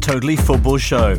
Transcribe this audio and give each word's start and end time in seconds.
Totally 0.00 0.36
Football 0.36 0.78
Show. 0.78 1.16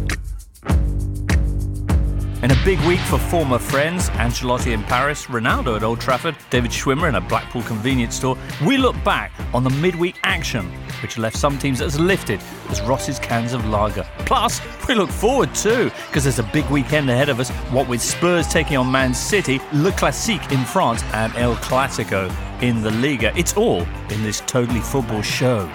In 2.42 2.52
a 2.52 2.64
big 2.64 2.80
week 2.88 3.02
for 3.02 3.18
former 3.18 3.60
friends, 3.60 4.10
Ancelotti 4.12 4.72
in 4.72 4.82
Paris, 4.84 5.26
Ronaldo 5.26 5.76
at 5.76 5.84
Old 5.84 6.00
Trafford, 6.00 6.38
David 6.50 6.72
Schwimmer 6.72 7.10
in 7.10 7.16
a 7.16 7.22
Blackpool 7.22 7.64
convenience 7.64 8.16
store, 8.16 8.38
we 8.66 8.78
look 8.78 8.96
back 9.04 9.34
on 9.54 9.66
the 9.66 9.70
midweek 9.70 10.16
action, 10.24 10.66
which 11.02 11.18
left 11.18 11.36
some 11.36 11.58
teams 11.58 11.82
as 11.82 12.00
lifted 12.00 12.40
as 12.70 12.82
Ross's 12.84 13.20
cans 13.20 13.52
of 13.52 13.68
lager. 13.68 14.08
Plus, 14.20 14.62
we 14.88 14.96
look 14.96 15.10
forward 15.10 15.54
too, 15.54 15.92
because 16.08 16.24
there's 16.24 16.40
a 16.40 16.44
big 16.44 16.66
weekend 16.70 17.10
ahead 17.10 17.28
of 17.28 17.42
us, 17.42 17.50
what 17.72 17.90
with 17.90 18.02
Spurs 18.02 18.48
taking 18.48 18.78
on 18.78 18.90
Man 18.90 19.14
City, 19.14 19.60
Le 19.74 19.92
Classique 19.92 20.50
in 20.50 20.64
France, 20.64 21.04
and 21.12 21.36
El 21.36 21.58
Clasico 21.58 22.34
in 22.62 22.82
the 22.82 22.92
Liga. 22.92 23.38
It's 23.38 23.58
all 23.58 23.82
in 24.10 24.24
this 24.24 24.42
Totally 24.48 24.80
Football 24.80 25.24
show. 25.24 25.70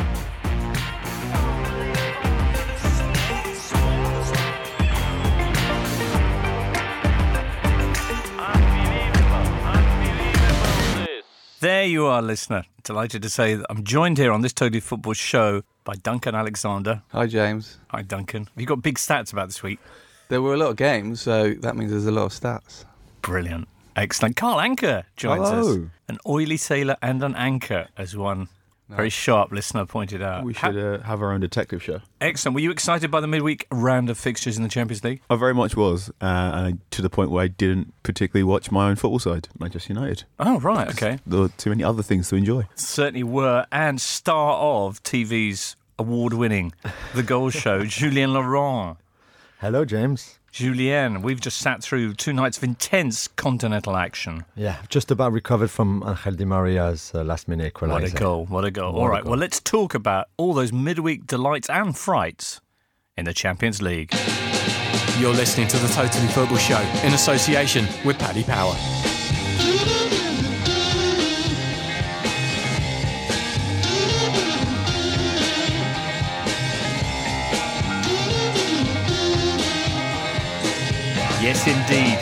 You 11.95 12.07
are, 12.07 12.21
listener. 12.21 12.65
Delighted 12.83 13.23
to 13.23 13.30
say 13.30 13.55
that 13.55 13.66
I'm 13.71 13.84
joined 13.84 14.19
here 14.19 14.33
on 14.33 14.41
this 14.41 14.52
Totally 14.52 14.80
Football 14.80 15.12
show 15.12 15.62
by 15.85 15.95
Duncan 15.95 16.35
Alexander. 16.35 17.02
Hi, 17.12 17.29
James. 17.29 17.79
Hi, 17.91 18.02
Duncan. 18.02 18.47
Have 18.52 18.61
you 18.61 18.66
got 18.66 18.83
big 18.83 18.97
stats 18.97 19.33
about 19.33 19.47
this 19.47 19.62
week? 19.62 19.79
There 20.29 20.43
were 20.43 20.55
a 20.55 20.57
lot 20.57 20.71
of 20.71 20.77
games, 20.77 21.21
so 21.21 21.55
that 21.61 21.77
means 21.77 21.93
there's 21.93 22.09
a 22.09 22.11
lot 22.11 22.25
of 22.25 22.33
stats. 22.33 22.85
Brilliant. 23.23 23.69
Excellent. 23.95 24.35
Carl 24.35 24.57
Anka 24.57 25.05
joins 25.16 25.49
us. 25.49 25.88
An 26.09 26.19
oily 26.27 26.57
sailor 26.57 26.97
and 27.01 27.23
an 27.23 27.37
anchor, 27.37 27.87
as 27.97 28.16
one 28.16 28.49
very 28.88 29.11
sharp 29.11 29.51
listener 29.52 29.87
pointed 29.87 30.23
out. 30.23 30.45
We 30.45 30.52
Ha- 30.55 30.69
should 30.73 30.77
uh, 31.01 31.02
have 31.05 31.23
our 31.23 31.33
own 31.33 31.41
detective 31.41 31.83
show. 31.83 32.01
Excellent. 32.20 32.55
Were 32.55 32.61
you 32.61 32.70
excited 32.70 33.10
by 33.10 33.20
the 33.20 33.27
midweek 33.27 33.66
round 33.70 34.10
of 34.10 34.19
fixtures 34.19 34.57
in 34.57 34.62
the 34.62 34.69
Champions 34.69 35.02
League? 35.02 35.20
I 35.30 35.37
very 35.37 35.55
much 35.55 35.77
was, 35.77 36.10
uh, 36.20 36.24
and 36.54 36.80
to 36.93 37.02
the 37.02 37.10
point 37.10 37.30
where 37.30 37.45
I 37.45 37.49
didn't 37.49 37.93
particularly 38.02 38.45
watch 38.45 38.71
my 38.71 38.88
own 38.88 38.96
football 38.96 39.18
side, 39.18 39.49
Manchester 39.59 39.93
United. 39.93 40.24
Oh, 40.38 40.60
right. 40.60 40.88
Okay. 40.90 41.18
There 41.27 41.40
were 41.40 41.49
too 41.49 41.71
many 41.71 41.82
other 41.82 42.02
things 42.02 42.29
to 42.29 42.37
enjoy. 42.37 42.66
Certainly 42.74 43.24
were. 43.24 43.66
And 43.73 44.01
star 44.01 44.55
of 44.57 45.02
TV's 45.02 45.77
award 45.99 46.35
winning 46.35 46.73
The 47.15 47.23
Goal 47.23 47.51
Show, 47.51 47.85
Julien 47.87 48.32
Laurens. 48.35 48.96
Hello, 49.60 49.85
James. 49.85 50.38
Julien, 50.55 51.23
we've 51.23 51.41
just 51.41 51.59
sat 51.59 51.83
through 51.83 52.15
two 52.15 52.33
nights 52.33 52.59
of 52.59 52.63
intense 52.63 53.27
continental 53.27 53.97
action. 53.97 54.45
Yeah, 54.55 54.77
just 54.88 55.11
about 55.11 55.33
recovered 55.33 55.69
from 55.69 56.05
Angel 56.07 56.30
Di 56.30 56.45
Maria's 56.45 57.11
uh, 57.13 57.24
last 57.24 57.49
minute 57.49 57.74
equaliser. 57.74 57.91
What 57.91 58.05
a 58.05 58.11
goal, 58.11 58.46
what 58.46 58.65
a 58.65 58.71
goal. 58.71 58.93
What 58.93 59.01
All 59.01 59.07
a 59.07 59.11
right, 59.11 59.24
goal. 59.24 59.30
well, 59.30 59.41
let's 59.41 59.59
talk 59.59 59.95
about 59.95 60.29
all 60.37 60.55
those 60.55 60.73
midweek 60.73 61.27
delights 61.27 61.69
and 61.69 61.99
frights 61.99 62.61
in 63.16 63.24
the 63.24 63.35
Champions 63.35 63.83
League. 63.83 64.15
You're 65.19 65.34
listening 65.34 65.66
to 65.66 65.77
the 65.77 65.88
Totally 65.88 66.28
Football 66.28 66.59
Show 66.59 66.81
in 67.03 67.15
association 67.15 67.89
with 68.05 68.16
Paddy 68.21 68.44
Power. 68.44 68.77
Yes, 81.44 81.66
indeed. 81.66 82.16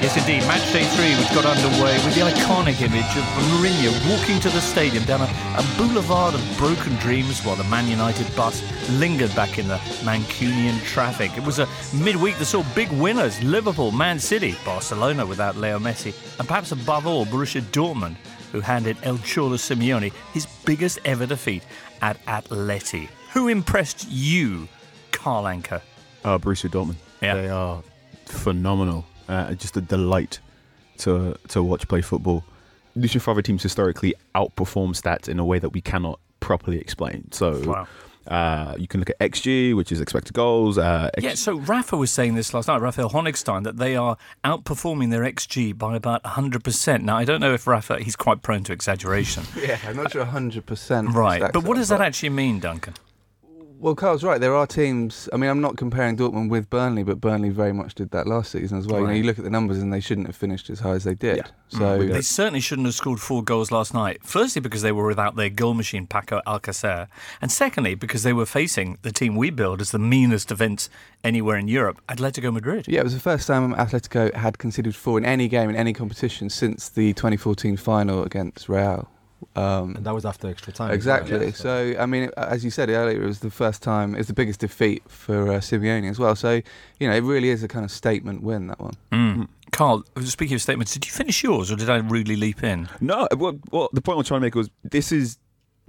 Yes, 0.00 0.16
indeed. 0.16 0.46
Match 0.46 0.72
day 0.72 0.84
three, 0.94 1.10
which 1.18 1.34
got 1.34 1.44
underway 1.44 1.94
with 2.06 2.14
the 2.14 2.20
iconic 2.20 2.80
image 2.80 3.16
of 3.18 3.24
Mourinho 3.50 3.90
walking 4.08 4.38
to 4.38 4.48
the 4.50 4.60
stadium 4.60 5.02
down 5.02 5.20
a, 5.20 5.24
a 5.24 5.64
boulevard 5.76 6.32
of 6.36 6.56
broken 6.56 6.94
dreams 6.98 7.44
while 7.44 7.56
the 7.56 7.64
Man 7.64 7.88
United 7.88 8.24
bus 8.36 8.62
lingered 8.92 9.34
back 9.34 9.58
in 9.58 9.66
the 9.66 9.78
Mancunian 10.04 10.80
traffic. 10.84 11.36
It 11.36 11.42
was 11.42 11.58
a 11.58 11.66
midweek 11.92 12.38
that 12.38 12.44
saw 12.44 12.62
big 12.76 12.88
winners 12.92 13.42
Liverpool, 13.42 13.90
Man 13.90 14.20
City, 14.20 14.54
Barcelona 14.64 15.26
without 15.26 15.56
Leo 15.56 15.80
Messi, 15.80 16.14
and 16.38 16.46
perhaps 16.46 16.70
above 16.70 17.04
all, 17.04 17.26
Borussia 17.26 17.62
Dortmund, 17.72 18.14
who 18.52 18.60
handed 18.60 18.96
El 19.02 19.18
Cholo 19.18 19.56
Simeone 19.56 20.12
his 20.32 20.46
biggest 20.64 21.00
ever 21.04 21.26
defeat 21.26 21.64
at 22.00 22.24
Atleti. 22.26 23.08
Who 23.32 23.48
impressed 23.48 24.06
you, 24.08 24.68
Carl 25.10 25.46
Anka? 25.46 25.82
Uh, 26.24 26.38
Borussia 26.38 26.70
Dortmund. 26.70 26.94
Yeah. 27.20 27.34
They 27.34 27.48
are 27.48 27.82
phenomenal. 28.32 29.04
Uh, 29.28 29.52
just 29.54 29.76
a 29.76 29.80
delight 29.80 30.38
to 30.98 31.36
to 31.48 31.62
watch 31.62 31.86
play 31.88 32.00
football. 32.02 32.44
Lucien 32.96 33.20
Favre 33.20 33.42
teams 33.42 33.62
historically 33.62 34.14
outperform 34.34 34.90
stats 35.00 35.28
in 35.28 35.38
a 35.38 35.44
way 35.44 35.58
that 35.58 35.70
we 35.70 35.80
cannot 35.80 36.18
properly 36.40 36.78
explain. 36.80 37.30
So 37.30 37.60
Wow. 37.64 37.86
uh, 38.26 38.74
you 38.78 38.88
can 38.88 38.98
look 39.00 39.10
at 39.10 39.18
XG, 39.20 39.74
which 39.76 39.92
is 39.92 40.00
expected 40.00 40.32
goals. 40.34 40.78
Uh, 40.78 41.10
Yeah, 41.18 41.34
so 41.34 41.58
Rafa 41.58 41.96
was 41.96 42.10
saying 42.10 42.34
this 42.34 42.52
last 42.54 42.66
night, 42.68 42.80
Raphael 42.80 43.10
Honigstein, 43.10 43.62
that 43.64 43.76
they 43.76 43.94
are 43.96 44.16
outperforming 44.44 45.10
their 45.10 45.22
XG 45.22 45.72
by 45.76 45.94
about 45.94 46.22
100%. 46.24 47.02
Now, 47.04 47.16
I 47.18 47.24
don't 47.24 47.40
know 47.40 47.54
if 47.54 47.66
Rafa, 47.66 48.00
he's 48.02 48.16
quite 48.16 48.42
prone 48.42 48.64
to 48.64 48.72
exaggeration. 48.72 49.44
Yeah, 49.56 49.78
I'm 49.86 49.96
not 49.96 50.12
sure 50.12 50.24
100%. 50.24 51.14
right, 51.14 51.40
but 51.52 51.62
what 51.64 51.76
up, 51.76 51.76
does 51.82 51.88
that 51.90 52.00
actually 52.00 52.30
mean, 52.30 52.58
Duncan? 52.60 52.94
Well, 53.80 53.94
Carl's 53.94 54.24
right. 54.24 54.40
There 54.40 54.56
are 54.56 54.66
teams. 54.66 55.28
I 55.32 55.36
mean, 55.36 55.48
I'm 55.48 55.60
not 55.60 55.76
comparing 55.76 56.16
Dortmund 56.16 56.50
with 56.50 56.68
Burnley, 56.68 57.04
but 57.04 57.20
Burnley 57.20 57.50
very 57.50 57.72
much 57.72 57.94
did 57.94 58.10
that 58.10 58.26
last 58.26 58.50
season 58.50 58.76
as 58.76 58.88
well. 58.88 59.00
You 59.02 59.06
know, 59.06 59.12
you 59.12 59.22
look 59.22 59.38
at 59.38 59.44
the 59.44 59.50
numbers 59.50 59.78
and 59.78 59.92
they 59.92 60.00
shouldn't 60.00 60.26
have 60.26 60.34
finished 60.34 60.68
as 60.68 60.80
high 60.80 60.94
as 60.94 61.04
they 61.04 61.14
did. 61.14 61.36
Yeah. 61.36 61.42
Mm. 61.72 61.78
So 61.78 61.98
They 61.98 62.20
certainly 62.22 62.60
shouldn't 62.60 62.86
have 62.86 62.96
scored 62.96 63.20
four 63.20 63.44
goals 63.44 63.70
last 63.70 63.94
night. 63.94 64.18
Firstly, 64.24 64.60
because 64.60 64.82
they 64.82 64.90
were 64.90 65.06
without 65.06 65.36
their 65.36 65.48
goal 65.48 65.74
machine, 65.74 66.08
Paco 66.08 66.40
Alcacer. 66.44 67.06
And 67.40 67.52
secondly, 67.52 67.94
because 67.94 68.24
they 68.24 68.32
were 68.32 68.46
facing 68.46 68.98
the 69.02 69.12
team 69.12 69.36
we 69.36 69.50
build 69.50 69.80
as 69.80 69.92
the 69.92 69.98
meanest 70.00 70.48
defence 70.48 70.90
anywhere 71.22 71.56
in 71.56 71.68
Europe, 71.68 72.00
Atletico 72.08 72.52
Madrid. 72.52 72.86
Yeah, 72.88 73.00
it 73.00 73.04
was 73.04 73.14
the 73.14 73.20
first 73.20 73.46
time 73.46 73.74
Atletico 73.74 74.34
had 74.34 74.58
conceded 74.58 74.96
four 74.96 75.18
in 75.18 75.24
any 75.24 75.46
game 75.46 75.70
in 75.70 75.76
any 75.76 75.92
competition 75.92 76.50
since 76.50 76.88
the 76.88 77.12
2014 77.12 77.76
final 77.76 78.24
against 78.24 78.68
Real. 78.68 79.08
Um, 79.56 79.94
And 79.96 80.04
that 80.04 80.14
was 80.14 80.24
after 80.24 80.48
extra 80.48 80.72
time. 80.72 80.90
Exactly. 80.92 81.46
yeah, 81.46 81.52
So, 81.52 81.94
I 81.98 82.06
mean, 82.06 82.30
as 82.36 82.64
you 82.64 82.70
said 82.70 82.88
earlier, 82.90 83.20
it 83.22 83.26
was 83.26 83.40
the 83.40 83.50
first 83.50 83.82
time, 83.82 84.14
it's 84.14 84.28
the 84.28 84.34
biggest 84.34 84.60
defeat 84.60 85.02
for 85.08 85.52
uh, 85.52 85.60
Simeone 85.60 86.08
as 86.10 86.18
well. 86.18 86.34
So, 86.36 86.60
you 86.98 87.08
know, 87.08 87.14
it 87.14 87.22
really 87.22 87.50
is 87.50 87.62
a 87.62 87.68
kind 87.68 87.84
of 87.84 87.90
statement 87.90 88.42
win, 88.42 88.66
that 88.68 88.80
one. 88.80 88.94
Mm. 89.12 89.48
Carl, 89.72 90.04
speaking 90.22 90.54
of 90.56 90.62
statements, 90.62 90.92
did 90.92 91.06
you 91.06 91.12
finish 91.12 91.42
yours 91.42 91.70
or 91.70 91.76
did 91.76 91.88
I 91.90 91.96
rudely 91.98 92.36
leap 92.36 92.62
in? 92.64 92.88
No, 93.00 93.28
what, 93.36 93.56
what 93.70 93.92
the 93.92 94.00
point 94.00 94.16
I 94.16 94.18
was 94.18 94.28
trying 94.28 94.40
to 94.40 94.46
make 94.46 94.54
was 94.54 94.70
this 94.82 95.12
is 95.12 95.38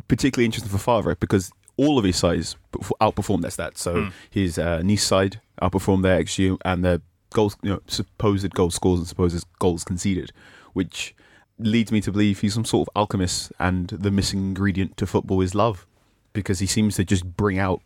particularly 0.07 0.45
interesting 0.45 0.71
for 0.71 0.77
Favre 0.77 1.15
because 1.15 1.51
all 1.77 1.97
of 1.97 2.03
his 2.03 2.17
sides 2.17 2.55
outperformed 3.01 3.41
their 3.41 3.51
stats. 3.51 3.77
So 3.79 4.03
Hmm. 4.03 4.09
his 4.29 4.59
uh, 4.59 4.81
Nice 4.83 5.03
side 5.03 5.39
outperformed 5.61 6.03
their 6.03 6.21
XG 6.21 6.57
and 6.65 6.83
their 6.83 6.99
goals, 7.31 7.55
you 7.63 7.69
know, 7.71 7.81
supposed 7.87 8.53
goal 8.53 8.69
scores 8.71 8.99
and 8.99 9.07
supposed 9.07 9.45
goals 9.59 9.83
conceded, 9.83 10.31
which 10.73 11.15
leads 11.59 11.91
me 11.91 12.01
to 12.01 12.11
believe 12.11 12.39
he's 12.39 12.53
some 12.53 12.65
sort 12.65 12.87
of 12.87 12.91
alchemist 12.95 13.51
and 13.59 13.89
the 13.89 14.09
missing 14.09 14.39
ingredient 14.39 14.97
to 14.97 15.05
football 15.05 15.41
is 15.41 15.53
love 15.53 15.85
because 16.33 16.59
he 16.59 16.65
seems 16.65 16.95
to 16.95 17.03
just 17.03 17.25
bring 17.25 17.59
out 17.59 17.81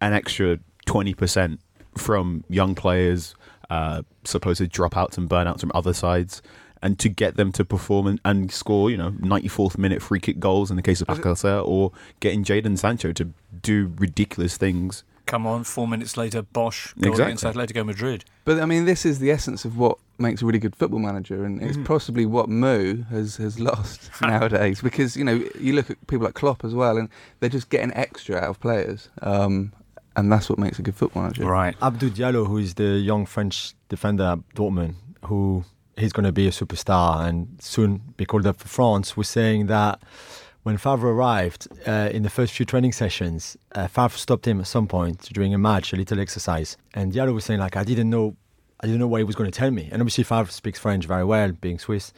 an 0.00 0.12
extra 0.12 0.58
20% 0.86 1.58
from 1.96 2.44
young 2.48 2.74
players, 2.74 3.34
uh, 3.70 4.02
supposed 4.24 4.62
dropouts 4.62 5.16
and 5.16 5.28
burnouts 5.28 5.60
from 5.60 5.72
other 5.74 5.92
sides, 5.92 6.42
and 6.82 6.98
to 6.98 7.08
get 7.08 7.36
them 7.36 7.52
to 7.52 7.64
perform 7.64 8.06
and, 8.06 8.20
and 8.24 8.52
score, 8.52 8.90
you 8.90 8.96
know, 8.96 9.10
94th 9.12 9.78
minute 9.78 10.02
free 10.02 10.20
kick 10.20 10.38
goals 10.38 10.70
in 10.70 10.76
the 10.76 10.82
case 10.82 11.00
of 11.00 11.08
Alcacer, 11.08 11.66
or 11.66 11.92
getting 12.20 12.44
Jadon 12.44 12.78
Sancho 12.78 13.12
to 13.12 13.32
do 13.62 13.92
ridiculous 13.96 14.56
things. 14.56 15.04
Come 15.26 15.46
on, 15.46 15.64
four 15.64 15.88
minutes 15.88 16.16
later, 16.16 16.42
Bosch 16.42 16.92
goal 16.94 17.10
Exactly. 17.12 17.32
against 17.32 17.44
Atletico 17.44 17.84
Madrid. 17.84 18.24
But, 18.44 18.60
I 18.60 18.64
mean, 18.66 18.84
this 18.84 19.04
is 19.04 19.18
the 19.18 19.30
essence 19.32 19.64
of 19.64 19.76
what 19.76 19.98
makes 20.18 20.40
a 20.40 20.46
really 20.46 20.60
good 20.60 20.76
football 20.76 21.00
manager, 21.00 21.44
and 21.44 21.60
it's 21.60 21.76
possibly 21.84 22.24
what 22.26 22.48
Mo 22.48 22.96
has, 23.10 23.36
has 23.36 23.58
lost 23.58 24.08
nowadays. 24.22 24.80
Because, 24.80 25.16
you 25.16 25.24
know, 25.24 25.44
you 25.60 25.72
look 25.72 25.90
at 25.90 26.04
people 26.06 26.24
like 26.26 26.34
Klopp 26.34 26.64
as 26.64 26.74
well, 26.74 26.96
and 26.96 27.08
they're 27.40 27.50
just 27.50 27.68
getting 27.70 27.92
extra 27.94 28.36
out 28.36 28.44
of 28.50 28.60
players. 28.60 29.08
Um, 29.20 29.72
and 30.14 30.30
that's 30.32 30.48
what 30.48 30.58
makes 30.60 30.78
a 30.78 30.82
good 30.82 30.94
football 30.94 31.22
manager. 31.24 31.44
Right. 31.44 31.76
Abdou 31.80 32.10
Diallo, 32.10 32.46
who 32.46 32.58
is 32.58 32.74
the 32.74 32.98
young 32.98 33.26
French 33.26 33.74
defender 33.88 34.22
at 34.24 34.38
Dortmund, 34.54 34.94
who 35.24 35.64
he's 35.96 36.12
going 36.12 36.24
to 36.24 36.32
be 36.32 36.46
a 36.46 36.50
superstar 36.52 37.26
and 37.26 37.48
soon 37.60 38.00
be 38.16 38.24
called 38.24 38.46
up 38.46 38.58
for 38.60 38.68
France, 38.68 39.16
was 39.16 39.28
saying 39.28 39.66
that 39.66 40.00
when 40.66 40.76
Favre 40.78 41.10
arrived 41.10 41.68
uh, 41.86 42.10
in 42.12 42.24
the 42.24 42.28
first 42.28 42.52
few 42.52 42.66
training 42.66 42.90
sessions, 42.90 43.56
uh, 43.76 43.86
Favre 43.86 44.18
stopped 44.18 44.48
him 44.48 44.58
at 44.58 44.66
some 44.66 44.88
point 44.88 45.20
during 45.32 45.54
a 45.54 45.58
match, 45.58 45.92
a 45.92 45.96
little 45.96 46.18
exercise, 46.18 46.76
and 46.92 47.12
Diallo 47.12 47.32
was 47.32 47.44
saying 47.44 47.60
like, 47.60 47.76
I 47.76 47.84
didn't 47.84 48.10
know, 48.10 48.34
I 48.80 48.86
didn't 48.88 48.98
know 48.98 49.06
what 49.06 49.18
he 49.18 49.24
was 49.24 49.36
going 49.36 49.48
to 49.48 49.56
tell 49.56 49.70
me, 49.70 49.88
and 49.92 50.02
obviously 50.02 50.24
Favre 50.24 50.50
speaks 50.50 50.80
French 50.80 51.06
very 51.06 51.22
well, 51.24 51.52
being 51.52 51.78
Swiss, 51.78 52.12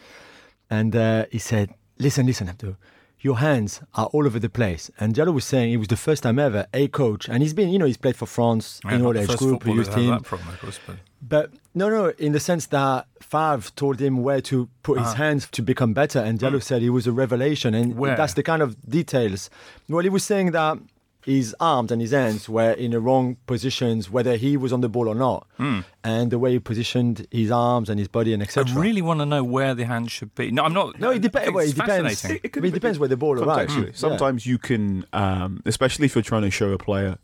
and 0.70 0.96
uh, 0.96 1.26
he 1.30 1.38
said, 1.38 1.74
"Listen, 1.98 2.24
listen, 2.24 2.48
Abdul." 2.48 2.76
Your 3.20 3.38
hands 3.38 3.82
are 3.96 4.06
all 4.06 4.24
over 4.24 4.38
the 4.38 4.48
place. 4.48 4.92
And 5.00 5.12
Diallo 5.12 5.34
was 5.34 5.44
saying 5.44 5.72
it 5.72 5.78
was 5.78 5.88
the 5.88 5.96
first 5.96 6.22
time 6.22 6.38
ever 6.38 6.68
a 6.72 6.88
coach, 6.88 7.28
and 7.28 7.42
he's 7.42 7.52
been, 7.52 7.68
you 7.68 7.78
know, 7.78 7.84
he's 7.84 7.96
played 7.98 8.16
for 8.16 8.26
France 8.26 8.80
in 8.88 9.04
all 9.04 9.18
age 9.18 9.26
group, 9.26 9.38
footballer 9.64 9.76
youth 9.76 9.86
to 9.86 9.92
have 9.92 10.00
team. 10.00 10.10
that 10.10 10.22
problem, 10.22 10.48
of 10.48 10.60
course, 10.60 10.80
but- 10.86 10.96
But 11.20 11.53
no, 11.75 11.88
no, 11.88 12.09
in 12.19 12.32
the 12.32 12.41
sense 12.41 12.67
that 12.67 13.06
Favre 13.20 13.70
told 13.75 14.00
him 14.00 14.23
where 14.23 14.41
to 14.43 14.69
put 14.82 14.99
his 14.99 15.09
uh-huh. 15.09 15.17
hands 15.17 15.49
to 15.50 15.62
become 15.62 15.93
better, 15.93 16.20
and 16.20 16.38
Diallo 16.38 16.56
mm. 16.56 16.62
said 16.62 16.82
he 16.82 16.91
was 16.91 17.06
a 17.06 17.12
revelation, 17.12 17.75
and 17.75 17.97
Where? 17.97 18.17
that's 18.17 18.35
the 18.35 18.43
kind 18.43 18.62
of 18.62 18.76
details. 18.88 19.50
Well, 19.88 20.03
he 20.03 20.09
was 20.09 20.25
saying 20.25 20.53
that 20.53 20.79
his 21.25 21.55
arms 21.61 21.93
and 21.93 22.00
his 22.00 22.12
hands 22.12 22.49
were 22.49 22.70
in 22.73 22.93
the 22.93 23.00
wrong 23.00 23.37
positions, 23.47 24.09
whether 24.09 24.37
he 24.37 24.56
was 24.56 24.73
on 24.73 24.81
the 24.81 24.88
ball 24.88 25.09
or 25.09 25.15
not, 25.15 25.47
mm. 25.59 25.85
and 26.03 26.31
the 26.31 26.38
way 26.38 26.53
he 26.53 26.59
positioned 26.59 27.26
his 27.31 27.50
arms 27.50 27.91
and 27.91 27.99
his 27.99 28.09
body 28.09 28.32
and 28.32 28.43
etc. 28.43 28.73
I 28.73 28.81
really 28.81 29.03
want 29.03 29.20
to 29.20 29.26
know 29.26 29.44
where 29.44 29.75
the 29.75 29.85
hand 29.85 30.11
should 30.11 30.35
be. 30.35 30.50
No, 30.50 30.65
I'm 30.65 30.73
not. 30.73 30.99
No, 30.99 31.11
it, 31.11 31.20
dep- 31.20 31.37
it's 31.37 31.53
well, 31.53 31.65
it 31.65 31.75
depends. 31.75 32.23
fascinating. 32.23 32.50
I 32.56 32.61
mean, 32.61 32.70
it 32.70 32.75
depends 32.75 32.99
where 32.99 33.09
the 33.09 33.17
ball 33.17 33.38
arrives. 33.43 33.73
Contextually. 33.73 33.82
Mm, 33.82 33.87
yeah. 33.87 33.93
Sometimes 33.94 34.47
you 34.47 34.56
can, 34.56 35.05
um, 35.12 35.62
especially 35.67 36.06
if 36.06 36.15
you're 36.15 36.23
trying 36.23 36.43
to 36.43 36.50
show 36.50 36.73
a 36.73 36.79
player 36.79 37.19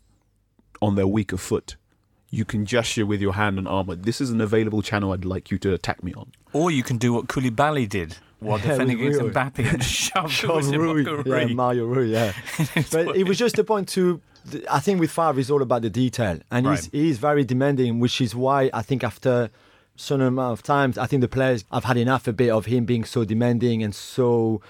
on 0.81 0.95
their 0.95 1.07
weaker 1.07 1.37
foot, 1.37 1.77
you 2.29 2.45
can 2.45 2.65
gesture 2.65 3.05
with 3.05 3.21
your 3.21 3.33
hand 3.33 3.57
and 3.57 3.67
arm 3.67 3.87
like, 3.87 4.03
"This 4.03 4.19
is 4.21 4.29
an 4.31 4.41
available 4.41 4.81
channel 4.81 5.11
I'd 5.13 5.25
like 5.25 5.51
you 5.51 5.57
to 5.59 5.73
attack 5.73 6.03
me 6.03 6.13
on." 6.13 6.31
Or 6.53 6.71
you 6.71 6.83
can 6.83 6.97
do 6.97 7.13
what 7.13 7.27
Koulibaly 7.27 7.87
did 7.87 8.17
while 8.39 8.57
Yeah, 8.63 8.67
defending 8.71 8.99
against 9.01 9.21
Mbappe 9.21 9.73
and 9.73 9.83
shove 10.41 10.71
Rui, 10.71 11.03
yeah, 11.25 11.53
Mario 11.53 11.85
Rui, 11.85 12.07
yeah. 12.07 12.33
but 12.91 13.15
it 13.15 13.27
was 13.27 13.37
just 13.37 13.57
a 13.59 13.63
point 13.63 13.87
to. 13.89 14.21
I 14.69 14.79
think 14.79 14.99
with 14.99 15.09
Favre, 15.11 15.39
it's 15.39 15.49
all 15.49 15.63
about 15.63 15.81
the 15.81 15.89
detail, 15.89 16.37
and 16.51 16.67
he's 16.67 16.83
Right. 16.83 16.89
he's 16.91 17.17
very 17.17 17.43
demanding, 17.43 17.99
which 17.99 18.21
is 18.21 18.35
why 18.35 18.69
I 18.73 18.81
think 18.83 19.03
after 19.03 19.49
certain 19.95 20.27
amount 20.27 20.53
of 20.53 20.61
times, 20.61 20.97
I 20.97 21.05
think 21.07 21.21
the 21.21 21.27
players 21.27 21.63
have 21.71 21.85
had 21.85 21.97
enough 21.97 22.27
a 22.27 22.33
bit 22.33 22.49
of 22.51 22.65
him 22.65 22.85
being 22.85 23.05
so 23.05 23.23
demanding 23.25 23.81
and 23.81 23.95
so 23.95 24.61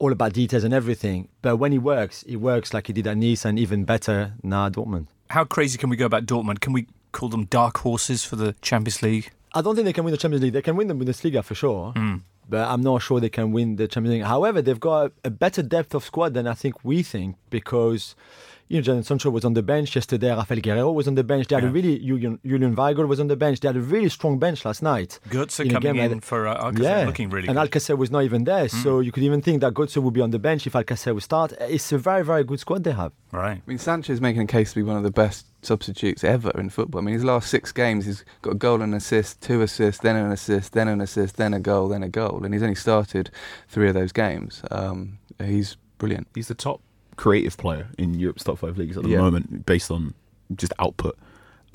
all 0.00 0.10
about 0.12 0.32
details 0.32 0.64
and 0.64 0.74
everything. 0.74 1.28
But 1.42 1.56
when 1.56 1.70
he 1.72 1.78
works, 1.78 2.24
he 2.26 2.36
works 2.36 2.74
like 2.74 2.88
he 2.88 2.92
did 2.92 3.06
at 3.06 3.16
Nice 3.16 3.44
and 3.44 3.58
even 3.58 3.84
better 3.84 4.32
now 4.42 4.66
at 4.66 4.72
Dortmund. 4.72 5.06
How 5.30 5.44
crazy 5.44 5.78
can 5.78 5.90
we 5.90 5.96
go 5.96 6.06
about 6.06 6.26
Dortmund? 6.26 6.60
Can 6.60 6.72
we 6.72 6.86
call 7.12 7.28
them 7.28 7.44
dark 7.46 7.78
horses 7.78 8.24
for 8.24 8.36
the 8.36 8.54
Champions 8.62 9.02
League? 9.02 9.30
I 9.54 9.62
don't 9.62 9.74
think 9.74 9.84
they 9.84 9.92
can 9.92 10.04
win 10.04 10.12
the 10.12 10.18
Champions 10.18 10.42
League. 10.42 10.52
They 10.52 10.62
can 10.62 10.76
win 10.76 10.88
the 10.88 10.94
Bundesliga 10.94 11.42
for 11.44 11.54
sure, 11.54 11.92
Hmm. 11.92 12.16
but 12.48 12.68
I'm 12.68 12.80
not 12.82 13.02
sure 13.02 13.20
they 13.20 13.28
can 13.28 13.52
win 13.52 13.76
the 13.76 13.86
Champions 13.88 14.14
League. 14.14 14.24
However, 14.24 14.60
they've 14.60 14.80
got 14.80 15.12
a 15.24 15.30
better 15.30 15.62
depth 15.62 15.94
of 15.94 16.04
squad 16.04 16.34
than 16.34 16.46
I 16.46 16.54
think 16.54 16.84
we 16.84 17.02
think 17.02 17.36
because. 17.50 18.14
You 18.74 18.82
know, 18.82 18.92
Jadon 18.92 19.04
Sancho 19.04 19.30
was 19.30 19.44
on 19.44 19.54
the 19.54 19.62
bench 19.62 19.94
yesterday. 19.94 20.30
Raphael 20.34 20.58
Guerreiro 20.58 20.92
was 20.92 21.06
on 21.06 21.14
the 21.14 21.22
bench. 21.22 21.46
They 21.46 21.54
had 21.54 21.62
a 21.62 21.68
really 21.68 21.96
Julian, 22.00 22.40
Julian 22.44 22.74
Weigl 22.74 23.06
was 23.06 23.20
on 23.20 23.28
the 23.28 23.36
bench. 23.36 23.60
They 23.60 23.68
had 23.68 23.76
a 23.76 23.80
really 23.80 24.08
strong 24.08 24.40
bench 24.40 24.64
last 24.64 24.82
night. 24.82 25.20
Götze 25.28 25.60
In 25.60 25.70
a 25.70 25.74
coming 25.74 25.92
game 25.94 26.04
in 26.06 26.12
like- 26.14 26.24
for 26.24 26.48
uh, 26.48 26.60
Alcacer, 26.72 26.82
yeah, 26.82 27.04
looking 27.06 27.30
really 27.30 27.46
and 27.46 27.56
good. 27.56 27.70
Alcacer 27.70 27.96
was 27.96 28.10
not 28.10 28.24
even 28.24 28.42
there, 28.42 28.68
so 28.68 28.98
you 28.98 29.12
could 29.12 29.22
even 29.22 29.40
think 29.42 29.60
that 29.60 29.74
Götze 29.74 29.98
would 29.98 30.12
be 30.12 30.20
on 30.20 30.32
the 30.32 30.40
bench 30.40 30.66
if 30.66 30.72
Alcacer 30.72 31.14
would 31.14 31.22
start. 31.22 31.52
It's 31.60 31.92
a 31.92 31.98
very, 31.98 32.24
very 32.24 32.42
good 32.42 32.58
squad 32.58 32.82
they 32.82 32.90
have. 32.90 33.12
right. 33.30 33.58
I 33.58 33.62
mean, 33.64 33.78
Sancho's 33.78 34.20
making 34.20 34.42
a 34.42 34.46
case 34.48 34.70
to 34.72 34.80
be 34.80 34.82
one 34.82 34.96
of 34.96 35.04
the 35.04 35.12
best 35.12 35.46
substitutes 35.62 36.24
ever 36.24 36.50
in 36.58 36.68
football. 36.68 37.00
I 37.00 37.04
mean, 37.04 37.14
his 37.14 37.22
last 37.24 37.50
six 37.50 37.70
games, 37.70 38.06
he's 38.06 38.24
got 38.42 38.50
a 38.50 38.56
goal 38.56 38.82
and 38.82 38.92
assist, 38.92 39.40
two 39.40 39.62
assists, 39.62 40.02
then 40.02 40.16
an 40.16 40.32
assist, 40.32 40.72
then 40.72 40.88
an 40.88 41.00
assist, 41.00 41.36
then 41.36 41.54
a 41.54 41.60
goal, 41.60 41.86
then 41.86 42.02
a 42.02 42.08
goal, 42.08 42.44
and 42.44 42.52
he's 42.52 42.62
only 42.64 42.74
started 42.74 43.30
three 43.68 43.86
of 43.86 43.94
those 43.94 44.10
games. 44.10 44.62
Um, 44.72 45.18
he's 45.40 45.76
brilliant. 45.98 46.26
He's 46.34 46.48
the 46.48 46.56
top 46.56 46.80
creative 47.16 47.56
player 47.56 47.88
in 47.98 48.14
Europe's 48.18 48.44
top 48.44 48.58
five 48.58 48.76
leagues 48.78 48.96
at 48.96 49.02
the 49.04 49.10
Yeah. 49.10 49.18
moment, 49.18 49.66
based 49.66 49.90
on 49.90 50.14
just 50.54 50.72
output. 50.78 51.16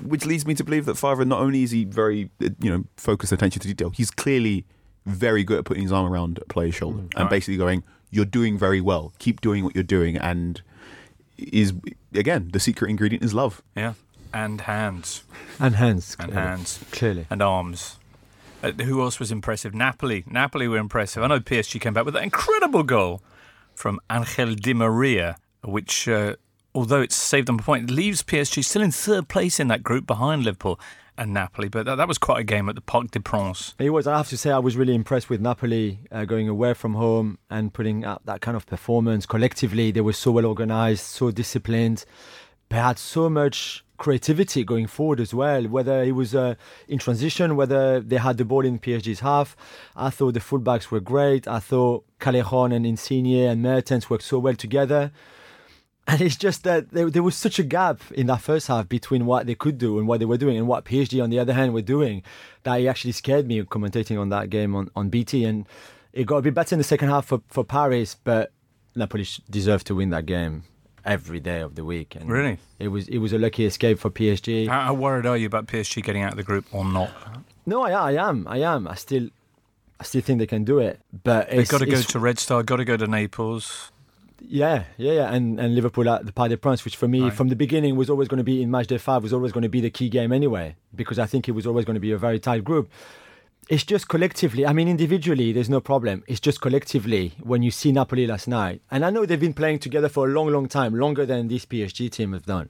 Which 0.02 0.24
leads 0.24 0.46
me 0.46 0.54
to 0.54 0.64
believe 0.64 0.86
that 0.86 0.94
Favre, 0.96 1.24
not 1.24 1.40
only 1.40 1.62
is 1.62 1.72
he 1.72 1.84
very, 1.84 2.30
uh, 2.42 2.48
you 2.60 2.70
know, 2.70 2.84
focused 2.96 3.32
attention 3.32 3.60
to 3.62 3.68
detail, 3.68 3.90
he's 3.90 4.10
clearly 4.10 4.64
very 5.06 5.44
good 5.44 5.58
at 5.58 5.64
putting 5.64 5.82
his 5.82 5.92
arm 5.92 6.10
around 6.10 6.38
a 6.38 6.44
player's 6.46 6.74
shoulder 6.74 7.00
and 7.00 7.14
Right. 7.14 7.30
basically 7.30 7.56
going, 7.58 7.82
"You're 8.10 8.24
doing 8.24 8.56
very 8.58 8.80
well. 8.80 9.12
Keep 9.18 9.40
doing 9.40 9.64
what 9.64 9.74
you're 9.74 9.82
doing." 9.84 10.16
And 10.16 10.62
is 11.38 11.72
again 12.14 12.50
the 12.52 12.60
secret 12.60 12.90
ingredient 12.90 13.24
is 13.24 13.32
love. 13.34 13.62
Yeah. 13.76 13.94
And 14.32 14.60
hands. 14.62 15.22
And 15.58 15.74
hands. 15.76 16.16
And 16.18 16.30
clearly. 16.32 16.48
hands. 16.48 16.78
Clearly. 16.92 17.26
And 17.30 17.42
arms. 17.42 17.96
Uh, 18.62 18.72
who 18.72 19.00
else 19.00 19.18
was 19.18 19.32
impressive? 19.32 19.74
Napoli. 19.74 20.22
Napoli 20.26 20.68
were 20.68 20.76
impressive. 20.76 21.22
I 21.22 21.26
know 21.28 21.40
PSG 21.40 21.80
came 21.80 21.94
back 21.94 22.04
with 22.04 22.14
that 22.14 22.22
incredible 22.22 22.82
goal 22.84 23.22
from 23.80 23.98
Angel 24.12 24.54
Di 24.54 24.74
Maria, 24.74 25.36
which, 25.64 26.06
uh, 26.06 26.36
although 26.74 27.00
it's 27.00 27.16
saved 27.16 27.48
them 27.48 27.58
a 27.58 27.62
point, 27.62 27.90
leaves 27.90 28.22
PSG 28.22 28.62
still 28.62 28.82
in 28.82 28.90
third 28.90 29.26
place 29.28 29.58
in 29.58 29.68
that 29.68 29.82
group 29.82 30.06
behind 30.06 30.44
Liverpool 30.44 30.78
and 31.16 31.32
Napoli. 31.32 31.68
But 31.68 31.86
that, 31.86 31.94
that 31.94 32.06
was 32.06 32.18
quite 32.18 32.40
a 32.40 32.44
game 32.44 32.68
at 32.68 32.74
the 32.74 32.82
Parc 32.82 33.10
des 33.10 33.20
Princes. 33.20 33.74
It 33.78 33.90
was. 33.90 34.06
I 34.06 34.18
have 34.18 34.28
to 34.28 34.36
say, 34.36 34.50
I 34.50 34.58
was 34.58 34.76
really 34.76 34.94
impressed 34.94 35.30
with 35.30 35.40
Napoli 35.40 36.00
uh, 36.12 36.26
going 36.26 36.48
away 36.48 36.74
from 36.74 36.94
home 36.94 37.38
and 37.48 37.72
putting 37.72 38.04
up 38.04 38.20
that 38.26 38.42
kind 38.42 38.56
of 38.56 38.66
performance. 38.66 39.24
Collectively, 39.24 39.90
they 39.90 40.02
were 40.02 40.12
so 40.12 40.30
well 40.30 40.44
organized, 40.44 41.04
so 41.04 41.30
disciplined. 41.30 42.04
They 42.68 42.76
had 42.76 42.98
so 42.98 43.30
much 43.30 43.82
creativity 44.00 44.64
going 44.64 44.86
forward 44.86 45.20
as 45.20 45.32
well. 45.32 45.62
Whether 45.64 46.02
it 46.02 46.12
was 46.12 46.34
uh, 46.34 46.54
in 46.88 46.98
transition, 46.98 47.54
whether 47.54 48.00
they 48.00 48.16
had 48.16 48.38
the 48.38 48.46
ball 48.46 48.64
in 48.64 48.78
PSG's 48.80 49.20
half, 49.20 49.54
I 49.94 50.10
thought 50.10 50.34
the 50.34 50.40
fullbacks 50.40 50.90
were 50.90 51.00
great. 51.00 51.46
I 51.46 51.60
thought 51.60 52.04
Callejon 52.18 52.74
and 52.74 52.84
Insigne 52.84 53.46
and 53.46 53.62
Mertens 53.62 54.10
worked 54.10 54.24
so 54.24 54.38
well 54.38 54.54
together. 54.54 55.12
And 56.08 56.22
it's 56.22 56.36
just 56.36 56.64
that 56.64 56.90
there, 56.90 57.10
there 57.10 57.22
was 57.22 57.36
such 57.36 57.58
a 57.58 57.62
gap 57.62 58.00
in 58.12 58.26
that 58.28 58.40
first 58.40 58.66
half 58.68 58.88
between 58.88 59.26
what 59.26 59.46
they 59.46 59.54
could 59.54 59.76
do 59.76 59.98
and 59.98 60.08
what 60.08 60.18
they 60.18 60.26
were 60.26 60.38
doing 60.38 60.56
and 60.56 60.66
what 60.66 60.86
PSG, 60.86 61.22
on 61.22 61.30
the 61.30 61.38
other 61.38 61.52
hand, 61.52 61.74
were 61.74 61.82
doing 61.82 62.22
that 62.64 62.80
it 62.80 62.86
actually 62.86 63.12
scared 63.12 63.46
me 63.46 63.62
commentating 63.62 64.18
on 64.18 64.30
that 64.30 64.48
game 64.48 64.74
on, 64.74 64.90
on 64.96 65.10
BT. 65.10 65.44
And 65.44 65.66
it 66.12 66.24
got 66.24 66.38
a 66.38 66.42
bit 66.42 66.54
better 66.54 66.74
in 66.74 66.78
the 66.78 66.84
second 66.84 67.10
half 67.10 67.26
for, 67.26 67.42
for 67.48 67.64
Paris, 67.64 68.16
but 68.24 68.50
Napoli 68.96 69.26
deserved 69.50 69.86
to 69.88 69.94
win 69.94 70.08
that 70.10 70.24
game 70.24 70.64
every 71.04 71.40
day 71.40 71.60
of 71.60 71.74
the 71.74 71.84
week. 71.84 72.16
And 72.16 72.28
Really? 72.28 72.58
It 72.78 72.88
was, 72.88 73.08
it 73.08 73.18
was 73.18 73.32
a 73.32 73.38
lucky 73.38 73.64
escape 73.66 73.98
for 73.98 74.10
PSG. 74.10 74.68
How, 74.68 74.80
how 74.82 74.94
worried 74.94 75.26
are 75.26 75.36
you 75.36 75.46
about 75.46 75.66
PSG 75.66 76.02
getting 76.02 76.22
out 76.22 76.32
of 76.32 76.36
the 76.36 76.42
group 76.42 76.64
or 76.72 76.84
not? 76.84 77.10
No, 77.66 77.82
I, 77.82 77.90
I 78.12 78.28
am. 78.28 78.46
I 78.48 78.58
am. 78.58 78.88
I 78.88 78.94
still. 78.94 79.28
I 79.98 80.02
still 80.02 80.22
think 80.22 80.38
they 80.38 80.46
can 80.46 80.64
do 80.64 80.78
it, 80.78 80.98
but 81.24 81.50
They've 81.50 81.60
it's, 81.60 81.70
got 81.70 81.80
to 81.80 81.86
go 81.86 82.00
to 82.00 82.18
Red 82.18 82.38
Star, 82.38 82.62
got 82.62 82.76
to 82.76 82.86
go 82.86 82.96
to 82.96 83.06
Naples. 83.06 83.92
Yeah, 84.40 84.84
yeah, 84.96 85.12
yeah, 85.12 85.34
and 85.34 85.60
and 85.60 85.74
Liverpool 85.74 86.08
at 86.08 86.24
the 86.24 86.32
Parc 86.32 86.48
des 86.48 86.56
Princes, 86.56 86.86
which 86.86 86.96
for 86.96 87.06
me 87.06 87.20
Right. 87.24 87.32
from 87.34 87.48
the 87.48 87.54
beginning 87.54 87.96
was 87.96 88.08
always 88.08 88.26
going 88.26 88.38
to 88.38 88.44
be 88.44 88.62
in 88.62 88.70
match 88.70 88.86
day 88.86 88.96
five 88.96 89.22
was 89.22 89.34
always 89.34 89.52
going 89.52 89.62
to 89.62 89.68
be 89.68 89.82
the 89.82 89.90
key 89.90 90.08
game 90.08 90.32
anyway, 90.32 90.74
because 90.94 91.18
I 91.18 91.26
think 91.26 91.48
it 91.50 91.52
was 91.52 91.66
always 91.66 91.84
going 91.84 91.96
to 91.96 92.00
be 92.00 92.12
a 92.12 92.16
very 92.16 92.38
tight 92.40 92.64
group. 92.64 92.90
It's 93.70 93.84
just 93.84 94.08
collectively. 94.08 94.66
I 94.66 94.72
mean, 94.72 94.88
individually, 94.88 95.52
there's 95.52 95.70
no 95.70 95.80
problem. 95.80 96.24
It's 96.26 96.40
just 96.40 96.60
collectively 96.60 97.34
when 97.40 97.62
you 97.62 97.70
see 97.70 97.92
Napoli 97.92 98.26
last 98.26 98.48
night, 98.48 98.82
and 98.90 99.04
I 99.04 99.10
know 99.10 99.24
they've 99.24 99.38
been 99.38 99.54
playing 99.54 99.78
together 99.78 100.08
for 100.08 100.26
a 100.26 100.30
long, 100.32 100.48
long 100.48 100.66
time, 100.66 100.92
longer 100.92 101.24
than 101.24 101.46
this 101.46 101.66
PSG 101.66 102.10
team 102.10 102.32
have 102.32 102.44
done. 102.46 102.68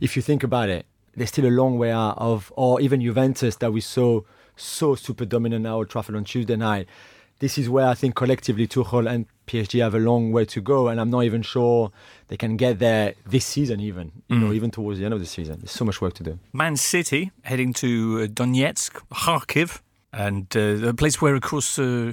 If 0.00 0.16
you 0.16 0.22
think 0.22 0.42
about 0.42 0.70
it, 0.70 0.86
they're 1.14 1.26
still 1.26 1.44
a 1.44 1.52
long 1.52 1.76
way 1.78 1.90
out 1.92 2.16
of, 2.16 2.50
or 2.56 2.80
even 2.80 3.02
Juventus 3.02 3.56
that 3.56 3.70
we 3.70 3.82
saw 3.82 4.22
so 4.56 4.94
super 4.94 5.26
dominant 5.26 5.66
at 5.66 5.72
Old 5.72 5.90
Trafford 5.90 6.16
on 6.16 6.24
Tuesday 6.24 6.56
night. 6.56 6.88
This 7.40 7.58
is 7.58 7.68
where 7.68 7.86
I 7.86 7.94
think 7.94 8.14
collectively 8.14 8.66
Tuchel 8.66 9.10
and 9.10 9.26
PSG 9.46 9.82
have 9.82 9.94
a 9.94 9.98
long 9.98 10.32
way 10.32 10.46
to 10.46 10.60
go, 10.62 10.88
and 10.88 10.98
I'm 10.98 11.10
not 11.10 11.24
even 11.24 11.42
sure 11.42 11.92
they 12.28 12.38
can 12.38 12.56
get 12.56 12.78
there 12.78 13.12
this 13.26 13.44
season, 13.44 13.80
even 13.80 14.12
you 14.28 14.38
know, 14.38 14.52
even 14.54 14.70
towards 14.70 14.98
the 15.00 15.04
end 15.04 15.12
of 15.12 15.20
the 15.20 15.26
season. 15.26 15.58
There's 15.60 15.70
so 15.72 15.84
much 15.84 16.00
work 16.00 16.14
to 16.14 16.22
do. 16.22 16.38
Man 16.54 16.76
City 16.78 17.30
heading 17.42 17.74
to 17.74 18.22
uh, 18.22 18.26
Donetsk, 18.26 19.02
Kharkiv, 19.12 19.80
and 20.12 20.46
uh, 20.56 20.88
a 20.88 20.94
place 20.94 21.20
where, 21.20 21.34
of 21.34 21.42
course, 21.42 21.78
uh, 21.78 22.12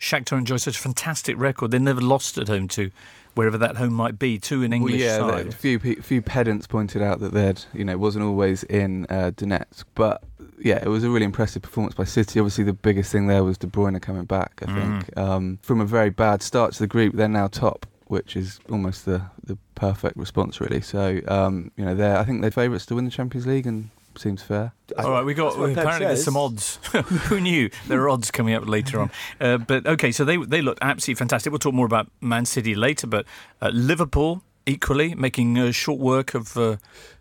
Shakhtar 0.00 0.38
enjoy 0.38 0.56
such 0.56 0.76
a 0.76 0.80
fantastic 0.80 1.38
record. 1.38 1.70
They 1.70 1.78
never 1.78 2.00
lost 2.00 2.38
at 2.38 2.48
home 2.48 2.68
to 2.68 2.90
wherever 3.34 3.58
that 3.58 3.76
home 3.76 3.94
might 3.94 4.18
be, 4.18 4.38
to 4.38 4.62
an 4.64 4.72
English 4.72 5.00
well, 5.00 5.30
yeah, 5.30 5.36
side. 5.36 5.46
a 5.46 5.52
few 5.52 5.78
few 5.78 6.22
pedants 6.22 6.66
pointed 6.66 7.02
out 7.02 7.20
that 7.20 7.32
they'd, 7.32 7.64
you 7.72 7.84
know, 7.84 7.96
wasn't 7.96 8.24
always 8.24 8.64
in 8.64 9.06
uh, 9.10 9.30
Donetsk, 9.34 9.84
but 9.94 10.22
yeah, 10.60 10.78
it 10.82 10.88
was 10.88 11.04
a 11.04 11.10
really 11.10 11.24
impressive 11.24 11.62
performance 11.62 11.94
by 11.94 12.04
City. 12.04 12.40
Obviously, 12.40 12.64
the 12.64 12.72
biggest 12.72 13.12
thing 13.12 13.26
there 13.26 13.44
was 13.44 13.58
De 13.58 13.66
Bruyne 13.66 14.00
coming 14.00 14.24
back. 14.24 14.62
I 14.66 14.74
think 14.74 15.16
um, 15.16 15.58
from 15.62 15.80
a 15.80 15.84
very 15.84 16.10
bad 16.10 16.42
start 16.42 16.72
to 16.74 16.80
the 16.80 16.86
group, 16.86 17.14
they're 17.14 17.28
now 17.28 17.48
top, 17.48 17.86
which 18.06 18.36
is 18.36 18.60
almost 18.70 19.04
the 19.04 19.22
the 19.44 19.56
perfect 19.74 20.16
response, 20.16 20.60
really. 20.60 20.80
So 20.80 21.20
um, 21.28 21.70
you 21.76 21.84
know, 21.84 21.94
they're 21.94 22.18
I 22.18 22.24
think 22.24 22.40
they're 22.40 22.50
favourites 22.50 22.86
to 22.86 22.94
win 22.94 23.04
the 23.04 23.10
Champions 23.10 23.46
League, 23.46 23.66
and 23.66 23.90
seems 24.18 24.42
fair. 24.42 24.72
All 24.98 25.10
right, 25.10 25.24
we 25.24 25.34
got 25.34 25.56
That's 25.58 25.72
apparently 25.72 26.06
there's 26.06 26.24
some 26.24 26.36
odds. 26.36 26.76
Who 27.28 27.40
knew 27.40 27.70
there 27.86 28.00
are 28.02 28.08
odds 28.10 28.30
coming 28.30 28.54
up 28.54 28.66
later 28.68 29.00
on? 29.00 29.10
Uh, 29.40 29.56
but 29.58 29.86
okay, 29.86 30.10
so 30.10 30.24
they 30.24 30.36
they 30.36 30.60
looked 30.62 30.80
absolutely 30.82 31.18
fantastic. 31.18 31.52
We'll 31.52 31.58
talk 31.60 31.74
more 31.74 31.86
about 31.86 32.10
Man 32.20 32.44
City 32.44 32.74
later, 32.74 33.06
but 33.06 33.24
uh, 33.62 33.70
Liverpool 33.72 34.42
equally 34.66 35.14
making 35.14 35.58
uh, 35.58 35.70
short 35.70 35.98
work 36.00 36.34
of 36.34 36.56
uh, 36.56 36.76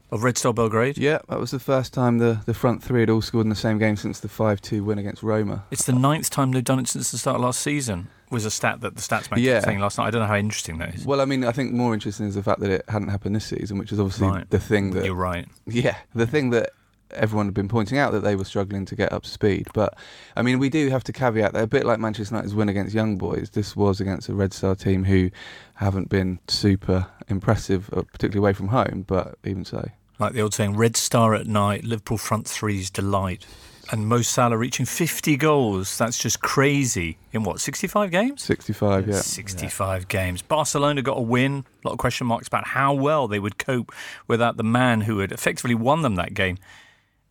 of 0.09 0.23
Red 0.23 0.37
Star 0.37 0.53
Belgrade. 0.53 0.97
Yeah, 0.97 1.19
that 1.29 1.39
was 1.39 1.51
the 1.51 1.59
first 1.59 1.93
time 1.93 2.17
the, 2.17 2.39
the 2.45 2.53
front 2.53 2.81
three 2.83 3.01
had 3.01 3.09
all 3.09 3.21
scored 3.21 3.45
in 3.45 3.49
the 3.49 3.55
same 3.55 3.77
game 3.77 3.95
since 3.97 4.19
the 4.19 4.29
5 4.29 4.61
2 4.61 4.83
win 4.83 4.97
against 4.99 5.21
Roma. 5.21 5.65
It's 5.69 5.85
the 5.85 5.93
ninth 5.93 6.29
time 6.29 6.51
they've 6.53 6.63
done 6.63 6.79
it 6.79 6.87
since 6.87 7.11
the 7.11 7.17
start 7.17 7.35
of 7.35 7.41
last 7.41 7.59
season. 7.61 8.07
Was 8.29 8.43
a 8.45 8.51
stat 8.51 8.81
that 8.81 8.95
the 8.95 9.01
stats 9.01 9.29
man 9.31 9.39
Yeah. 9.39 9.55
was 9.55 9.63
saying 9.65 9.79
last 9.79 9.97
night. 9.97 10.07
I 10.07 10.11
don't 10.11 10.21
know 10.21 10.27
how 10.27 10.35
interesting 10.35 10.77
that 10.79 10.95
is. 10.95 11.05
Well, 11.05 11.21
I 11.21 11.25
mean, 11.25 11.43
I 11.45 11.51
think 11.53 11.71
more 11.73 11.93
interesting 11.93 12.25
is 12.27 12.35
the 12.35 12.43
fact 12.43 12.59
that 12.59 12.69
it 12.69 12.83
hadn't 12.89 13.07
happened 13.09 13.35
this 13.35 13.45
season, 13.45 13.77
which 13.77 13.91
is 13.93 13.99
obviously 13.99 14.27
Right. 14.27 14.49
the 14.49 14.59
thing 14.59 14.91
that 14.91 15.05
You're 15.05 15.15
right. 15.15 15.47
Yeah, 15.65 15.95
the 16.15 16.27
thing 16.27 16.49
that 16.49 16.71
everyone 17.11 17.47
had 17.47 17.53
been 17.53 17.67
pointing 17.67 17.97
out 17.97 18.11
that 18.11 18.21
they 18.21 18.35
were 18.35 18.43
struggling 18.43 18.85
to 18.85 18.95
get 18.95 19.11
up 19.11 19.23
to 19.23 19.29
speed. 19.29 19.67
But 19.73 19.97
I 20.35 20.41
mean, 20.41 20.59
we 20.59 20.69
do 20.69 20.89
have 20.89 21.03
to 21.05 21.13
caveat 21.13 21.53
that 21.53 21.63
a 21.63 21.67
bit 21.67 21.85
like 21.85 21.99
Manchester 21.99 22.35
United's 22.35 22.55
win 22.55 22.69
against 22.69 22.93
Young 22.93 23.17
Boys. 23.17 23.51
This 23.51 23.75
was 23.75 23.99
against 23.99 24.29
a 24.29 24.33
Red 24.33 24.53
Star 24.53 24.75
team 24.75 25.03
who 25.03 25.29
haven't 25.75 26.09
been 26.09 26.39
super 26.47 27.07
impressive, 27.27 27.89
uh, 27.93 28.03
particularly 28.11 28.39
away 28.39 28.53
from 28.53 28.69
home. 28.69 29.05
But 29.07 29.35
even 29.43 29.65
so, 29.65 29.89
Like 30.19 30.33
the 30.33 30.41
old 30.41 30.53
saying, 30.53 30.75
Red 30.75 30.97
Star 30.97 31.33
at 31.35 31.47
night, 31.47 31.83
Liverpool 31.83 32.17
front 32.17 32.47
three's 32.47 32.89
delight. 32.89 33.45
And 33.89 34.07
Mo 34.07 34.21
Salah 34.21 34.57
reaching 34.57 34.85
50 34.85 35.37
goals. 35.37 35.97
That's 35.97 36.17
just 36.17 36.41
crazy. 36.41 37.17
In 37.31 37.43
what, 37.43 37.61
65 37.61 38.11
games? 38.11 38.43
65, 38.43 39.07
yeah. 39.07 39.15
65 39.15 40.09
games. 40.09 40.41
Barcelona 40.41 41.01
got 41.01 41.17
a 41.17 41.21
win. 41.21 41.63
A 41.85 41.87
lot 41.87 41.93
of 41.93 41.97
question 41.97 42.27
marks 42.27 42.49
about 42.49 42.67
how 42.67 42.93
well 42.93 43.29
they 43.29 43.39
would 43.39 43.57
cope 43.57 43.93
without 44.27 44.57
the 44.57 44.63
man 44.63 45.01
who 45.01 45.19
had 45.19 45.31
effectively 45.31 45.73
won 45.73 46.01
them 46.01 46.15
that 46.15 46.33
game 46.33 46.57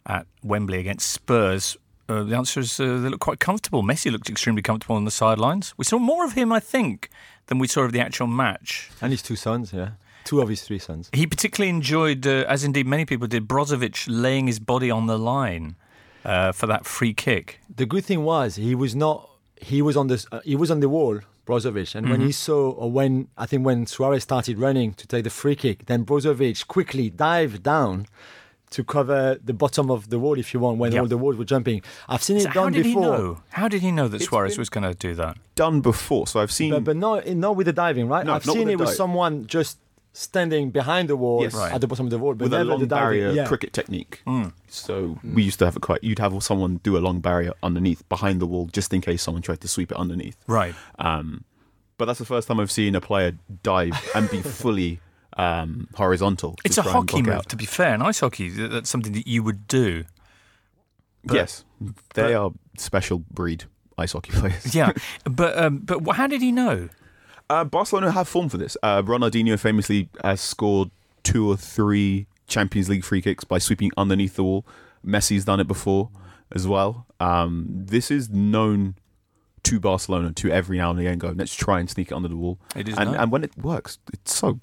at 0.07 0.27
Wembley 0.43 0.79
against 0.79 1.11
Spurs. 1.11 1.77
Uh, 2.09 2.23
the 2.23 2.37
answer 2.37 2.61
is 2.61 2.79
uh, 2.79 2.99
they 2.99 3.09
look 3.09 3.21
quite 3.21 3.41
comfortable. 3.41 3.83
Messi 3.83 4.11
looked 4.13 4.31
extremely 4.31 4.63
comfortable 4.63 4.97
on 4.97 5.05
the 5.05 5.11
sidelines. 5.11 5.75
We 5.77 5.85
saw 5.85 5.99
more 5.99 6.25
of 6.25 6.33
him, 6.33 6.53
I 6.53 6.61
think, 6.61 7.11
than 7.47 7.59
we 7.59 7.67
saw 7.67 7.83
of 7.83 7.93
the 7.93 8.01
actual 8.01 8.29
match. 8.29 8.91
And 9.01 9.13
his 9.13 9.23
two 9.23 9.37
sons, 9.37 9.73
yeah. 9.73 9.91
Two 10.25 10.41
of 10.41 10.49
his 10.49 10.63
three 10.63 10.79
sons. 10.79 11.11
He 11.13 11.27
particularly 11.27 11.71
enjoyed, 11.71 12.27
uh, 12.27 12.45
as 12.49 12.65
indeed 12.65 12.87
many 12.87 13.05
people 13.05 13.27
did, 13.27 13.47
Brozovic 13.49 14.07
laying 14.09 14.47
his 14.47 14.59
body 14.59 14.91
on 14.91 15.07
the 15.07 15.19
line 15.19 15.77
uh, 16.25 16.53
for 16.53 16.67
that 16.67 16.85
free 16.85 17.15
kick. 17.15 17.61
The 17.75 17.87
good 17.87 18.05
thing 18.05 18.25
was 18.25 18.57
he 18.57 18.75
was 18.75 18.95
not. 18.95 19.31
He 19.61 19.83
was 19.83 19.97
on 19.97 20.09
the. 20.09 20.25
Uh, 20.31 20.41
he 20.45 20.57
was 20.57 20.71
on 20.71 20.81
the 20.81 20.89
wall, 20.89 21.21
Brozovic, 21.47 21.95
and 21.95 22.09
when 22.11 22.21
he 22.21 22.33
saw, 22.33 22.71
or 22.71 22.91
when 22.91 23.29
I 23.39 23.47
think 23.47 23.65
when 23.65 23.87
Suarez 23.87 24.25
started 24.25 24.59
running 24.59 24.95
to 24.95 25.07
take 25.07 25.25
the 25.25 25.31
free 25.31 25.55
kick, 25.55 25.87
then 25.87 26.05
Brozovic 26.05 26.67
quickly 26.67 27.09
dived 27.09 27.63
down 27.63 28.07
to 28.71 28.83
cover 28.85 29.39
the 29.45 29.53
bottom 29.53 29.91
of 29.91 30.11
the 30.11 30.19
wall, 30.19 30.39
if 30.39 30.53
you 30.53 30.61
want, 30.61 30.79
when 30.79 30.93
Yep. 30.93 31.01
all 31.03 31.07
the 31.09 31.17
walls 31.19 31.37
were 31.37 31.45
jumping. 31.45 31.83
I've 32.09 32.23
seen 32.23 32.41
So 32.41 32.49
it 32.49 32.55
how 32.55 32.63
done 32.65 32.73
did 32.73 32.83
before. 32.85 33.03
he 33.03 33.09
know? 33.23 33.41
How 33.51 33.69
did 33.69 33.83
he 33.83 33.93
know 33.93 34.09
that 34.09 34.17
It's 34.17 34.27
Suarez 34.27 34.59
was 34.59 34.69
going 34.69 34.85
to 34.85 34.95
do 34.95 35.15
that? 35.15 35.37
Done 35.55 35.81
before, 35.81 36.27
so 36.27 36.41
I've 36.41 36.51
seen. 36.53 36.71
But, 36.73 36.85
but 36.85 36.97
not, 36.97 37.27
not 37.29 37.55
with 37.57 37.67
the 37.67 37.73
diving, 37.73 38.09
right? 38.09 38.27
No, 38.27 38.35
I've 38.35 38.45
not 38.47 38.53
seen 38.55 38.65
with 38.65 38.75
it 38.75 38.77
the 38.79 38.83
with 38.83 38.89
dive. 38.89 38.97
someone 38.97 39.47
just 39.47 39.79
standing 40.13 40.71
behind 40.71 41.09
the 41.11 41.17
wall 41.17 41.43
Yes. 41.43 41.55
Right. 41.55 41.73
at 41.73 41.81
the 41.81 41.87
bottom 41.87 42.07
of 42.07 42.11
the 42.11 42.19
wall, 42.19 42.35
but 42.35 42.45
with 42.47 42.55
a 42.55 42.59
never 42.59 42.71
long 42.71 42.81
the 42.81 42.87
diving. 42.87 43.05
barrier 43.21 43.31
yeah. 43.33 43.47
cricket 43.47 43.73
technique. 43.73 44.23
So 44.69 45.19
we 45.23 45.43
used 45.43 45.59
to 45.61 45.65
have 45.67 45.77
a 45.77 45.81
quite. 45.81 46.03
You'd 46.03 46.19
have 46.19 46.43
someone 46.43 46.81
do 46.83 46.97
a 46.97 47.01
long 47.01 47.21
barrier 47.21 47.53
underneath, 47.63 48.07
behind 48.09 48.41
the 48.41 48.47
wall, 48.47 48.67
just 48.73 48.93
in 48.93 49.01
case 49.01 49.23
someone 49.23 49.43
tried 49.43 49.61
to 49.61 49.69
sweep 49.69 49.93
it 49.93 49.97
underneath. 49.99 50.37
Right. 50.47 50.75
Um, 50.99 51.45
but 51.99 52.07
that's 52.07 52.19
the 52.19 52.25
first 52.27 52.49
time 52.49 52.61
I've 52.61 52.71
seen 52.73 52.95
a 52.95 53.01
player 53.01 53.33
dive 53.63 53.95
and 54.15 54.29
be 54.31 54.43
fully 54.63 55.01
um, 55.37 55.89
horizontal. 55.95 56.57
It's 56.65 56.79
a 56.79 56.83
hockey 56.83 57.23
move, 57.23 57.35
out. 57.35 57.49
to 57.51 57.57
be 57.57 57.67
fair. 57.67 57.95
In 57.95 58.03
ice 58.03 58.21
hockey, 58.21 58.49
that's 58.49 58.89
something 58.91 59.13
that 59.13 59.27
you 59.27 59.43
would 59.43 59.67
do. 59.69 60.05
but- 61.25 61.35
yes, 61.35 61.65
they 62.15 62.23
but- 62.23 62.35
are 62.35 62.51
special 62.79 63.19
breed 63.31 63.65
ice 63.99 64.13
hockey 64.13 64.33
players. 64.35 64.75
Yeah, 64.75 64.93
but 65.25 65.57
um, 65.59 65.79
but 65.79 66.01
how 66.17 66.27
did 66.27 66.43
he 66.43 66.53
know? 66.53 66.89
Uh, 67.49 67.65
Barcelona 67.65 68.11
have 68.11 68.27
form 68.27 68.49
for 68.49 68.57
this. 68.59 68.77
Uh, 68.83 69.03
Ronaldinho 69.03 69.59
famously 69.59 70.09
has 70.25 70.41
scored 70.41 70.91
two 71.23 71.49
or 71.49 71.57
three 71.57 72.27
Champions 72.49 72.89
League 72.89 73.05
free 73.05 73.23
kicks 73.23 73.45
by 73.45 73.59
sweeping 73.59 73.93
underneath 73.97 74.35
the 74.37 74.43
wall. 74.43 74.67
Messi's 75.05 75.45
done 75.45 75.61
it 75.61 75.69
before 75.69 76.11
as 76.53 76.67
well. 76.67 77.07
Um, 77.21 77.67
this 77.69 78.11
is 78.11 78.29
known 78.31 78.97
to 79.63 79.79
Barcelona 79.81 80.33
to 80.33 80.51
every 80.51 80.79
now 80.79 80.91
and 80.91 80.99
again 80.99 81.19
go, 81.19 81.33
let's 81.37 81.55
try 81.55 81.79
and 81.81 81.89
sneak 81.89 82.11
it 82.11 82.15
under 82.15 82.29
the 82.29 82.37
wall. 82.37 82.59
It 82.75 82.89
is 82.89 82.97
and, 82.97 83.13
known. 83.13 83.21
and 83.21 83.33
when 83.33 83.45
it 83.45 83.57
works, 83.57 83.99
it's 84.13 84.35
so 84.35 84.59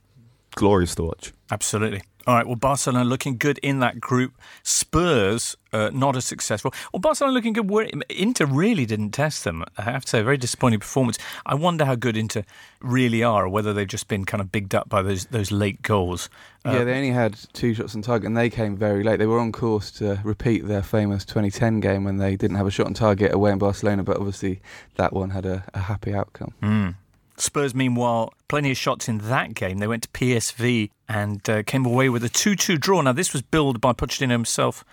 glorious 0.56 0.96
to 0.96 1.04
watch. 1.04 1.34
Absolutely. 1.52 2.02
All 2.26 2.36
right. 2.36 2.48
Well, 2.48 2.56
Barcelona 2.56 3.04
looking 3.04 3.38
good 3.38 3.58
in 3.60 3.80
that 3.80 4.00
group. 4.00 4.34
Spurs 4.64 5.58
uh, 5.74 5.90
not 5.94 6.16
as 6.16 6.24
successful. 6.24 6.74
Well, 6.94 7.02
Barcelona 7.02 7.34
looking 7.34 7.52
good. 7.52 8.04
Inter 8.10 8.46
really 8.46 8.86
didn't 8.86 9.12
test 9.12 9.44
them. 9.44 9.66
I 9.78 9.82
have 9.82 10.06
to 10.06 10.10
say, 10.10 10.20
a 10.22 10.24
very 10.24 10.38
disappointing 10.38 10.80
performance. 10.80 11.18
I 11.46 11.56
wonder 11.56 11.84
how 11.84 11.96
good 11.96 12.16
Inter 12.16 12.44
really 12.80 13.24
are, 13.24 13.46
or 13.46 13.50
whether 13.50 13.74
they've 13.74 13.88
just 13.88 14.08
been 14.08 14.24
kind 14.24 14.40
of 14.40 14.52
bigged 14.52 14.74
up 14.74 14.88
by 14.88 15.02
those 15.02 15.26
those 15.26 15.52
late 15.52 15.82
goals. 15.82 16.30
Uh, 16.66 16.72
yeah, 16.72 16.84
they 16.86 16.96
only 16.96 17.10
had 17.10 17.38
two 17.52 17.74
shots 17.74 17.94
on 17.94 18.02
target, 18.02 18.28
and 18.28 18.38
they 18.38 18.50
came 18.50 18.78
very 18.78 19.04
late. 19.04 19.18
They 19.18 19.26
were 19.26 19.40
on 19.40 19.52
course 19.52 19.92
to 19.92 20.22
repeat 20.24 20.66
their 20.66 20.84
famous 20.84 21.26
2010 21.26 21.82
game 21.82 22.06
when 22.06 22.18
they 22.18 22.38
didn't 22.38 22.56
have 22.56 22.68
a 22.68 22.72
shot 22.72 22.86
on 22.86 22.94
target 22.94 23.34
away 23.34 23.52
in 23.52 23.58
Barcelona, 23.58 24.04
but 24.04 24.18
obviously 24.18 24.62
that 24.96 25.12
one 25.12 25.32
had 25.32 25.46
a, 25.46 25.66
a 25.74 25.80
happy 25.80 26.14
outcome. 26.14 26.54
Mm. 26.62 26.96
Spurs, 27.38 27.74
meanwhile, 27.74 28.34
plenty 28.48 28.72
of 28.72 28.78
shots 28.78 29.08
in 29.10 29.18
that 29.20 29.54
game. 29.56 29.80
They 29.80 29.88
went 29.88 30.04
to 30.04 30.10
PSV 30.10 30.90
and 31.10 31.48
uh, 31.50 31.63
came 31.63 31.86
away 31.86 32.10
with 32.10 32.24
a 32.24 32.30
2 32.30 32.56
2 32.56 32.78
draw. 32.78 33.02
Now, 33.02 33.12
this 33.13 33.34
was 33.34 33.42
billed 33.42 33.82
by 33.82 33.94
Pochettino 33.94 34.32
himself 34.32 34.84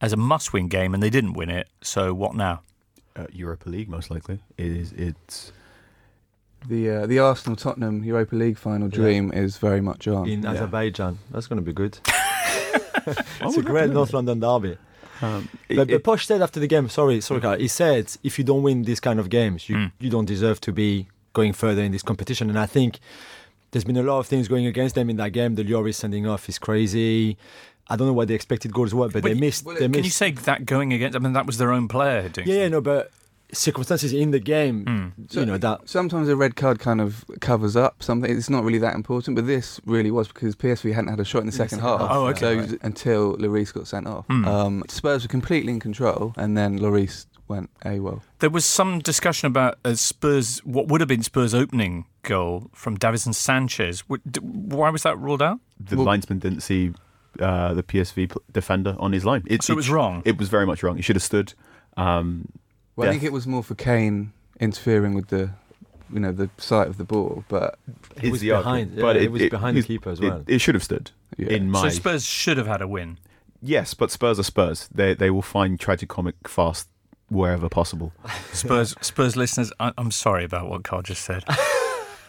as 0.00 0.12
a 0.12 0.16
must 0.16 0.52
win 0.52 0.68
game, 0.68 0.94
and 0.94 1.02
they 1.02 1.10
didn't 1.10 1.34
win 1.34 1.50
it. 1.50 1.68
So, 1.82 2.14
what 2.14 2.34
now? 2.34 2.62
Uh, 3.16 3.26
Europa 3.32 3.68
League, 3.68 3.88
most 3.88 4.10
likely. 4.10 4.38
It 4.56 4.66
is, 4.66 4.92
it's 4.92 5.52
The 6.68 6.90
uh, 6.90 7.06
the 7.06 7.18
Arsenal 7.18 7.56
Tottenham 7.56 8.02
Europa 8.04 8.34
League 8.36 8.56
final 8.58 8.88
dream 8.88 9.32
is 9.32 9.58
very 9.58 9.80
much 9.80 10.06
on. 10.08 10.28
in 10.28 10.42
Yeah. 10.42 10.52
Azerbaijan. 10.52 11.18
That's 11.30 11.46
going 11.46 11.58
to 11.58 11.64
be 11.64 11.72
good. 11.72 11.98
It's 13.40 13.56
a 13.56 13.62
great 13.62 13.90
North 13.90 14.12
London 14.12 14.38
derby. 14.40 14.76
Um, 15.20 15.48
it- 15.68 15.76
But, 15.76 15.88
but 15.88 15.90
it- 15.94 16.04
Poch 16.04 16.24
said 16.24 16.40
after 16.42 16.60
the 16.60 16.66
game, 16.68 16.88
sorry, 16.88 17.20
sorry, 17.20 17.40
Carl, 17.40 17.58
he 17.58 17.68
said 17.68 18.12
if 18.22 18.38
you 18.38 18.44
don't 18.44 18.62
win 18.62 18.84
these 18.84 19.00
kind 19.00 19.18
of 19.18 19.28
games, 19.28 19.68
you, 19.68 19.76
Mm. 19.76 19.92
you 19.98 20.08
don't 20.10 20.24
deserve 20.24 20.60
to 20.60 20.72
be 20.72 21.08
going 21.32 21.52
further 21.52 21.82
in 21.82 21.92
this 21.92 22.02
competition. 22.02 22.48
And 22.50 22.58
I 22.58 22.66
think 22.66 22.98
there's 23.70 23.84
been 23.84 23.96
a 23.96 24.02
lot 24.02 24.18
of 24.18 24.26
things 24.26 24.48
going 24.48 24.66
against 24.66 24.94
them 24.94 25.08
in 25.10 25.16
that 25.16 25.30
game. 25.30 25.54
The 25.54 25.64
Lloris 25.64 25.94
sending 25.94 26.26
off 26.26 26.48
is 26.48 26.58
crazy. 26.58 27.36
I 27.88 27.96
don't 27.96 28.06
know 28.06 28.12
what 28.12 28.28
the 28.28 28.34
expected 28.34 28.72
goals 28.72 28.94
were, 28.94 29.08
but 29.08 29.22
they 29.22 29.34
missed. 29.34 29.64
well, 29.64 29.74
they 29.74 29.88
Can 29.88 30.04
you 30.04 30.10
say 30.10 30.30
that 30.30 30.64
going 30.66 30.92
against? 30.92 31.16
I 31.16 31.18
mean, 31.18 31.32
that 31.32 31.46
was 31.46 31.58
their 31.58 31.72
own 31.72 31.88
player 31.88 32.28
doing. 32.28 32.46
yeah, 32.48 32.54
yeah, 32.54 32.68
no, 32.68 32.80
but 32.80 33.10
circumstances 33.52 34.12
in 34.14 34.30
the 34.30 34.40
game, 34.40 34.84
Mm. 34.86 35.34
you 35.34 35.44
know 35.44 35.58
that. 35.58 35.88
Sometimes 35.88 36.28
a 36.28 36.36
red 36.36 36.56
card 36.56 36.78
kind 36.78 37.00
of 37.02 37.24
covers 37.40 37.76
up 37.76 38.02
something. 38.02 38.30
It's 38.34 38.48
not 38.48 38.64
really 38.64 38.78
that 38.78 38.94
important, 38.94 39.34
but 39.36 39.46
this 39.46 39.78
really 39.84 40.10
was 40.10 40.28
because 40.28 40.56
PSV 40.56 40.92
hadn't 40.94 41.10
had 41.10 41.20
a 41.20 41.24
shot 41.24 41.40
in 41.40 41.46
the 41.46 41.52
second 41.52 41.80
second 41.80 41.84
half. 41.86 42.00
half, 42.00 42.10
Oh, 42.12 42.26
okay, 42.28 42.40
So 42.40 42.56
right. 42.60 42.78
until 42.82 43.36
Lloris 43.36 43.74
got 43.74 43.86
sent 43.86 44.06
off, 44.06 44.24
Hmm. 44.26 44.44
um, 44.46 44.82
Spurs 44.88 45.22
were 45.24 45.28
completely 45.28 45.72
in 45.72 45.80
control, 45.80 46.32
and 46.36 46.56
then 46.56 46.78
Lloris 46.78 47.26
went 47.52 47.70
AWOL. 47.84 48.20
There 48.40 48.50
was 48.50 48.64
some 48.64 48.98
discussion 49.00 49.46
about 49.46 49.78
Spurs, 49.94 50.58
what 50.64 50.88
would 50.88 51.00
have 51.00 51.08
been 51.08 51.22
Spurs' 51.22 51.54
opening 51.54 52.06
goal 52.22 52.70
from 52.74 52.96
Davinson 52.98 53.34
Sanchez. 53.34 54.02
Why 54.08 54.90
was 54.90 55.02
that 55.02 55.18
ruled 55.18 55.42
out? 55.42 55.58
the 55.78 55.96
Well- 55.96 56.06
linesman 56.06 56.38
didn't 56.38 56.60
see 56.62 56.92
uh, 57.40 57.72
the 57.74 57.82
PSV 57.82 58.36
defender 58.52 58.94
on 58.98 59.12
his 59.12 59.24
line. 59.24 59.42
So 59.60 59.72
it 59.72 59.76
was 59.76 59.88
wrong. 59.90 60.22
It 60.24 60.36
was 60.38 60.48
very 60.48 60.66
much 60.66 60.82
wrong. 60.82 60.96
He 60.96 61.02
should 61.02 61.16
have 61.16 61.22
stood. 61.22 61.54
Um, 61.96 62.48
Well, 62.96 63.08
I 63.08 63.12
think 63.12 63.22
it 63.22 63.32
was 63.32 63.46
more 63.46 63.62
for 63.62 63.74
Kane 63.74 64.32
interfering 64.60 65.14
with 65.14 65.28
the, 65.28 65.50
you 66.12 66.20
know, 66.20 66.30
the 66.32 66.50
sight 66.58 66.88
of 66.88 66.96
the 66.98 67.04
ball. 67.04 67.42
But 67.48 67.78
He 68.20 68.26
is 68.28 68.32
was 68.32 68.40
the 68.42 68.50
argument. 68.52 68.96
behind, 68.96 69.16
yeah, 69.16 69.22
he 69.22 69.28
was 69.28 69.48
behind 69.48 69.76
the 69.78 69.82
keeper 69.82 70.10
as 70.10 70.20
it- 70.20 70.28
well. 70.28 70.44
It, 70.46 70.58
should 70.60 70.74
have 70.74 70.84
stood. 70.84 71.10
yeah, 71.38 71.48
In 71.56 71.70
my 71.70 71.82
So 71.88 71.88
Spurs 71.88 72.24
should 72.24 72.58
have 72.58 72.66
had 72.66 72.82
a 72.82 72.86
win. 72.88 73.16
yes, 73.62 73.94
but 73.94 74.10
Spurs 74.10 74.38
are 74.38 74.42
Spurs. 74.44 74.88
They 74.94 75.14
they 75.14 75.30
will 75.30 75.40
find 75.56 75.78
tragicomic 75.78 76.34
fast 76.46 76.88
wherever 77.32 77.68
possible. 77.68 78.12
Spurs, 78.52 78.94
Spurs 79.00 79.36
listeners, 79.36 79.72
I, 79.80 79.92
I'm 79.98 80.10
sorry 80.10 80.44
about 80.44 80.68
what 80.68 80.84
Carl 80.84 81.02
just 81.02 81.22
said. 81.24 81.44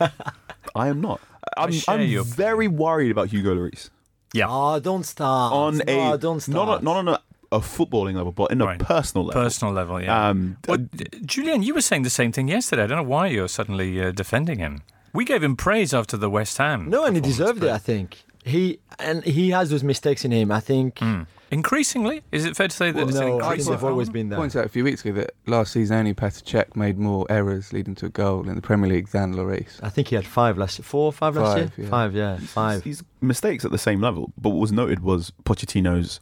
I 0.75 0.88
am 0.88 1.01
not. 1.01 1.22
I'm, 1.57 1.72
I'm 1.88 2.01
your 2.01 2.24
very 2.24 2.67
worried 2.67 3.12
about 3.12 3.27
Hugo 3.27 3.53
Lloris 3.55 3.89
Yeah, 4.33 4.48
Oh, 4.50 4.79
don't 4.79 5.03
start. 5.05 5.53
on 5.53 5.77
no, 5.86 6.13
a 6.13 6.17
don't 6.17 6.39
start. 6.39 6.55
not, 6.67 6.81
a- 6.81 6.83
not 6.83 6.95
on 6.98 7.07
a, 7.10 7.19
a 7.51 7.60
footballing 7.60 8.15
level, 8.15 8.31
but 8.31 8.51
in 8.51 8.62
a 8.62 8.65
Right. 8.65 8.79
personal 8.79 9.25
level. 9.25 9.41
personal 9.43 9.74
level. 9.74 10.01
Yeah. 10.01 10.29
Um, 10.29 10.57
What, 10.65 10.81
Julian, 11.25 11.62
you 11.63 11.74
were 11.75 11.81
saying 11.81 12.03
the 12.03 12.10
same 12.10 12.31
thing 12.31 12.48
yesterday. 12.48 12.83
I 12.83 12.88
don't 12.88 12.98
know 12.98 13.03
why 13.10 13.27
you're 13.27 13.48
suddenly 13.50 14.01
uh, 14.01 14.12
defending 14.12 14.60
him. 14.60 14.81
We 15.13 15.25
gave 15.25 15.43
him 15.43 15.55
praise 15.55 15.93
after 15.93 16.17
the 16.17 16.29
West 16.29 16.57
Ham. 16.57 16.89
No, 16.89 17.05
and 17.05 17.15
he 17.15 17.22
performance, 17.22 17.38
deserved 17.38 17.63
it. 17.63 17.69
I 17.69 17.77
think 17.77 18.24
he 18.43 18.79
and 18.98 19.24
he 19.24 19.51
has 19.51 19.69
those 19.69 19.83
mistakes 19.83 20.25
in 20.25 20.31
him. 20.31 20.51
I 20.51 20.60
think. 20.60 20.95
Mm. 20.95 21.27
Increasingly, 21.53 22.22
is 22.31 22.45
it 22.45 22.55
fair 22.57 22.67
to 22.67 22.75
say 22.75 22.91
that 22.91 22.98
Well, 22.98 23.10
it's 23.10 23.17
an 23.17 23.27
no, 23.27 23.27
I 23.27 23.29
think 23.31 23.43
increasing 23.43 23.72
they've 23.74 23.83
always 23.83 24.10
been 24.10 24.29
there. 24.29 24.39
pointed 24.39 24.60
out 24.60 24.65
a 24.65 24.69
few 24.69 24.83
weeks 24.83 25.05
ago 25.05 25.13
that 25.22 25.36
last 25.45 25.72
season 25.74 25.98
only 25.98 26.13
Petr 26.13 26.43
Cech 26.43 26.75
made 26.75 26.98
more 26.98 27.25
errors 27.29 27.72
leading 27.72 27.95
to 27.95 28.07
a 28.07 28.10
goal 28.10 28.50
in 28.50 28.55
the 28.55 28.62
Premier 28.62 28.89
League 28.89 29.10
than 29.10 29.33
Lloris. 29.36 29.79
I 29.83 29.89
think 29.89 30.07
he 30.10 30.15
had 30.15 30.25
five 30.25 30.57
last 30.57 30.79
year. 30.79 30.83
Four, 30.83 31.13
five 31.13 31.36
last 31.36 31.53
Five, 31.57 31.77
year. 31.77 31.86
yeah. 31.86 31.89
Five, 31.89 32.15
yeah, 32.15 32.38
He's- 32.38 32.50
five. 32.51 32.83
He's 32.83 33.03
mistakes 33.22 33.63
at 33.63 33.72
the 33.72 33.77
same 33.77 34.01
level. 34.01 34.33
But 34.38 34.50
what 34.50 34.60
was 34.60 34.72
noted 34.72 35.01
was 35.01 35.31
Pochettino's 35.45 36.19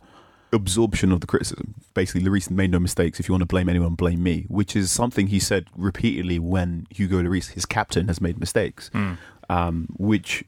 absorption 0.54 1.12
of 1.14 1.22
the 1.22 1.28
criticism. 1.28 1.76
Basically, 1.94 2.22
Lloris 2.22 2.52
made 2.52 2.72
no 2.72 2.80
mistakes. 2.80 3.20
If 3.20 3.30
you 3.30 3.34
want 3.34 3.42
to 3.44 3.46
blame 3.48 3.70
anyone, 3.70 3.96
blame 3.96 4.22
me. 4.22 4.46
Which 4.50 4.76
is 4.76 4.92
something 4.92 5.28
he 5.28 5.40
said 5.40 5.68
repeatedly 5.78 6.40
when 6.40 6.88
Hugo 6.90 7.22
Lloris, 7.22 7.52
his 7.52 7.66
captain, 7.66 8.08
has 8.10 8.20
made 8.20 8.38
mistakes. 8.40 8.90
Mm. 8.94 9.18
Um, 9.50 9.88
which 9.98 10.44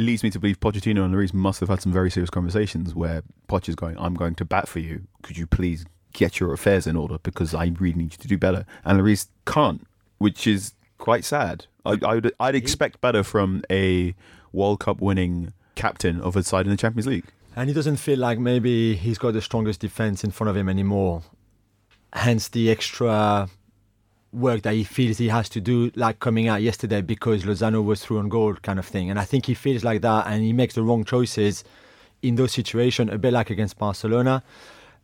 leads 0.00 0.22
me 0.22 0.30
to 0.30 0.38
believe 0.38 0.60
Pochettino 0.60 1.04
and 1.04 1.14
Lloris 1.14 1.34
must 1.34 1.60
have 1.60 1.68
had 1.68 1.82
some 1.82 1.92
very 1.92 2.10
serious 2.10 2.30
conversations 2.30 2.94
where 2.94 3.22
Poch 3.48 3.68
is 3.68 3.74
going, 3.74 3.96
"I'm 3.98 4.14
going 4.14 4.34
to 4.36 4.44
bat 4.44 4.68
for 4.68 4.78
you. 4.78 5.02
Could 5.22 5.36
you 5.36 5.46
please 5.46 5.86
get 6.12 6.40
your 6.40 6.52
affairs 6.52 6.86
in 6.86 6.96
order 6.96 7.18
because 7.22 7.54
I 7.54 7.72
really 7.78 7.98
need 7.98 8.12
you 8.12 8.18
to 8.18 8.28
do 8.28 8.38
better." 8.38 8.66
And 8.84 9.00
Lloris 9.00 9.28
can't, 9.46 9.86
which 10.18 10.46
is 10.46 10.72
quite 10.98 11.24
sad. 11.24 11.66
I, 11.84 11.98
I 12.04 12.14
would, 12.14 12.32
I'd 12.38 12.54
expect 12.54 13.00
better 13.00 13.22
from 13.22 13.62
a 13.70 14.14
World 14.52 14.80
Cup 14.80 15.00
winning 15.00 15.52
captain 15.74 16.20
of 16.20 16.36
a 16.36 16.42
side 16.42 16.66
in 16.66 16.70
the 16.70 16.76
Champions 16.76 17.06
League. 17.06 17.26
And 17.56 17.68
he 17.68 17.74
doesn't 17.74 17.96
feel 17.96 18.18
like 18.18 18.38
maybe 18.38 18.94
he's 18.94 19.18
got 19.18 19.32
the 19.32 19.42
strongest 19.42 19.80
defense 19.80 20.22
in 20.22 20.30
front 20.30 20.50
of 20.50 20.56
him 20.56 20.68
anymore. 20.68 21.22
Hence 22.12 22.48
the 22.48 22.70
extra 22.70 23.48
work 24.32 24.62
that 24.62 24.74
he 24.74 24.84
feels 24.84 25.18
he 25.18 25.28
has 25.28 25.48
to 25.50 25.60
do, 25.60 25.90
like 25.94 26.20
coming 26.20 26.48
out 26.48 26.60
yesterday 26.62 27.00
because 27.00 27.44
Lozano 27.44 27.82
was 27.84 28.04
through 28.04 28.18
on 28.18 28.28
goal, 28.28 28.54
kind 28.54 28.78
of 28.78 28.86
thing. 28.86 29.10
And 29.10 29.18
I 29.18 29.24
think 29.24 29.46
he 29.46 29.54
feels 29.54 29.84
like 29.84 30.02
that, 30.02 30.26
and 30.26 30.42
he 30.42 30.52
makes 30.52 30.74
the 30.74 30.82
wrong 30.82 31.04
choices 31.04 31.64
in 32.22 32.34
those 32.34 32.52
situations, 32.52 33.10
a 33.12 33.18
bit 33.18 33.32
like 33.32 33.48
against 33.50 33.78
Barcelona. 33.78 34.42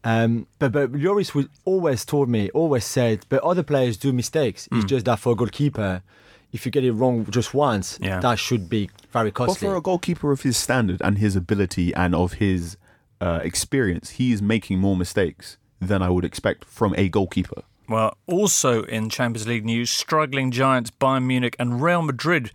Um, 0.03 0.47
but 0.59 0.73
but 0.73 0.93
Lloris 0.93 1.35
would 1.35 1.49
always 1.65 2.05
told 2.05 2.29
me, 2.29 2.51
always 2.51 2.85
said, 2.85 3.25
but 3.29 3.43
other 3.43 3.63
players 3.63 3.97
do 3.97 4.13
mistakes. 4.13 4.67
Hmm. 4.71 4.77
It's 4.77 4.85
just 4.85 5.07
that 5.07 5.19
for 5.19 5.33
a 5.33 5.35
goalkeeper, 5.35 6.03
if 6.53 6.67
you 6.67 6.71
get 6.73 6.85
it 6.85 6.93
wrong 6.93 7.25
just 7.31 7.55
once, 7.55 7.99
Yeah. 8.03 8.21
that 8.21 8.39
should 8.39 8.69
be 8.69 8.91
very 9.11 9.31
costly. 9.31 9.55
But 9.67 9.73
for 9.73 9.77
a 9.77 9.81
goalkeeper 9.81 10.31
of 10.33 10.43
his 10.43 10.57
standard 10.59 11.01
and 11.03 11.19
his 11.19 11.35
ability 11.37 11.95
and 11.95 12.15
of 12.15 12.35
his 12.35 12.77
uh, 13.21 13.41
experience, 13.43 14.11
he 14.11 14.33
is 14.33 14.43
making 14.43 14.79
more 14.79 14.97
mistakes 14.97 15.57
than 15.81 16.03
I 16.03 16.11
would 16.11 16.25
expect 16.25 16.65
from 16.67 16.95
a 16.99 17.09
goalkeeper. 17.09 17.63
Well, 17.89 18.17
also 18.27 18.85
in 18.85 19.11
Champions 19.11 19.47
League 19.47 19.65
news, 19.65 19.91
struggling 19.91 20.51
giants 20.51 20.91
Bayern 20.91 21.25
Munich 21.25 21.55
and 21.59 21.83
Real 21.83 22.03
Madrid 22.03 22.51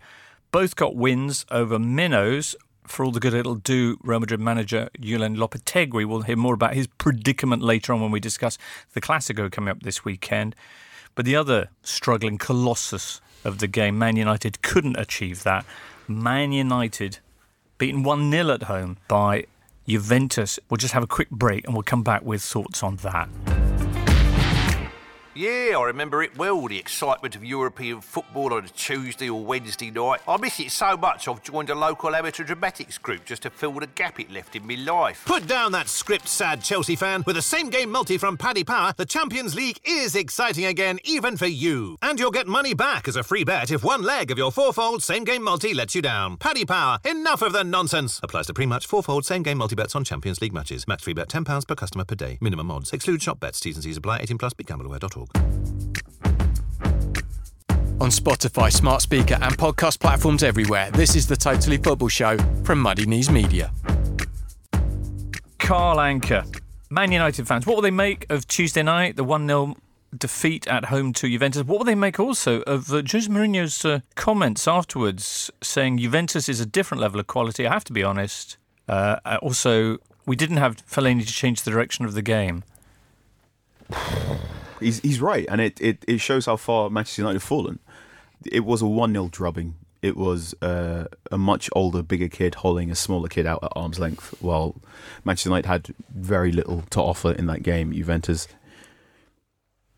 both 0.50 0.74
got 0.74 0.96
wins 0.96 1.46
over 1.50 1.78
minnows. 1.78 2.56
For 2.86 3.04
all 3.04 3.12
the 3.12 3.20
good 3.20 3.34
it'll 3.34 3.54
do, 3.54 3.96
Real 4.02 4.18
Madrid 4.18 4.40
manager 4.40 4.90
Julen 4.98 5.36
Lopetegui. 5.36 6.04
We'll 6.04 6.22
hear 6.22 6.36
more 6.36 6.54
about 6.54 6.74
his 6.74 6.88
predicament 6.88 7.62
later 7.62 7.92
on 7.92 8.00
when 8.00 8.10
we 8.10 8.18
discuss 8.18 8.58
the 8.94 9.00
Clasico 9.00 9.50
coming 9.50 9.70
up 9.70 9.84
this 9.84 10.04
weekend. 10.04 10.56
But 11.14 11.24
the 11.24 11.36
other 11.36 11.68
struggling 11.82 12.36
colossus 12.36 13.20
of 13.44 13.58
the 13.58 13.68
game, 13.68 13.98
Man 13.98 14.16
United, 14.16 14.62
couldn't 14.62 14.98
achieve 14.98 15.44
that. 15.44 15.64
Man 16.08 16.50
United 16.50 17.18
beaten 17.78 18.02
1 18.02 18.32
0 18.32 18.50
at 18.50 18.64
home 18.64 18.98
by 19.06 19.46
Juventus. 19.86 20.58
We'll 20.68 20.78
just 20.78 20.94
have 20.94 21.04
a 21.04 21.08
quick 21.08 21.30
break 21.30 21.64
and 21.66 21.74
we'll 21.74 21.84
come 21.84 22.02
back 22.02 22.22
with 22.22 22.42
thoughts 22.42 22.82
on 22.82 22.96
that. 22.96 23.28
Yeah, 25.40 25.78
I 25.78 25.84
remember 25.84 26.22
it 26.22 26.36
well, 26.36 26.68
the 26.68 26.76
excitement 26.76 27.34
of 27.34 27.42
European 27.42 28.02
football 28.02 28.52
on 28.52 28.66
a 28.66 28.68
Tuesday 28.68 29.30
or 29.30 29.42
Wednesday 29.42 29.90
night. 29.90 30.20
I 30.28 30.36
miss 30.36 30.60
it 30.60 30.70
so 30.70 30.98
much 30.98 31.26
I've 31.26 31.42
joined 31.42 31.70
a 31.70 31.74
local 31.74 32.14
amateur 32.14 32.44
dramatics 32.44 32.98
group 32.98 33.24
just 33.24 33.40
to 33.44 33.50
fill 33.50 33.72
the 33.72 33.86
gap 33.86 34.20
it 34.20 34.30
left 34.30 34.54
in 34.54 34.66
my 34.66 34.74
life. 34.74 35.24
Put 35.24 35.46
down 35.46 35.72
that 35.72 35.88
script, 35.88 36.28
sad 36.28 36.62
Chelsea 36.62 36.94
fan. 36.94 37.24
With 37.26 37.38
a 37.38 37.42
same 37.42 37.70
game 37.70 37.90
multi 37.90 38.18
from 38.18 38.36
Paddy 38.36 38.64
Power, 38.64 38.92
the 38.98 39.06
Champions 39.06 39.54
League 39.54 39.80
is 39.82 40.14
exciting 40.14 40.66
again, 40.66 40.98
even 41.04 41.38
for 41.38 41.46
you. 41.46 41.96
And 42.02 42.20
you'll 42.20 42.30
get 42.30 42.46
money 42.46 42.74
back 42.74 43.08
as 43.08 43.16
a 43.16 43.22
free 43.22 43.44
bet 43.44 43.70
if 43.70 43.82
one 43.82 44.02
leg 44.02 44.30
of 44.30 44.36
your 44.36 44.52
fourfold 44.52 45.02
same 45.02 45.24
game 45.24 45.42
multi 45.42 45.72
lets 45.72 45.94
you 45.94 46.02
down. 46.02 46.36
Paddy 46.36 46.66
Power, 46.66 46.98
enough 47.02 47.40
of 47.40 47.54
the 47.54 47.64
nonsense. 47.64 48.20
Applies 48.22 48.46
to 48.48 48.52
pre 48.52 48.66
match 48.66 48.86
fourfold 48.86 49.24
same 49.24 49.42
game 49.42 49.56
multi 49.56 49.74
bets 49.74 49.96
on 49.96 50.04
Champions 50.04 50.42
League 50.42 50.52
matches. 50.52 50.86
Max 50.86 51.02
free 51.04 51.14
bet 51.14 51.30
£10 51.30 51.66
per 51.66 51.74
customer 51.74 52.04
per 52.04 52.14
day. 52.14 52.36
Minimum 52.42 52.70
odds. 52.70 52.92
Exclude 52.92 53.22
shop 53.22 53.40
bets. 53.40 53.58
T's 53.58 53.76
and 53.76 53.84
C's 53.84 53.96
apply. 53.96 54.18
18 54.18 54.36
plus. 54.36 54.52
BeGambleAware.org. 54.52 55.29
On 58.00 58.08
Spotify, 58.08 58.72
smart 58.72 59.02
speaker, 59.02 59.34
and 59.42 59.58
podcast 59.58 60.00
platforms 60.00 60.42
everywhere, 60.42 60.90
this 60.92 61.14
is 61.14 61.26
the 61.26 61.36
Totally 61.36 61.76
Football 61.76 62.08
Show 62.08 62.38
from 62.64 62.80
Muddy 62.80 63.04
Knees 63.04 63.30
Media. 63.30 63.70
Carl 65.58 65.98
Anka. 65.98 66.46
Man 66.88 67.12
United 67.12 67.46
fans, 67.46 67.66
what 67.66 67.76
will 67.76 67.82
they 67.82 67.90
make 67.90 68.26
of 68.30 68.48
Tuesday 68.48 68.82
night, 68.82 69.16
the 69.16 69.22
1 69.22 69.46
0 69.46 69.76
defeat 70.16 70.66
at 70.66 70.86
home 70.86 71.12
to 71.12 71.28
Juventus? 71.28 71.62
What 71.62 71.78
will 71.78 71.84
they 71.84 71.94
make 71.94 72.18
also 72.18 72.62
of 72.62 72.92
uh, 72.92 73.02
Jose 73.08 73.28
Mourinho's 73.28 73.84
uh, 73.84 74.00
comments 74.16 74.66
afterwards 74.66 75.50
saying 75.62 75.98
Juventus 75.98 76.48
is 76.48 76.58
a 76.58 76.66
different 76.66 77.00
level 77.00 77.20
of 77.20 77.26
quality? 77.26 77.66
I 77.66 77.72
have 77.72 77.84
to 77.84 77.92
be 77.92 78.02
honest. 78.02 78.56
Uh, 78.88 79.18
also, 79.40 79.98
we 80.26 80.34
didn't 80.36 80.56
have 80.56 80.84
Fellaini 80.86 81.24
to 81.24 81.32
change 81.32 81.62
the 81.62 81.70
direction 81.70 82.04
of 82.04 82.14
the 82.14 82.22
game. 82.22 82.64
He's 84.80 85.00
he's 85.00 85.20
right, 85.20 85.46
and 85.48 85.60
it, 85.60 85.80
it, 85.80 86.04
it 86.08 86.18
shows 86.18 86.46
how 86.46 86.56
far 86.56 86.90
Manchester 86.90 87.22
United 87.22 87.36
have 87.36 87.42
fallen. 87.42 87.78
It 88.50 88.64
was 88.64 88.82
a 88.82 88.86
one 88.86 89.12
0 89.12 89.28
drubbing. 89.30 89.76
It 90.02 90.16
was 90.16 90.54
uh, 90.62 91.04
a 91.30 91.36
much 91.36 91.68
older, 91.74 92.02
bigger 92.02 92.28
kid 92.28 92.56
holding 92.56 92.90
a 92.90 92.94
smaller 92.94 93.28
kid 93.28 93.46
out 93.46 93.62
at 93.62 93.72
arm's 93.76 93.98
length, 93.98 94.34
while 94.40 94.76
Manchester 95.24 95.50
United 95.50 95.68
had 95.68 95.94
very 96.14 96.50
little 96.50 96.82
to 96.90 97.00
offer 97.00 97.32
in 97.32 97.46
that 97.46 97.62
game. 97.62 97.92
Juventus 97.92 98.48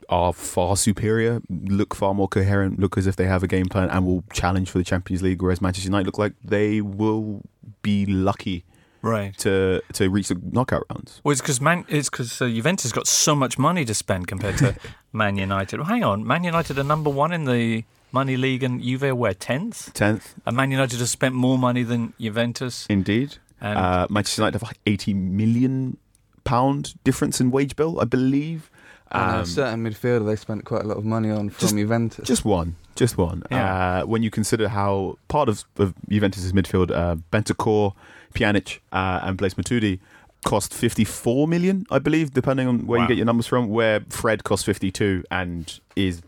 are 0.08 0.32
far 0.32 0.76
superior, 0.76 1.40
look 1.48 1.94
far 1.94 2.14
more 2.14 2.28
coherent, 2.28 2.80
look 2.80 2.98
as 2.98 3.06
if 3.06 3.14
they 3.14 3.26
have 3.26 3.42
a 3.42 3.46
game 3.46 3.66
plan 3.66 3.88
and 3.90 4.04
will 4.04 4.24
challenge 4.32 4.68
for 4.70 4.78
the 4.78 4.84
Champions 4.84 5.22
League, 5.22 5.40
whereas 5.40 5.62
Manchester 5.62 5.88
United 5.88 6.06
look 6.06 6.18
like 6.18 6.34
they 6.44 6.80
will 6.80 7.42
be 7.82 8.04
lucky 8.04 8.64
Right. 9.02 9.36
to 9.38 9.82
to 9.94 10.08
reach 10.10 10.28
the 10.28 10.40
knockout 10.52 10.84
rounds. 10.90 11.20
Well, 11.24 11.32
it's 11.32 11.40
because 11.40 11.60
Man, 11.60 11.84
it's 11.88 12.08
because 12.08 12.40
uh, 12.40 12.48
Juventus 12.48 12.92
got 12.92 13.06
so 13.06 13.34
much 13.34 13.58
money 13.58 13.84
to 13.84 13.94
spend 13.94 14.28
compared 14.28 14.58
to 14.58 14.76
Man 15.12 15.36
United. 15.36 15.78
Well, 15.80 15.88
hang 15.88 16.04
on, 16.04 16.24
Man 16.26 16.44
United 16.44 16.78
are 16.78 16.84
number 16.84 17.10
one 17.10 17.32
in 17.32 17.44
the 17.44 17.84
money 18.12 18.36
league, 18.36 18.62
and 18.62 18.82
Juve 18.82 19.02
are 19.04 19.14
where 19.14 19.34
tenth. 19.34 19.92
Tenth, 19.94 20.34
And 20.46 20.56
Man 20.56 20.70
United 20.70 20.98
have 21.00 21.08
spent 21.08 21.34
more 21.34 21.58
money 21.58 21.82
than 21.82 22.12
Juventus. 22.20 22.86
indeed. 22.88 23.38
And 23.60 23.78
Uh, 23.78 24.06
Manchester 24.10 24.42
United 24.42 24.60
have 24.60 24.68
like 24.68 24.78
80 24.86 25.14
million 25.14 25.96
pound 26.44 26.94
difference 27.04 27.40
in 27.40 27.50
wage 27.50 27.74
bill, 27.76 28.00
I 28.00 28.04
believe. 28.04 28.70
And 29.10 29.30
Um, 29.36 29.40
a 29.40 29.46
certain 29.46 29.84
midfielder 29.84 30.24
they 30.26 30.36
spent 30.36 30.64
quite 30.64 30.82
a 30.84 30.86
lot 30.86 30.96
of 30.96 31.04
money 31.04 31.30
on 31.30 31.50
from 31.50 31.60
Just- 31.60 31.76
Juventus. 31.76 32.26
just 32.26 32.44
one, 32.44 32.76
just 32.96 33.16
one. 33.18 33.42
Yeah. 33.50 34.00
Uh, 34.02 34.06
when 34.06 34.22
you 34.22 34.30
consider 34.30 34.68
how 34.68 35.18
part 35.28 35.48
of, 35.48 35.64
of 35.78 35.94
Juventus's 36.08 36.52
midfield, 36.52 36.90
uh, 36.90 37.16
Bentancur, 37.32 37.94
Pjanic, 38.34 38.78
uh, 38.92 39.20
and 39.22 39.36
Blaise 39.36 39.54
Matuidi 39.54 39.98
cost 40.44 40.74
54 40.74 41.46
million, 41.48 41.86
I 41.90 41.98
believe, 41.98 42.32
depending 42.32 42.66
on 42.68 42.86
where 42.86 42.98
Wow. 42.98 43.04
you 43.04 43.08
get 43.08 43.16
your 43.16 43.26
numbers 43.26 43.46
from. 43.46 43.68
Where 43.68 44.00
Fred 44.08 44.44
cost 44.44 44.64
52 44.66 45.24
and 45.30 45.78
is 45.96 46.22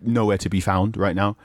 nowhere 0.00 0.38
to 0.38 0.48
be 0.50 0.60
found 0.60 0.96
right 0.96 1.14
now. 1.14 1.36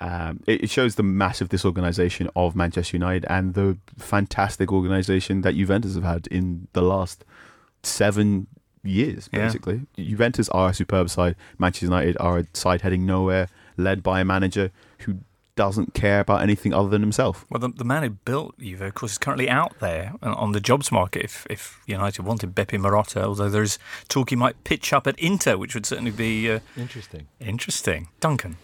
Um, 0.00 0.40
it, 0.46 0.64
it 0.64 0.70
shows 0.70 0.94
the 0.96 1.02
massive 1.02 1.48
disorganization 1.48 2.28
of 2.36 2.54
Manchester 2.56 2.96
United 2.96 3.24
and 3.30 3.54
the 3.54 3.78
fantastic 3.98 4.70
organization 4.72 5.40
that 5.42 5.54
Juventus 5.54 5.94
have 5.94 6.04
had 6.04 6.26
in 6.28 6.68
the 6.74 6.82
last 6.82 7.24
seven 7.82 8.46
years, 8.82 9.28
Yeah. 9.32 9.46
basically. 9.46 9.82
Juventus 9.96 10.48
are 10.50 10.70
a 10.70 10.74
superb 10.74 11.10
side. 11.10 11.34
Manchester 11.58 11.86
United 11.86 12.16
are 12.20 12.38
a 12.38 12.46
side 12.52 12.82
heading 12.82 13.04
nowhere, 13.06 13.48
led 13.76 14.02
by 14.02 14.20
a 14.20 14.24
manager 14.24 14.70
who 15.00 15.18
doesn't 15.54 15.94
care 15.94 16.20
about 16.20 16.42
anything 16.42 16.74
other 16.74 16.90
than 16.90 17.00
himself. 17.00 17.46
Well, 17.48 17.58
the, 17.60 17.68
the 17.70 17.84
man 17.84 18.02
who 18.02 18.10
built 18.10 18.58
Juve, 18.58 18.82
of 18.82 18.94
course, 18.94 19.12
is 19.12 19.18
currently 19.18 19.48
out 19.48 19.78
there 19.80 20.12
on- 20.22 20.34
on 20.34 20.52
the 20.52 20.60
jobs 20.60 20.92
market. 20.92 21.24
If, 21.24 21.46
if 21.48 21.80
United 21.86 22.26
wanted 22.26 22.54
Beppe 22.54 22.78
Marotta, 22.78 23.22
although 23.22 23.48
there 23.48 23.62
is 23.62 23.78
talk 24.08 24.28
he 24.30 24.36
might 24.36 24.62
pitch 24.64 24.92
up 24.92 25.06
at 25.06 25.18
Inter, 25.18 25.56
which 25.56 25.74
would 25.74 25.86
certainly 25.86 26.10
be 26.10 26.50
uh, 26.50 26.60
Interesting. 26.76 27.26
interesting. 27.40 28.08
Duncan. 28.20 28.56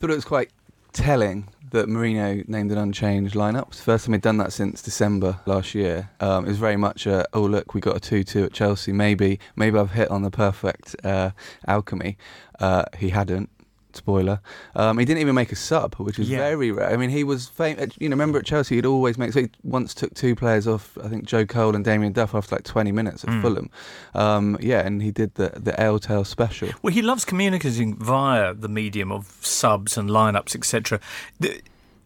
thought 0.00 0.10
it 0.10 0.14
was 0.14 0.24
quite 0.24 0.50
telling 0.94 1.48
that 1.72 1.88
Mourinho 1.88 2.48
named 2.48 2.70
an 2.72 2.78
unchanged 2.78 3.34
lineup. 3.34 3.68
It's 3.68 3.78
the 3.78 3.84
first 3.84 4.06
time 4.06 4.12
he'd 4.14 4.22
done 4.22 4.36
that 4.38 4.52
since 4.52 4.80
December 4.80 5.40
last 5.44 5.74
year. 5.74 6.08
Um, 6.20 6.44
it 6.46 6.48
was 6.48 6.58
very 6.58 6.76
much 6.76 7.06
a, 7.06 7.26
oh 7.34 7.42
look, 7.42 7.74
we 7.74 7.80
got 7.82 7.96
a 7.96 8.00
two-two 8.00 8.44
at 8.44 8.52
Chelsea. 8.52 8.92
Maybe, 8.92 9.40
maybe 9.56 9.76
I've 9.78 9.90
hit 9.90 10.08
on 10.10 10.22
the 10.22 10.30
perfect 10.30 10.94
uh, 11.04 11.32
alchemy. 11.66 12.16
Uh, 12.60 12.84
he 12.96 13.10
hadn't. 13.10 13.50
Spoiler. 13.96 14.40
Um, 14.76 14.98
he 14.98 15.04
didn't 15.04 15.20
even 15.20 15.34
make 15.34 15.52
a 15.52 15.56
sub, 15.56 15.94
which 15.96 16.18
is 16.18 16.28
Yeah. 16.28 16.38
very 16.38 16.70
rare. 16.70 16.90
I 16.90 16.96
mean, 16.96 17.10
he 17.10 17.24
was 17.24 17.48
famous. 17.48 17.94
You 17.98 18.08
know, 18.08 18.14
remember 18.14 18.38
at 18.38 18.44
Chelsea, 18.46 18.76
he'd 18.76 18.86
always 18.86 19.16
make. 19.18 19.32
So 19.32 19.42
he 19.42 19.50
once 19.62 19.94
took 19.94 20.14
two 20.14 20.34
players 20.34 20.66
off. 20.66 20.96
I 21.02 21.08
think 21.08 21.24
Joe 21.24 21.44
Cole 21.46 21.74
and 21.74 21.84
Damien 21.84 22.12
Duff 22.12 22.34
after 22.34 22.56
like 22.56 22.64
20 22.64 22.92
minutes 22.92 23.24
at 23.24 23.30
Mm. 23.30 23.42
Fulham. 23.42 23.70
Um, 24.14 24.56
yeah, 24.60 24.80
and 24.86 25.02
he 25.02 25.10
did 25.10 25.34
the 25.34 25.52
the 25.56 25.74
Ale 25.80 25.98
Tale 25.98 26.24
special. 26.24 26.68
Well, 26.82 26.92
he 26.92 27.02
loves 27.02 27.24
communicating 27.24 27.96
via 27.96 28.54
the 28.54 28.68
medium 28.68 29.10
of 29.12 29.36
subs 29.40 29.96
and 29.96 30.10
lineups, 30.10 30.54
etc. 30.54 31.00
The, 31.40 31.60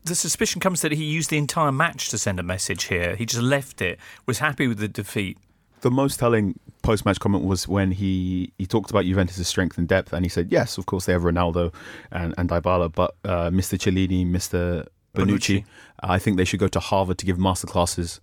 the 0.05 0.15
suspicion 0.15 0.61
comes 0.61 0.81
that 0.81 0.93
he 0.93 1.05
used 1.05 1.29
the 1.31 1.37
entire 1.39 1.73
match 1.73 2.09
to 2.11 2.19
send 2.19 2.39
a 2.41 2.43
message 2.43 2.85
here. 2.85 3.15
He 3.17 3.27
just 3.27 3.43
left 3.43 3.83
it, 3.83 3.99
was 4.27 4.39
happy 4.39 4.67
with 4.67 4.79
the 4.79 4.89
defeat. 4.89 5.37
The 5.81 5.91
most 5.91 6.19
telling 6.19 6.59
post 6.83 7.05
match 7.05 7.21
comment 7.21 7.45
was 7.45 7.69
when 7.69 7.93
he, 7.93 8.53
he 8.59 8.67
talked 8.67 8.91
about 8.91 9.05
Juventus' 9.05 9.47
strength 9.47 9.79
and 9.79 9.87
depth, 9.87 10.13
and 10.13 10.25
he 10.25 10.29
said, 10.29 10.51
Yes, 10.51 10.79
of 10.79 10.87
course, 10.87 11.07
they 11.07 11.13
have 11.13 11.23
Ronaldo 11.23 11.73
and, 12.11 12.35
and 12.37 12.49
Dybala, 12.49 12.93
but 12.93 13.15
uh, 13.25 13.51
Mr. 13.51 13.79
Chiellini, 13.79 14.27
Mr. 14.27 14.87
Bonucci, 15.15 15.59
Bonucci. 15.61 15.65
I 16.01 16.19
think 16.19 16.37
they 16.37 16.45
should 16.45 16.61
go 16.61 16.69
to 16.69 16.81
Harvard 16.81 17.19
to 17.19 17.27
give 17.27 17.37
masterclasses 17.39 18.21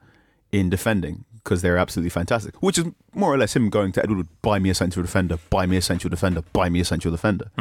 in 0.51 0.69
defending 0.69 1.25
because 1.35 1.61
they're 1.61 1.77
absolutely 1.77 2.09
fantastic. 2.09 2.55
Which 2.61 2.77
is 2.77 2.85
more 3.13 3.31
or 3.33 3.37
less 3.37 3.55
him 3.55 3.69
going 3.69 3.91
to 3.93 4.03
Edward, 4.03 4.27
buy 4.41 4.57
me 4.59 4.69
a 4.71 4.73
central 4.75 5.03
defender, 5.03 5.37
buy 5.49 5.65
me 5.65 5.77
a 5.77 5.81
central 5.81 6.09
defender, 6.09 6.41
buy 6.53 6.69
me 6.69 6.79
a 6.79 6.85
central 6.85 7.11
defender. 7.11 7.51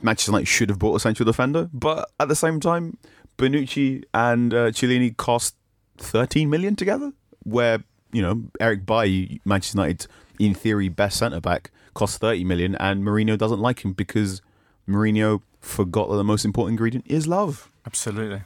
Manchester 0.00 0.30
United 0.30 0.46
should 0.46 0.68
have 0.70 0.78
bought 0.78 0.94
a 0.94 1.00
central 1.00 1.26
defender, 1.26 1.68
but 1.72 2.10
at 2.20 2.28
the 2.28 2.36
same 2.36 2.60
time, 2.60 2.96
Bonucci 3.36 4.04
and 4.14 4.54
uh, 4.54 4.70
Chiellini 4.70 5.16
cost 5.16 5.56
13 5.98 6.48
million 6.48 6.76
together, 6.76 7.12
where, 7.42 7.80
you 8.12 8.22
know, 8.22 8.44
Eric 8.60 8.86
Bailly, 8.86 9.40
Manchester 9.44 9.78
United, 9.78 10.06
in 10.38 10.54
theory 10.54 10.88
best 10.88 11.18
centre 11.18 11.40
back, 11.40 11.70
cost 11.94 12.20
30 12.20 12.44
million, 12.44 12.74
and 12.76 13.02
Mourinho 13.02 13.36
doesn't 13.36 13.60
like 13.60 13.84
him 13.84 13.92
because 13.92 14.42
Mourinho 14.88 15.42
forgot 15.60 16.08
that 16.08 16.16
the 16.16 16.24
most 16.24 16.44
important 16.44 16.74
ingredient 16.74 17.04
is 17.08 17.26
love. 17.26 17.70
Absolutely. 17.86 18.42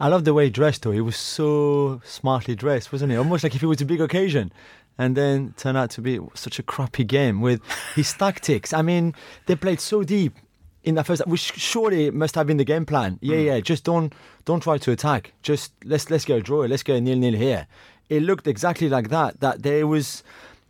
I 0.00 0.08
love 0.08 0.24
the 0.24 0.34
way 0.34 0.44
he 0.44 0.50
dressed 0.50 0.82
though. 0.82 0.92
He 0.92 1.00
was 1.00 1.16
so 1.16 2.00
smartly 2.04 2.54
dressed, 2.54 2.92
wasn't 2.92 3.12
he? 3.12 3.18
Almost 3.18 3.42
like 3.42 3.54
if 3.54 3.62
it 3.62 3.66
was 3.66 3.80
a 3.80 3.86
big 3.86 4.00
occasion. 4.00 4.52
And 4.96 5.16
then 5.16 5.54
turned 5.56 5.78
out 5.78 5.90
to 5.90 6.00
be 6.00 6.18
such 6.34 6.58
a 6.58 6.62
crappy 6.62 7.04
game 7.04 7.40
with 7.40 7.60
his 7.94 8.12
tactics. 8.18 8.72
I 8.72 8.82
mean, 8.82 9.14
they 9.46 9.54
played 9.54 9.80
so 9.80 10.02
deep 10.02 10.34
in 10.82 10.96
that 10.96 11.06
first, 11.06 11.26
which 11.26 11.52
surely 11.56 12.10
must 12.10 12.34
have 12.34 12.46
been 12.46 12.56
the 12.56 12.64
game 12.64 12.84
plan. 12.84 13.18
Yeah, 13.20 13.36
hmm. 13.36 13.46
yeah. 13.46 13.60
Just 13.60 13.84
don't 13.84 14.12
don't 14.44 14.60
try 14.60 14.78
to 14.78 14.90
attack. 14.90 15.34
Just 15.42 15.72
let's 15.84 16.10
let's 16.10 16.24
get 16.24 16.38
a 16.38 16.42
draw. 16.42 16.60
Let's 16.60 16.82
get 16.82 16.96
a 16.96 17.00
nil 17.00 17.18
nil 17.18 17.34
here. 17.34 17.66
It 18.08 18.22
looked 18.22 18.46
exactly 18.46 18.88
like 18.88 19.08
that. 19.10 19.40
That 19.40 19.62
there 19.62 19.86
was 19.86 20.22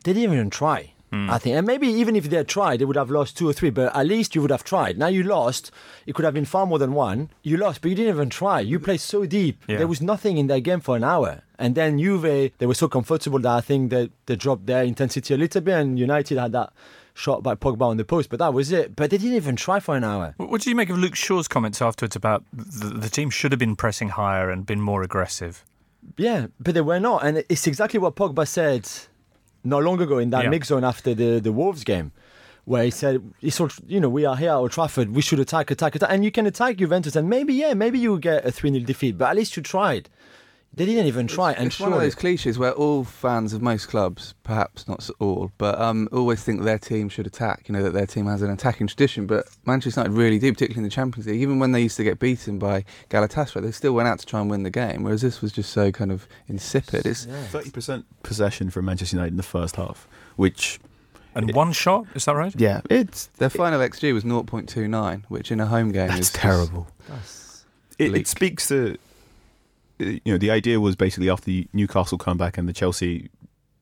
they 0.05 0.13
didn't 0.13 0.33
even 0.33 0.51
try. 0.51 0.93
Hmm. 1.11 1.31
I 1.31 1.39
think, 1.39 1.57
and 1.57 1.67
maybe 1.67 1.89
even 1.89 2.17
if 2.17 2.29
they 2.29 2.37
had 2.37 2.49
tried, 2.49 2.81
they 2.81 2.85
would 2.85 2.97
have 2.97 3.11
lost 3.11 3.39
two 3.39 3.49
or 3.49 3.55
three. 3.55 3.71
But 3.71 3.97
at 3.97 4.07
least 4.07 4.35
you 4.35 4.43
would 4.43 4.51
have 4.51 4.65
tried. 4.65 4.99
Now 4.99 5.07
you 5.07 5.23
lost. 5.23 5.71
It 6.07 6.15
could 6.15 6.25
have 6.25 6.35
been 6.35 6.45
far 6.45 6.67
more 6.67 6.79
than 6.79 6.93
one. 6.93 7.31
You 7.43 7.57
lost, 7.57 7.81
but 7.81 7.89
you 7.89 7.95
didn't 7.95 8.15
even 8.15 8.29
try. 8.29 8.61
You 8.61 8.79
played 8.79 9.01
so 9.01 9.25
deep. 9.25 9.63
Yeah. 9.67 9.79
There 9.79 9.87
was 9.87 10.03
nothing 10.03 10.37
in 10.37 10.49
that 10.49 10.61
game 10.61 10.81
for 10.81 10.97
an 10.97 11.05
hour. 11.05 11.43
And 11.59 11.75
then 11.75 11.99
Juve, 11.99 12.53
they 12.59 12.67
were 12.67 12.75
so 12.75 12.89
comfortable 12.89 13.39
that 13.39 13.51
I 13.51 13.61
think 13.63 13.91
that 13.91 14.11
they 14.27 14.37
dropped 14.37 14.67
their 14.67 14.85
intensity 14.85 15.33
a 15.33 15.39
little 15.39 15.63
bit. 15.63 15.75
And 15.75 15.99
United 15.99 16.39
had 16.39 16.53
that 16.53 16.73
shot 17.15 17.43
by 17.43 17.55
Pogba 17.55 17.83
on 17.83 17.97
the 17.97 18.05
post, 18.05 18.29
but 18.29 18.39
that 18.39 18.53
was 18.53 18.71
it. 18.71 18.95
But 18.95 19.11
they 19.11 19.19
didn't 19.19 19.37
even 19.37 19.57
try 19.57 19.81
for 19.81 19.97
an 19.97 20.05
hour. 20.05 20.35
What 20.37 20.51
what 20.51 20.61
do 20.61 20.71
you 20.71 20.77
make 20.77 20.91
of 20.91 20.99
Luke 20.99 21.17
Shaw's 21.17 21.49
comments 21.49 21.81
afterwards 21.81 22.17
about 22.17 22.45
the, 22.53 22.87
the 22.87 23.09
team 23.09 23.31
should 23.31 23.53
have 23.53 23.59
been 23.59 23.77
pressing 23.77 24.11
higher 24.11 24.51
and 24.51 24.67
been 24.67 24.81
more 24.81 25.03
aggressive? 25.03 25.65
Yeah, 26.17 26.47
but 26.61 26.75
they 26.75 26.81
were 26.81 27.01
not, 27.01 27.25
and 27.25 27.45
it's 27.49 27.67
exactly 27.67 27.99
what 28.01 28.17
Pogba 28.17 28.47
said 28.47 28.89
not 29.65 29.83
long 29.83 30.01
ago 30.01 30.19
in 30.19 30.31
that 30.31 30.45
Yeah. 30.45 30.51
mix 30.51 30.69
zone 30.69 30.85
after 30.85 31.15
the 31.15 31.41
the 31.41 31.53
Wolves 31.53 31.85
game, 31.85 32.13
where 32.65 32.85
he 32.85 32.91
said, 32.91 33.23
"It's 33.43 33.61
all, 33.61 33.69
you 33.87 34.01
know, 34.01 34.09
we 34.09 34.25
are 34.25 34.37
here 34.37 34.51
at 34.51 34.55
Old 34.57 34.71
Trafford. 34.73 35.15
We 35.15 35.23
should 35.23 35.41
attack, 35.41 35.71
attack, 35.71 35.95
attack, 35.97 36.11
and 36.11 36.25
you 36.25 36.31
can 36.31 36.47
attack 36.47 36.77
Juventus, 36.77 37.17
and 37.17 37.29
maybe 37.29 37.53
yeah, 37.55 37.75
maybe 37.75 37.99
you 37.99 38.19
get 38.19 38.45
a 38.45 38.51
three 38.53 38.71
0 38.71 38.85
defeat, 38.85 39.19
but 39.19 39.29
at 39.31 39.37
least 39.37 39.57
you 39.57 39.63
tried. 39.63 40.09
They 40.79 40.87
didn't 40.87 41.07
even 41.07 41.27
try, 41.27 41.53
and 41.53 41.67
it's 41.67 41.79
one 41.81 41.93
of 41.93 42.01
those 42.01 42.15
cliches 42.15 42.59
where 42.59 42.73
all 42.73 43.05
fans 43.05 43.53
of 43.53 43.61
most 43.61 43.89
clubs, 43.89 44.35
perhaps 44.45 44.87
not 44.89 45.09
all, 45.19 45.51
but 45.59 45.79
um, 45.81 46.09
always 46.13 46.43
think 46.43 46.63
their 46.63 46.79
team 46.79 47.09
should 47.09 47.27
attack. 47.27 47.65
You 47.69 47.75
know 47.75 47.83
that 47.83 47.93
their 47.93 48.07
team 48.07 48.27
has 48.27 48.43
an 48.43 48.51
attacking 48.51 48.87
tradition, 48.87 49.27
but 49.27 49.47
Manchester 49.67 50.01
United 50.01 50.17
really 50.17 50.39
do, 50.39 50.53
particularly 50.53 50.79
in 50.79 50.85
the 50.85 50.91
Champions 50.91 51.27
League. 51.27 51.41
Even 51.43 51.59
when 51.59 51.73
they 51.73 51.83
used 51.83 51.97
to 51.99 52.05
get 52.05 52.19
beaten 52.19 52.59
by 52.59 52.85
Galatasaray, 53.11 53.61
they 53.63 53.73
still 53.73 53.93
went 53.93 54.09
out 54.09 54.21
to 54.21 54.27
try 54.27 54.41
and 54.41 54.49
win 54.49 54.63
the 54.63 54.71
game. 54.71 55.03
Whereas 55.03 55.21
this 55.21 55.43
was 55.43 55.53
just 55.53 55.71
so 55.73 55.91
kind 55.93 56.11
of 56.13 56.27
insipid. 56.47 57.05
It's 57.05 57.27
Thirty 57.27 57.71
percent 57.71 58.07
possession 58.23 58.71
for 58.71 58.81
Manchester 58.81 59.17
United 59.17 59.33
in 59.33 59.37
the 59.37 59.43
first 59.43 59.77
half, 59.77 60.07
which 60.37 60.79
And 61.35 61.51
It- 61.51 61.57
one 61.57 61.73
shot, 61.73 62.07
is 62.15 62.25
that 62.25 62.35
right? 62.37 62.55
yeah, 62.57 62.81
it's 62.89 63.27
their 63.39 63.51
final 63.51 63.81
xG 63.81 64.13
was 64.15 64.25
0.29, 64.25 65.25
which 65.29 65.53
in 65.53 65.61
a 65.61 65.67
home 65.67 65.93
game 65.93 66.09
that's 66.09 66.21
is 66.21 66.27
just- 66.31 66.37
terrible. 66.41 66.89
That's- 67.09 67.65
It, 67.99 68.15
it 68.15 68.27
speaks 68.29 68.69
to 68.69 68.97
you 69.99 70.21
know 70.27 70.39
the 70.39 70.51
idea 70.51 70.81
was 70.81 70.97
basically 70.97 71.31
after 71.31 71.47
the 71.47 71.69
Newcastle 71.73 72.19
comeback 72.19 72.59
and 72.59 72.69
the 72.69 72.73
Chelsea 72.73 73.31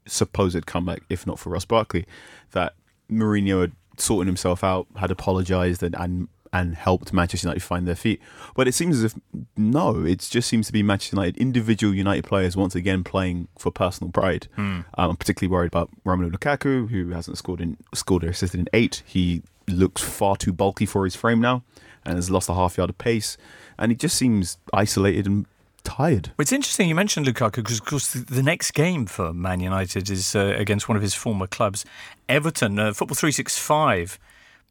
supposed 0.07 0.67
comeback, 0.67 1.03
if 1.09 1.27
not 1.27 1.39
for 1.39 1.51
Ross 1.51 1.65
Barkley, 1.65 2.07
that 2.53 2.75
Mourinho 3.11 3.61
had 3.61 3.73
sorted 3.99 4.27
himself 4.27 4.63
out, 4.63 4.87
had 4.97 5.11
apologised, 5.11 5.83
and, 5.83 5.95
and 5.97 6.29
and 6.53 6.75
helped 6.75 7.13
Manchester 7.13 7.49
United 7.49 7.63
find 7.63 7.87
their 7.87 7.97
feet. 7.97 8.21
But 8.55 8.67
it 8.69 8.73
seems 8.73 8.99
as 8.99 9.05
if 9.05 9.21
no, 9.57 10.05
it 10.05 10.21
just 10.21 10.49
seems 10.49 10.67
to 10.69 10.73
be 10.73 10.83
Manchester 10.83 11.17
United 11.17 11.37
individual 11.37 11.95
United 11.95 12.25
players 12.25 12.57
once 12.57 12.75
again 12.75 13.05
playing 13.05 13.49
for 13.59 13.71
personal 13.71 14.11
pride. 14.11 14.49
Um, 14.57 15.11
I'm 15.11 15.17
particularly 15.17 15.53
worried 15.53 15.69
about 15.69 15.91
Romelu 16.05 16.33
Lukaku, 16.33 16.89
who 16.89 17.11
hasn't 17.11 17.37
scored 17.39 17.61
in 17.61 17.77
scored 17.95 18.25
or 18.25 18.31
assisted 18.31 18.61
in 18.61 18.69
eight. 18.73 19.03
He 19.07 19.43
looks 19.69 20.01
far 20.03 20.37
too 20.37 20.53
bulky 20.53 20.87
for 20.87 21.05
his 21.05 21.17
frame 21.17 21.41
now, 21.41 21.63
and 22.05 22.15
has 22.15 22.31
lost 22.31 22.49
a 22.49 22.55
half 22.55 22.79
yard 22.79 22.91
of 22.91 22.99
pace, 22.99 23.37
and 23.79 23.93
he 23.93 23.97
just 23.97 24.17
seems 24.17 24.57
isolated 24.73 25.27
and 25.27 25.47
tired. 25.87 26.33
Well, 26.37 26.43
it's 26.43 26.53
interesting 26.53 26.89
you 26.89 26.95
mentioned 26.95 27.27
Lukaku 27.27 27.57
because, 27.57 27.79
of 27.79 27.85
course, 27.87 28.13
the, 28.13 28.43
next 28.43 28.73
game 28.73 29.07
for 29.07 29.33
Man 29.33 29.61
United 29.61 30.11
is 30.11 30.35
uh, 30.35 30.55
against 30.59 30.89
one 30.89 30.97
of 30.97 31.03
his 31.03 31.15
former 31.15 31.47
clubs, 31.47 31.85
Everton. 32.29 32.79
Uh, 32.79 32.93
Football 32.93 33.15
365 33.15 34.19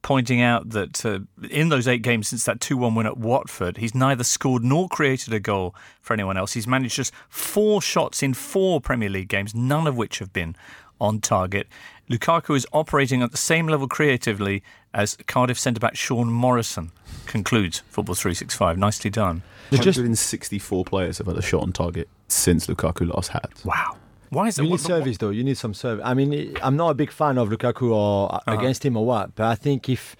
pointing 0.01 0.39
out 0.39 0.69
that 0.69 1.03
uh, 1.03 1.19
in 1.49 1.69
those 1.69 1.87
eight 1.87 2.03
games 2.03 2.27
since 2.27 2.43
that 2.43 2.59
2 2.59 2.77
1 2.77 2.93
win 2.93 3.07
at 3.07 3.17
Watford, 3.17 3.77
he's 3.77 3.95
neither 3.95 4.23
scored 4.23 4.63
nor 4.63 4.87
created 4.89 5.33
a 5.33 5.39
goal 5.39 5.73
for 6.01 6.13
anyone 6.13 6.37
else. 6.37 6.53
He's 6.53 6.67
managed 6.67 6.95
just 6.95 7.13
four 7.29 7.81
shots 7.81 8.21
in 8.21 8.33
four 8.33 8.81
Premier 8.81 9.09
League 9.09 9.29
games, 9.29 9.55
none 9.55 9.87
of 9.87 9.97
which 9.97 10.19
have 10.19 10.33
been 10.33 10.55
on 10.99 11.21
target. 11.21 11.67
Lukaku 12.09 12.55
is 12.55 12.67
operating 12.71 13.23
at 13.23 13.31
the 13.31 13.37
same 13.37 13.67
level 13.67 13.87
creatively 13.87 14.61
as 14.95 15.15
Cardiff 15.27 15.59
centre 15.59 15.79
back 15.79 15.95
Sean 15.95 16.31
Morrison, 16.31 16.91
concludes 17.27 17.83
Football 17.89 18.15
365. 18.15 18.77
Nicely 18.79 19.11
done. 19.11 19.43
They 19.69 19.77
just 19.77 19.97
164 19.99 20.85
players 20.85 21.17
have 21.19 21.27
had 21.27 21.37
a 21.37 21.41
shot 21.41 21.61
on 21.63 21.71
target 21.73 22.07
since 22.27 22.65
Lukaku 22.67 23.13
last 23.13 23.29
had. 23.29 23.49
Wow. 23.63 23.97
Why 24.29 24.47
is 24.47 24.55
that? 24.55 24.63
You 24.63 24.69
need 24.69 24.71
What- 24.71 24.81
what- 24.81 24.87
service, 24.87 25.17
though. 25.17 25.29
You 25.29 25.43
need 25.43 25.57
some 25.57 25.73
service. 25.73 26.03
I 26.05 26.13
mean, 26.13 26.55
I'm 26.63 26.75
not 26.75 26.89
a 26.89 26.93
big 26.95 27.11
fan 27.11 27.37
of 27.37 27.49
Lukaku 27.49 27.91
or 27.91 28.33
Uh-huh. 28.35 28.51
against 28.57 28.83
him 28.85 28.97
or 28.97 29.05
what, 29.05 29.35
but 29.35 29.45
I 29.45 29.55
think 29.55 29.87
if 29.89 30.15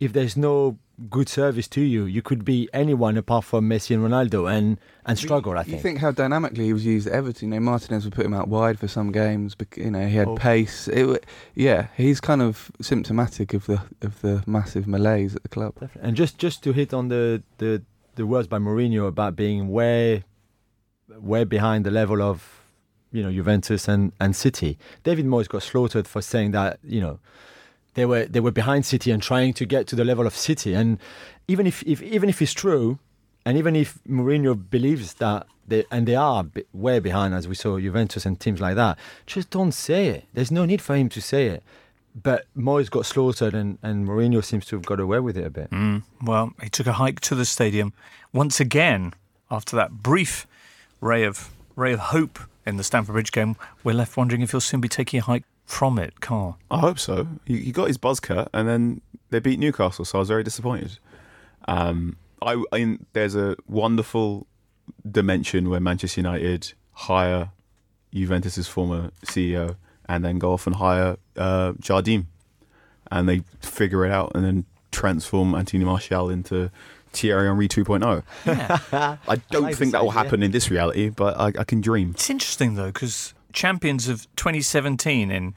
if 0.00 0.14
there's 0.14 0.34
no 0.34 0.78
good 1.08 1.28
service 1.28 1.66
to 1.68 1.80
you, 1.80 2.04
you 2.04 2.20
could 2.20 2.44
be 2.44 2.68
anyone 2.74 3.16
apart 3.16 3.44
from 3.44 3.68
Messi 3.68 3.94
and 3.94 4.04
Ronaldo 4.04 4.50
and 4.52 4.78
and 5.06 5.16
struggle. 5.18 5.56
I 5.56 5.62
think. 5.62 5.76
You 5.76 5.82
think. 5.82 5.98
how 6.00 6.10
dynamically 6.10 6.64
he 6.66 6.72
was 6.72 6.84
used 6.84 7.06
at 7.06 7.14
Everton. 7.14 7.48
You 7.52 7.54
know, 7.60 7.60
Martinez 7.60 8.04
would 8.04 8.12
put 8.14 8.26
him 8.26 8.34
out 8.34 8.48
wide 8.48 8.78
for 8.78 8.86
some 8.88 9.10
games. 9.12 9.54
bec- 9.54 9.76
You 9.78 9.90
know, 9.90 10.06
he 10.06 10.16
had 10.16 10.28
Oh. 10.28 10.36
pace. 10.36 10.88
It, 10.88 11.24
yeah, 11.54 11.86
he's 11.96 12.20
kind 12.20 12.42
of 12.42 12.70
symptomatic 12.82 13.54
of 13.54 13.64
the 13.66 13.80
of 14.02 14.20
the 14.20 14.42
massive 14.46 14.86
malaise 14.86 15.34
at 15.34 15.42
the 15.42 15.48
club. 15.48 15.74
Definitely. 15.80 16.08
And 16.08 16.16
just 16.16 16.36
just 16.38 16.62
to 16.64 16.72
hit 16.72 16.92
on 16.92 17.08
the 17.08 17.42
the 17.58 17.82
the 18.16 18.26
words 18.26 18.48
by 18.48 18.58
Mourinho 18.58 19.06
about 19.06 19.36
being 19.36 19.68
way 19.68 20.24
way 21.18 21.44
behind 21.44 21.84
the 21.86 21.90
level 21.90 22.20
of 22.22 22.60
you 23.12 23.22
know 23.22 23.32
Juventus 23.32 23.88
and 23.88 24.12
and 24.20 24.36
City. 24.36 24.78
David 25.02 25.26
Moyes 25.26 25.48
got 25.48 25.62
slaughtered 25.62 26.06
for 26.06 26.20
saying 26.22 26.50
that 26.52 26.78
you 26.84 27.00
know 27.00 27.18
they 28.00 28.06
were 28.06 28.24
they 28.24 28.40
were 28.40 28.50
behind 28.50 28.86
City 28.86 29.10
and 29.10 29.22
trying 29.22 29.52
to 29.52 29.66
get 29.66 29.86
to 29.88 29.94
the 29.94 30.06
level 30.06 30.26
of 30.26 30.34
City. 30.34 30.72
And 30.72 30.98
even 31.48 31.66
if, 31.66 31.82
if 31.82 32.00
even 32.02 32.30
if 32.30 32.40
it's 32.40 32.54
true, 32.54 32.98
and 33.44 33.58
even 33.58 33.76
if 33.76 33.98
Mourinho 34.08 34.54
believes 34.70 35.14
that 35.14 35.46
they 35.68 35.84
and 35.90 36.08
they 36.08 36.14
are 36.14 36.46
way 36.72 36.98
behind, 36.98 37.34
as 37.34 37.46
we 37.46 37.54
saw 37.54 37.78
Juventus 37.78 38.24
and 38.24 38.40
teams 38.40 38.58
like 38.58 38.76
that, 38.76 38.98
just 39.26 39.50
don't 39.50 39.72
say 39.72 40.08
it. 40.08 40.24
There's 40.32 40.50
no 40.50 40.64
need 40.64 40.80
for 40.80 40.96
him 40.96 41.10
to 41.10 41.20
say 41.20 41.48
it. 41.48 41.62
But 42.14 42.46
Moyes 42.56 42.90
got 42.90 43.04
slaughtered, 43.04 43.54
and, 43.54 43.78
and 43.82 44.08
Mourinho 44.08 44.42
seems 44.42 44.64
to 44.66 44.76
have 44.76 44.86
got 44.86 44.98
away 44.98 45.20
with 45.20 45.36
it 45.36 45.46
a 45.46 45.50
bit. 45.50 45.70
Mm, 45.70 46.02
well, 46.22 46.52
he 46.62 46.70
took 46.70 46.86
a 46.86 46.94
hike 46.94 47.20
to 47.20 47.34
the 47.34 47.44
stadium 47.44 47.92
once 48.32 48.60
again 48.60 49.12
after 49.50 49.76
that 49.76 50.02
brief 50.02 50.46
ray 51.02 51.24
of 51.24 51.50
ray 51.76 51.92
of 51.92 52.00
hope 52.00 52.38
in 52.64 52.78
the 52.78 52.84
Stamford 52.84 53.12
Bridge 53.12 53.30
game. 53.30 53.56
We're 53.84 53.94
left 53.94 54.16
wondering 54.16 54.40
if 54.40 54.52
he'll 54.52 54.60
soon 54.62 54.80
be 54.80 54.88
taking 54.88 55.20
a 55.20 55.22
hike 55.22 55.44
from 55.70 55.98
it. 55.98 56.20
Carl. 56.20 56.58
I 56.70 56.80
hope 56.80 56.98
so. 56.98 57.28
He, 57.46 57.58
he 57.58 57.72
got 57.72 57.86
his 57.86 57.96
buzz 57.96 58.18
cut, 58.20 58.50
and 58.52 58.68
then 58.68 59.00
they 59.30 59.38
beat 59.38 59.58
Newcastle, 59.58 60.04
so 60.04 60.18
I 60.18 60.20
was 60.20 60.28
very 60.28 60.42
disappointed. 60.42 60.98
Um, 61.68 62.16
I, 62.42 62.62
I 62.72 62.98
there's 63.12 63.36
a 63.36 63.56
wonderful 63.68 64.46
dimension 65.08 65.70
where 65.70 65.80
Manchester 65.80 66.20
United 66.20 66.72
hire 66.92 67.50
Juventus's 68.12 68.66
former 68.66 69.10
CEO 69.24 69.76
and 70.08 70.24
then 70.24 70.38
go 70.38 70.52
off 70.52 70.66
and 70.66 70.76
hire 70.76 71.16
uh, 71.36 71.72
Jardim, 71.74 72.26
and 73.10 73.28
they 73.28 73.42
figure 73.60 74.04
it 74.04 74.10
out 74.10 74.32
and 74.34 74.44
then 74.44 74.64
transform 74.90 75.54
Anthony 75.54 75.84
Martial 75.84 76.28
into 76.28 76.70
Thierry 77.12 77.46
Henry 77.46 77.68
2.0. 77.68 78.22
Yeah. 78.44 79.16
I 79.28 79.36
don't 79.52 79.62
like 79.62 79.76
think 79.76 79.92
that 79.92 80.02
will 80.02 80.10
idea. 80.10 80.22
happen 80.24 80.42
in 80.42 80.50
this 80.50 80.68
reality, 80.68 81.10
but 81.10 81.38
I, 81.38 81.60
I 81.60 81.64
can 81.64 81.80
dream. 81.80 82.10
It's 82.10 82.28
interesting 82.28 82.74
though 82.74 82.86
because 82.86 83.34
champions 83.52 84.08
of 84.08 84.26
2017 84.36 85.30
in 85.30 85.54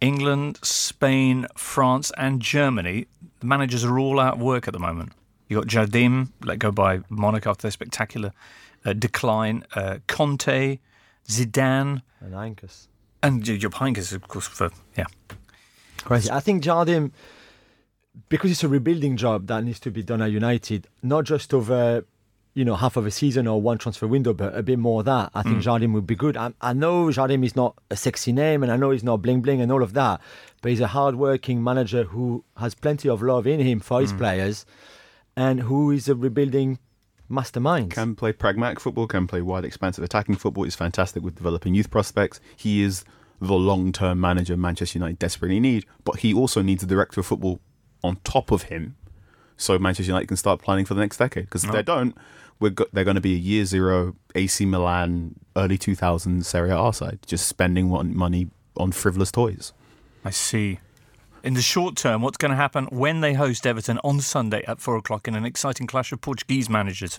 England, 0.00 0.58
Spain, 0.62 1.46
France, 1.56 2.10
and 2.16 2.40
Germany, 2.40 3.06
the 3.40 3.46
managers 3.46 3.84
are 3.84 3.98
all 3.98 4.18
out 4.18 4.34
of 4.34 4.40
work 4.40 4.66
at 4.66 4.72
the 4.72 4.78
moment. 4.78 5.12
You 5.48 5.58
got 5.58 5.66
Jardim 5.66 6.28
let 6.44 6.58
go 6.58 6.70
by 6.70 7.00
Monaco 7.08 7.50
after 7.50 7.62
their 7.62 7.70
spectacular 7.72 8.32
uh, 8.84 8.92
decline. 8.92 9.64
Uh, 9.74 9.98
Conte, 10.06 10.78
Zidane, 11.28 12.02
And 12.20 12.32
Ankus. 12.34 12.86
and 13.22 13.42
Jupp 13.42 13.74
Heynckes, 13.74 14.12
of 14.14 14.26
course, 14.28 14.46
for 14.46 14.70
yeah. 14.96 15.06
Crazy. 16.04 16.30
I 16.30 16.40
think 16.40 16.62
Jardim, 16.64 17.10
because 18.28 18.50
it's 18.50 18.64
a 18.64 18.68
rebuilding 18.68 19.16
job 19.16 19.48
that 19.48 19.64
needs 19.64 19.80
to 19.80 19.90
be 19.90 20.02
done 20.02 20.22
at 20.22 20.30
United, 20.30 20.86
not 21.02 21.24
just 21.24 21.52
over, 21.52 22.04
you 22.54 22.64
know, 22.64 22.74
half 22.74 22.96
of 22.96 23.06
a 23.06 23.10
season 23.10 23.46
or 23.46 23.60
one 23.60 23.78
transfer 23.78 24.06
window, 24.06 24.32
but 24.32 24.56
a 24.56 24.62
bit 24.62 24.78
more 24.78 25.00
of 25.00 25.06
that. 25.06 25.30
I 25.34 25.42
think 25.42 25.58
mm. 25.58 25.62
Jardim 25.62 25.92
would 25.92 26.06
be 26.06 26.16
good. 26.16 26.36
I, 26.36 26.52
I 26.60 26.72
know 26.72 27.06
Jardim 27.06 27.44
is 27.44 27.54
not 27.54 27.76
a 27.90 27.96
sexy 27.96 28.32
name, 28.32 28.62
and 28.62 28.72
I 28.72 28.76
know 28.76 28.90
he's 28.90 29.04
not 29.04 29.22
bling 29.22 29.40
bling 29.40 29.60
and 29.60 29.70
all 29.70 29.82
of 29.82 29.92
that, 29.92 30.20
but 30.60 30.70
he's 30.70 30.80
a 30.80 30.88
hard-working 30.88 31.62
manager 31.62 32.04
who 32.04 32.44
has 32.56 32.74
plenty 32.74 33.08
of 33.08 33.22
love 33.22 33.46
in 33.46 33.60
him 33.60 33.78
for 33.80 34.00
his 34.00 34.12
mm. 34.12 34.18
players, 34.18 34.66
and 35.36 35.60
who 35.60 35.90
is 35.92 36.08
a 36.08 36.14
rebuilding 36.14 36.78
mastermind. 37.28 37.92
can 37.92 38.16
play 38.16 38.32
pragmatic 38.32 38.80
football, 38.80 39.06
can 39.06 39.28
play 39.28 39.40
wide, 39.40 39.64
expansive 39.64 40.02
attacking 40.02 40.34
football. 40.34 40.64
He's 40.64 40.74
fantastic 40.74 41.22
with 41.22 41.36
developing 41.36 41.74
youth 41.74 41.90
prospects. 41.90 42.40
He 42.56 42.82
is 42.82 43.04
the 43.40 43.54
long 43.54 43.92
term 43.92 44.20
manager 44.20 44.56
Manchester 44.56 44.98
United 44.98 45.20
desperately 45.20 45.60
need, 45.60 45.86
but 46.02 46.16
he 46.16 46.34
also 46.34 46.62
needs 46.62 46.82
a 46.82 46.86
director 46.86 47.20
of 47.20 47.26
football 47.26 47.60
on 48.02 48.16
top 48.24 48.50
of 48.50 48.64
him 48.64 48.96
so 49.60 49.78
Manchester 49.78 50.10
United 50.10 50.26
can 50.26 50.36
start 50.36 50.62
planning 50.62 50.84
for 50.84 50.94
the 50.94 51.00
next 51.00 51.18
decade. 51.18 51.44
Because 51.44 51.64
if 51.64 51.70
they 51.70 51.82
don't, 51.82 52.16
go- 52.68 52.86
they're 52.92 53.04
going 53.04 53.14
to 53.14 53.22
be 53.22 53.34
a 53.34 53.38
year 53.38 53.64
zero 53.64 54.14
AC 54.34 54.66
Milan, 54.66 55.36
early 55.56 55.78
2000s 55.78 56.44
Serie 56.44 56.70
A 56.70 56.92
side, 56.92 57.20
just 57.26 57.48
spending 57.48 57.88
money 58.14 58.48
on 58.76 58.92
frivolous 58.92 59.32
toys. 59.32 59.72
I 60.24 60.30
see. 60.30 60.80
In 61.42 61.54
the 61.54 61.62
short 61.62 61.96
term, 61.96 62.20
what's 62.20 62.36
going 62.36 62.50
to 62.50 62.56
happen 62.56 62.84
when 62.90 63.22
they 63.22 63.32
host 63.32 63.66
Everton 63.66 63.98
on 64.04 64.20
Sunday 64.20 64.62
at 64.66 64.78
four 64.78 64.96
o'clock 64.96 65.26
in 65.26 65.34
an 65.34 65.46
exciting 65.46 65.86
clash 65.86 66.12
of 66.12 66.20
Portuguese 66.20 66.68
managers? 66.68 67.18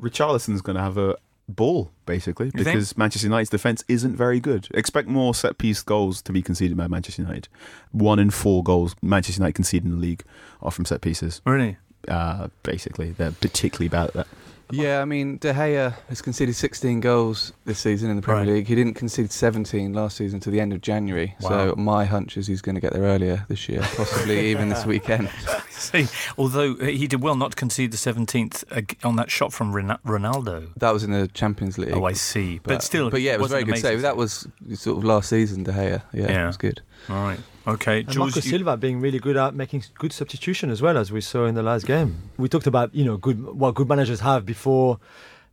Richarlison's 0.00 0.60
going 0.60 0.76
to 0.76 0.82
have 0.82 0.98
a 0.98 1.16
ball, 1.48 1.90
basically, 2.04 2.50
think? 2.50 2.64
because 2.64 2.96
Manchester 2.98 3.26
United's 3.26 3.50
defence 3.50 3.82
isn't 3.88 4.14
very 4.14 4.40
good. 4.40 4.68
Expect 4.74 5.08
more 5.08 5.34
set 5.34 5.56
piece 5.56 5.82
goals 5.82 6.20
to 6.22 6.32
be 6.32 6.42
conceded 6.42 6.76
by 6.76 6.86
Manchester 6.86 7.22
United. 7.22 7.48
One 7.92 8.18
in 8.18 8.30
four 8.30 8.62
goals 8.62 8.94
Manchester 9.00 9.40
United 9.40 9.54
concede 9.54 9.84
in 9.84 9.90
the 9.90 9.96
league 9.96 10.22
are 10.60 10.70
from 10.70 10.84
set 10.84 11.00
pieces. 11.00 11.40
Really? 11.46 11.78
Uh, 12.08 12.48
basically, 12.62 13.12
they're 13.12 13.32
particularly 13.32 13.88
bad 13.88 14.08
at 14.08 14.14
that. 14.14 14.26
Yeah, 14.72 15.02
I 15.02 15.04
mean, 15.04 15.36
De 15.36 15.52
Gea 15.52 15.94
has 16.08 16.22
conceded 16.22 16.56
16 16.56 17.00
goals 17.00 17.52
this 17.66 17.78
season 17.78 18.08
in 18.10 18.16
the 18.16 18.22
Premier 18.22 18.44
Right. 18.44 18.48
League. 18.54 18.66
He 18.66 18.74
didn't 18.74 18.94
concede 18.94 19.30
17 19.30 19.92
last 19.92 20.16
season 20.16 20.40
to 20.40 20.50
the 20.50 20.60
end 20.60 20.72
of 20.72 20.80
January. 20.80 21.36
Wow. 21.42 21.48
So 21.48 21.74
my 21.76 22.06
hunch 22.06 22.36
is 22.38 22.46
he's 22.46 22.62
going 22.62 22.74
to 22.76 22.80
get 22.80 22.92
there 22.94 23.02
earlier 23.02 23.44
this 23.48 23.68
year, 23.68 23.82
possibly 23.82 24.46
even 24.50 24.70
this 24.70 24.86
weekend. 24.86 25.28
See, 25.70 26.06
although 26.38 26.74
he 26.76 27.06
did 27.06 27.22
well 27.22 27.36
not 27.36 27.50
to 27.52 27.56
concede 27.56 27.92
the 27.92 27.96
17th 27.98 29.04
on 29.04 29.16
that 29.16 29.30
shot 29.30 29.52
from 29.52 29.72
Ronaldo. 29.74 30.68
That 30.76 30.92
was 30.92 31.04
in 31.04 31.10
the 31.10 31.28
Champions 31.28 31.76
League. 31.76 31.92
Oh, 31.92 32.04
I 32.04 32.12
see. 32.14 32.58
But, 32.62 32.82
still, 32.82 33.10
but 33.10 33.20
yeah, 33.20 33.34
it 33.34 33.40
was 33.40 33.50
very 33.50 33.64
good 33.64 33.72
amazing. 33.72 33.90
save. 33.90 34.02
That 34.02 34.16
was 34.16 34.48
sort 34.74 34.96
of 34.98 35.04
last 35.04 35.28
season, 35.28 35.64
De 35.64 35.72
Gea. 35.72 36.02
Yeah, 36.12 36.22
Yeah. 36.30 36.44
it 36.44 36.46
was 36.46 36.56
good. 36.56 36.80
All 37.08 37.22
right. 37.22 37.40
Okay. 37.66 38.00
And 38.00 38.08
George, 38.08 38.34
Marco 38.34 38.40
you- 38.40 38.50
Silva 38.50 38.76
being 38.76 39.00
really 39.00 39.18
good 39.18 39.36
at 39.36 39.54
making 39.54 39.84
good 39.98 40.12
substitution 40.12 40.70
as 40.70 40.82
well 40.82 40.96
as 40.98 41.12
we 41.12 41.20
saw 41.20 41.46
in 41.46 41.54
the 41.54 41.62
last 41.62 41.86
game. 41.86 42.16
We 42.36 42.48
talked 42.48 42.66
about 42.66 42.94
you 42.94 43.04
know 43.04 43.16
good 43.16 43.42
what 43.42 43.74
good 43.74 43.88
managers 43.88 44.20
have 44.20 44.44
before, 44.44 44.98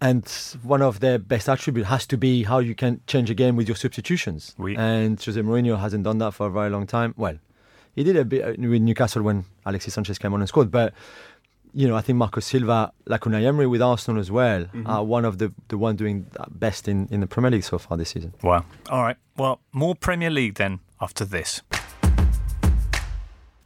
and 0.02 0.28
one 0.64 0.82
of 0.82 1.00
their 1.00 1.20
best 1.20 1.48
attributes 1.50 1.90
has 1.90 2.06
to 2.08 2.18
be 2.18 2.44
how 2.44 2.60
you 2.60 2.76
can 2.76 3.02
change 3.08 3.30
a 3.30 3.34
game 3.34 3.56
with 3.56 3.68
your 3.68 3.76
substitutions. 3.76 4.56
Oui. 4.58 4.76
And 4.76 5.22
Jose 5.24 5.40
Mourinho 5.40 5.80
hasn't 5.80 6.04
done 6.04 6.18
that 6.20 6.34
for 6.34 6.48
a 6.48 6.52
very 6.52 6.70
long 6.70 6.88
time. 6.88 7.14
Well, 7.18 7.38
he 7.96 8.04
did 8.04 8.16
a 8.16 8.26
bit 8.26 8.44
uh, 8.44 8.54
with 8.70 8.82
Newcastle 8.82 9.22
when 9.24 9.46
Alexis 9.66 9.94
Sanchez 9.94 10.18
came 10.18 10.34
on 10.34 10.42
and 10.42 10.48
scored, 10.50 10.72
but. 10.72 10.94
You 11.72 11.88
know, 11.88 11.96
I 11.96 12.02
think 12.02 12.18
Marco 12.18 12.40
Silva, 12.40 12.92
like 13.06 13.22
Unai 13.22 13.44
Emery 13.46 13.68
with 13.68 13.80
Arsenal 13.80 14.20
as 14.20 14.32
well, 14.32 14.66
are 14.88 15.04
one 15.04 15.24
of 15.24 15.38
the 15.38 15.54
the 15.68 15.78
one 15.78 15.96
doing 15.96 16.26
best 16.50 16.88
in, 16.88 17.08
in 17.12 17.20
the 17.20 17.28
Premier 17.28 17.52
League 17.52 17.64
so 17.64 17.78
far 17.78 17.96
this 17.96 18.10
season. 18.10 18.34
Wow. 18.42 18.66
All 18.90 19.04
right. 19.04 19.18
Well, 19.38 19.60
more 19.72 19.94
Premier 19.94 20.32
League 20.32 20.56
then 20.56 20.80
after 21.02 21.26
this. 21.26 21.62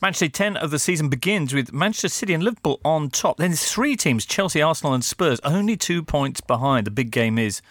Match 0.04 0.20
day 0.20 0.28
10 0.28 0.58
of 0.58 0.70
the 0.70 0.80
season 0.80 1.08
begins 1.08 1.54
with 1.54 1.72
Manchester 1.72 2.10
City 2.10 2.34
and 2.34 2.44
Liverpool 2.44 2.82
on 2.84 3.10
top. 3.10 3.38
Then 3.38 3.54
three 3.54 3.96
teams, 3.96 4.26
Chelsea, 4.26 4.62
Arsenal, 4.62 4.94
and 4.94 5.02
Spurs, 5.02 5.40
only 5.46 5.78
two 5.78 6.04
points 6.04 6.42
behind. 6.42 6.86
The 6.86 6.92
big 6.92 7.10
game 7.10 7.40
is, 7.40 7.62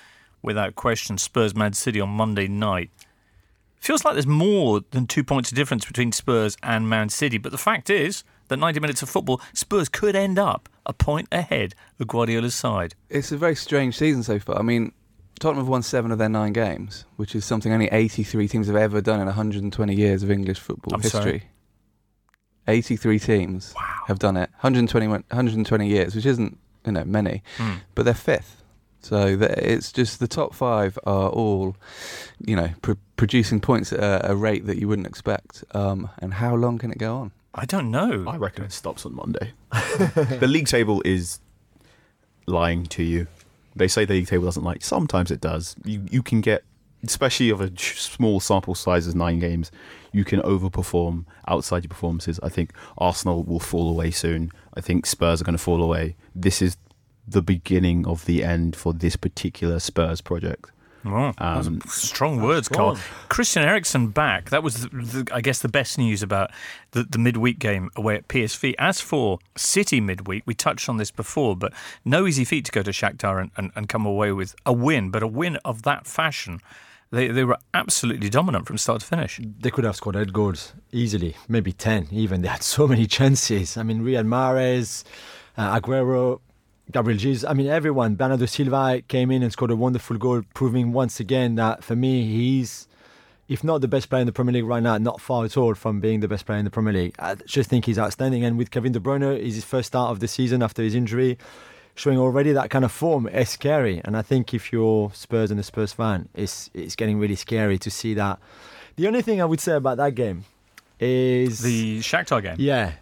without 0.41 0.75
question, 0.75 1.19
Spurs 1.19 1.55
Man 1.55 1.75
City 1.75 2.01
on 2.01 2.09
Monday 2.09 2.49
night. 2.49 2.89
Feels 3.81 4.05
like 4.05 4.15
there's 4.15 4.27
more 4.27 4.81
than 4.93 5.07
two 5.07 5.23
points 5.23 5.51
of 5.51 5.57
difference 5.57 5.85
between 5.85 6.11
Spurs 6.11 6.57
and 6.63 6.89
Man 6.89 7.11
City, 7.11 7.37
but 7.37 7.53
the 7.53 7.59
fact 7.59 7.91
is 7.91 8.25
that 8.49 8.57
90 8.57 8.81
minutes 8.81 9.03
of 9.03 9.11
football, 9.11 9.41
Spurs 9.53 9.91
could 9.91 10.17
end 10.17 10.39
up 10.39 10.69
a 10.87 10.95
point 10.95 11.29
ahead 11.33 11.75
of 12.01 12.07
Guardiola's 12.07 12.55
side. 12.55 12.95
It's 13.11 13.31
a 13.31 13.37
very 13.37 13.57
strange 13.57 13.97
season 13.97 14.23
so 14.23 14.39
far. 14.39 14.59
I 14.59 14.63
mean, 14.63 14.93
Tottenham 15.43 15.65
have 15.65 15.69
won 15.69 15.83
seven 15.83 16.13
of 16.13 16.19
their 16.19 16.29
nine 16.29 16.53
games, 16.53 17.05
which 17.17 17.35
is 17.35 17.45
something 17.45 17.73
only 17.73 17.89
83 17.89 18.47
teams 18.47 18.69
have 18.69 18.77
ever 18.77 19.01
done 19.01 19.19
in 19.19 19.27
120 19.27 19.93
years 19.95 20.23
of 20.23 20.31
English 20.31 20.61
football 20.61 20.95
I'm 20.95 21.01
history. 21.03 21.21
sorry? 21.21 21.43
83 22.69 23.19
teams 23.19 23.75
have 24.07 24.21
done 24.21 24.37
it. 24.37 24.49
120, 24.61 25.09
120 25.09 25.87
years, 25.89 26.15
which 26.15 26.27
isn't 26.27 26.59
you 26.87 26.93
know 26.93 27.05
many, 27.05 27.43
Hmm. 27.57 27.75
but 27.97 28.05
they're 28.05 28.15
fifth. 28.15 28.63
So 29.01 29.37
it's 29.41 29.91
just 29.91 30.21
the 30.21 30.29
top 30.29 30.55
five 30.55 30.97
are 31.05 31.29
all, 31.31 31.75
you 32.47 32.55
know, 32.55 32.71
pr- 32.83 32.93
producing 33.17 33.59
points 33.61 33.93
at 33.93 33.99
a, 33.99 34.31
a 34.31 34.37
rate 34.37 34.67
that 34.67 34.79
you 34.79 34.87
wouldn't 34.87 35.09
expect. 35.09 35.65
Um, 35.73 36.09
and 36.21 36.35
how 36.35 36.55
long 36.55 36.79
can 36.79 36.93
it 36.93 36.99
go 36.99 37.17
on? 37.17 37.33
I 37.53 37.65
don't 37.65 37.91
know. 37.91 38.25
I 38.29 38.37
reckon 38.37 38.63
it 38.65 38.73
stops 38.73 39.05
on 39.05 39.17
Monday. 39.17 39.51
the 39.73 40.47
league 40.49 40.69
table 40.69 41.03
is 41.05 41.41
lying 42.47 42.87
to 42.87 43.03
you. 43.03 43.27
They 43.75 43.89
say 43.89 44.05
the 44.05 44.15
league 44.15 44.27
table 44.27 44.45
doesn't 44.45 44.65
like. 44.65 44.83
Sometimes 44.83 45.31
it 45.31 45.41
does. 45.41 45.77
You 45.85 46.05
you 46.11 46.23
can 46.23 46.41
get, 46.41 46.65
especially 47.05 47.51
of 47.51 47.61
a 47.61 47.71
small 47.79 48.41
sample 48.41 48.75
size 48.75 49.07
as 49.07 49.15
nine 49.15 49.39
games, 49.39 49.71
you 50.13 50.25
can 50.25 50.41
overperform 50.43 51.25
outside 51.49 51.85
your 51.85 51.89
performances. 51.89 52.39
I 52.43 52.49
think 52.49 52.73
Arsenal 52.99 53.43
will 53.43 53.61
fall 53.61 53.89
away 53.89 54.11
soon. 54.11 54.51
I 54.75 54.81
think 54.81 55.07
Spurs 55.07 55.41
are 55.41 55.45
going 55.45 55.57
to 55.57 55.63
fall 55.63 55.83
away. 55.83 56.17
This 56.35 56.61
is 56.61 56.77
the 57.27 57.43
beginning 57.43 58.07
of 58.07 58.27
the 58.27 58.43
end 58.45 58.77
for 58.77 58.93
this 58.93 59.17
particular 59.17 59.79
Spurs 59.79 60.21
project. 60.21 60.71
Wow, 61.05 61.35
Um, 61.39 61.81
strong 61.89 62.41
words, 62.41 62.69
Carl. 62.69 62.97
Christian 63.29 63.63
Eriksen 63.65 64.09
back. 64.09 64.51
That 64.51 64.63
was, 64.63 64.83
the, 64.83 64.89
the, 64.89 65.35
I 65.35 65.41
guess, 65.41 65.59
the 65.61 65.69
best 65.69 65.99
news 65.99 66.23
about 66.23 66.51
the, 66.93 67.03
the 67.03 67.19
midweek 67.19 67.59
game 67.59 67.91
away 67.97 68.15
at 68.17 68.29
PSV. 68.29 68.75
As 68.79 69.01
for 69.01 69.39
City 69.57 70.01
midweek, 70.01 70.45
we 70.47 70.55
touched 70.55 70.89
on 70.89 70.99
this 70.99 71.11
before, 71.11 71.57
but 71.57 71.73
no 72.05 72.27
easy 72.27 72.45
feat 72.45 72.65
to 72.67 72.73
go 72.73 72.83
to 72.83 72.91
Shakhtar 72.93 73.41
and, 73.41 73.51
and, 73.57 73.73
and 73.75 73.89
come 73.89 74.07
away 74.07 74.31
with 74.33 74.55
a 74.65 74.73
win, 74.73 75.11
but 75.11 75.23
a 75.23 75.27
win 75.27 75.57
of 75.65 75.83
that 75.83 76.07
fashion. 76.07 76.61
They, 77.11 77.29
they 77.29 77.45
were 77.45 77.59
absolutely 77.75 78.31
dominant 78.31 78.67
from 78.67 78.79
start 78.79 79.01
to 79.01 79.07
finish. 79.07 79.39
They 79.61 79.71
could 79.71 79.85
have 79.85 79.97
scored 79.97 80.17
eight 80.17 80.33
goals 80.33 80.73
easily, 80.93 81.37
maybe 81.49 81.73
10 81.73 82.09
even. 82.11 82.41
They 82.43 82.49
had 82.49 82.63
so 82.63 82.87
many 82.89 83.07
chances. 83.19 83.77
I 83.77 83.83
mean, 83.83 84.03
Riyad 84.03 84.27
Mahrez, 84.27 85.05
uh, 85.59 85.79
Aguero, 85.79 86.41
Gabriel 86.93 87.19
Jesus. 87.19 87.49
I 87.49 87.55
mean, 87.55 87.67
everyone. 87.69 88.15
Bernardo 88.15 88.47
Silva 88.47 89.03
came 89.09 89.31
in 89.31 89.43
and 89.43 89.53
scored 89.53 89.71
a 89.71 89.77
wonderful 89.77 90.17
goal, 90.19 90.43
proving 90.55 90.93
once 90.93 91.21
again 91.21 91.55
that 91.57 91.83
for 91.85 91.97
me, 91.97 92.25
he's, 92.25 92.87
if 93.49 93.65
not 93.65 93.81
the 93.81 93.89
best 93.89 94.09
player 94.11 94.21
in 94.21 94.27
the 94.27 94.33
Premier 94.33 94.53
League 94.55 94.65
right 94.65 94.83
now, 94.83 94.99
not 94.99 95.21
far 95.21 95.45
at 95.45 95.57
all 95.57 95.75
from 95.75 96.01
being 96.01 96.21
the 96.21 96.29
best 96.29 96.47
player 96.47 96.59
in 96.59 96.65
the 96.65 96.71
Premier 96.71 96.93
League. 96.93 97.15
I 97.19 97.35
just 97.35 97.69
think 97.71 97.87
he's 97.87 97.99
outstanding. 97.99 98.45
And 98.45 98.59
with 98.59 98.71
Kevin 98.71 98.93
De 98.93 99.01
Bruyne, 99.01 99.37
it's 99.37 99.55
his 99.55 99.65
first 99.65 99.89
start 99.89 100.11
of 100.11 100.21
the 100.21 100.29
season 100.29 100.63
after 100.63 100.83
his 100.83 100.95
injury. 100.95 101.39
Showing 101.95 102.17
already 102.19 102.53
that 102.53 102.71
kind 102.71 102.87
of 102.87 102.91
form 102.93 103.29
is 103.29 103.51
scary, 103.51 104.01
and 104.03 104.17
I 104.17 104.23
think 104.23 104.55
if 104.55 104.73
you're 104.73 105.11
Spurs 105.13 105.51
and 105.51 105.61
a 105.61 105.63
Spurs 105.63 105.93
fan, 105.93 106.27
it's 106.35 106.71
it's 106.73 106.97
getting 106.97 107.19
really 107.19 107.35
scary 107.37 107.79
to 107.81 107.91
see 107.91 108.15
that. 108.15 108.39
The 108.97 109.07
only 109.07 109.21
thing 109.21 109.43
I 109.43 109.45
would 109.45 109.61
say 109.61 109.75
about 109.75 109.99
that 109.99 110.15
game 110.15 110.47
is 110.99 111.61
The 111.61 111.99
Shakhtar 112.01 112.43
game. 112.43 112.57
yeah. 112.59 112.93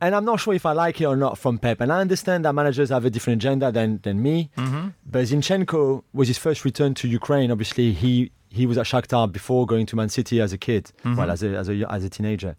And 0.00 0.14
I'm 0.14 0.24
not 0.24 0.40
sure 0.40 0.54
if 0.54 0.66
I 0.66 0.72
like 0.72 1.00
it 1.00 1.06
or 1.06 1.16
not 1.16 1.38
from 1.38 1.58
Pep. 1.58 1.80
And 1.80 1.92
I 1.92 2.00
understand 2.00 2.44
that 2.44 2.52
managers 2.52 2.90
have 2.90 3.04
a 3.04 3.10
different 3.10 3.42
agenda 3.42 3.72
than, 3.72 4.00
than 4.02 4.22
me. 4.22 4.50
Mm-hmm. 4.58 4.88
But 5.06 5.24
Zinchenko 5.24 6.02
was 6.12 6.28
his 6.28 6.36
first 6.38 6.64
return 6.64 6.94
to 6.94 7.08
Ukraine. 7.08 7.50
Obviously, 7.50 7.92
he, 7.92 8.30
he 8.50 8.66
was 8.66 8.76
at 8.76 8.86
Shakhtar 8.86 9.30
before 9.30 9.66
going 9.66 9.86
to 9.86 9.96
Man 9.96 10.08
City 10.08 10.40
as 10.40 10.52
a 10.52 10.58
kid, 10.58 10.92
Mm-hmm. 10.98 11.16
well, 11.16 11.30
as 11.30 11.42
a, 11.42 11.48
as, 11.56 11.68
a, 11.70 11.90
as 11.90 12.04
a 12.04 12.10
teenager. 12.10 12.56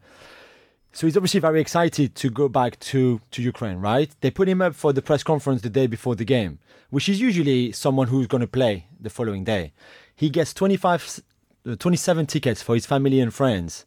So 0.93 1.05
he's 1.05 1.17
obviously 1.17 1.41
very 1.41 1.59
excited 1.59 2.15
to 2.15 2.29
go 2.29 2.47
back 2.47 2.79
to, 2.79 3.19
to 3.31 3.41
Ukraine, 3.41 3.77
right? 3.77 4.09
They 4.21 4.31
put 4.31 4.47
him 4.47 4.61
up 4.61 4.73
for 4.73 4.93
the 4.93 5.01
press 5.01 5.23
conference 5.23 5.61
the 5.61 5.69
day 5.69 5.87
before 5.87 6.15
the 6.15 6.23
game, 6.23 6.59
which 6.89 7.09
is 7.09 7.19
usually 7.19 7.73
someone 7.73 8.07
who's 8.07 8.27
going 8.27 8.41
to 8.41 8.47
play 8.47 8.87
the 8.99 9.09
following 9.09 9.43
day. 9.43 9.73
He 10.15 10.29
gets 10.29 10.53
25, 10.53 11.19
uh, 11.67 11.75
27 11.75 12.25
tickets 12.27 12.61
for 12.61 12.75
his 12.75 12.85
family 12.85 13.19
and 13.19 13.33
friends 13.33 13.85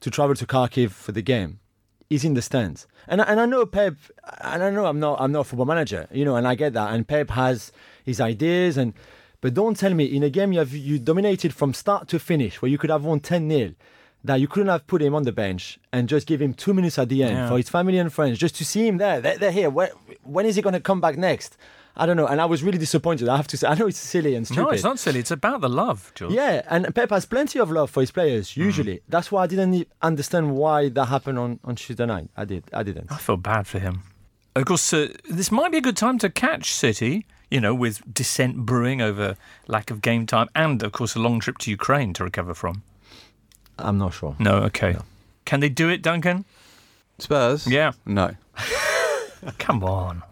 to 0.00 0.10
travel 0.12 0.36
to 0.36 0.46
Kharkiv 0.46 0.90
for 0.90 1.10
the 1.10 1.22
game. 1.22 1.58
He's 2.10 2.24
in 2.24 2.32
the 2.34 2.40
stands, 2.42 2.86
and 3.06 3.20
I- 3.20 3.24
and 3.24 3.38
I 3.38 3.44
know 3.46 3.66
Pep, 3.66 3.94
and 4.40 4.62
I 4.62 4.70
know 4.70 4.86
I'm 4.86 4.98
not 4.98 5.20
I'm 5.20 5.30
not 5.32 5.40
a 5.40 5.44
football 5.44 5.66
manager, 5.66 6.08
you 6.10 6.24
know, 6.24 6.36
and 6.36 6.46
I 6.48 6.54
get 6.54 6.72
that. 6.72 6.94
And 6.94 7.06
Pep 7.06 7.28
has 7.30 7.70
his 8.02 8.18
ideas, 8.20 8.78
and 8.78 8.94
but 9.42 9.52
don't 9.52 9.76
tell 9.76 9.92
me 9.92 10.04
in 10.06 10.22
a 10.22 10.30
game 10.30 10.52
you 10.52 10.58
have 10.60 10.72
you 10.72 10.98
dominated 10.98 11.52
from 11.52 11.74
start 11.74 12.08
to 12.08 12.18
finish, 12.18 12.62
where 12.62 12.70
you 12.70 12.78
could 12.78 12.88
have 12.90 13.04
won 13.04 13.20
10 13.20 13.50
0 13.50 13.74
that 14.24 14.40
you 14.40 14.48
couldn't 14.48 14.68
have 14.68 14.86
put 14.86 15.00
him 15.02 15.14
on 15.14 15.22
the 15.22 15.32
bench 15.32 15.78
and 15.92 16.08
just 16.08 16.26
give 16.26 16.40
him 16.42 16.52
two 16.52 16.74
minutes 16.74 16.98
at 16.98 17.08
the 17.08 17.22
end 17.22 17.34
Yeah. 17.36 17.48
for 17.48 17.56
his 17.56 17.68
family 17.68 17.98
and 17.98 18.12
friends, 18.12 18.36
just 18.38 18.56
to 18.56 18.64
see 18.64 18.86
him 18.88 18.96
there. 18.96 19.20
They're, 19.20 19.38
they're 19.38 19.52
here. 19.52 19.70
When, 19.70 19.90
when 20.24 20.44
is 20.44 20.56
he 20.56 20.62
going 20.62 20.72
to 20.72 20.80
come 20.80 21.00
back 21.00 21.16
next? 21.16 21.56
I 21.98 22.06
don't 22.06 22.16
know. 22.16 22.26
And 22.26 22.40
I 22.40 22.44
was 22.44 22.62
really 22.62 22.78
disappointed. 22.78 23.28
I 23.28 23.36
have 23.36 23.48
to 23.48 23.56
say, 23.56 23.66
I 23.66 23.74
know 23.74 23.88
it's 23.88 23.98
silly 23.98 24.36
and 24.36 24.46
stupid. 24.46 24.62
No, 24.62 24.68
it's 24.70 24.84
not 24.84 24.98
silly. 25.00 25.18
It's 25.18 25.32
about 25.32 25.60
the 25.60 25.68
love, 25.68 26.12
George. 26.14 26.32
Yeah, 26.32 26.62
and 26.70 26.94
Pep 26.94 27.10
has 27.10 27.26
plenty 27.26 27.58
of 27.58 27.70
love 27.72 27.90
for 27.90 28.00
his 28.00 28.12
players. 28.12 28.50
Mm-hmm. 28.50 28.62
Usually, 28.62 29.00
that's 29.08 29.32
why 29.32 29.42
I 29.42 29.46
didn't 29.48 29.88
understand 30.00 30.54
why 30.54 30.88
that 30.90 31.06
happened 31.06 31.38
on, 31.38 31.58
on 31.64 31.74
Tuesday 31.74 32.06
night. 32.06 32.28
I 32.36 32.44
did. 32.44 32.64
I 32.72 32.84
didn't. 32.84 33.10
I 33.10 33.16
feel 33.16 33.36
bad 33.36 33.66
for 33.66 33.80
him. 33.80 34.02
Of 34.54 34.64
course, 34.64 34.92
uh, 34.92 35.08
this 35.28 35.50
might 35.50 35.72
be 35.72 35.78
a 35.78 35.80
good 35.80 35.96
time 35.96 36.18
to 36.18 36.30
catch 36.30 36.72
City, 36.72 37.26
you 37.50 37.60
know, 37.60 37.74
with 37.74 38.02
dissent 38.12 38.58
brewing 38.58 39.02
over 39.02 39.36
lack 39.66 39.90
of 39.90 40.00
game 40.00 40.24
time 40.26 40.48
and, 40.54 40.82
of 40.82 40.92
course, 40.92 41.16
a 41.16 41.18
long 41.18 41.40
trip 41.40 41.58
to 41.58 41.70
Ukraine 41.70 42.12
to 42.14 42.24
recover 42.24 42.54
from. 42.54 42.82
I'm 43.78 43.98
not 43.98 44.14
sure. 44.14 44.36
No, 44.38 44.58
okay. 44.64 44.96
Can 45.44 45.60
they 45.60 45.68
do 45.68 45.88
it, 45.88 46.02
Duncan? 46.02 46.44
Spurs? 47.18 47.66
Yeah. 47.66 47.92
No. 48.06 48.34
Come 49.58 49.84
on. 49.84 50.22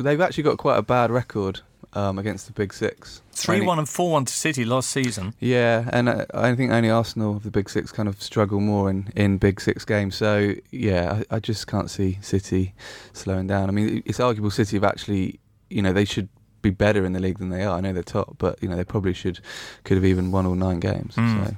They've 0.00 0.20
actually 0.20 0.42
got 0.44 0.58
quite 0.58 0.78
a 0.78 0.82
bad 0.82 1.10
record 1.10 1.60
um, 1.94 2.18
against 2.18 2.46
the 2.46 2.52
Big 2.52 2.72
Six. 2.72 3.22
3 3.32 3.56
Only- 3.56 3.66
1 3.66 3.78
and 3.80 3.88
4 3.88 4.10
1 4.10 4.24
to 4.26 4.32
City 4.32 4.64
last 4.64 4.90
season. 4.90 5.34
Yeah, 5.40 5.88
and 5.92 6.08
uh, 6.08 6.26
I 6.34 6.54
think 6.54 6.72
only 6.72 6.90
Arsenal 6.90 7.36
of 7.36 7.42
the 7.42 7.50
Big 7.50 7.68
Six 7.70 7.92
kind 7.92 8.08
of 8.08 8.22
struggle 8.22 8.60
more 8.60 8.90
in, 8.90 9.12
in 9.16 9.38
Big 9.38 9.60
Six 9.60 9.84
games. 9.84 10.14
So 10.16 10.54
yeah, 10.70 11.22
I, 11.30 11.36
I 11.36 11.40
just 11.40 11.66
can't 11.66 11.90
see 11.90 12.18
City 12.20 12.74
slowing 13.12 13.46
down. 13.46 13.68
I 13.68 13.72
mean, 13.72 14.02
it's 14.06 14.20
arguable 14.20 14.50
City 14.50 14.76
have 14.76 14.84
actually, 14.84 15.40
you 15.70 15.82
know, 15.82 15.92
they 15.92 16.04
should 16.04 16.28
be 16.62 16.70
better 16.70 17.04
in 17.04 17.12
the 17.12 17.20
league 17.20 17.38
than 17.38 17.50
they 17.50 17.64
are. 17.64 17.76
I 17.76 17.80
know 17.80 17.92
they're 17.92 18.02
top, 18.02 18.36
but 18.38 18.62
you 18.62 18.68
know 18.68 18.76
they 18.76 18.84
probably 18.84 19.12
should 19.12 19.40
could 19.84 19.96
have 19.96 20.04
even 20.04 20.30
won 20.30 20.46
all 20.46 20.54
nine 20.54 20.80
games. 20.80 21.16
Mm. 21.16 21.46
So 21.46 21.56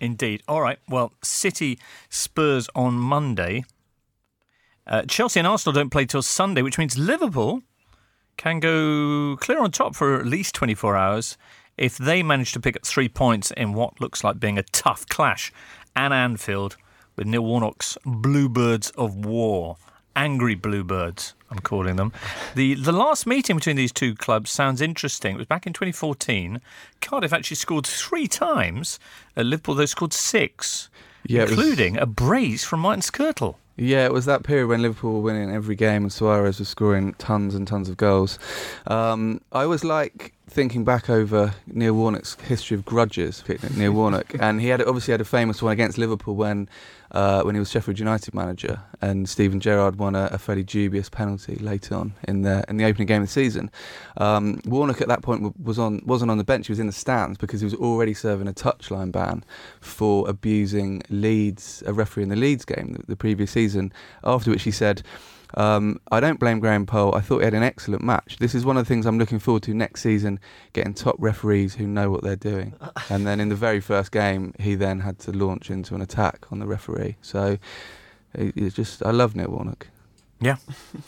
Indeed. 0.00 0.42
All 0.48 0.60
right. 0.60 0.78
Well, 0.88 1.12
City 1.22 1.78
Spurs 2.08 2.68
on 2.74 2.94
Monday. 2.94 3.64
Uh, 4.88 5.02
Chelsea 5.02 5.38
and 5.40 5.46
Arsenal 5.46 5.74
don't 5.74 5.90
play 5.90 6.06
till 6.06 6.22
Sunday, 6.22 6.62
which 6.62 6.78
means 6.78 6.96
Liverpool, 6.96 7.62
can 8.36 8.60
go 8.60 9.36
clear 9.36 9.60
on 9.60 9.70
top 9.70 9.94
for 9.94 10.18
at 10.18 10.26
least 10.26 10.54
24 10.54 10.96
hours 10.96 11.36
if 11.76 11.98
they 11.98 12.22
manage 12.22 12.52
to 12.52 12.60
pick 12.60 12.76
up 12.76 12.86
three 12.86 13.08
points 13.08 13.50
in 13.52 13.72
what 13.72 14.00
looks 14.00 14.24
like 14.24 14.40
being 14.40 14.58
a 14.58 14.62
tough 14.62 15.06
clash 15.08 15.52
at 15.94 16.12
Anfield 16.12 16.76
with 17.16 17.26
Neil 17.26 17.42
Warnock's 17.44 17.98
Bluebirds 18.04 18.90
of 18.90 19.14
War. 19.26 19.76
Angry 20.16 20.56
Bluebirds, 20.56 21.34
I'm 21.48 21.60
calling 21.60 21.94
them. 21.94 22.12
The 22.56 22.74
the 22.74 22.90
last 22.90 23.24
meeting 23.24 23.54
between 23.56 23.76
these 23.76 23.92
two 23.92 24.16
clubs 24.16 24.50
sounds 24.50 24.80
interesting. 24.80 25.34
It 25.36 25.38
was 25.38 25.46
back 25.46 25.64
in 25.64 25.72
2014. 25.72 26.60
Cardiff 27.00 27.32
actually 27.32 27.54
scored 27.56 27.86
three 27.86 28.26
times. 28.26 28.98
At 29.36 29.46
Liverpool, 29.46 29.76
they 29.76 29.86
scored 29.86 30.12
six, 30.12 30.90
Yeah, 31.24 31.42
it 31.42 31.50
was- 31.50 31.52
including 31.52 31.98
a 31.98 32.06
brace 32.06 32.64
from 32.64 32.80
Martin 32.80 33.02
Skrtel. 33.02 33.56
Yeah, 33.80 34.06
it 34.06 34.12
was 34.12 34.24
that 34.24 34.42
period 34.42 34.66
when 34.66 34.82
Liverpool 34.82 35.14
were 35.14 35.20
winning 35.20 35.54
every 35.54 35.76
game 35.76 36.02
and 36.02 36.12
Suarez 36.12 36.58
was 36.58 36.68
scoring 36.68 37.14
tons 37.14 37.54
and 37.54 37.66
tons 37.66 37.88
of 37.88 37.96
goals. 37.96 38.36
Um, 38.88 39.40
I 39.52 39.66
was 39.66 39.84
like 39.84 40.32
thinking 40.48 40.84
back 40.84 41.08
over 41.08 41.54
Neil 41.68 41.92
Warnock's 41.92 42.34
history 42.40 42.76
of 42.76 42.84
grudges, 42.84 43.44
Neil 43.76 43.92
Warnock, 43.92 44.34
and 44.40 44.60
he 44.60 44.66
had 44.66 44.82
obviously 44.82 45.12
had 45.12 45.20
a 45.20 45.24
famous 45.24 45.62
one 45.62 45.72
against 45.72 45.96
Liverpool 45.96 46.34
when 46.34 46.68
uh, 47.12 47.42
when 47.42 47.54
he 47.54 47.58
was 47.58 47.70
Sheffield 47.70 47.98
United 47.98 48.34
manager, 48.34 48.80
and 49.00 49.28
Steven 49.28 49.60
Gerrard 49.60 49.96
won 49.96 50.14
a, 50.14 50.28
a 50.32 50.38
fairly 50.38 50.62
dubious 50.62 51.08
penalty 51.08 51.56
later 51.56 51.94
on 51.94 52.14
in 52.26 52.42
the 52.42 52.64
in 52.68 52.76
the 52.76 52.84
opening 52.84 53.06
game 53.06 53.22
of 53.22 53.28
the 53.28 53.32
season. 53.32 53.70
Um, 54.16 54.60
Warnock 54.64 55.00
at 55.00 55.08
that 55.08 55.22
point 55.22 55.58
was 55.60 55.78
on 55.78 56.02
wasn't 56.04 56.30
on 56.30 56.38
the 56.38 56.44
bench; 56.44 56.66
he 56.66 56.72
was 56.72 56.80
in 56.80 56.86
the 56.86 56.92
stands 56.92 57.38
because 57.38 57.60
he 57.60 57.64
was 57.64 57.74
already 57.74 58.14
serving 58.14 58.48
a 58.48 58.52
touchline 58.52 59.12
ban 59.12 59.44
for 59.80 60.28
abusing 60.28 61.02
Leeds, 61.08 61.82
a 61.86 61.92
referee 61.92 62.24
in 62.24 62.28
the 62.28 62.36
Leeds 62.36 62.64
game 62.64 62.94
the, 62.94 63.06
the 63.06 63.16
previous 63.16 63.50
season. 63.50 63.92
After 64.24 64.50
which 64.50 64.64
he 64.64 64.70
said. 64.70 65.02
Um, 65.54 66.00
I 66.12 66.20
don't 66.20 66.38
blame 66.38 66.60
Graham 66.60 66.84
Poll. 66.86 67.14
I 67.14 67.20
thought 67.20 67.38
he 67.38 67.44
had 67.44 67.54
an 67.54 67.62
excellent 67.62 68.02
match. 68.02 68.36
This 68.38 68.54
is 68.54 68.64
one 68.66 68.76
of 68.76 68.84
the 68.84 68.88
things 68.88 69.06
I'm 69.06 69.18
looking 69.18 69.38
forward 69.38 69.62
to 69.64 69.74
next 69.74 70.02
season, 70.02 70.38
getting 70.72 70.94
top 70.94 71.16
referees 71.18 71.74
who 71.76 71.86
know 71.86 72.10
what 72.10 72.22
they're 72.22 72.36
doing. 72.36 72.74
and 73.10 73.26
then 73.26 73.40
in 73.40 73.48
the 73.48 73.54
very 73.56 73.80
first 73.80 74.12
game, 74.12 74.52
he 74.58 74.74
then 74.74 75.00
had 75.00 75.18
to 75.20 75.32
launch 75.32 75.70
into 75.70 75.94
an 75.94 76.02
attack 76.02 76.46
on 76.52 76.58
the 76.58 76.66
referee. 76.66 77.16
So 77.22 77.58
it- 78.34 78.56
it's 78.56 78.76
just, 78.76 79.02
I 79.04 79.10
love 79.10 79.34
Neil 79.34 79.48
Warnock. 79.48 79.88
Yeah, 80.40 80.56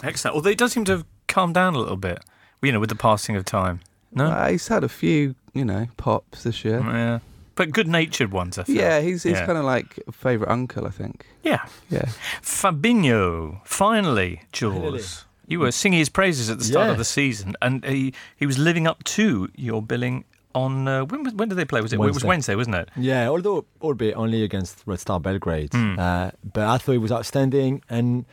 excellent. 0.03 0.35
Although 0.37 0.51
he 0.51 0.57
does 0.57 0.73
seem 0.73 0.85
to 0.87 0.93
have 0.93 1.05
calmed 1.29 1.55
down 1.55 1.75
a 1.75 1.79
little 1.79 1.97
bit, 1.97 2.19
you 2.63 2.73
know, 2.73 2.81
with 2.81 2.89
the 2.89 2.97
passing 2.97 3.37
of 3.37 3.45
time. 3.45 3.81
No, 4.13 4.27
Uh, 4.27 4.49
he's 4.51 4.67
had 4.67 4.83
a 4.83 4.89
few, 4.89 5.37
you 5.55 5.65
know, 5.65 5.87
pops 5.97 6.43
this 6.43 6.65
year. 6.65 6.81
yeah, 6.81 7.19
but 7.61 7.71
good-natured 7.79 8.31
ones. 8.33 8.59
I 8.59 8.63
feel. 8.65 8.77
Yeah, 8.83 9.01
he's 9.07 9.23
he's 9.23 9.33
Yeah. 9.39 9.47
kind 9.49 9.59
of 9.59 9.65
like 9.75 9.89
favourite 10.25 10.51
uncle, 10.59 10.87
I 10.87 10.93
think. 11.01 11.17
yeah. 11.51 11.63
Yeah. 11.97 12.07
Fabinho, 12.43 13.61
finally, 13.65 14.43
Jules. 14.53 14.75
Finally. 14.77 15.03
You 15.49 15.59
were 15.61 15.73
singing 15.73 15.99
his 15.99 16.09
praises 16.09 16.49
at 16.49 16.59
the 16.59 16.65
start 16.65 16.87
Yeah. 16.87 16.93
of 16.93 16.99
the 16.99 17.05
season, 17.05 17.55
and 17.61 17.85
he 17.85 18.15
he 18.37 18.47
was 18.47 18.57
living 18.59 18.87
up 18.87 19.03
to 19.17 19.49
your 19.57 19.83
billing 19.83 20.25
on 20.55 20.87
uh, 20.89 21.05
when 21.11 21.23
was- 21.25 21.35
when 21.35 21.49
did 21.49 21.57
they 21.57 21.65
play? 21.65 21.81
Was 21.81 21.93
it 21.93 21.97
it 21.97 21.99
was 21.99 22.13
Wednesday. 22.13 22.29
Wednesday, 22.29 22.55
wasn't 22.61 22.77
it? 22.83 22.89
Yeah, 22.97 23.29
although 23.29 23.65
albeit 23.83 24.17
only 24.17 24.43
against 24.45 24.83
Red 24.87 25.01
Star 25.01 25.19
Belgrade, 25.21 25.73
Hmm. 25.75 25.99
uh, 25.99 26.31
but 26.57 26.65
I 26.75 26.79
thought 26.79 26.95
it 27.01 27.05
was 27.09 27.13
outstanding, 27.19 27.83
and 27.89 28.25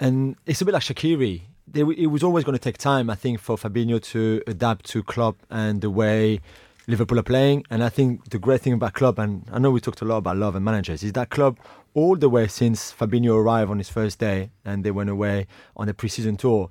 and 0.00 0.36
it's 0.46 0.60
a 0.60 0.64
bit 0.64 0.74
like 0.74 0.82
Shaqiri. 0.82 1.42
They, 1.72 1.82
it 2.04 2.10
was 2.16 2.22
always 2.24 2.42
going 2.44 2.58
to 2.58 2.64
take 2.68 2.78
time, 2.78 3.08
I 3.10 3.14
think, 3.14 3.38
for 3.38 3.54
Fabinho 3.56 4.02
to 4.12 4.42
adapt 4.48 4.86
to 4.92 5.04
Klopp 5.04 5.36
and 5.50 5.80
the 5.82 5.90
way 6.02 6.40
Liverpool 6.86 7.18
are 7.18 7.24
playing. 7.24 7.64
And 7.70 7.82
I 7.82 7.88
think 7.88 8.30
the 8.30 8.38
great 8.38 8.60
thing 8.60 8.72
about 8.72 8.94
Klopp, 8.94 9.18
and 9.18 9.48
I 9.52 9.58
know 9.58 9.70
we 9.70 9.80
talked 9.80 10.00
a 10.00 10.04
lot 10.04 10.18
about 10.18 10.36
love 10.36 10.54
and 10.54 10.64
managers, 10.64 11.02
is 11.02 11.12
that 11.12 11.30
Klopp 11.30 11.58
all 11.94 12.16
the 12.16 12.28
way 12.28 12.46
since 12.46 12.92
Fabinho 12.92 13.36
arrived 13.36 13.70
on 13.70 13.78
his 13.78 13.88
first 13.88 14.18
day 14.18 14.50
and 14.64 14.84
they 14.84 14.90
went 14.90 15.10
away 15.10 15.46
on 15.76 15.88
a 15.88 15.94
pre-season 15.94 16.36
tour 16.36 16.70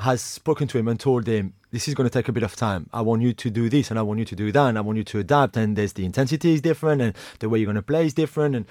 has 0.00 0.22
spoken 0.22 0.68
to 0.68 0.78
him 0.78 0.86
and 0.88 0.98
told 1.00 1.26
him, 1.26 1.54
this 1.70 1.88
is 1.88 1.94
going 1.94 2.08
to 2.08 2.12
take 2.12 2.28
a 2.28 2.32
bit 2.32 2.42
of 2.42 2.54
time. 2.54 2.88
I 2.92 3.02
want 3.02 3.22
you 3.22 3.32
to 3.32 3.50
do 3.50 3.68
this 3.68 3.90
and 3.90 3.98
I 3.98 4.02
want 4.02 4.20
you 4.20 4.24
to 4.26 4.36
do 4.36 4.52
that 4.52 4.68
and 4.68 4.78
I 4.78 4.80
want 4.80 4.96
you 4.96 5.04
to 5.04 5.18
adapt. 5.18 5.56
And 5.56 5.76
there's 5.76 5.92
the 5.92 6.04
intensity 6.04 6.54
is 6.54 6.60
different 6.60 7.02
and 7.02 7.14
the 7.40 7.48
way 7.48 7.58
you're 7.58 7.66
going 7.66 7.76
to 7.76 7.82
play 7.82 8.06
is 8.06 8.14
different 8.14 8.54
and 8.54 8.66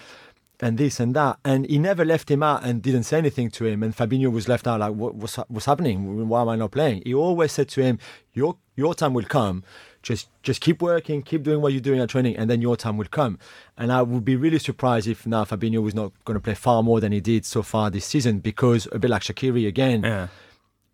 and 0.60 0.80
this 0.80 1.00
and 1.00 1.16
that. 1.16 1.38
And 1.46 1.70
he 1.70 1.78
never 1.78 2.04
left 2.04 2.32
him 2.32 2.42
out 2.42 2.64
and 2.64 2.82
didn't 2.82 3.04
say 3.04 3.20
anything 3.20 3.52
to 3.52 3.66
him. 3.66 3.84
And 3.84 3.96
Fabinho 3.96 4.32
was 4.32 4.48
left 4.48 4.66
out 4.66 4.80
like, 4.80 4.94
what, 4.94 5.14
what's, 5.14 5.36
what's 5.36 5.68
happening? 5.68 6.28
Why 6.28 6.42
am 6.42 6.50
I 6.50 6.56
not 6.56 6.72
playing? 6.72 7.04
He 7.06 7.14
always 7.14 7.52
said 7.52 7.68
to 7.70 7.84
him, 7.84 8.00
your, 8.34 8.58
your 8.76 8.96
time 8.96 9.14
will 9.14 9.26
come. 9.26 9.64
Just, 10.08 10.30
just 10.42 10.62
keep 10.62 10.82
working, 10.82 11.22
keep 11.22 11.44
doing 11.44 11.60
what 11.62 11.74
you're 11.74 11.82
doing 11.82 12.00
at 12.00 12.08
training, 12.08 12.38
and 12.38 12.50
then 12.50 12.62
your 12.62 12.78
time 12.78 12.96
will 12.96 13.08
come. 13.12 13.40
And 13.78 13.92
I 13.92 14.02
would 14.04 14.24
be 14.24 14.38
really 14.38 14.58
surprised 14.60 15.06
if 15.06 15.28
now 15.28 15.44
Fabinho 15.44 15.82
was 15.84 15.94
not 15.94 16.14
going 16.24 16.36
to 16.40 16.42
play 16.42 16.54
far 16.54 16.82
more 16.82 17.02
than 17.02 17.12
he 17.12 17.20
did 17.20 17.44
so 17.46 17.62
far 17.62 17.90
this 17.90 18.06
season 18.06 18.40
because 18.40 18.88
a 18.94 19.00
bit 19.00 19.10
like 19.12 19.24
Shaqiri 19.24 19.68
again, 19.68 20.04
Yeah. 20.04 20.28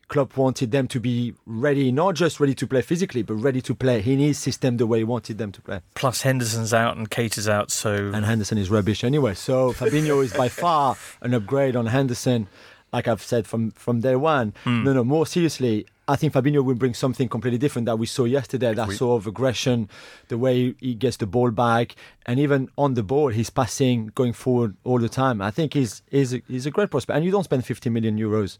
Klopp 0.08 0.36
wanted 0.36 0.72
them 0.72 0.88
to 0.90 1.00
be 1.00 1.34
ready, 1.46 1.92
not 1.92 2.16
just 2.16 2.40
ready 2.40 2.54
to 2.56 2.68
play 2.68 2.82
physically, 2.82 3.22
but 3.24 3.36
ready 3.36 3.62
to 3.62 3.74
play 3.76 4.00
in 4.04 4.20
his 4.20 4.38
system 4.40 4.78
the 4.78 4.86
way 4.88 4.98
he 5.00 5.04
wanted 5.04 5.38
them 5.38 5.52
to 5.52 5.62
play. 5.62 5.80
Plus 5.96 6.22
Henderson's 6.24 6.74
out 6.74 6.98
and 6.98 7.10
Keita's 7.10 7.48
out, 7.48 7.72
so 7.72 8.12
And 8.14 8.26
Henderson 8.26 8.58
is 8.58 8.70
rubbish 8.70 9.04
anyway. 9.04 9.34
So 9.36 9.74
Fabinho 9.80 10.24
is 10.24 10.34
by 10.34 10.50
far 10.50 10.98
an 11.22 11.34
upgrade 11.34 11.76
on 11.76 11.86
Henderson, 11.88 12.48
like 12.92 13.08
I've 13.08 13.22
said 13.24 13.48
from, 13.48 13.72
from 13.72 14.02
day 14.02 14.16
one. 14.16 14.54
Hmm. 14.64 14.84
No, 14.84 14.94
no, 14.94 15.04
more 15.04 15.26
seriously, 15.26 15.86
I 16.08 16.16
think 16.18 16.34
Fabinho 16.34 16.64
will 16.64 16.76
bring 16.76 16.94
something 16.94 17.30
completely 17.30 17.58
different 17.58 17.86
that 17.86 17.98
we 17.98 18.06
saw 18.06 18.26
yesterday. 18.26 18.74
That 18.74 18.92
sort 18.92 19.22
of 19.22 19.28
aggression, 19.28 19.90
the 20.28 20.38
way 20.38 20.76
he 20.80 20.96
gets 20.96 21.18
the 21.18 21.28
ball 21.28 21.52
back, 21.52 21.96
and 22.26 22.40
even 22.40 22.70
on 22.78 22.96
the 22.96 23.04
ball, 23.04 23.30
he's 23.30 23.50
passing, 23.50 24.08
going 24.08 24.34
forward 24.34 24.76
all 24.84 25.00
the 25.00 25.10
time. 25.10 25.42
I 25.42 25.52
think 25.52 25.74
he's, 25.74 26.02
he's, 26.12 26.34
a, 26.34 26.42
he's 26.48 26.66
a 26.66 26.72
great 26.72 26.92
prospect. 26.92 27.16
And 27.16 27.26
you 27.26 27.32
don't 27.32 27.44
spend 27.46 27.66
50 27.66 27.90
million 27.90 28.18
euros 28.18 28.58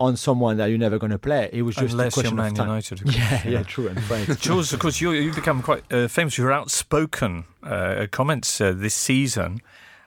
on 0.00 0.16
someone 0.16 0.56
that 0.56 0.66
you're 0.66 0.78
never 0.78 0.98
going 0.98 1.12
to 1.12 1.18
play. 1.18 1.50
It 1.52 1.62
was 1.62 1.76
just 1.76 1.92
unless 1.92 2.16
a 2.16 2.22
you're 2.22 2.32
question 2.32 2.36
Man 2.36 2.52
of 2.52 2.56
time. 2.56 2.66
United. 2.68 3.02
course, 3.04 3.16
Yeah, 3.16 3.48
yeah, 3.48 3.62
true. 3.62 3.88
And 3.88 4.02
French. 4.02 4.40
Jules, 4.40 4.72
of 4.72 4.80
course, 4.80 5.00
you, 5.00 5.12
you've 5.12 5.34
become 5.34 5.62
quite 5.62 5.90
uh, 5.92 6.08
famous 6.08 6.34
for 6.34 6.42
your 6.42 6.52
outspoken 6.52 7.44
uh, 7.62 8.06
comments 8.10 8.60
uh, 8.60 8.72
this 8.74 8.94
season. 8.94 9.60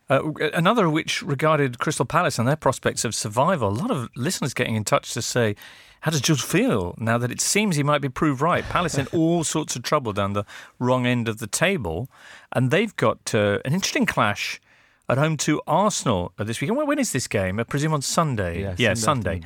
Uh, 0.10 0.32
another 0.54 0.88
of 0.88 0.92
which 0.92 1.22
regarded 1.22 1.80
Crystal 1.80 2.06
Palace 2.06 2.38
and 2.38 2.48
their 2.48 2.56
prospects 2.56 3.06
of 3.06 3.16
survival. 3.16 3.70
A 3.70 3.72
lot 3.72 3.92
of 3.92 4.10
listeners 4.16 4.54
getting 4.54 4.76
in 4.76 4.84
touch 4.84 5.14
to 5.14 5.22
say, 5.22 5.56
how 6.04 6.12
does 6.12 6.20
Jules 6.20 6.42
feel 6.42 6.96
now 6.98 7.18
that 7.18 7.32
it 7.32 7.40
seems 7.40 7.78
he 7.78 7.84
might 7.84 8.02
be 8.02 8.10
proved 8.10 8.42
right? 8.42 8.64
Palace 8.66 8.98
in 8.98 9.08
all 9.14 9.46
sorts 9.46 9.78
of 9.78 9.84
trouble 9.84 10.12
down 10.12 10.34
the 10.34 10.44
wrong 10.78 11.06
end 11.06 11.30
of 11.30 11.38
the 11.40 11.48
table, 11.48 12.10
and 12.52 12.72
they've 12.72 12.94
got 12.98 13.34
uh, 13.34 13.60
an 13.64 13.74
interesting 13.74 14.06
clash 14.06 14.60
at 15.08 15.18
home 15.18 15.38
to 15.38 15.62
Arsenal 15.66 16.34
uh, 16.38 16.44
this 16.44 16.60
weekend. 16.60 16.78
When- 16.78 17.00
is 17.00 17.14
this 17.14 17.30
game? 17.30 17.58
I 17.58 17.64
presume 17.64 17.94
on 17.94 18.02
Sunday. 18.02 18.76
Yeah, 18.78 18.96
Sunday. 18.96 19.44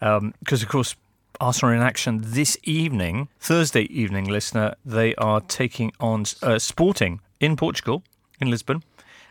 Sunday 0.00 0.32
Because, 0.40 0.64
of 0.64 0.68
course, 0.68 0.96
Arsenal 1.40 1.72
are 1.72 1.76
in 1.76 1.80
action 1.80 2.20
this 2.24 2.58
evening, 2.64 3.28
Thursday 3.38 3.82
evening, 3.82 4.24
listener. 4.24 4.74
They 4.84 5.14
are 5.14 5.40
taking 5.40 5.92
on 6.00 6.24
uh, 6.42 6.58
Sporting 6.58 7.20
in 7.38 7.54
Portugal, 7.54 8.02
in 8.40 8.50
Lisbon, 8.50 8.82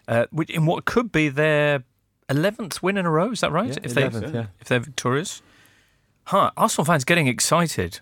uh, 0.08 0.28
which, 0.32 0.50
in 0.50 0.65
what 0.65 0.86
could 0.86 1.12
be 1.12 1.28
their 1.28 1.84
11th 2.30 2.82
win 2.82 2.96
in 2.98 3.06
a 3.06 3.12
row. 3.12 3.32
Is 3.32 3.42
that 3.42 3.52
right? 3.52 3.68
Yeah, 3.68 3.84
if, 3.84 3.94
11th, 3.94 4.32
they, 4.32 4.39
yeah. 4.39 4.46
if 4.62 4.70
they're 4.70 4.80
victorious. 4.80 5.42
Huh. 6.30 6.52
Arsenal 6.56 6.86
fans 6.86 7.04
getting 7.06 7.28
excited. 7.28 8.02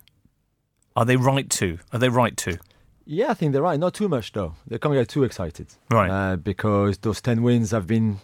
Are 0.98 1.06
they 1.06 1.16
right 1.16 1.50
to? 1.52 1.80
Are 1.94 2.00
they 2.00 2.10
right 2.10 2.36
to? 2.38 2.58
Yeah, 3.06 3.32
I 3.32 3.36
think 3.36 3.54
they're 3.54 3.62
right. 3.62 3.80
Not 3.80 3.94
too 3.94 4.10
much 4.10 4.34
though. 4.34 4.56
They 4.68 4.78
can't 4.78 4.94
get 4.94 5.08
too 5.08 5.24
excited, 5.24 5.68
Right. 5.90 6.10
Uh, 6.12 6.36
because 6.36 6.98
those 6.98 7.22
ten 7.22 7.42
wins 7.42 7.72
have 7.72 7.88
been 7.88 8.18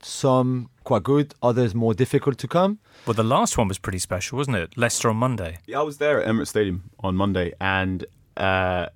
some 0.00 0.70
quite 0.84 1.02
good, 1.02 1.34
others 1.42 1.74
more 1.74 1.92
difficult 1.92 2.38
to 2.38 2.46
come. 2.46 2.78
Well, 3.04 3.14
the 3.14 3.24
last 3.24 3.58
one 3.58 3.66
was 3.66 3.78
pretty 3.78 3.98
special, 3.98 4.38
wasn't 4.38 4.58
it? 4.58 4.76
Leicester 4.76 5.10
on 5.10 5.16
Monday. 5.16 5.58
Yeah, 5.66 5.80
I 5.80 5.82
was 5.82 5.98
there 5.98 6.22
at 6.22 6.28
Emirates 6.28 6.48
Stadium 6.48 6.90
on 7.00 7.16
Monday, 7.16 7.52
and 7.60 8.04
uh, 8.36 8.86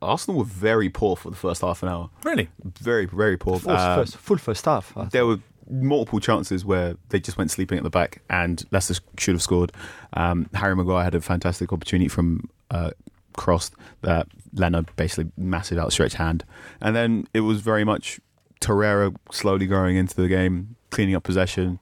Arsenal 0.00 0.38
were 0.40 0.44
very 0.68 0.88
poor 0.88 1.14
for 1.14 1.30
the 1.30 1.36
first 1.36 1.60
half 1.62 1.82
an 1.84 1.88
hour. 1.90 2.10
Really? 2.24 2.48
Very, 2.64 3.06
very 3.06 3.36
poor. 3.36 3.60
Full, 3.60 3.70
Uh, 3.72 3.96
first, 3.96 4.16
full 4.16 4.38
first 4.38 4.64
half. 4.64 4.96
I 4.96 5.04
there 5.04 5.26
were 5.26 5.38
multiple 5.68 6.20
chances 6.20 6.64
where 6.64 6.96
they 7.08 7.20
just 7.20 7.38
went 7.38 7.50
sleeping 7.50 7.78
at 7.78 7.84
the 7.84 7.90
back, 7.90 8.22
and 8.28 8.64
Leicester 8.70 8.94
should 9.18 9.34
have 9.34 9.42
scored. 9.42 9.72
Um, 10.14 10.48
Harry 10.54 10.76
Maguire 10.76 11.04
had 11.04 11.14
a 11.14 11.20
fantastic 11.20 11.72
opportunity 11.72 12.08
from 12.08 12.48
uh, 12.70 12.90
cross 13.36 13.70
that 14.02 14.28
Leonard 14.54 14.94
basically 14.96 15.30
massive 15.36 15.78
outstretched 15.78 16.16
hand, 16.16 16.44
and 16.80 16.94
then 16.94 17.26
it 17.34 17.40
was 17.40 17.60
very 17.60 17.84
much 17.84 18.20
Torreira 18.60 19.14
slowly 19.30 19.66
growing 19.66 19.96
into 19.96 20.14
the 20.14 20.28
game, 20.28 20.76
cleaning 20.90 21.14
up 21.14 21.24
possession. 21.24 21.78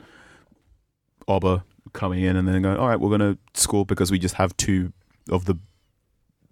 Oba 1.29 1.65
coming 1.93 2.23
in 2.23 2.37
and 2.37 2.49
then 2.49 2.63
going, 2.63 2.77
all 2.77 2.89
right, 2.89 2.99
we're 2.99 3.17
going 3.17 3.37
to 3.37 3.39
score 3.55 3.87
because 3.87 4.11
we 4.11 4.19
just 4.19 4.35
have 4.35 4.57
two 4.57 4.93
of 5.31 5.45
the 5.45 5.57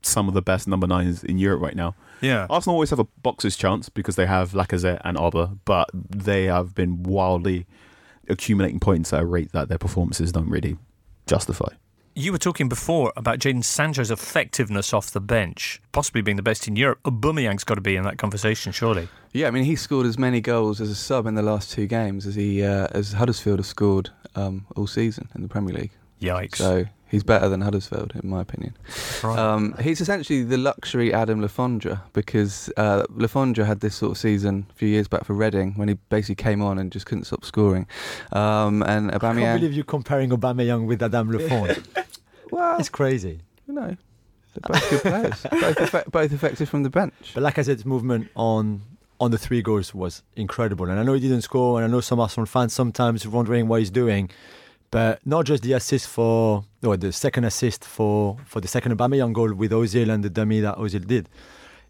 some 0.03 0.29
of 0.29 0.35
the 0.35 0.43
best 0.43 0.69
number 0.69 0.87
nines 0.87 1.25
in 1.25 1.39
Europe 1.39 1.61
right 1.61 1.75
now. 1.75 1.95
Yeah. 2.21 2.47
Arsenal 2.51 2.75
always 2.75 2.91
have 2.91 2.99
a 2.99 3.05
boxer's 3.23 3.57
chance 3.57 3.89
because 3.89 4.17
they 4.17 4.27
have 4.27 4.53
Lacazette 4.53 5.01
and 5.05 5.19
Oba, 5.19 5.57
but 5.65 5.89
they 5.95 6.45
have 6.45 6.75
been 6.75 7.03
wildly 7.03 7.67
accumulating 8.29 8.81
points 8.81 9.13
at 9.13 9.23
a 9.23 9.27
rate 9.27 9.53
that 9.53 9.69
their 9.69 9.79
performances 9.79 10.33
don't 10.33 10.49
really 10.49 10.77
justify. 11.27 11.69
You 12.15 12.33
were 12.33 12.39
talking 12.39 12.69
before 12.69 13.13
about 13.17 13.39
Jadon 13.39 13.63
Sancho's 13.63 14.11
effectiveness 14.11 14.93
off 14.93 15.13
the 15.13 15.21
bench, 15.21 15.81
possibly 15.93 16.21
being 16.21 16.37
the 16.37 16.43
best 16.43 16.67
in 16.67 16.75
Europe. 16.75 16.99
Aubameyang's 17.05 17.63
got 17.63 17.77
to 17.77 17.81
be 17.81 17.95
in 17.95 18.03
that 18.03 18.19
conversation, 18.19 18.73
surely. 18.73 19.09
Yeah, 19.33 19.47
I 19.47 19.53
mean, 19.53 19.63
he 19.63 19.77
scored 19.77 20.05
as 20.05 20.19
many 20.19 20.41
goals 20.41 20.81
as 20.81 20.91
a 20.91 20.97
sub 20.97 21.27
in 21.27 21.37
the 21.37 21.43
last 21.43 21.71
two 21.71 21.87
games 21.87 22.27
as 22.27 22.35
he 22.35 22.65
uh, 22.65 22.89
as 22.91 23.13
Huddersfield 23.13 23.61
have 23.61 23.67
scored 23.67 24.11
um, 24.35 24.67
all 24.75 24.89
season 24.89 25.29
in 25.37 25.43
the 25.43 25.49
Premier 25.49 25.75
League. 25.75 25.93
Yikes. 26.21 26.57
So 26.57 26.87
he's 27.09 27.23
better 27.23 27.49
than 27.49 27.61
Huddersfield 27.61 28.13
in 28.23 28.29
my 28.29 28.41
opinion. 28.41 28.77
Right. 29.23 29.39
Um, 29.39 29.75
he's 29.81 30.01
essentially 30.01 30.43
the 30.43 30.59
luxury 30.59 31.13
Adam 31.13 31.41
Le 31.41 31.49
Fondre 31.49 32.01
because 32.13 32.71
uh, 32.77 33.05
Le 33.11 33.29
Fondre 33.29 33.67
had 33.67 33.81
this 33.81 33.97
sort 33.97 34.13
of 34.13 34.19
season 34.19 34.67
a 34.71 34.75
few 34.75 34.89
years 34.89 35.09
back 35.09 35.25
for 35.25 35.35
Reading 35.35 35.75
when 35.75 35.89
he 35.89 35.95
basically 36.09 36.37
came 36.37 36.63
on 36.63 36.79
and 36.79 36.93
just 36.93 37.07
couldn't 37.07 37.25
stop 37.25 37.45
scoring. 37.45 37.87
Um, 38.33 38.83
and 38.83 39.11
I 39.13 39.19
can't 39.19 39.37
believe 39.37 39.73
you're 39.73 39.85
comparing 39.85 40.31
Aubameyang 40.31 40.87
with 40.87 41.03
Adam 41.03 41.31
Lafont. 41.31 41.87
well, 42.51 42.79
it's 42.79 42.89
crazy. 42.89 43.41
you 43.67 43.75
know, 43.75 43.97
they're 44.55 44.81
both 44.81 44.91
good 44.91 45.01
players, 45.03 45.43
both, 45.51 45.81
effect, 45.81 46.11
both 46.11 46.33
effective 46.33 46.69
from 46.69 46.83
the 46.83 46.91
bench. 46.91 47.33
But 47.35 47.43
like 47.43 47.59
I 47.59 47.63
said, 47.63 47.77
his 47.77 47.87
movement 47.87 48.29
on 48.35 48.83
on 49.21 49.33
the 49.33 49.39
three 49.39 49.63
goals 49.63 49.93
was 49.93 50.23
incredible. 50.37 50.89
And 50.89 50.99
I 50.99 51.03
know 51.03 51.15
he 51.15 51.21
didn't 51.21 51.43
score, 51.43 51.79
and 51.79 51.85
I 51.85 51.91
know 51.91 52.01
some 52.01 52.21
Arsenal 52.21 52.47
fans 52.47 52.73
sometimes 52.73 53.27
wondering 53.27 53.67
what 53.67 53.81
he's 53.81 53.91
doing. 53.91 54.31
But 54.91 55.21
not 55.27 55.45
just 55.45 55.63
the 55.63 55.75
assist 55.75 56.09
for, 56.09 56.65
or 56.83 56.97
the 56.97 57.13
second 57.13 57.45
assist 57.45 57.85
for 57.85 58.39
for 58.47 58.61
the 58.61 58.69
second 58.69 58.97
Aubameyang 58.97 59.33
goal 59.35 59.53
with 59.53 59.71
Ozil 59.71 60.11
and 60.11 60.25
the 60.25 60.31
dummy 60.31 60.61
that 60.61 60.77
Ozil 60.77 61.07
did. 61.07 61.29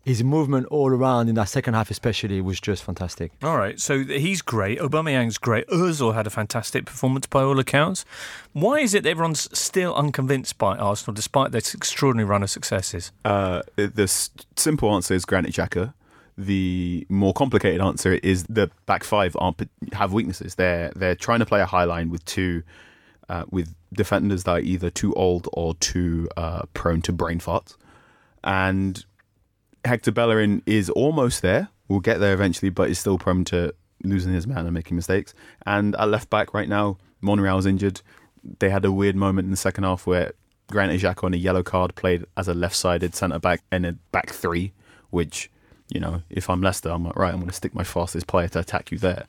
His 0.04 0.24
movement 0.24 0.66
all 0.70 0.88
around 0.90 1.28
in 1.28 1.34
that 1.34 1.48
second 1.50 1.74
half, 1.74 1.90
especially, 1.90 2.40
was 2.40 2.60
just 2.60 2.82
fantastic. 2.82 3.30
All 3.42 3.58
right, 3.58 3.78
so 3.78 3.98
he's 4.04 4.40
great. 4.40 4.78
Aubameyang's 4.78 5.36
great. 5.38 5.66
Ozil 5.68 6.14
had 6.14 6.26
a 6.26 6.30
fantastic 6.30 6.86
performance 6.86 7.26
by 7.26 7.42
all 7.42 7.58
accounts. 7.58 8.06
Why 8.54 8.78
is 8.78 8.94
it 8.94 9.02
that 9.02 9.10
everyone's 9.10 9.48
still 9.56 9.94
unconvinced 9.94 10.56
by 10.56 10.76
Arsenal 10.78 11.14
despite 11.14 11.52
this 11.52 11.74
extraordinary 11.74 12.26
run 12.26 12.42
of 12.42 12.48
successes? 12.48 13.12
Uh, 13.24 13.60
the 13.76 14.04
s- 14.04 14.30
simple 14.56 14.94
answer 14.94 15.12
is 15.14 15.26
Granit 15.26 15.52
Xhaka. 15.52 15.92
The 16.38 17.04
more 17.10 17.34
complicated 17.34 17.80
answer 17.82 18.14
is 18.22 18.44
the 18.44 18.70
back 18.86 19.04
five 19.04 19.36
aren't 19.38 19.68
have 19.92 20.12
weaknesses. 20.12 20.54
They're 20.54 20.90
they're 20.96 21.16
trying 21.16 21.40
to 21.40 21.46
play 21.46 21.60
a 21.60 21.66
high 21.66 21.84
line 21.84 22.08
with 22.10 22.24
two 22.24 22.62
uh, 23.28 23.44
with 23.50 23.74
defenders 23.92 24.44
that 24.44 24.50
are 24.50 24.60
either 24.60 24.90
too 24.90 25.12
old 25.14 25.48
or 25.52 25.74
too 25.74 26.28
uh, 26.36 26.62
prone 26.74 27.02
to 27.02 27.12
brain 27.12 27.38
farts. 27.38 27.76
And 28.44 29.04
Hector 29.84 30.12
Bellerin 30.12 30.62
is 30.66 30.90
almost 30.90 31.42
there. 31.42 31.68
We'll 31.88 32.00
get 32.00 32.20
there 32.20 32.34
eventually, 32.34 32.70
but 32.70 32.90
is 32.90 32.98
still 32.98 33.18
prone 33.18 33.44
to 33.46 33.74
losing 34.04 34.32
his 34.32 34.46
man 34.46 34.64
and 34.66 34.72
making 34.74 34.96
mistakes. 34.96 35.34
And 35.66 35.96
at 35.96 36.08
left 36.08 36.30
back 36.30 36.54
right 36.54 36.68
now, 36.68 36.98
Monreal's 37.20 37.66
injured. 37.66 38.02
They 38.58 38.70
had 38.70 38.84
a 38.84 38.92
weird 38.92 39.16
moment 39.16 39.46
in 39.46 39.50
the 39.50 39.56
second 39.56 39.84
half 39.84 40.06
where 40.06 40.32
Granit 40.70 41.00
Xhaka 41.00 41.24
on 41.24 41.34
a 41.34 41.38
yellow 41.38 41.62
card 41.62 41.94
played 41.94 42.24
as 42.36 42.48
a 42.48 42.54
left-sided 42.54 43.14
centre 43.14 43.38
back 43.38 43.62
in 43.72 43.84
a 43.84 43.92
back 44.12 44.30
three, 44.30 44.72
which 45.10 45.50
you 45.88 46.00
know, 46.00 46.22
if 46.28 46.50
I'm 46.50 46.60
Leicester, 46.60 46.90
I'm 46.90 47.04
like, 47.04 47.16
right, 47.16 47.32
I'm 47.32 47.38
going 47.38 47.48
to 47.48 47.54
stick 47.54 47.74
my 47.74 47.84
fastest 47.84 48.26
player 48.26 48.48
to 48.48 48.60
attack 48.60 48.90
you 48.90 48.98
there. 48.98 49.26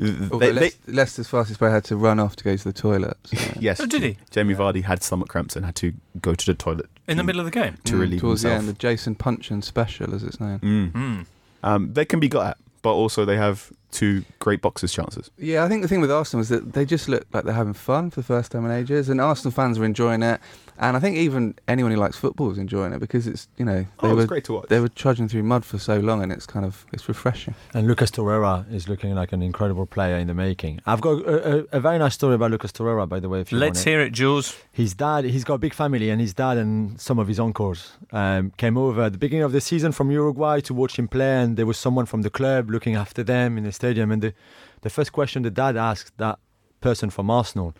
Although 0.00 0.38
They- 0.38 0.52
they- 0.52 0.70
Leic- 0.70 0.76
Leicester's 0.86 1.28
fastest 1.28 1.58
player 1.58 1.72
had 1.72 1.84
to 1.84 1.96
run 1.96 2.18
off 2.18 2.36
to 2.36 2.44
go 2.44 2.56
to 2.56 2.64
the 2.64 2.72
toilet. 2.72 3.16
so- 3.24 3.36
yes, 3.60 3.80
Oh, 3.80 3.86
did 3.86 4.02
he? 4.02 4.16
Jamie 4.30 4.54
Vardy 4.54 4.84
had 4.84 5.02
stomach 5.02 5.28
cramps 5.28 5.56
and 5.56 5.64
had 5.66 5.76
to 5.76 5.92
go 6.20 6.34
to 6.34 6.46
the 6.46 6.54
toilet 6.54 6.86
In 7.08 7.16
the 7.16 7.24
middle 7.24 7.40
of 7.40 7.44
the 7.44 7.50
game? 7.50 7.76
to 7.84 7.94
Mm, 7.94 8.00
relieve 8.00 8.20
towards 8.20 8.42
the 8.42 8.48
himself. 8.48 8.68
end, 8.68 8.76
the 8.76 8.78
Jason 8.78 9.14
Puncheon 9.14 9.62
special, 9.62 10.14
as 10.14 10.22
it's 10.22 10.40
known. 10.40 10.58
Mm. 10.60 10.92
Mm. 10.92 11.26
Um, 11.62 11.92
they 11.92 12.04
can 12.04 12.20
be 12.20 12.28
got 12.28 12.46
at, 12.46 12.56
but 12.82 12.92
also 12.92 13.24
they 13.24 13.36
have 13.36 13.70
two 13.90 14.24
great 14.38 14.62
boxers 14.62 14.92
chances. 14.92 15.30
Yeah, 15.36 15.64
I 15.64 15.68
think 15.68 15.82
the 15.82 15.88
thing 15.88 16.00
with 16.00 16.10
Arsenal 16.12 16.40
is 16.40 16.48
that 16.48 16.72
they 16.72 16.84
just 16.86 17.08
look 17.08 17.26
like 17.32 17.44
they're 17.44 17.52
having 17.52 17.74
fun 17.74 18.08
for 18.10 18.20
the 18.20 18.26
first 18.26 18.52
time 18.52 18.64
in 18.64 18.70
ages, 18.70 19.08
and 19.08 19.20
Arsenal 19.20 19.50
fans 19.52 19.78
are 19.78 19.84
enjoying 19.84 20.22
it. 20.22 20.40
And 20.82 20.96
I 20.96 21.00
think 21.00 21.16
even 21.18 21.54
anyone 21.68 21.92
who 21.92 21.98
likes 21.98 22.16
football 22.16 22.50
is 22.50 22.56
enjoying 22.56 22.94
it 22.94 23.00
because 23.00 23.26
it's 23.26 23.48
you 23.58 23.66
know 23.66 23.80
they 24.00 24.08
Oh, 24.08 24.14
were 24.16 24.24
great 24.26 24.44
to 24.44 24.54
watch. 24.54 24.68
they 24.70 24.80
were 24.80 24.88
trudging 24.88 25.28
through 25.28 25.42
mud 25.42 25.62
for 25.64 25.78
so 25.78 25.98
long, 26.00 26.22
and 26.22 26.32
it's 26.32 26.46
kind 26.46 26.64
of 26.64 26.86
it's 26.90 27.06
refreshing. 27.06 27.54
And 27.74 27.86
Lucas 27.86 28.10
Torreira 28.10 28.64
is 28.72 28.88
looking 28.88 29.14
like 29.14 29.32
an 29.32 29.42
incredible 29.42 29.84
player 29.84 30.16
in 30.16 30.26
the 30.26 30.32
making. 30.34 30.80
I've 30.86 31.02
got 31.02 31.20
a, 31.26 31.58
a, 31.58 31.64
a 31.72 31.80
very 31.80 31.98
nice 31.98 32.14
story 32.14 32.34
about 32.34 32.50
Lucas 32.50 32.72
Torreira, 32.72 33.06
by 33.06 33.20
the 33.20 33.28
way. 33.28 33.40
If 33.42 33.52
you 33.52 33.58
Let's 33.58 33.80
want 33.80 33.86
it. 33.86 33.90
hear 33.90 34.00
it, 34.00 34.12
Jules. 34.12 34.56
His 34.72 34.94
dad, 34.94 35.24
he's 35.24 35.44
got 35.44 35.54
a 35.54 35.58
big 35.58 35.74
family, 35.74 36.08
and 36.08 36.18
his 36.18 36.32
dad 36.32 36.56
and 36.56 36.98
some 36.98 37.18
of 37.18 37.28
his 37.28 37.38
uncles 37.38 37.92
um, 38.12 38.50
came 38.56 38.78
over 38.78 39.02
at 39.02 39.12
the 39.12 39.18
beginning 39.18 39.44
of 39.44 39.52
the 39.52 39.60
season 39.60 39.92
from 39.92 40.10
Uruguay 40.10 40.60
to 40.60 40.72
watch 40.72 40.98
him 40.98 41.08
play. 41.08 41.42
And 41.42 41.58
there 41.58 41.66
was 41.66 41.76
someone 41.76 42.06
from 42.06 42.22
the 42.22 42.30
club 42.30 42.70
looking 42.70 42.96
after 42.96 43.22
them 43.22 43.58
in 43.58 43.64
the 43.64 43.72
stadium. 43.72 44.10
And 44.10 44.22
the, 44.22 44.32
the 44.80 44.88
first 44.88 45.12
question 45.12 45.42
the 45.42 45.50
dad 45.50 45.76
asked 45.76 46.16
that 46.16 46.38
person 46.80 47.10
from 47.10 47.28
Arsenal 47.30 47.74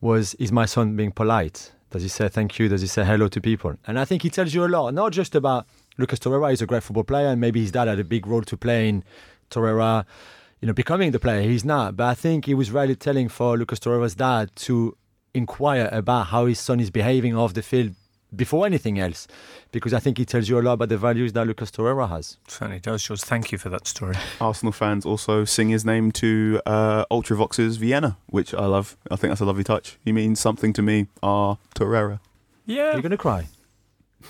was, 0.00 0.34
Is 0.34 0.52
my 0.52 0.64
son 0.64 0.94
being 0.94 1.10
polite? 1.10 1.72
Does 1.90 2.02
he 2.02 2.08
say 2.08 2.28
thank 2.28 2.58
you? 2.58 2.68
Does 2.68 2.82
he 2.82 2.86
say 2.86 3.04
hello 3.04 3.28
to 3.28 3.40
people? 3.40 3.74
And 3.86 3.98
I 3.98 4.04
think 4.04 4.22
he 4.22 4.30
tells 4.30 4.54
you 4.54 4.64
a 4.64 4.68
lot, 4.68 4.94
not 4.94 5.12
just 5.12 5.34
about 5.34 5.66
Lucas 5.98 6.20
Torreira, 6.20 6.50
he's 6.50 6.62
a 6.62 6.66
great 6.66 6.82
football 6.82 7.04
player, 7.04 7.28
and 7.28 7.40
maybe 7.40 7.60
his 7.60 7.72
dad 7.72 7.88
had 7.88 7.98
a 7.98 8.04
big 8.04 8.26
role 8.26 8.42
to 8.42 8.56
play 8.56 8.88
in 8.88 9.02
Torreira, 9.50 10.04
you 10.60 10.68
know, 10.68 10.72
becoming 10.72 11.10
the 11.10 11.18
player 11.18 11.42
he's 11.42 11.64
not. 11.64 11.96
But 11.96 12.04
I 12.06 12.14
think 12.14 12.48
it 12.48 12.54
was 12.54 12.70
really 12.70 12.94
telling 12.94 13.28
for 13.28 13.58
Lucas 13.58 13.80
Torreira's 13.80 14.14
dad 14.14 14.54
to 14.56 14.96
inquire 15.34 15.88
about 15.90 16.28
how 16.28 16.46
his 16.46 16.60
son 16.60 16.80
is 16.80 16.90
behaving 16.90 17.36
off 17.36 17.54
the 17.54 17.62
field 17.62 17.94
before 18.34 18.66
anything 18.66 18.98
else, 18.98 19.26
because 19.72 19.92
I 19.92 19.98
think 19.98 20.18
it 20.20 20.28
tells 20.28 20.48
you 20.48 20.58
a 20.58 20.62
lot 20.62 20.74
about 20.74 20.88
the 20.88 20.96
values 20.98 21.32
that 21.32 21.46
Lucas 21.46 21.70
Torreira 21.70 22.08
has. 22.08 22.36
Certainly 22.48 22.80
does, 22.80 23.02
Jules. 23.02 23.24
Thank 23.24 23.52
you 23.52 23.58
for 23.58 23.68
that 23.70 23.86
story. 23.86 24.14
Arsenal 24.40 24.72
fans 24.72 25.04
also 25.04 25.44
sing 25.44 25.68
his 25.68 25.84
name 25.84 26.12
to 26.12 26.60
uh, 26.66 27.04
Ultravox's 27.10 27.76
Vienna, 27.76 28.16
which 28.26 28.54
I 28.54 28.66
love. 28.66 28.96
I 29.10 29.16
think 29.16 29.30
that's 29.30 29.40
a 29.40 29.44
lovely 29.44 29.64
touch. 29.64 29.98
He 30.04 30.12
means 30.12 30.40
something 30.40 30.72
to 30.74 30.82
me. 30.82 31.06
Ah, 31.22 31.56
Torreira. 31.74 32.20
Yeah. 32.66 32.92
You're 32.92 33.02
going 33.02 33.10
to 33.10 33.16
cry. 33.16 33.48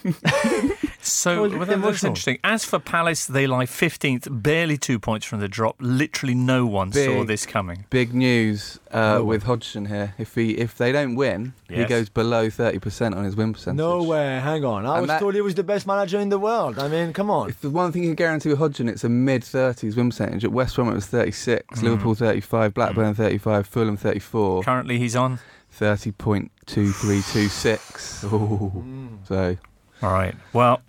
So 1.20 1.44
Oh, 1.44 1.48
well, 1.50 1.66
that- 1.66 1.82
that's 1.82 2.02
interesting. 2.04 2.38
As 2.42 2.64
for 2.64 2.78
Palace, 2.78 3.26
they 3.26 3.46
lie 3.46 3.66
15th, 3.66 4.26
barely 4.30 4.78
two 4.78 4.98
points 4.98 5.26
from 5.26 5.40
the 5.40 5.48
drop. 5.48 5.76
Literally 5.80 6.34
no 6.34 6.64
one 6.64 6.92
saw 6.92 7.24
this 7.24 7.44
coming. 7.44 7.84
Big 7.90 8.14
news 8.14 8.78
uh, 8.90 8.98
No 9.00 9.24
way. 9.24 9.36
with 9.36 9.42
Hodgson 9.42 9.84
here. 9.86 10.14
If 10.18 10.34
he 10.34 10.52
if 10.52 10.78
they 10.78 10.92
don't 10.92 11.14
win, 11.16 11.52
he 11.68 11.84
goes 11.84 12.08
below 12.08 12.48
thirty 12.48 12.78
percent 12.78 13.14
on 13.14 13.24
his 13.24 13.36
win 13.36 13.52
percentage. 13.52 13.76
No 13.76 14.02
way, 14.02 14.40
hang 14.40 14.64
on. 14.64 14.86
I 14.86 14.92
And 14.94 15.02
was 15.02 15.08
that- 15.08 15.20
told 15.20 15.34
he 15.34 15.42
was 15.42 15.54
the 15.56 15.62
best 15.62 15.86
manager 15.86 16.18
in 16.18 16.30
the 16.30 16.38
world. 16.38 16.78
I 16.78 16.88
mean, 16.88 17.12
come 17.12 17.30
on. 17.30 17.50
If 17.50 17.60
the 17.60 17.70
one 17.70 17.92
thing 17.92 18.02
you 18.04 18.08
can 18.10 18.14
guarantee 18.16 18.48
with 18.48 18.58
Hodgson, 18.58 18.88
it's 18.88 19.04
a 19.04 19.08
mid 19.10 19.44
thirties 19.44 19.96
win 19.96 20.08
percentage. 20.08 20.42
At 20.44 20.52
West 20.52 20.74
Brom, 20.76 20.88
it 20.88 20.94
was 20.94 21.06
thirty 21.06 21.32
six. 21.32 21.80
Mm. 21.80 21.82
Liverpool 21.82 22.14
thirty 22.14 22.40
five. 22.40 22.72
Blackburn 22.72 23.14
thirty 23.14 23.38
five. 23.38 23.66
Fulham 23.66 23.96
thirty 23.98 24.20
four. 24.20 24.62
Currently, 24.62 24.98
he's 24.98 25.14
on. 25.16 25.38
Thirty 25.70 26.12
point 26.12 26.50
two 26.66 26.92
three 26.92 27.22
two 27.32 27.48
six. 27.48 28.24
Ooh. 28.24 29.18
So 29.28 29.56
All 30.02 30.12
right. 30.12 30.34
Well, 30.54 30.80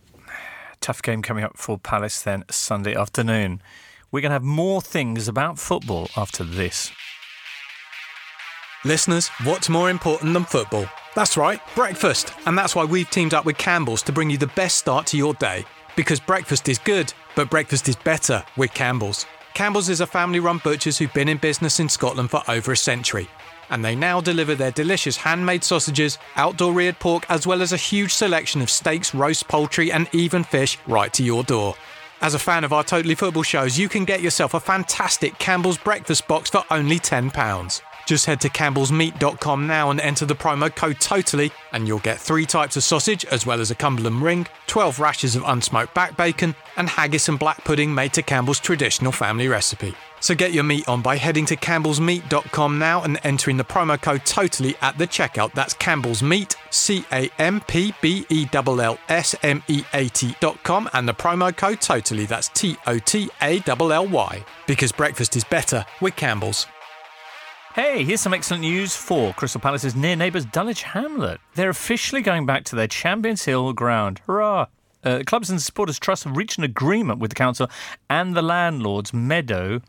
tough 0.82 1.02
game 1.02 1.22
coming 1.22 1.44
up 1.44 1.58
for 1.58 1.78
Palace 1.78 2.22
then 2.22 2.44
Sunday 2.50 2.96
afternoon. 2.96 3.62
We're 4.12 4.22
going 4.22 4.32
to 4.32 4.34
have 4.34 4.44
more 4.44 4.82
things 4.82 5.28
about 5.28 5.58
football 5.58 6.10
after 6.18 6.44
this. 6.44 6.92
Listeners, 8.84 9.30
what's 9.44 9.70
more 9.70 9.90
important 9.90 10.34
than 10.34 10.44
football? 10.44 10.88
That's 11.16 11.38
right, 11.38 11.62
breakfast. 11.76 12.34
And 12.46 12.58
that's 12.58 12.76
why 12.76 12.84
we've 12.84 13.10
teamed 13.10 13.34
up 13.34 13.46
with 13.46 13.58
Campbell's 13.58 14.02
to 14.04 14.12
bring 14.12 14.30
you 14.30 14.38
the 14.38 14.48
best 14.48 14.78
start 14.78 15.06
to 15.08 15.18
your 15.18 15.36
day. 15.36 15.66
Because 15.96 16.20
breakfast 16.20 16.68
is 16.68 16.80
good, 16.80 17.14
but 17.36 17.50
breakfast 17.50 17.88
is 17.88 17.96
better 17.96 18.44
with 18.58 18.74
Campbell's. 18.74 19.26
Campbell's 19.54 19.90
is 19.90 20.02
a 20.02 20.08
family 20.08 20.40
run 20.40 20.60
butchers 20.64 20.98
who've 20.98 21.14
been 21.14 21.30
in 21.30 21.38
business 21.38 21.80
in 21.80 21.90
Scotland 21.90 22.32
for 22.32 22.42
over 22.48 22.72
a 22.72 22.78
century. 22.78 23.30
And 23.72 23.84
they 23.84 23.96
now 23.96 24.22
deliver 24.22 24.54
their 24.54 24.70
delicious 24.70 25.18
handmade 25.18 25.64
sausages, 25.64 26.20
outdoor 26.36 26.74
reared 26.74 27.00
pork, 27.00 27.26
as 27.30 27.48
well 27.48 27.64
as 27.64 27.74
a 27.74 27.78
huge 27.78 28.14
selection 28.14 28.62
of 28.62 28.70
steaks, 28.70 29.16
roast 29.16 29.48
poultry, 29.48 29.92
and 29.92 30.08
even 30.12 30.44
fish 30.44 30.78
right 30.86 31.12
to 31.14 31.24
your 31.24 31.44
door. 31.44 31.76
As 32.22 32.36
a 32.36 32.40
fan 32.40 32.64
of 32.64 32.72
our 32.72 32.84
Totally 32.84 33.16
Football 33.16 33.42
shows, 33.42 33.80
you 33.80 33.90
can 33.90 34.06
get 34.06 34.22
yourself 34.22 34.54
a 34.54 34.60
fantastic 34.60 35.40
Campbell's 35.40 35.80
breakfast 35.80 36.28
box 36.28 36.52
for 36.52 36.64
only 36.70 37.00
£10. 37.00 37.82
Just 38.06 38.26
head 38.26 38.42
to 38.42 38.50
campbellsmeat.com 38.50 39.68
now 39.68 39.90
and 39.90 40.00
enter 40.02 40.26
the 40.26 40.36
promo 40.36 40.74
code 40.74 41.00
TOTALLY, 41.00 41.52
and 41.72 41.88
you'll 41.88 42.00
get 42.00 42.20
three 42.20 42.46
types 42.46 42.76
of 42.76 42.84
sausage, 42.84 43.26
as 43.26 43.46
well 43.46 43.62
as 43.62 43.72
a 43.72 43.76
Cumberland 43.76 44.22
ring, 44.22 44.48
12 44.68 45.00
rashers 45.00 45.36
of 45.36 45.44
unsmoked 45.44 45.94
back 45.94 46.18
bacon, 46.18 46.56
and 46.78 46.90
haggis 46.90 47.30
and 47.30 47.40
black 47.40 47.64
pudding 47.64 47.94
made 47.94 48.14
to 48.14 48.22
Campbell's 48.22 48.60
traditional 48.60 49.12
family 49.12 49.48
recipe. 49.48 49.96
So 50.22 50.36
get 50.36 50.54
your 50.54 50.64
meat 50.64 50.88
on 50.88 51.02
by 51.02 51.18
heading 51.18 51.48
to 51.48 51.56
campbellsmeat.com 51.56 52.78
now 52.78 53.02
and 53.02 53.20
entering 53.24 53.58
the 53.58 53.64
promo 53.64 54.00
code 54.00 54.22
TOTALLY 54.22 54.76
at 54.80 54.98
the 55.00 55.08
checkout. 55.08 55.54
That's 55.54 55.74
Campbell's 55.74 56.22
Meat, 56.22 56.56
C 56.70 57.04
A 57.12 57.30
M 57.40 57.60
P 57.62 57.94
B 58.02 58.26
E 58.30 58.48
L 58.54 58.82
L 58.82 58.98
S 59.10 59.36
M 59.42 59.64
E 59.68 59.84
A 59.94 60.08
T.com, 60.10 60.90
and 60.94 61.08
the 61.08 61.14
promo 61.14 61.56
code 61.56 61.82
TOTALLY. 61.82 62.28
That's 62.28 62.50
T 62.50 62.78
O 62.86 63.00
T 63.00 63.30
A 63.42 63.64
L 63.66 63.92
L 63.92 64.08
Y. 64.08 64.46
Because 64.68 64.92
breakfast 64.92 65.36
is 65.36 65.44
better 65.44 65.86
with 66.00 66.16
Campbell's. 66.16 66.68
Hey, 67.74 68.04
here's 68.04 68.20
some 68.20 68.34
excellent 68.34 68.64
news 68.64 68.98
for 68.98 69.34
Crystal 69.34 69.62
Palace's 69.62 69.96
near 69.96 70.18
neighbours 70.18 70.44
Dulwich 70.44 70.84
Hamlet. 70.84 71.40
They're 71.56 71.70
officially 71.70 72.22
going 72.22 72.46
back 72.46 72.66
to 72.66 72.76
their 72.76 72.86
Champions 72.88 73.46
Hill 73.46 73.72
ground. 73.72 74.20
Hurrah! 74.28 74.68
Uh, 75.06 75.22
Clubs 75.26 75.50
and 75.50 75.62
Supporters 75.62 75.98
Trust 75.98 76.26
have 76.26 76.36
reached 76.36 76.58
an 76.58 76.66
agreement 76.66 77.20
with 77.20 77.32
the 77.32 77.36
council 77.36 77.70
and 78.10 78.36
the 78.36 78.42
landlords, 78.42 79.14
Meadow, 79.14 79.80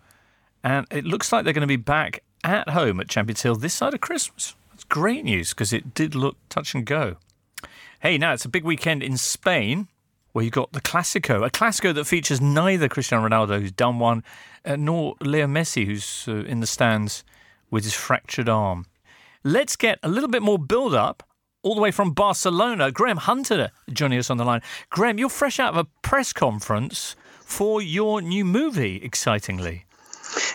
and 0.62 0.86
it 0.92 1.04
looks 1.04 1.32
like 1.32 1.42
they're 1.42 1.52
going 1.52 1.62
to 1.62 1.66
be 1.66 1.74
back 1.74 2.22
at 2.44 2.68
home 2.68 3.00
at 3.00 3.08
Champions 3.08 3.42
Hill 3.42 3.56
this 3.56 3.74
side 3.74 3.94
of 3.94 4.00
Christmas. 4.00 4.54
That's 4.70 4.84
great 4.84 5.24
news 5.24 5.50
because 5.50 5.72
it 5.72 5.92
did 5.92 6.14
look 6.14 6.36
touch 6.48 6.76
and 6.76 6.86
go. 6.86 7.16
Hey, 7.98 8.16
now 8.16 8.32
it's 8.32 8.44
a 8.44 8.48
big 8.48 8.62
weekend 8.62 9.02
in 9.02 9.16
Spain 9.16 9.88
where 10.30 10.44
you've 10.44 10.54
got 10.54 10.72
the 10.72 10.80
Clasico, 10.80 11.44
a 11.44 11.50
Clasico 11.50 11.92
that 11.94 12.04
features 12.04 12.40
neither 12.40 12.88
Cristiano 12.88 13.28
Ronaldo, 13.28 13.60
who's 13.60 13.72
done 13.72 13.98
one, 13.98 14.22
uh, 14.64 14.76
nor 14.76 15.16
Leo 15.20 15.48
Messi, 15.48 15.84
who's 15.84 16.26
uh, 16.28 16.44
in 16.44 16.60
the 16.60 16.66
stands 16.68 17.24
with 17.72 17.82
his 17.82 17.94
fractured 17.94 18.48
arm. 18.48 18.86
Let's 19.42 19.74
get 19.74 19.98
a 20.04 20.08
little 20.08 20.28
bit 20.28 20.42
more 20.42 20.58
build 20.58 20.94
up 20.94 21.24
all 21.62 21.74
the 21.74 21.80
way 21.80 21.90
from 21.90 22.12
Barcelona, 22.12 22.92
Graham 22.92 23.16
Hunter 23.16 23.70
joining 23.92 24.20
us 24.20 24.30
on 24.30 24.36
the 24.36 24.44
line. 24.44 24.62
Graham, 24.90 25.18
you're 25.18 25.28
fresh 25.28 25.58
out 25.58 25.74
of 25.74 25.78
a 25.78 25.88
press 26.02 26.32
conference 26.32 27.16
for 27.40 27.82
your 27.82 28.20
new 28.20 28.44
movie, 28.44 29.00
excitingly 29.02 29.86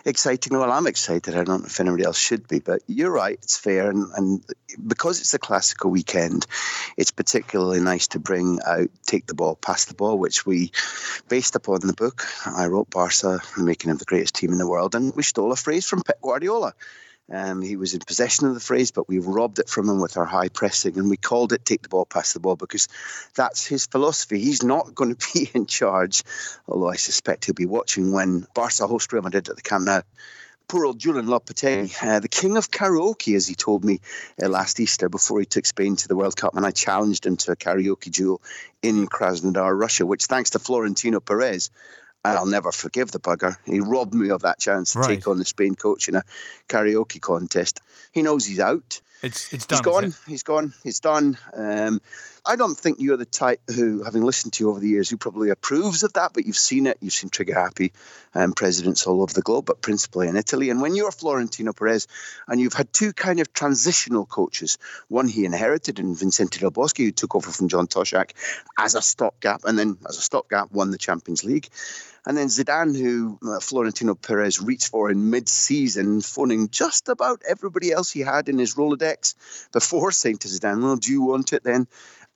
exciting. 0.05 0.57
Well, 0.57 0.71
I'm 0.71 0.87
excited. 0.87 1.35
I 1.35 1.43
don't 1.43 1.61
know 1.61 1.65
if 1.65 1.79
anybody 1.79 2.03
else 2.03 2.17
should 2.17 2.47
be, 2.47 2.59
but 2.59 2.81
you're 2.87 3.11
right. 3.11 3.37
It's 3.41 3.57
fair, 3.57 3.89
and, 3.89 4.07
and 4.15 4.43
because 4.87 5.19
it's 5.19 5.33
a 5.33 5.39
Clásico 5.39 5.89
weekend, 5.89 6.47
it's 6.97 7.11
particularly 7.11 7.79
nice 7.79 8.07
to 8.09 8.19
bring 8.19 8.59
out 8.65 8.89
"Take 9.05 9.27
the 9.27 9.33
Ball, 9.33 9.55
Pass 9.55 9.85
the 9.85 9.93
Ball," 9.93 10.17
which 10.17 10.45
we, 10.45 10.71
based 11.29 11.55
upon 11.55 11.81
the 11.81 11.93
book 11.93 12.25
I 12.45 12.67
wrote, 12.67 12.89
Barca, 12.89 13.39
the 13.55 13.63
making 13.63 13.91
of 13.91 13.99
the 13.99 14.05
greatest 14.05 14.35
team 14.35 14.51
in 14.51 14.57
the 14.57 14.67
world, 14.67 14.95
and 14.95 15.15
we 15.15 15.23
stole 15.23 15.51
a 15.51 15.55
phrase 15.55 15.87
from 15.87 16.01
Pep 16.01 16.21
Guardiola. 16.21 16.73
Um, 17.31 17.61
he 17.61 17.75
was 17.75 17.93
in 17.93 17.99
possession 17.99 18.47
of 18.47 18.53
the 18.53 18.61
phrase, 18.61 18.91
but 18.91 19.09
we 19.09 19.19
robbed 19.19 19.59
it 19.59 19.67
from 19.69 19.89
him 19.89 19.99
with 19.99 20.15
our 20.15 20.25
high 20.25 20.47
pressing, 20.47 20.97
and 20.97 21.09
we 21.09 21.17
called 21.17 21.51
it 21.51 21.65
"take 21.65 21.81
the 21.81 21.89
ball, 21.89 22.05
pass 22.05 22.33
the 22.33 22.39
ball" 22.39 22.55
because 22.55 22.87
that's 23.35 23.67
his 23.67 23.85
philosophy. 23.85 24.39
He's 24.39 24.63
not 24.63 24.95
going 24.95 25.13
to 25.13 25.27
be 25.33 25.49
in 25.53 25.65
charge, 25.65 26.23
although 26.67 26.89
I 26.89 26.95
suspect 26.95 27.45
he'll 27.45 27.53
be 27.53 27.65
watching 27.65 28.11
when 28.11 28.47
Barca 28.53 28.87
host 28.87 29.11
Real 29.11 29.23
Madrid 29.23 29.49
at 29.49 29.55
the 29.57 29.61
Camp 29.61 29.85
Nou. 29.85 30.01
Poor 30.69 30.85
old 30.85 30.99
Julen 30.99 31.27
Lopetegui, 31.27 31.95
uh, 32.03 32.19
the 32.19 32.27
king 32.27 32.57
of 32.57 32.69
karaoke, 32.69 33.37
as 33.37 33.47
he 33.47 33.55
told 33.55 33.85
me 33.85 34.01
uh, 34.41 34.49
last 34.49 34.81
Easter 34.81 35.07
before 35.07 35.39
he 35.39 35.45
took 35.45 35.65
Spain 35.65 35.95
to 35.95 36.09
the 36.09 36.15
World 36.15 36.35
Cup, 36.35 36.55
and 36.57 36.65
I 36.65 36.71
challenged 36.71 37.25
him 37.25 37.37
to 37.37 37.53
a 37.53 37.55
karaoke 37.55 38.11
duel 38.11 38.41
in 38.81 39.07
Krasnodar, 39.07 39.79
Russia, 39.79 40.05
which, 40.05 40.25
thanks 40.25 40.49
to 40.51 40.59
Florentino 40.59 41.21
Perez, 41.21 41.71
and 42.23 42.37
I'll 42.37 42.45
never 42.45 42.71
forgive 42.71 43.11
the 43.11 43.19
bugger. 43.19 43.55
He 43.65 43.79
robbed 43.79 44.13
me 44.13 44.29
of 44.29 44.41
that 44.41 44.59
chance 44.59 44.93
to 44.93 44.99
right. 44.99 45.09
take 45.09 45.27
on 45.27 45.37
the 45.37 45.45
Spain 45.45 45.75
coach 45.75 46.07
in 46.07 46.15
a 46.15 46.23
karaoke 46.67 47.21
contest. 47.21 47.81
He 48.11 48.21
knows 48.21 48.45
he's 48.45 48.59
out. 48.59 49.01
It's 49.23 49.51
it's 49.53 49.65
done. 49.65 49.77
He's 49.77 49.81
gone. 49.81 50.13
He's 50.27 50.43
gone. 50.43 50.73
He's 50.83 50.99
done. 50.99 51.37
Um, 51.53 52.01
I 52.47 52.55
don't 52.55 52.77
think 52.77 52.97
you're 52.99 53.17
the 53.17 53.25
type 53.25 53.59
who, 53.67 54.03
having 54.03 54.23
listened 54.23 54.53
to 54.53 54.63
you 54.63 54.69
over 54.69 54.79
the 54.79 54.87
years, 54.87 55.09
who 55.09 55.17
probably 55.17 55.49
approves 55.49 56.03
of 56.03 56.13
that. 56.13 56.31
But 56.33 56.45
you've 56.45 56.57
seen 56.57 56.87
it. 56.87 56.97
You've 57.01 57.13
seen 57.13 57.29
trigger 57.29 57.53
happy 57.53 57.91
um, 58.33 58.53
presidents 58.53 59.05
all 59.05 59.21
over 59.21 59.33
the 59.33 59.41
globe, 59.41 59.65
but 59.65 59.81
principally 59.81 60.29
in 60.29 60.37
Italy. 60.37 60.69
And 60.69 60.81
when 60.81 60.95
you're 60.95 61.11
Florentino 61.11 61.73
Perez, 61.73 62.07
and 62.47 62.61
you've 62.61 62.73
had 62.73 62.93
two 62.93 63.11
kind 63.11 63.41
of 63.41 63.51
transitional 63.51 64.25
coaches, 64.25 64.77
one 65.09 65.27
he 65.27 65.43
inherited 65.43 65.99
in 65.99 66.15
Vicente 66.15 66.59
Del 66.59 66.71
Bosque, 66.71 66.97
who 66.97 67.11
took 67.11 67.35
over 67.35 67.51
from 67.51 67.67
John 67.67 67.87
Toshack 67.87 68.31
as 68.79 68.95
a 68.95 69.01
stopgap, 69.01 69.61
and 69.65 69.77
then 69.77 69.97
as 70.07 70.17
a 70.17 70.21
stopgap 70.21 70.71
won 70.71 70.91
the 70.91 70.97
Champions 70.97 71.43
League. 71.43 71.67
And 72.25 72.37
then 72.37 72.47
Zidane, 72.47 72.97
who 72.97 73.39
uh, 73.47 73.61
Florentino 73.61 74.13
Perez 74.13 74.61
reached 74.61 74.89
for 74.89 75.09
in 75.09 75.29
mid 75.29 75.47
season, 75.47 76.19
phoning 76.19 76.67
just 76.69 77.07
about 77.07 77.41
everybody 77.47 77.93
else 77.93 78.11
he 78.11 78.19
had 78.19 78.49
in 78.49 78.57
his 78.57 78.75
Rolodex 78.75 79.35
before 79.71 80.11
saying 80.11 80.39
to 80.39 80.49
Zidane, 80.49 80.83
Well, 80.83 80.97
do 80.97 81.11
you 81.11 81.21
want 81.21 81.53
it 81.53 81.63
then? 81.63 81.87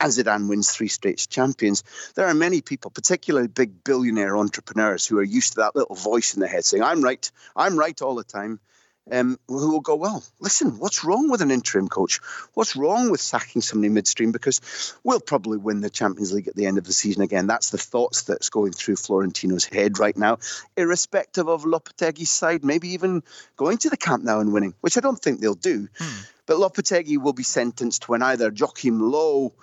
And 0.01 0.11
Zidane 0.11 0.49
wins 0.49 0.71
three 0.71 0.87
straight 0.87 1.27
champions. 1.29 1.83
There 2.15 2.25
are 2.25 2.33
many 2.33 2.61
people, 2.61 2.89
particularly 2.89 3.47
big 3.47 3.83
billionaire 3.83 4.35
entrepreneurs, 4.35 5.05
who 5.05 5.19
are 5.19 5.23
used 5.23 5.53
to 5.53 5.57
that 5.57 5.75
little 5.75 5.95
voice 5.95 6.33
in 6.33 6.39
their 6.39 6.49
head 6.49 6.65
saying, 6.65 6.81
I'm 6.81 7.03
right, 7.03 7.31
I'm 7.55 7.77
right 7.77 8.01
all 8.01 8.15
the 8.15 8.23
time 8.23 8.59
um, 9.09 9.39
who 9.47 9.71
will 9.71 9.81
go, 9.81 9.95
well, 9.95 10.23
listen, 10.39 10.77
what's 10.79 11.03
wrong 11.03 11.29
with 11.29 11.41
an 11.41 11.51
interim 11.51 11.87
coach? 11.87 12.19
What's 12.53 12.75
wrong 12.75 13.09
with 13.09 13.19
sacking 13.19 13.61
somebody 13.61 13.89
midstream? 13.89 14.31
Because 14.31 14.95
we'll 15.03 15.19
probably 15.19 15.57
win 15.57 15.81
the 15.81 15.89
Champions 15.89 16.31
League 16.33 16.47
at 16.47 16.55
the 16.55 16.65
end 16.65 16.77
of 16.77 16.83
the 16.83 16.93
season 16.93 17.21
again. 17.23 17.47
That's 17.47 17.71
the 17.71 17.77
thoughts 17.77 18.23
that's 18.23 18.49
going 18.49 18.73
through 18.73 18.97
Florentino's 18.97 19.65
head 19.65 19.97
right 19.99 20.15
now, 20.15 20.37
irrespective 20.77 21.47
of 21.47 21.63
Lopetegui's 21.63 22.29
side, 22.29 22.63
maybe 22.63 22.89
even 22.89 23.23
going 23.57 23.77
to 23.79 23.89
the 23.89 23.97
Camp 23.97 24.23
Nou 24.23 24.39
and 24.39 24.53
winning, 24.53 24.75
which 24.81 24.97
I 24.97 25.01
don't 25.01 25.19
think 25.19 25.39
they'll 25.39 25.55
do. 25.55 25.87
Hmm. 25.97 26.21
But 26.45 26.57
Lopetegui 26.57 27.17
will 27.17 27.33
be 27.33 27.43
sentenced 27.43 28.07
when 28.07 28.21
either 28.21 28.51
Joachim 28.51 28.99
Low 28.99 29.53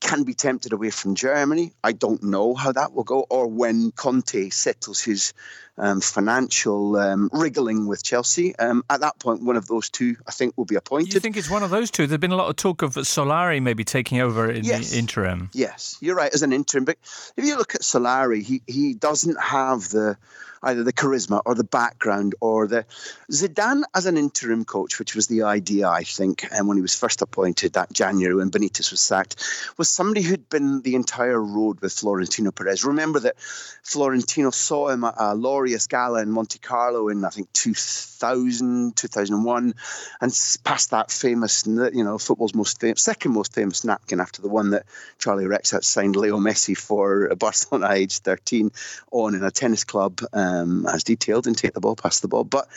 can 0.00 0.24
be 0.24 0.34
tempted 0.34 0.72
away 0.72 0.90
from 0.90 1.14
Germany. 1.14 1.72
I 1.84 1.92
don't 1.92 2.22
know 2.22 2.54
how 2.54 2.72
that 2.72 2.92
will 2.92 3.04
go, 3.04 3.26
or 3.30 3.46
when 3.46 3.92
Conte 3.92 4.50
settles 4.50 5.00
his 5.00 5.32
um, 5.80 6.00
financial 6.00 6.96
um, 6.96 7.30
wriggling 7.32 7.86
with 7.86 8.04
Chelsea. 8.04 8.54
Um, 8.56 8.84
at 8.90 9.00
that 9.00 9.18
point, 9.18 9.42
one 9.42 9.56
of 9.56 9.66
those 9.66 9.88
two, 9.88 10.16
I 10.28 10.30
think, 10.30 10.56
will 10.56 10.66
be 10.66 10.76
appointed. 10.76 11.14
You 11.14 11.20
think 11.20 11.36
it's 11.36 11.50
one 11.50 11.62
of 11.62 11.70
those 11.70 11.90
two? 11.90 12.06
There's 12.06 12.20
been 12.20 12.32
a 12.32 12.36
lot 12.36 12.50
of 12.50 12.56
talk 12.56 12.82
of 12.82 12.94
Solari 12.94 13.62
maybe 13.62 13.82
taking 13.82 14.20
over 14.20 14.50
in 14.50 14.64
yes. 14.64 14.90
the 14.90 14.98
interim. 14.98 15.50
Yes, 15.52 15.96
you're 16.00 16.14
right, 16.14 16.32
as 16.32 16.42
an 16.42 16.52
interim. 16.52 16.84
But 16.84 16.98
if 17.36 17.44
you 17.44 17.56
look 17.56 17.74
at 17.74 17.80
Solari, 17.80 18.42
he, 18.42 18.62
he 18.66 18.94
doesn't 18.94 19.40
have 19.40 19.88
the 19.88 20.16
either 20.62 20.84
the 20.84 20.92
charisma 20.92 21.40
or 21.44 21.54
the 21.54 21.64
background 21.64 22.34
or 22.40 22.66
the 22.66 22.84
Zidane 23.30 23.82
as 23.94 24.06
an 24.06 24.16
interim 24.16 24.64
coach, 24.64 24.98
which 24.98 25.14
was 25.14 25.26
the 25.26 25.42
idea 25.42 25.88
I 25.88 26.04
think, 26.04 26.46
and 26.52 26.68
when 26.68 26.76
he 26.76 26.82
was 26.82 26.94
first 26.94 27.22
appointed 27.22 27.74
that 27.74 27.92
January 27.92 28.34
when 28.34 28.50
Benitez 28.50 28.90
was 28.90 29.00
sacked, 29.00 29.42
was 29.76 29.88
somebody 29.88 30.22
who'd 30.22 30.48
been 30.48 30.82
the 30.82 30.94
entire 30.94 31.40
road 31.40 31.80
with 31.80 31.92
Florentino 31.92 32.50
Perez. 32.50 32.84
Remember 32.84 33.20
that 33.20 33.38
Florentino 33.38 34.50
saw 34.50 34.88
him 34.88 35.04
at 35.04 35.14
a 35.16 35.34
Laureus 35.70 35.88
Gala 35.88 36.22
in 36.22 36.30
Monte 36.30 36.58
Carlo 36.58 37.08
in 37.08 37.24
I 37.24 37.30
think 37.30 37.52
2000, 37.52 38.96
2001, 38.96 39.74
and 40.20 40.32
passed 40.64 40.90
that 40.90 41.10
famous, 41.10 41.66
you 41.66 42.04
know, 42.04 42.18
football's 42.18 42.54
most 42.54 42.80
famous, 42.80 43.02
second 43.02 43.32
most 43.32 43.54
famous 43.54 43.84
napkin 43.84 44.20
after 44.20 44.42
the 44.42 44.48
one 44.48 44.70
that 44.70 44.86
Charlie 45.18 45.44
Rexach 45.44 45.84
signed 45.84 46.16
Leo 46.16 46.38
Messi 46.38 46.76
for 46.76 47.34
Barcelona 47.36 47.90
age 47.94 48.18
13 48.18 48.70
on 49.10 49.34
in 49.34 49.44
a 49.44 49.50
tennis 49.50 49.84
club. 49.84 50.20
Um, 50.32 50.86
as 50.86 51.04
detailed, 51.04 51.46
and 51.46 51.56
take 51.56 51.72
the 51.72 51.80
ball, 51.80 51.96
pass 51.96 52.20
the 52.20 52.28
ball. 52.28 52.44
But 52.44 52.68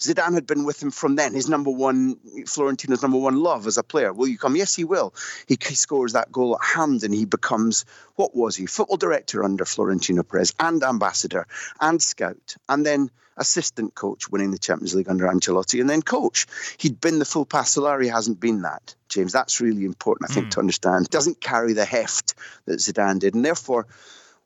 Zidane 0.00 0.34
had 0.34 0.46
been 0.46 0.64
with 0.64 0.82
him 0.82 0.90
from 0.90 1.16
then. 1.16 1.34
His 1.34 1.48
number 1.48 1.70
one, 1.70 2.16
Florentino's 2.46 3.02
number 3.02 3.18
one 3.18 3.42
love 3.42 3.66
as 3.66 3.76
a 3.76 3.82
player. 3.82 4.12
Will 4.12 4.28
you 4.28 4.38
come? 4.38 4.56
Yes, 4.56 4.74
he 4.74 4.84
will. 4.84 5.14
He, 5.46 5.58
he 5.62 5.74
scores 5.74 6.14
that 6.14 6.32
goal 6.32 6.56
at 6.56 6.64
hand, 6.64 7.04
and 7.04 7.14
he 7.14 7.26
becomes 7.26 7.84
what 8.16 8.34
was 8.34 8.56
he? 8.56 8.66
Football 8.66 8.96
director 8.96 9.44
under 9.44 9.64
Florentino 9.64 10.22
Perez, 10.22 10.54
and 10.58 10.82
ambassador, 10.82 11.46
and 11.80 12.02
scout, 12.02 12.56
and 12.68 12.84
then 12.84 13.10
assistant 13.36 13.94
coach, 13.94 14.30
winning 14.30 14.50
the 14.50 14.58
Champions 14.58 14.94
League 14.94 15.08
under 15.08 15.26
Ancelotti, 15.26 15.80
and 15.80 15.88
then 15.88 16.02
coach. 16.02 16.46
He'd 16.78 17.00
been 17.00 17.18
the 17.18 17.24
full 17.24 17.46
pass. 17.46 17.74
Solari 17.74 18.10
hasn't 18.10 18.40
been 18.40 18.62
that. 18.62 18.94
James, 19.08 19.32
that's 19.32 19.60
really 19.60 19.84
important, 19.84 20.30
I 20.30 20.34
think, 20.34 20.46
mm. 20.46 20.50
to 20.52 20.60
understand. 20.60 21.08
Doesn't 21.08 21.40
carry 21.40 21.72
the 21.72 21.84
heft 21.84 22.34
that 22.66 22.78
Zidane 22.78 23.18
did, 23.18 23.34
and 23.34 23.44
therefore 23.44 23.86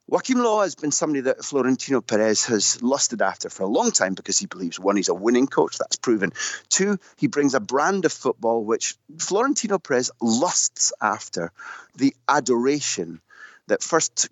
Joachim 0.07 0.39
Low 0.39 0.61
has 0.61 0.75
been 0.75 0.93
somebody 0.93 1.23
that 1.23 1.45
Florentino 1.45 2.03
Perez 2.03 2.45
has 2.47 2.83
lusted 2.83 3.23
after 3.23 3.49
for 3.49 3.63
a 3.63 3.69
long 3.69 3.91
time 3.91 4.15
because 4.15 4.39
he 4.39 4.47
believes 4.47 4.79
one, 4.79 4.97
he's 4.97 5.09
a 5.09 5.15
winning 5.15 5.47
coach, 5.47 5.79
that's 5.79 5.97
proven. 5.97 6.33
Two, 6.69 6.99
he 7.17 7.27
brings 7.27 7.55
a 7.55 7.61
brand 7.61 8.05
of 8.05 8.13
football 8.13 8.65
which 8.65 8.97
Florentino 9.19 9.79
Perez 9.79 10.11
lusts 10.21 10.93
after 11.01 11.53
the 11.97 12.15
adoration 12.29 13.21
that 13.67 13.83
first 13.83 14.29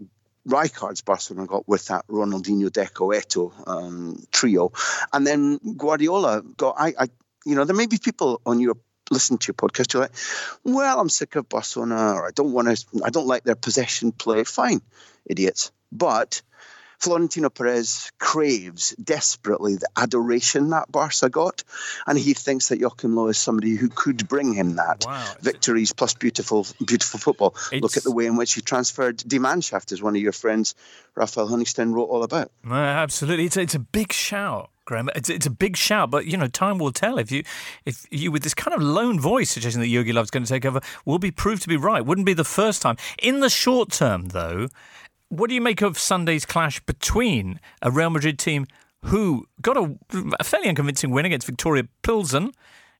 Rijkaard's 0.46 1.00
Barcelona 1.00 1.46
got 1.46 1.66
with 1.66 1.86
that 1.86 2.06
Ronaldinho, 2.06 2.68
Deco, 2.68 3.14
Eto'o 3.16 3.52
um, 3.66 4.22
trio, 4.30 4.72
and 5.12 5.26
then 5.26 5.58
Guardiola 5.76 6.42
got. 6.42 6.74
I, 6.78 6.94
I, 6.98 7.08
you 7.46 7.54
know, 7.54 7.64
there 7.64 7.76
may 7.76 7.86
be 7.86 7.98
people 7.98 8.40
on 8.44 8.60
your 8.60 8.76
listen 9.12 9.38
to 9.38 9.48
your 9.48 9.54
podcast, 9.54 9.92
you're 9.92 10.02
like, 10.02 10.14
well, 10.64 10.98
I'm 10.98 11.08
sick 11.08 11.36
of 11.36 11.48
Barcelona, 11.48 12.14
or 12.14 12.26
I 12.26 12.30
don't 12.34 12.52
want 12.52 12.76
to, 12.76 13.02
I 13.04 13.10
don't 13.10 13.26
like 13.26 13.44
their 13.44 13.54
possession 13.54 14.10
play. 14.12 14.44
Fine 14.44 14.82
idiots. 15.26 15.70
But 15.92 16.42
Florentino 17.02 17.50
Perez 17.50 18.12
craves 18.20 18.90
desperately 18.92 19.74
the 19.74 19.88
adoration 19.96 20.70
that 20.70 20.90
Barca 20.90 21.28
got, 21.28 21.64
and 22.06 22.16
he 22.16 22.32
thinks 22.32 22.68
that 22.68 22.78
Joachim 22.78 23.16
Low 23.16 23.26
is 23.26 23.38
somebody 23.38 23.74
who 23.74 23.88
could 23.88 24.28
bring 24.28 24.52
him 24.54 24.76
that 24.76 25.04
wow. 25.04 25.34
victories 25.40 25.92
plus 25.92 26.14
beautiful, 26.14 26.64
beautiful 26.84 27.18
football. 27.18 27.56
It's... 27.72 27.82
Look 27.82 27.96
at 27.96 28.04
the 28.04 28.12
way 28.12 28.26
in 28.26 28.36
which 28.36 28.54
he 28.54 28.60
transferred 28.60 29.16
Die 29.16 29.38
Mannschaft, 29.38 29.90
as 29.90 30.00
one 30.00 30.14
of 30.14 30.22
your 30.22 30.32
friends, 30.32 30.76
Raphael 31.16 31.48
Honigstein, 31.48 31.92
wrote 31.92 32.04
all 32.04 32.22
about. 32.22 32.52
Uh, 32.64 32.74
absolutely, 32.74 33.46
it's 33.46 33.56
a, 33.56 33.62
it's 33.62 33.74
a 33.74 33.80
big 33.80 34.12
shout. 34.12 34.70
Graham. 34.84 35.08
It's, 35.14 35.28
it's 35.28 35.46
a 35.46 35.50
big 35.50 35.76
shout, 35.76 36.10
but 36.10 36.26
you 36.26 36.36
know, 36.36 36.48
time 36.48 36.78
will 36.78 36.92
tell. 36.92 37.18
If 37.18 37.30
you, 37.30 37.44
if 37.84 38.06
you, 38.10 38.32
with 38.32 38.42
this 38.42 38.54
kind 38.54 38.74
of 38.74 38.82
lone 38.82 39.20
voice 39.20 39.50
suggesting 39.50 39.80
that 39.82 39.88
Jogi 39.88 40.12
Löw's 40.12 40.30
going 40.30 40.44
to 40.44 40.48
take 40.48 40.64
over, 40.64 40.80
will 41.04 41.18
be 41.18 41.30
proved 41.30 41.62
to 41.62 41.68
be 41.68 41.76
right. 41.76 42.04
Wouldn't 42.04 42.26
be 42.26 42.34
the 42.34 42.44
first 42.44 42.82
time. 42.82 42.96
In 43.20 43.40
the 43.40 43.50
short 43.50 43.92
term, 43.92 44.28
though, 44.28 44.68
what 45.28 45.48
do 45.48 45.54
you 45.54 45.60
make 45.60 45.82
of 45.82 45.98
Sunday's 45.98 46.44
clash 46.44 46.80
between 46.80 47.60
a 47.80 47.90
Real 47.90 48.10
Madrid 48.10 48.38
team 48.38 48.66
who 49.06 49.46
got 49.60 49.76
a, 49.76 49.96
a 50.38 50.44
fairly 50.44 50.68
unconvincing 50.68 51.10
win 51.10 51.24
against 51.24 51.46
Victoria 51.46 51.84
Pilsen 52.02 52.52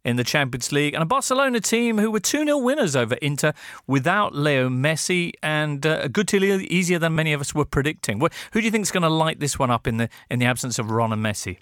in 0.05 0.17
the 0.17 0.25
Champions 0.25 0.73
League 0.73 0.95
and 0.95 1.03
a 1.03 1.07
Barcelona 1.07 1.61
team 1.61 1.99
who 1.99 2.11
were 2.11 2.21
2 2.21 2.45
0 2.45 2.59
winners 2.59 2.97
over 2.97 3.15
Inter 3.17 3.53
without 3.87 4.35
Leo 4.35 4.69
Messi 4.69 5.33
and 5.43 5.87
uh, 5.87 6.01
a 6.03 6.09
good 6.09 6.27
deal 6.27 6.43
easier 6.43 6.99
than 6.99 7.15
many 7.15 7.33
of 7.33 7.41
us 7.41 7.55
were 7.55 7.65
predicting? 7.65 8.21
Who 8.21 8.29
do 8.61 8.61
you 8.61 8.71
think 8.71 8.83
is 8.83 8.91
going 8.91 9.05
to 9.05 9.09
light 9.09 9.39
this 9.39 9.59
one 9.59 9.71
up 9.71 9.87
in 9.87 9.99
the, 9.99 10.09
in 10.31 10.39
the 10.39 10.47
absence 10.47 10.79
of 10.79 10.91
Ron 10.91 11.13
and 11.13 11.25
Messi? 11.25 11.59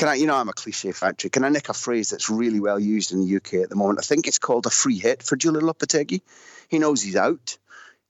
Can 0.00 0.08
I, 0.08 0.14
you 0.14 0.26
know, 0.26 0.34
I'm 0.34 0.48
a 0.48 0.54
cliche 0.54 0.92
factory. 0.92 1.28
Can 1.28 1.44
I 1.44 1.50
nick 1.50 1.68
a 1.68 1.74
phrase 1.74 2.08
that's 2.08 2.30
really 2.30 2.58
well 2.58 2.80
used 2.80 3.12
in 3.12 3.20
the 3.20 3.36
UK 3.36 3.62
at 3.62 3.68
the 3.68 3.76
moment? 3.76 3.98
I 3.98 4.02
think 4.02 4.26
it's 4.26 4.38
called 4.38 4.64
a 4.64 4.70
free 4.70 4.98
hit 4.98 5.22
for 5.22 5.36
Julen 5.36 5.60
Lopetegui. 5.60 6.22
He 6.70 6.78
knows 6.78 7.02
he's 7.02 7.16
out. 7.16 7.58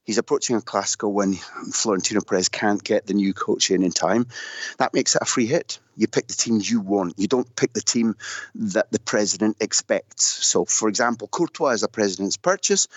He's 0.05 0.17
approaching 0.17 0.55
a 0.55 0.61
Clásico 0.61 1.11
when 1.11 1.33
Florentino 1.33 2.21
Perez 2.21 2.47
can't 2.47 2.81
get 2.81 3.07
the 3.07 3.13
new 3.13 3.33
coach 3.33 3.71
in 3.71 3.83
in 3.83 3.91
time. 3.91 4.27
That 4.77 4.93
makes 4.93 5.17
it 5.17 5.21
a 5.21 5.25
free 5.25 5.47
hit. 5.47 5.79
You 5.95 6.07
pick 6.07 6.27
the 6.27 6.33
teams 6.33 6.69
you 6.69 6.79
want. 6.79 7.17
You 7.17 7.27
don't 7.27 7.55
pick 7.55 7.73
the 7.73 7.81
team 7.81 8.15
that 8.55 8.91
the 8.91 8.99
president 8.99 9.57
expects. 9.59 10.23
So, 10.25 10.65
for 10.65 10.89
example, 10.89 11.27
Courtois 11.27 11.71
is 11.71 11.83
a 11.83 11.87
president's 11.87 12.37
purchase. 12.37 12.87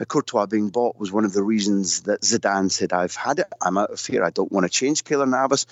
Uh, 0.00 0.04
Courtois 0.04 0.46
being 0.46 0.70
bought 0.70 0.98
was 0.98 1.12
one 1.12 1.24
of 1.24 1.32
the 1.32 1.42
reasons 1.42 2.02
that 2.02 2.22
Zidane 2.22 2.70
said, 2.70 2.92
I've 2.92 3.14
had 3.14 3.38
it. 3.38 3.46
I'm 3.60 3.78
out 3.78 3.90
of 3.90 4.04
here. 4.04 4.24
I 4.24 4.30
don't 4.30 4.50
want 4.50 4.64
to 4.64 4.70
change 4.70 5.04
Keylor 5.04 5.28
Navas. 5.28 5.66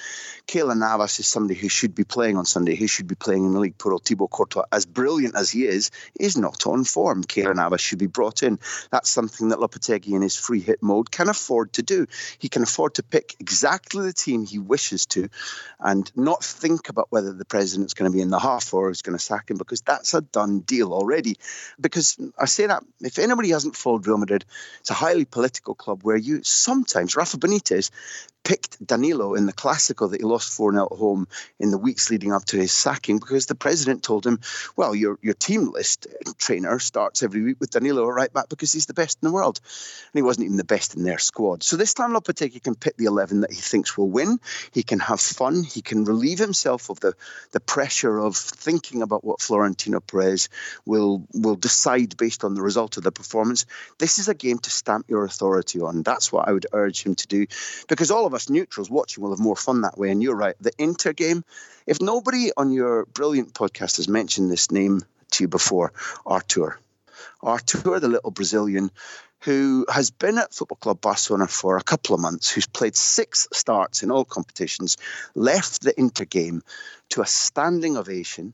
Keylor 0.46 0.76
Navas 0.76 1.18
is 1.18 1.26
somebody 1.26 1.58
who 1.58 1.68
should 1.68 1.94
be 1.94 2.04
playing 2.04 2.36
on 2.36 2.44
Sunday. 2.44 2.74
He 2.74 2.86
should 2.86 3.08
be 3.08 3.14
playing 3.14 3.44
in 3.44 3.52
the 3.52 3.60
league. 3.60 3.78
Poor 3.78 3.92
old 3.92 4.04
Thibaut 4.04 4.30
Courtois, 4.30 4.64
as 4.72 4.86
brilliant 4.86 5.34
as 5.34 5.50
he 5.50 5.66
is, 5.66 5.90
is 6.18 6.36
not 6.36 6.66
on 6.66 6.84
form. 6.84 7.24
Keylor 7.24 7.54
Navas 7.54 7.80
should 7.80 7.98
be 7.98 8.06
brought 8.06 8.42
in. 8.42 8.58
That's 8.90 9.10
something 9.10 9.48
that 9.48 9.58
Lopetegui 9.58 10.14
in 10.14 10.22
his 10.22 10.36
free 10.36 10.60
hit 10.60 10.82
mode 10.82 11.10
can 11.10 11.28
afford 11.28 11.72
to 11.74 11.82
do. 11.82 12.06
He 12.38 12.48
can 12.48 12.62
afford 12.62 12.94
to 12.94 13.02
pick 13.02 13.34
exactly 13.40 14.04
the 14.04 14.12
team 14.12 14.44
he 14.44 14.58
wishes 14.58 15.06
to 15.06 15.28
and 15.80 16.10
not 16.16 16.44
think 16.44 16.67
about 16.88 17.06
whether 17.10 17.32
the 17.32 17.44
president's 17.44 17.94
going 17.94 18.10
to 18.10 18.14
be 18.14 18.22
in 18.22 18.30
the 18.30 18.38
half 18.38 18.72
or 18.74 18.90
is 18.90 19.02
going 19.02 19.16
to 19.16 19.22
sack 19.22 19.50
him 19.50 19.56
because 19.56 19.80
that's 19.80 20.14
a 20.14 20.20
done 20.20 20.60
deal 20.60 20.92
already. 20.92 21.36
Because 21.80 22.16
I 22.38 22.46
say 22.46 22.66
that 22.66 22.82
if 23.00 23.18
anybody 23.18 23.50
hasn't 23.50 23.76
followed 23.76 24.06
Real 24.06 24.18
Madrid, 24.18 24.44
it's 24.80 24.90
a 24.90 24.94
highly 24.94 25.24
political 25.24 25.74
club 25.74 26.00
where 26.02 26.16
you 26.16 26.42
sometimes, 26.42 27.16
Rafa 27.16 27.38
Benitez 27.38 27.90
picked 28.44 28.84
Danilo 28.84 29.34
in 29.34 29.46
the 29.46 29.52
Clásico 29.52 30.10
that 30.10 30.20
he 30.20 30.24
lost 30.24 30.52
4 30.54 30.72
0 30.72 30.88
at 30.90 30.98
home 30.98 31.28
in 31.58 31.70
the 31.70 31.78
weeks 31.78 32.10
leading 32.10 32.32
up 32.32 32.44
to 32.46 32.56
his 32.56 32.72
sacking 32.72 33.18
because 33.18 33.46
the 33.46 33.54
president 33.54 34.02
told 34.02 34.26
him, 34.26 34.40
well, 34.76 34.94
your, 34.94 35.18
your 35.20 35.34
team 35.34 35.70
list 35.70 36.06
trainer 36.38 36.78
starts 36.78 37.22
every 37.22 37.42
week 37.42 37.56
with 37.60 37.70
Danilo 37.70 38.08
at 38.08 38.14
right 38.14 38.32
back 38.32 38.48
because 38.48 38.72
he's 38.72 38.86
the 38.86 38.94
best 38.94 39.18
in 39.22 39.28
the 39.28 39.32
world. 39.32 39.60
And 40.12 40.18
he 40.18 40.22
wasn't 40.22 40.46
even 40.46 40.56
the 40.56 40.64
best 40.64 40.94
in 40.94 41.04
their 41.04 41.18
squad. 41.18 41.62
So 41.62 41.76
this 41.76 41.94
time 41.94 42.12
Lopetegui 42.12 42.62
can 42.62 42.74
pick 42.74 42.96
the 42.96 43.04
11 43.04 43.42
that 43.42 43.52
he 43.52 43.60
thinks 43.60 43.98
will 43.98 44.08
win. 44.08 44.38
He 44.72 44.82
can 44.82 45.00
have 45.00 45.20
fun. 45.20 45.62
He 45.62 45.82
can 45.82 46.04
relieve 46.04 46.38
himself 46.38 46.88
of 46.90 47.00
the, 47.00 47.14
the 47.52 47.60
pressure 47.60 48.18
of 48.18 48.36
thinking 48.36 49.02
about 49.02 49.24
what 49.24 49.40
Florentino 49.40 50.00
Perez 50.00 50.48
will, 50.86 51.26
will 51.34 51.56
decide 51.56 52.16
based 52.16 52.44
on 52.44 52.54
the 52.54 52.62
result 52.62 52.96
of 52.96 53.02
the 53.02 53.12
performance. 53.12 53.66
This 53.98 54.18
is 54.18 54.28
a 54.28 54.34
game 54.34 54.58
to 54.60 54.70
stamp 54.70 55.10
your 55.10 55.24
authority 55.24 55.80
on. 55.80 56.02
That's 56.02 56.32
what 56.32 56.48
I 56.48 56.52
would 56.52 56.66
urge 56.72 57.02
him 57.02 57.14
to 57.16 57.26
do 57.26 57.46
because 57.88 58.10
all 58.10 58.26
of 58.28 58.34
us 58.34 58.48
neutrals 58.48 58.88
watching 58.88 59.22
will 59.22 59.30
have 59.30 59.40
more 59.40 59.56
fun 59.56 59.80
that 59.80 59.98
way. 59.98 60.10
And 60.10 60.22
you're 60.22 60.36
right, 60.36 60.54
the 60.60 60.72
Inter 60.78 61.12
game, 61.12 61.44
if 61.86 62.00
nobody 62.00 62.52
on 62.56 62.70
your 62.70 63.06
brilliant 63.06 63.52
podcast 63.54 63.96
has 63.96 64.08
mentioned 64.08 64.50
this 64.50 64.70
name 64.70 65.02
to 65.32 65.44
you 65.44 65.48
before, 65.48 65.92
Arthur. 66.24 66.78
Arthur, 67.42 67.98
the 67.98 68.08
little 68.08 68.30
Brazilian 68.30 68.90
who 69.40 69.86
has 69.88 70.10
been 70.10 70.38
at 70.38 70.52
Football 70.52 70.76
Club 70.76 71.00
Barcelona 71.00 71.46
for 71.46 71.76
a 71.76 71.82
couple 71.82 72.14
of 72.14 72.20
months, 72.20 72.50
who's 72.50 72.66
played 72.66 72.96
six 72.96 73.46
starts 73.52 74.02
in 74.02 74.10
all 74.10 74.24
competitions, 74.24 74.96
left 75.34 75.82
the 75.82 75.98
Inter 75.98 76.24
game 76.24 76.62
to 77.10 77.22
a 77.22 77.26
standing 77.26 77.96
ovation 77.96 78.52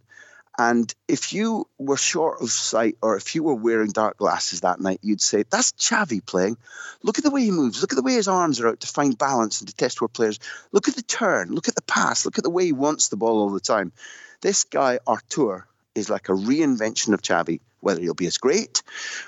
and 0.59 0.93
if 1.09 1.33
you 1.33 1.67
were 1.79 1.97
short 1.97 2.41
of 2.41 2.51
sight 2.51 2.97
or 3.03 3.17
if 3.17 3.35
you 3.35 3.43
were 3.43 3.55
wearing 3.55 3.91
dark 3.91 4.19
glasses 4.19 4.61
that 4.61 4.81
night, 4.81 5.01
you'd 5.03 5.21
say, 5.21 5.45
That's 5.51 5.73
Xavi 5.73 6.25
playing. 6.25 6.57
Look 7.03 7.19
at 7.19 7.25
the 7.25 7.31
way 7.31 7.43
he 7.43 7.51
moves. 7.51 7.81
Look 7.81 7.93
at 7.93 7.97
the 7.97 8.03
way 8.03 8.13
his 8.13 8.29
arms 8.29 8.61
are 8.61 8.69
out 8.69 8.81
to 8.81 8.87
find 8.87 9.19
balance 9.19 9.61
and 9.61 9.69
to 9.69 9.75
test 9.75 10.01
where 10.01 10.09
players. 10.09 10.39
Look 10.71 10.87
at 10.87 10.95
the 10.95 11.03
turn. 11.03 11.51
Look 11.51 11.69
at 11.69 11.75
the 11.75 11.83
pass. 11.83 12.25
Look 12.25 12.39
at 12.39 12.45
the 12.45 12.51
way 12.51 12.67
he 12.67 12.73
wants 12.73 13.09
the 13.09 13.17
ball 13.17 13.41
all 13.41 13.51
the 13.51 13.61
time. 13.61 13.93
This 14.43 14.63
guy, 14.63 15.01
Arthur, 15.07 15.67
is 15.95 16.09
like 16.09 16.29
a 16.29 16.33
reinvention 16.33 17.15
of 17.15 17.23
Xavi. 17.23 17.61
Whether 17.81 18.01
he'll 18.01 18.15
be 18.15 18.27
as 18.27 18.39
great, 18.39 18.83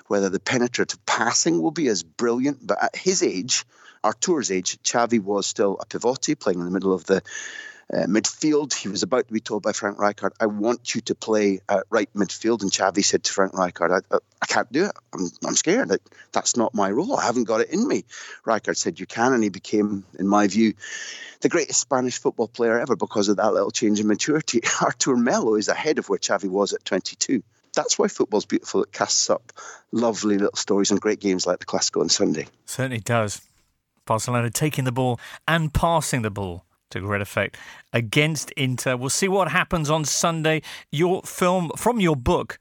whether 0.06 0.30
the 0.30 0.40
penetrative 0.40 1.04
passing 1.04 1.60
will 1.60 1.72
be 1.72 1.88
as 1.88 2.02
brilliant, 2.02 2.66
but 2.66 2.82
at 2.82 2.96
his 2.96 3.22
age, 3.22 3.66
Arthur's 4.02 4.50
age, 4.50 4.78
Xavi 4.82 5.20
was 5.20 5.46
still 5.46 5.76
a 5.78 5.84
pivote 5.84 6.38
playing 6.38 6.60
in 6.60 6.64
the 6.64 6.70
middle 6.70 6.94
of 6.94 7.04
the 7.04 7.22
uh, 7.92 8.06
midfield. 8.06 8.74
He 8.74 8.88
was 8.88 9.02
about 9.02 9.26
to 9.28 9.32
be 9.32 9.40
told 9.40 9.62
by 9.62 9.72
Frank 9.72 9.98
Rijkaard, 9.98 10.32
I 10.40 10.46
want 10.46 10.94
you 10.94 11.00
to 11.02 11.14
play 11.14 11.60
uh, 11.68 11.82
right 11.90 12.08
midfield. 12.14 12.62
And 12.62 12.70
Xavi 12.70 13.04
said 13.04 13.24
to 13.24 13.32
Frank 13.32 13.52
Rijkaard, 13.52 14.02
I, 14.10 14.14
I, 14.14 14.18
I 14.42 14.46
can't 14.46 14.70
do 14.72 14.86
it. 14.86 14.92
I'm, 15.12 15.28
I'm 15.46 15.54
scared. 15.54 15.92
I, 15.92 15.96
that's 16.32 16.56
not 16.56 16.74
my 16.74 16.90
role. 16.90 17.16
I 17.16 17.24
haven't 17.24 17.44
got 17.44 17.60
it 17.60 17.70
in 17.70 17.86
me. 17.86 18.04
Rijkaard 18.44 18.76
said, 18.76 18.98
You 18.98 19.06
can. 19.06 19.32
And 19.32 19.42
he 19.42 19.48
became, 19.48 20.04
in 20.18 20.26
my 20.26 20.48
view, 20.48 20.74
the 21.40 21.48
greatest 21.48 21.80
Spanish 21.80 22.18
football 22.18 22.48
player 22.48 22.78
ever 22.78 22.96
because 22.96 23.28
of 23.28 23.36
that 23.36 23.52
little 23.52 23.70
change 23.70 24.00
in 24.00 24.06
maturity. 24.06 24.62
Arthur 24.82 25.16
Melo 25.16 25.54
is 25.54 25.68
ahead 25.68 25.98
of 25.98 26.08
where 26.08 26.18
Xavi 26.18 26.48
was 26.48 26.72
at 26.72 26.84
22 26.84 27.42
that's 27.74 27.98
why 27.98 28.08
football's 28.08 28.46
beautiful. 28.46 28.82
It 28.82 28.90
casts 28.90 29.28
up 29.28 29.52
lovely 29.92 30.38
little 30.38 30.56
stories 30.56 30.90
and 30.90 30.98
great 30.98 31.20
games 31.20 31.46
like 31.46 31.58
the 31.58 31.66
Clásico 31.66 32.00
on 32.00 32.08
Sunday. 32.08 32.46
Certainly 32.64 33.00
does. 33.00 33.42
Barcelona 34.06 34.50
taking 34.50 34.84
the 34.84 34.92
ball 34.92 35.20
and 35.46 35.74
passing 35.74 36.22
the 36.22 36.30
ball 36.30 36.64
to 36.90 37.00
great 37.00 37.20
effect 37.20 37.56
against 37.92 38.50
Inter. 38.52 38.96
We'll 38.96 39.10
see 39.10 39.28
what 39.28 39.48
happens 39.48 39.90
on 39.90 40.04
Sunday. 40.04 40.62
Your 40.90 41.22
film 41.22 41.70
from 41.76 42.00
your 42.00 42.16
book, 42.16 42.58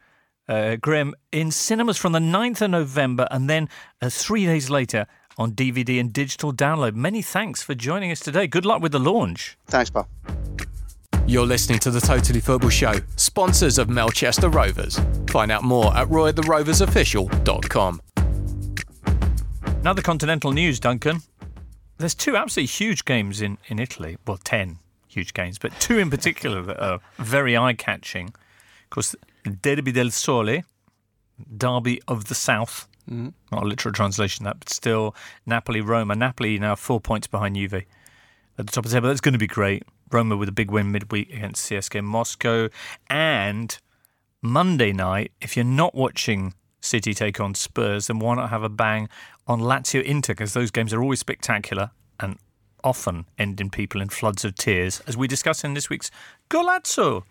uh, 0.48 0.76
Graham, 0.78 1.14
in 1.32 1.52
cinemas 1.52 1.98
from 1.98 2.12
the 2.12 2.20
9th 2.20 2.62
of 2.62 2.72
November 2.72 3.28
and 3.32 3.50
then 3.50 3.70
uh, 4.02 4.10
three 4.10 4.46
days 4.46 4.70
later 4.70 5.08
on 5.38 5.52
DVD 5.52 6.00
and 6.00 6.14
digital 6.14 6.54
download. 6.54 6.96
Many 6.96 7.22
thanks 7.22 7.62
for 7.62 7.76
joining 7.76 8.12
us 8.12 8.20
today. 8.20 8.48
Good 8.48 8.66
luck 8.66 8.82
with 8.82 8.94
the 8.94 9.00
launch. 9.00 9.58
Thanks, 9.68 9.90
pal. 9.90 10.08
You're 11.28 11.46
listening 11.48 11.80
to 11.80 11.90
the 11.90 12.00
Totally 12.00 12.40
Football 12.40 12.70
Show, 12.70 12.94
sponsors 13.16 13.80
of 13.80 13.90
Melchester 13.90 14.48
Rovers. 14.48 15.00
Find 15.28 15.52
out 15.52 15.64
more 15.64 15.96
at 15.98 16.08
roytheroversofficial.com. 16.10 18.02
Now 19.84 19.94
the 19.94 20.02
continental 20.04 20.52
news, 20.52 20.80
Duncan. 20.80 21.22
There's 21.98 22.16
two 22.16 22.36
absolutely 22.36 22.68
huge 22.68 23.06
games 23.06 23.41
in, 23.41 23.58
in 23.68 23.80
Italy. 23.80 24.18
Well, 24.28 24.38
10 24.38 24.80
huge 25.08 25.34
games, 25.34 25.58
but 25.58 25.78
two 25.80 25.98
in 25.98 26.10
particular 26.10 26.62
that 26.62 26.80
are 26.80 27.00
very 27.18 27.56
eye 27.56 27.74
catching. 27.74 28.28
Of 28.28 28.89
course, 28.89 29.16
Derby 29.62 29.91
del 29.91 30.12
Sole, 30.12 30.62
Derby 31.58 32.02
of 32.08 32.26
the 32.26 32.36
South. 32.36 32.88
Mm. 33.10 33.34
Not 33.52 33.64
a 33.64 33.68
literal 33.68 33.93
translation 33.93 34.46
of 34.46 34.54
that, 34.54 34.60
but 34.60 34.70
still 34.70 35.16
Napoli 35.46 35.82
Roma. 35.82 36.16
Napoli 36.16 36.60
now 36.60 36.76
four 36.76 37.00
points 37.00 37.28
behind 37.28 37.56
Juve 37.56 37.74
at 37.74 37.86
the 38.58 38.64
top 38.66 38.86
of 38.86 38.91
the 38.91 38.98
table. 38.98 39.08
That's 39.08 39.22
going 39.22 39.34
to 39.34 39.39
be 39.39 39.48
great. 39.48 39.84
Roma 40.12 40.38
with 40.38 40.50
a 40.50 40.54
big 40.54 40.72
win 40.72 40.91
midweek 40.91 41.34
against 41.34 41.70
CSKA 41.70 42.04
Moscow. 42.04 42.70
And 43.10 43.78
Monday 44.41 44.91
night, 44.91 45.32
if 45.41 45.56
you're 45.56 45.66
not 45.66 45.96
watching 45.96 46.54
City 46.82 47.14
take 47.14 47.39
on 47.39 47.56
Spurs, 47.56 48.08
then 48.08 48.20
why 48.20 48.36
not 48.36 48.50
have 48.50 48.64
a 48.64 48.70
bang 48.70 49.10
on 49.48 49.60
Lazio 49.62 50.02
Inter? 50.04 50.34
Because 50.34 50.54
those 50.54 50.72
games 50.72 50.93
are 50.93 51.02
always 51.02 51.20
spectacular 51.20 51.91
and 52.20 52.38
often 52.84 53.26
ending 53.38 53.70
people 53.70 54.02
in 54.02 54.10
floods 54.10 54.46
of 54.46 54.56
tears, 54.56 55.02
as 55.08 55.18
we 55.18 55.28
discuss 55.28 55.64
in 55.64 55.74
this 55.74 55.89
week's 55.89 56.12
Golazzo. 56.50 57.24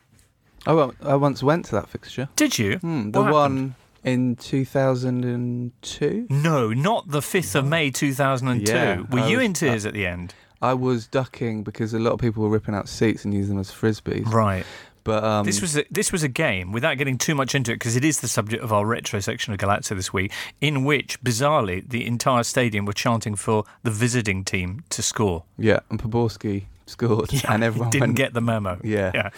Oh, 0.66 0.92
I 1.02 1.14
once 1.16 1.42
went 1.42 1.66
to 1.66 1.72
that 1.72 1.88
fixture. 1.88 2.28
Did 2.36 2.58
you? 2.58 2.78
Hmm, 2.78 3.10
the 3.10 3.22
one 3.22 3.74
in 4.02 4.36
2002? 4.36 6.26
No, 6.30 6.72
not 6.72 7.08
the 7.08 7.20
5th 7.20 7.54
of 7.54 7.66
May 7.66 7.90
2002. 7.90 8.72
Yeah, 8.72 9.00
Were 9.10 9.20
I 9.20 9.28
you 9.28 9.36
was- 9.38 9.44
in 9.46 9.52
tears 9.52 9.86
at 9.86 9.92
the 9.94 10.06
end? 10.06 10.34
I 10.62 10.72
was 10.72 11.06
ducking 11.06 11.62
because 11.62 11.92
a 11.92 11.98
lot 11.98 12.12
of 12.12 12.20
people 12.20 12.42
were 12.42 12.48
ripping 12.48 12.74
out 12.74 12.88
seats 12.88 13.24
and 13.26 13.34
using 13.34 13.56
them 13.56 13.60
as 13.60 13.70
frisbees. 13.70 14.24
Right. 14.26 14.64
But 15.04 15.22
um, 15.22 15.44
This 15.44 15.60
was 15.60 15.76
a, 15.76 15.84
this 15.90 16.10
was 16.10 16.22
a 16.22 16.28
game 16.28 16.72
without 16.72 16.98
getting 16.98 17.18
too 17.18 17.34
much 17.34 17.54
into 17.54 17.72
it 17.72 17.76
because 17.76 17.94
it 17.94 18.04
is 18.04 18.20
the 18.20 18.28
subject 18.28 18.62
of 18.62 18.72
our 18.72 18.86
retro 18.86 19.20
section 19.20 19.52
of 19.52 19.60
Golazzo 19.60 19.94
this 19.94 20.12
week, 20.12 20.32
in 20.60 20.84
which 20.84 21.22
bizarrely 21.22 21.88
the 21.88 22.06
entire 22.06 22.42
stadium 22.42 22.86
were 22.86 22.92
chanting 22.94 23.36
for 23.36 23.64
the 23.82 23.90
visiting 23.90 24.44
team 24.44 24.82
to 24.90 25.02
score. 25.02 25.44
yeah, 25.58 25.80
and 25.90 26.00
Poborsky 26.02 26.64
scored, 26.86 27.32
and 27.48 27.64
everyone 27.64 27.90
didn't 27.90 28.08
went, 28.08 28.16
get 28.16 28.34
the 28.34 28.40
memo. 28.40 28.78
Yeah. 28.82 29.10
yeah. 29.14 29.30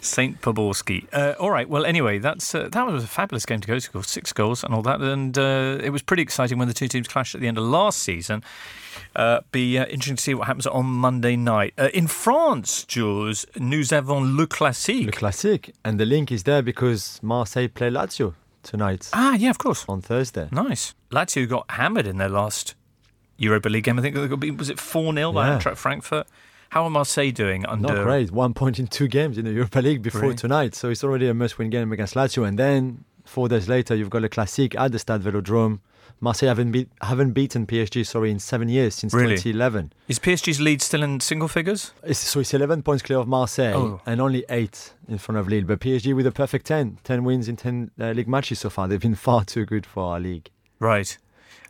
Saint 0.00 0.40
Poborsky. 0.40 1.06
Uh, 1.12 1.34
all 1.38 1.50
right. 1.50 1.68
Well, 1.68 1.84
anyway, 1.84 2.18
that's 2.18 2.54
uh, 2.54 2.68
that 2.70 2.86
was 2.86 3.04
a 3.04 3.06
fabulous 3.06 3.46
game 3.46 3.60
to 3.60 3.68
go 3.68 3.78
to. 3.78 4.02
Six 4.02 4.32
goals 4.32 4.62
and 4.62 4.74
all 4.74 4.82
that, 4.82 5.00
and 5.00 5.36
uh, 5.36 5.78
it 5.82 5.90
was 5.90 6.02
pretty 6.02 6.22
exciting 6.22 6.58
when 6.58 6.68
the 6.68 6.74
two 6.74 6.88
teams 6.88 7.08
clashed 7.08 7.34
at 7.34 7.40
the 7.40 7.48
end 7.48 7.58
of 7.58 7.64
last 7.64 7.98
season. 7.98 8.42
Uh, 9.14 9.40
be 9.52 9.78
uh, 9.78 9.84
interesting 9.86 10.16
to 10.16 10.22
see 10.22 10.34
what 10.34 10.46
happens 10.46 10.66
on 10.66 10.86
Monday 10.86 11.36
night 11.36 11.74
uh, 11.78 11.88
in 11.92 12.06
France. 12.06 12.84
Jules, 12.84 13.46
nous 13.56 13.92
avons 13.92 14.36
le 14.36 14.46
classique. 14.46 15.06
Le 15.06 15.12
classique. 15.12 15.72
And 15.84 15.98
the 15.98 16.06
link 16.06 16.30
is 16.30 16.44
there 16.44 16.62
because 16.62 17.18
Marseille 17.22 17.68
play 17.68 17.90
Lazio 17.90 18.34
tonight 18.62 19.08
ah, 19.12 19.34
yeah, 19.34 19.50
of 19.50 19.58
course. 19.58 19.84
on 19.88 20.02
Thursday. 20.02 20.48
Nice. 20.50 20.94
Lazio 21.10 21.48
got 21.48 21.70
hammered 21.70 22.06
in 22.06 22.18
their 22.18 22.28
last 22.28 22.74
Europa 23.38 23.68
League 23.68 23.84
game. 23.84 23.98
I 23.98 24.02
think 24.02 24.14
they 24.14 24.26
got, 24.26 24.58
was 24.58 24.68
it 24.70 24.78
4 24.80 25.14
0 25.14 25.32
by 25.32 25.46
Yeah. 25.46 25.58
Eintracht 25.58 25.76
Frankfurt? 25.76 26.26
How 26.76 26.84
are 26.84 26.90
Marseille 26.90 27.30
doing 27.30 27.64
under. 27.64 27.88
Not 27.94 28.04
great. 28.04 28.30
One 28.30 28.52
point 28.52 28.78
in 28.78 28.86
two 28.86 29.08
games 29.08 29.38
in 29.38 29.46
the 29.46 29.50
Europa 29.50 29.78
League 29.80 30.02
before 30.02 30.20
Really? 30.20 30.34
tonight. 30.34 30.74
So 30.74 30.90
it's 30.90 31.02
already 31.02 31.26
a 31.26 31.32
must 31.32 31.56
win 31.56 31.70
game 31.70 31.90
against 31.90 32.14
Lazio. 32.14 32.46
And 32.46 32.58
then 32.58 33.04
four 33.24 33.48
days 33.48 33.66
later, 33.66 33.94
you've 33.94 34.10
got 34.10 34.24
a 34.24 34.28
Classic 34.28 34.76
at 34.76 34.92
the 34.92 34.98
Stade 34.98 35.22
Velodrome. 35.22 35.78
Marseille 36.20 36.48
haven't, 36.50 36.72
beat, 36.72 36.90
haven't 37.00 37.30
beaten 37.32 37.66
PSG 37.66 38.04
sorry 38.04 38.30
in 38.30 38.38
seven 38.38 38.68
years 38.68 38.94
since 38.94 39.14
Really? 39.14 39.36
2011. 39.36 39.94
Is 40.06 40.18
PSG's 40.18 40.60
lead 40.60 40.82
still 40.82 41.02
in 41.02 41.20
single 41.20 41.48
figures? 41.48 41.92
It's, 42.02 42.18
so 42.18 42.40
it's 42.40 42.52
11 42.52 42.82
points 42.82 43.02
clear 43.02 43.20
of 43.20 43.26
Marseille 43.26 43.74
Oh. 43.74 44.00
and 44.04 44.20
only 44.20 44.44
eight 44.50 44.92
in 45.08 45.16
front 45.16 45.38
of 45.38 45.48
Lille. 45.48 45.64
But 45.64 45.80
PSG 45.80 46.14
with 46.14 46.26
a 46.26 46.30
perfect 46.30 46.66
10, 46.66 46.98
10 47.04 47.24
wins 47.24 47.48
in 47.48 47.56
10 47.56 47.90
uh, 47.98 48.10
league 48.10 48.28
matches 48.28 48.58
so 48.58 48.68
far. 48.68 48.86
They've 48.86 49.00
been 49.00 49.14
far 49.28 49.46
too 49.46 49.64
good 49.64 49.86
for 49.86 50.12
our 50.12 50.20
league. 50.20 50.50
Right. 50.78 51.16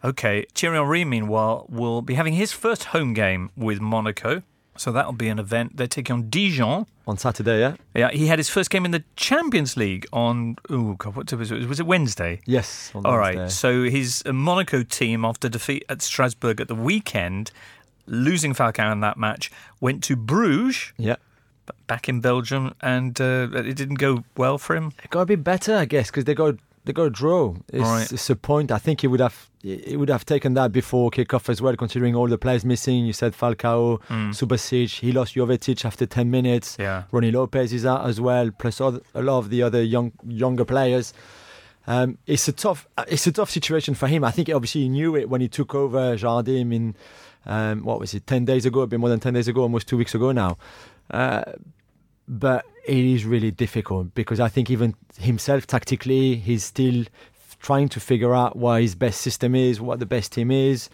Okay. 0.02 0.46
Thierry 0.52 0.76
Henry, 0.78 1.04
meanwhile, 1.04 1.66
will 1.68 2.02
be 2.02 2.14
having 2.14 2.32
his 2.32 2.50
first 2.50 2.86
home 2.86 3.14
game 3.14 3.50
with 3.56 3.80
Monaco. 3.80 4.42
So 4.78 4.92
that'll 4.92 5.12
be 5.12 5.28
an 5.28 5.38
event. 5.38 5.76
They're 5.76 5.86
taking 5.86 6.14
on 6.14 6.30
Dijon. 6.30 6.86
On 7.06 7.16
Saturday, 7.16 7.60
yeah? 7.60 7.76
Yeah, 7.94 8.10
he 8.10 8.26
had 8.26 8.38
his 8.38 8.48
first 8.48 8.68
game 8.70 8.84
in 8.84 8.90
the 8.90 9.04
Champions 9.16 9.76
League 9.76 10.06
on. 10.12 10.56
Oh 10.68 10.94
God, 10.94 11.14
what 11.16 11.32
was 11.32 11.50
it? 11.52 11.68
Was 11.68 11.78
it 11.80 11.86
Wednesday? 11.86 12.40
Yes. 12.46 12.90
All 12.94 13.16
right. 13.18 13.36
Wednesday. 13.36 13.54
So 13.54 13.84
his 13.90 14.22
uh, 14.26 14.32
Monaco 14.32 14.82
team, 14.82 15.24
after 15.24 15.48
defeat 15.48 15.84
at 15.88 16.02
Strasbourg 16.02 16.60
at 16.60 16.68
the 16.68 16.74
weekend, 16.74 17.50
losing 18.06 18.54
Falcao 18.54 18.90
in 18.92 19.00
that 19.00 19.16
match, 19.18 19.50
went 19.80 20.02
to 20.04 20.16
Bruges, 20.16 20.92
Yeah. 20.98 21.16
back 21.86 22.08
in 22.08 22.20
Belgium, 22.20 22.74
and 22.80 23.20
uh, 23.20 23.48
it 23.54 23.76
didn't 23.76 23.96
go 23.96 24.24
well 24.36 24.58
for 24.58 24.74
him. 24.76 24.92
It 25.04 25.10
got 25.10 25.22
a 25.22 25.26
bit 25.26 25.42
better, 25.44 25.76
I 25.76 25.84
guess, 25.84 26.08
because 26.10 26.24
they 26.24 26.34
got 26.34 26.54
they 26.86 26.92
got 26.94 27.02
a 27.04 27.10
draw. 27.10 27.54
It's, 27.72 27.82
Right. 27.82 28.10
it's 28.10 28.30
a 28.30 28.36
point. 28.36 28.72
I 28.72 28.78
think 28.78 29.02
he 29.02 29.06
would 29.06 29.20
have 29.20 29.50
he 29.62 29.96
would 29.96 30.08
have 30.08 30.24
taken 30.24 30.54
that 30.54 30.70
before 30.72 31.10
kickoff 31.10 31.48
as 31.48 31.60
well, 31.60 31.76
considering 31.76 32.14
all 32.14 32.28
the 32.28 32.38
players 32.38 32.64
missing. 32.64 33.04
You 33.04 33.12
said 33.12 33.34
Falcao, 33.34 34.00
Subasic. 34.32 35.00
He 35.00 35.12
lost 35.12 35.34
Jovetic 35.34 35.84
after 35.84 36.06
ten 36.06 36.30
minutes. 36.30 36.76
Yeah. 36.78 37.02
Rony 37.12 37.32
Lopes 37.32 37.72
is 37.72 37.84
out 37.84 38.06
as 38.06 38.20
well, 38.20 38.50
plus 38.52 38.80
other, 38.80 39.00
a 39.14 39.22
lot 39.22 39.38
of 39.38 39.50
the 39.50 39.62
other 39.62 39.82
young 39.82 40.12
younger 40.26 40.64
players. 40.64 41.12
Um, 41.88 42.18
it's 42.26 42.48
a 42.48 42.52
tough 42.52 42.86
it's 43.08 43.26
a 43.26 43.32
tough 43.32 43.50
situation 43.50 43.94
for 43.94 44.06
him. 44.08 44.24
I 44.24 44.30
think 44.30 44.48
obviously 44.48 44.82
he 44.82 44.88
knew 44.88 45.14
it 45.16 45.28
when 45.28 45.40
he 45.40 45.48
took 45.48 45.74
over 45.74 46.16
Jardim 46.16 46.72
in 46.74 46.94
um, 47.46 47.84
what 47.84 48.00
was 48.00 48.14
it 48.14 48.26
ten 48.26 48.44
days 48.44 48.66
ago, 48.66 48.80
a 48.80 48.86
bit 48.86 48.98
more 49.00 49.08
than 49.10 49.20
ten 49.20 49.34
days 49.34 49.48
ago, 49.48 49.62
almost 49.62 49.86
two 49.88 49.96
weeks 49.96 50.14
ago 50.14 50.32
now. 50.32 50.58
Uh, 51.10 51.42
but 52.28 52.64
it 52.86 52.98
is 53.04 53.24
really 53.24 53.50
difficult 53.50 54.14
because 54.14 54.40
I 54.40 54.48
think 54.48 54.70
even 54.70 54.94
himself 55.18 55.66
tactically, 55.66 56.36
he's 56.36 56.64
still 56.64 57.04
trying 57.60 57.88
to 57.88 58.00
figure 58.00 58.34
out 58.34 58.54
what 58.56 58.80
his 58.82 58.94
best 58.94 59.20
system 59.20 59.54
is, 59.54 59.80
what 59.80 59.98
the 59.98 60.06
best 60.06 60.32
team 60.32 60.50
is, 60.50 60.88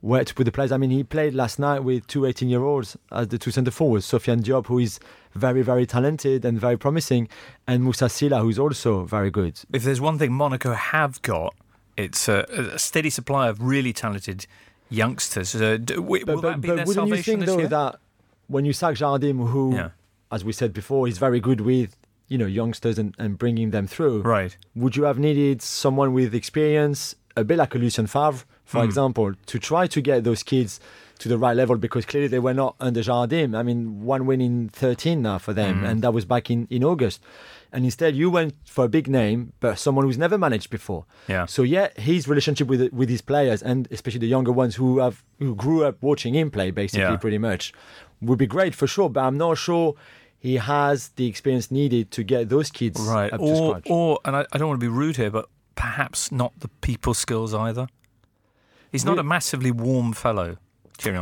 where 0.00 0.24
to 0.24 0.34
put 0.34 0.44
the 0.44 0.52
players. 0.52 0.72
I 0.72 0.76
mean, 0.76 0.90
he 0.90 1.02
played 1.04 1.34
last 1.34 1.58
night 1.58 1.80
with 1.80 2.06
two 2.06 2.26
18 2.26 2.48
year 2.48 2.62
olds 2.62 2.96
as 3.12 3.28
the 3.28 3.38
two 3.38 3.50
centre 3.50 3.70
forwards, 3.70 4.06
Sofiane 4.06 4.42
Diop, 4.42 4.66
who 4.66 4.78
is 4.78 4.98
very, 5.34 5.62
very 5.62 5.86
talented 5.86 6.44
and 6.44 6.58
very 6.60 6.76
promising, 6.76 7.28
and 7.66 7.82
Moussa 7.84 8.08
Sylla, 8.08 8.40
who's 8.40 8.58
also 8.58 9.04
very 9.04 9.30
good. 9.30 9.60
If 9.72 9.84
there's 9.84 10.00
one 10.00 10.18
thing 10.18 10.32
Monaco 10.32 10.72
have 10.72 11.22
got, 11.22 11.54
it's 11.96 12.28
a, 12.28 12.44
a 12.74 12.78
steady 12.78 13.10
supply 13.10 13.48
of 13.48 13.62
really 13.62 13.92
talented 13.92 14.46
youngsters. 14.90 15.54
Uh, 15.54 15.76
d- 15.76 15.94
w- 15.94 16.24
will 16.26 16.40
that 16.40 16.60
be 16.60 16.68
their 16.68 16.84
wouldn't 16.84 17.08
you 17.08 17.22
think 17.22 17.44
though 17.44 17.58
year? 17.58 17.68
that 17.68 18.00
when 18.48 18.64
you 18.64 18.72
sack 18.72 18.94
Jardim, 18.96 19.48
who, 19.48 19.74
Yeah. 19.74 19.90
As 20.30 20.44
we 20.44 20.52
said 20.52 20.72
before, 20.72 21.06
he's 21.06 21.18
very 21.18 21.40
good 21.40 21.60
with 21.60 21.96
you 22.28 22.36
know 22.38 22.46
youngsters 22.46 22.98
and, 22.98 23.14
and 23.18 23.38
bringing 23.38 23.70
them 23.70 23.86
through, 23.86 24.20
Right. 24.22 24.56
would 24.74 24.96
you 24.96 25.04
have 25.04 25.18
needed 25.18 25.62
someone 25.62 26.12
with 26.12 26.34
experience, 26.34 27.14
a 27.36 27.44
bit 27.44 27.56
like 27.58 27.74
a 27.74 27.78
Lucien 27.78 28.06
Favre, 28.06 28.44
for 28.64 28.80
Hmm. 28.80 28.84
example, 28.84 29.32
to 29.46 29.58
try 29.58 29.86
to 29.86 30.00
get 30.02 30.24
those 30.24 30.42
kids 30.42 30.78
to 31.20 31.28
the 31.28 31.38
right 31.38 31.56
level? 31.56 31.76
Because 31.78 32.04
clearly 32.04 32.28
they 32.28 32.38
were 32.38 32.52
not 32.52 32.76
under 32.80 33.00
Jardim. 33.00 33.56
I 33.56 33.62
mean, 33.62 34.02
one 34.04 34.26
win 34.26 34.40
in 34.42 34.68
13 34.68 35.22
now 35.22 35.38
for 35.38 35.54
them, 35.54 35.82
and 35.84 36.02
that 36.02 36.12
was 36.12 36.26
back 36.26 36.50
in, 36.50 36.66
in 36.68 36.84
August. 36.84 37.22
And 37.72 37.84
instead, 37.84 38.14
you 38.16 38.30
went 38.30 38.54
for 38.66 38.84
a 38.84 38.88
big 38.88 39.08
name, 39.08 39.52
but 39.60 39.78
someone 39.78 40.04
who's 40.06 40.16
never 40.18 40.36
managed 40.38 40.68
before. 40.70 41.04
Yeah. 41.28 41.46
So 41.46 41.62
yeah, 41.62 41.88
his 41.96 42.26
relationship 42.28 42.66
with 42.68 42.92
with 42.92 43.08
his 43.08 43.22
players, 43.22 43.62
and 43.62 43.88
especially 43.90 44.20
the 44.20 44.26
younger 44.36 44.52
ones 44.52 44.74
who 44.76 44.98
have 44.98 45.22
who 45.38 45.54
grew 45.54 45.84
up 45.84 45.96
watching 46.02 46.34
him 46.34 46.50
play, 46.50 46.70
basically, 46.70 47.02
Yeah. 47.14 47.16
pretty 47.16 47.38
much, 47.38 47.72
would 48.20 48.38
be 48.38 48.46
great 48.46 48.74
for 48.74 48.86
sure. 48.86 49.08
But 49.10 49.20
I'm 49.24 49.38
not 49.38 49.58
sure 49.58 49.94
he 50.38 50.56
has 50.56 51.08
the 51.16 51.26
experience 51.26 51.70
needed 51.70 52.10
to 52.12 52.22
get 52.22 52.48
those 52.48 52.70
kids 52.70 53.00
Right. 53.00 53.32
up 53.32 53.40
to 53.40 53.46
Or, 53.46 53.70
scratch. 53.70 53.86
or, 53.90 54.20
and 54.24 54.36
I, 54.36 54.46
I 54.52 54.58
don't 54.58 54.68
want 54.68 54.80
to 54.80 54.84
be 54.84 54.88
rude 54.92 55.16
here, 55.16 55.30
but 55.30 55.48
perhaps 55.74 56.30
not 56.32 56.52
the 56.60 56.68
people 56.80 57.14
skills 57.14 57.54
either. 57.54 57.88
He's 58.92 59.04
not 59.04 59.14
Re- 59.14 59.20
a 59.20 59.24
massively 59.24 59.70
warm 59.70 60.12
fellow. 60.12 60.56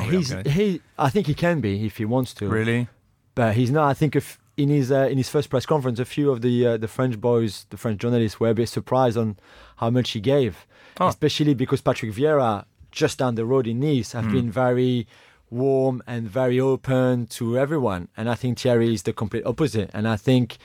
He's 0.09 0.31
he. 0.47 0.81
I 0.99 1.11
think 1.11 1.27
he 1.27 1.35
can 1.35 1.61
be 1.61 1.85
if 1.85 1.99
he 1.99 2.05
wants 2.07 2.33
to. 2.35 2.49
really? 2.49 2.89
but 3.35 3.55
he's 3.55 3.71
not. 3.71 3.87
I 3.91 3.93
think 3.93 4.17
if 4.17 4.39
in 4.57 4.71
his 4.71 4.91
uh, 4.91 5.09
in 5.11 5.19
his 5.19 5.29
first 5.29 5.51
press 5.51 5.67
conference, 5.67 5.99
a 5.99 6.07
few 6.07 6.31
of 6.31 6.41
the 6.41 6.67
uh, 6.67 6.77
the 6.79 6.89
French 6.89 7.21
boys, 7.21 7.67
the 7.69 7.77
French 7.77 8.01
journalists, 8.01 8.41
were 8.41 8.49
a 8.49 8.55
bit 8.55 8.71
surprised 8.71 9.19
on 9.19 9.37
how 9.77 9.91
much 9.91 10.13
he 10.13 10.21
gave, 10.21 10.65
Oh. 10.99 11.09
especially 11.09 11.53
because 11.53 11.83
Patrick 11.83 12.13
Vieira, 12.13 12.65
just 12.91 13.19
down 13.19 13.35
the 13.35 13.45
road 13.45 13.67
in 13.67 13.79
Nice, 13.81 14.13
have 14.13 14.33
been 14.33 14.51
very 14.51 15.07
warm 15.51 16.03
and 16.07 16.29
very 16.29 16.59
open 16.61 17.27
to 17.27 17.59
everyone. 17.59 18.09
And 18.17 18.29
I 18.29 18.35
think 18.35 18.59
Thierry 18.59 18.93
is 18.95 19.03
the 19.05 19.13
complete 19.13 19.45
opposite. 19.47 19.91
And 19.95 20.07
I 20.09 20.17
think 20.17 20.57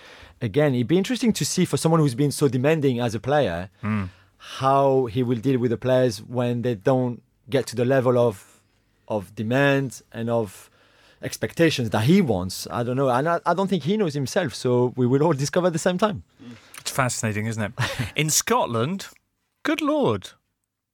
again, 0.42 0.74
it'd 0.74 0.88
be 0.88 0.98
interesting 0.98 1.34
to 1.34 1.46
see 1.46 1.66
for 1.66 1.78
someone 1.78 2.00
who's 2.02 2.16
been 2.16 2.32
so 2.32 2.48
demanding 2.48 3.00
as 3.00 3.14
a 3.16 3.20
player, 3.20 3.70
Hmm. 3.82 4.06
how 4.60 5.06
he 5.06 5.22
will 5.24 5.38
deal 5.38 5.60
with 5.60 5.70
the 5.72 5.78
players 5.78 6.22
when 6.24 6.64
they 6.64 6.74
don't 6.76 7.22
get 7.50 7.68
to 7.68 7.76
the 7.76 7.86
level 7.86 8.18
of 8.18 8.62
of 9.08 9.36
demand 9.36 10.02
and 10.12 10.30
of 10.30 10.70
expectations 11.22 11.90
that 11.92 12.04
he 12.06 12.22
wants. 12.22 12.68
I 12.72 12.84
don't 12.84 12.96
know. 12.96 13.10
And 13.10 13.28
I, 13.30 13.40
I 13.46 13.54
don't 13.54 13.68
think 13.68 13.84
he 13.84 13.98
knows 13.98 14.14
himself. 14.14 14.56
So 14.56 14.94
we 14.96 15.06
will 15.06 15.22
all 15.24 15.34
discover 15.34 15.68
at 15.68 15.74
the 15.74 15.80
same 15.80 15.98
time. 15.98 16.24
It's 16.80 16.92
fascinating, 16.92 17.46
isn't 17.46 17.62
it? 17.62 17.72
In 18.16 18.30
Scotland, 18.30 19.08
good 19.64 19.82
lord, 19.82 20.30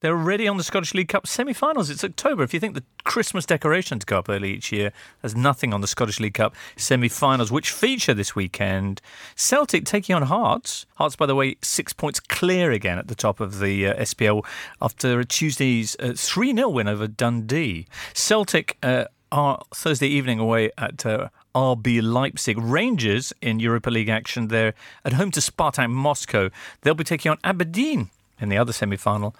they're 0.00 0.16
already 0.16 0.46
on 0.46 0.56
the 0.56 0.62
Scottish 0.62 0.94
League 0.94 1.08
Cup 1.08 1.26
semi-finals. 1.26 1.90
It's 1.90 2.04
October. 2.04 2.44
If 2.44 2.54
you 2.54 2.60
think 2.60 2.74
the 2.74 2.84
Christmas 3.02 3.44
decorations 3.44 4.04
go 4.04 4.18
up 4.18 4.28
early 4.28 4.52
each 4.54 4.70
year, 4.70 4.92
there's 5.20 5.34
nothing 5.34 5.74
on 5.74 5.80
the 5.80 5.88
Scottish 5.88 6.20
League 6.20 6.34
Cup 6.34 6.54
semi-finals, 6.76 7.50
which 7.50 7.72
feature 7.72 8.14
this 8.14 8.36
weekend. 8.36 9.00
Celtic 9.34 9.84
taking 9.84 10.14
on 10.14 10.22
Hearts. 10.22 10.86
Hearts, 10.96 11.16
by 11.16 11.26
the 11.26 11.34
way, 11.34 11.56
six 11.62 11.92
points 11.92 12.20
clear 12.20 12.70
again 12.70 12.98
at 12.98 13.08
the 13.08 13.16
top 13.16 13.40
of 13.40 13.58
the 13.58 13.88
uh, 13.88 13.94
SPL 13.96 14.44
after 14.80 15.24
Tuesday's 15.24 15.96
uh, 15.98 16.08
3-0 16.08 16.72
win 16.72 16.86
over 16.86 17.08
Dundee. 17.08 17.86
Celtic 18.14 18.78
uh, 18.84 19.06
are 19.32 19.62
Thursday 19.74 20.08
evening 20.08 20.38
away 20.38 20.70
at 20.78 21.04
uh, 21.04 21.28
RB 21.56 22.00
Leipzig. 22.00 22.56
Rangers 22.56 23.32
in 23.42 23.58
Europa 23.58 23.90
League 23.90 24.08
action. 24.08 24.46
They're 24.46 24.74
at 25.04 25.14
home 25.14 25.32
to 25.32 25.40
Spartak 25.40 25.90
Moscow. 25.90 26.50
They'll 26.82 26.94
be 26.94 27.02
taking 27.02 27.32
on 27.32 27.38
Aberdeen 27.42 28.10
in 28.40 28.48
the 28.48 28.58
other 28.58 28.72
semi 28.72 28.96
final 28.96 29.34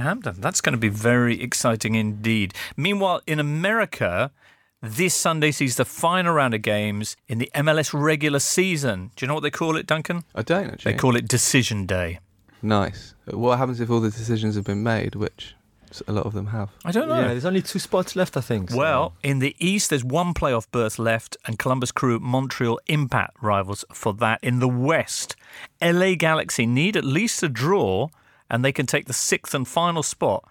at 0.00 0.04
Hampden. 0.04 0.36
That's 0.40 0.60
going 0.60 0.72
to 0.74 0.78
be 0.78 0.88
very 0.88 1.40
exciting 1.42 1.94
indeed. 1.94 2.54
Meanwhile, 2.76 3.20
in 3.26 3.38
America, 3.40 4.30
this 4.82 5.14
Sunday 5.14 5.50
sees 5.50 5.76
the 5.76 5.84
final 5.84 6.34
round 6.34 6.54
of 6.54 6.62
games 6.62 7.16
in 7.28 7.38
the 7.38 7.50
MLS 7.54 7.92
regular 7.92 8.38
season. 8.38 9.10
Do 9.16 9.24
you 9.24 9.28
know 9.28 9.34
what 9.34 9.42
they 9.42 9.50
call 9.50 9.76
it, 9.76 9.86
Duncan? 9.86 10.24
I 10.34 10.42
don't 10.42 10.68
actually. 10.70 10.92
They 10.92 10.98
call 10.98 11.16
it 11.16 11.26
Decision 11.28 11.86
Day. 11.86 12.18
nice. 12.62 13.14
What 13.26 13.58
happens 13.58 13.80
if 13.80 13.90
all 13.90 14.00
the 14.00 14.10
decisions 14.10 14.54
have 14.54 14.64
been 14.64 14.82
made, 14.82 15.14
which 15.16 15.54
a 16.06 16.12
lot 16.12 16.26
of 16.26 16.32
them 16.34 16.46
have? 16.48 16.68
I 16.84 16.92
don't 16.92 17.08
know. 17.08 17.20
Yeah, 17.20 17.28
there's 17.28 17.44
only 17.44 17.62
two 17.62 17.78
spots 17.78 18.14
left, 18.14 18.36
I 18.36 18.40
think. 18.40 18.70
so- 18.70 18.76
Well, 18.76 19.14
in 19.22 19.38
the 19.40 19.56
East, 19.58 19.90
there's 19.90 20.04
one 20.04 20.34
playoff 20.34 20.66
berth 20.70 20.98
left, 20.98 21.36
and 21.46 21.58
Columbus 21.58 21.90
Crew, 21.90 22.18
Montreal 22.20 22.78
Impact 22.86 23.36
rivals 23.42 23.84
for 23.92 24.12
that. 24.14 24.38
In 24.42 24.58
the 24.60 24.68
West, 24.68 25.36
LA 25.80 26.14
Galaxy 26.14 26.66
need 26.66 26.96
at 26.96 27.04
least 27.04 27.42
a 27.42 27.48
draw, 27.48 28.08
and 28.50 28.64
they 28.64 28.72
can 28.72 28.86
take 28.86 29.06
the 29.06 29.12
sixth 29.12 29.54
and 29.54 29.66
final 29.66 30.02
spot, 30.02 30.48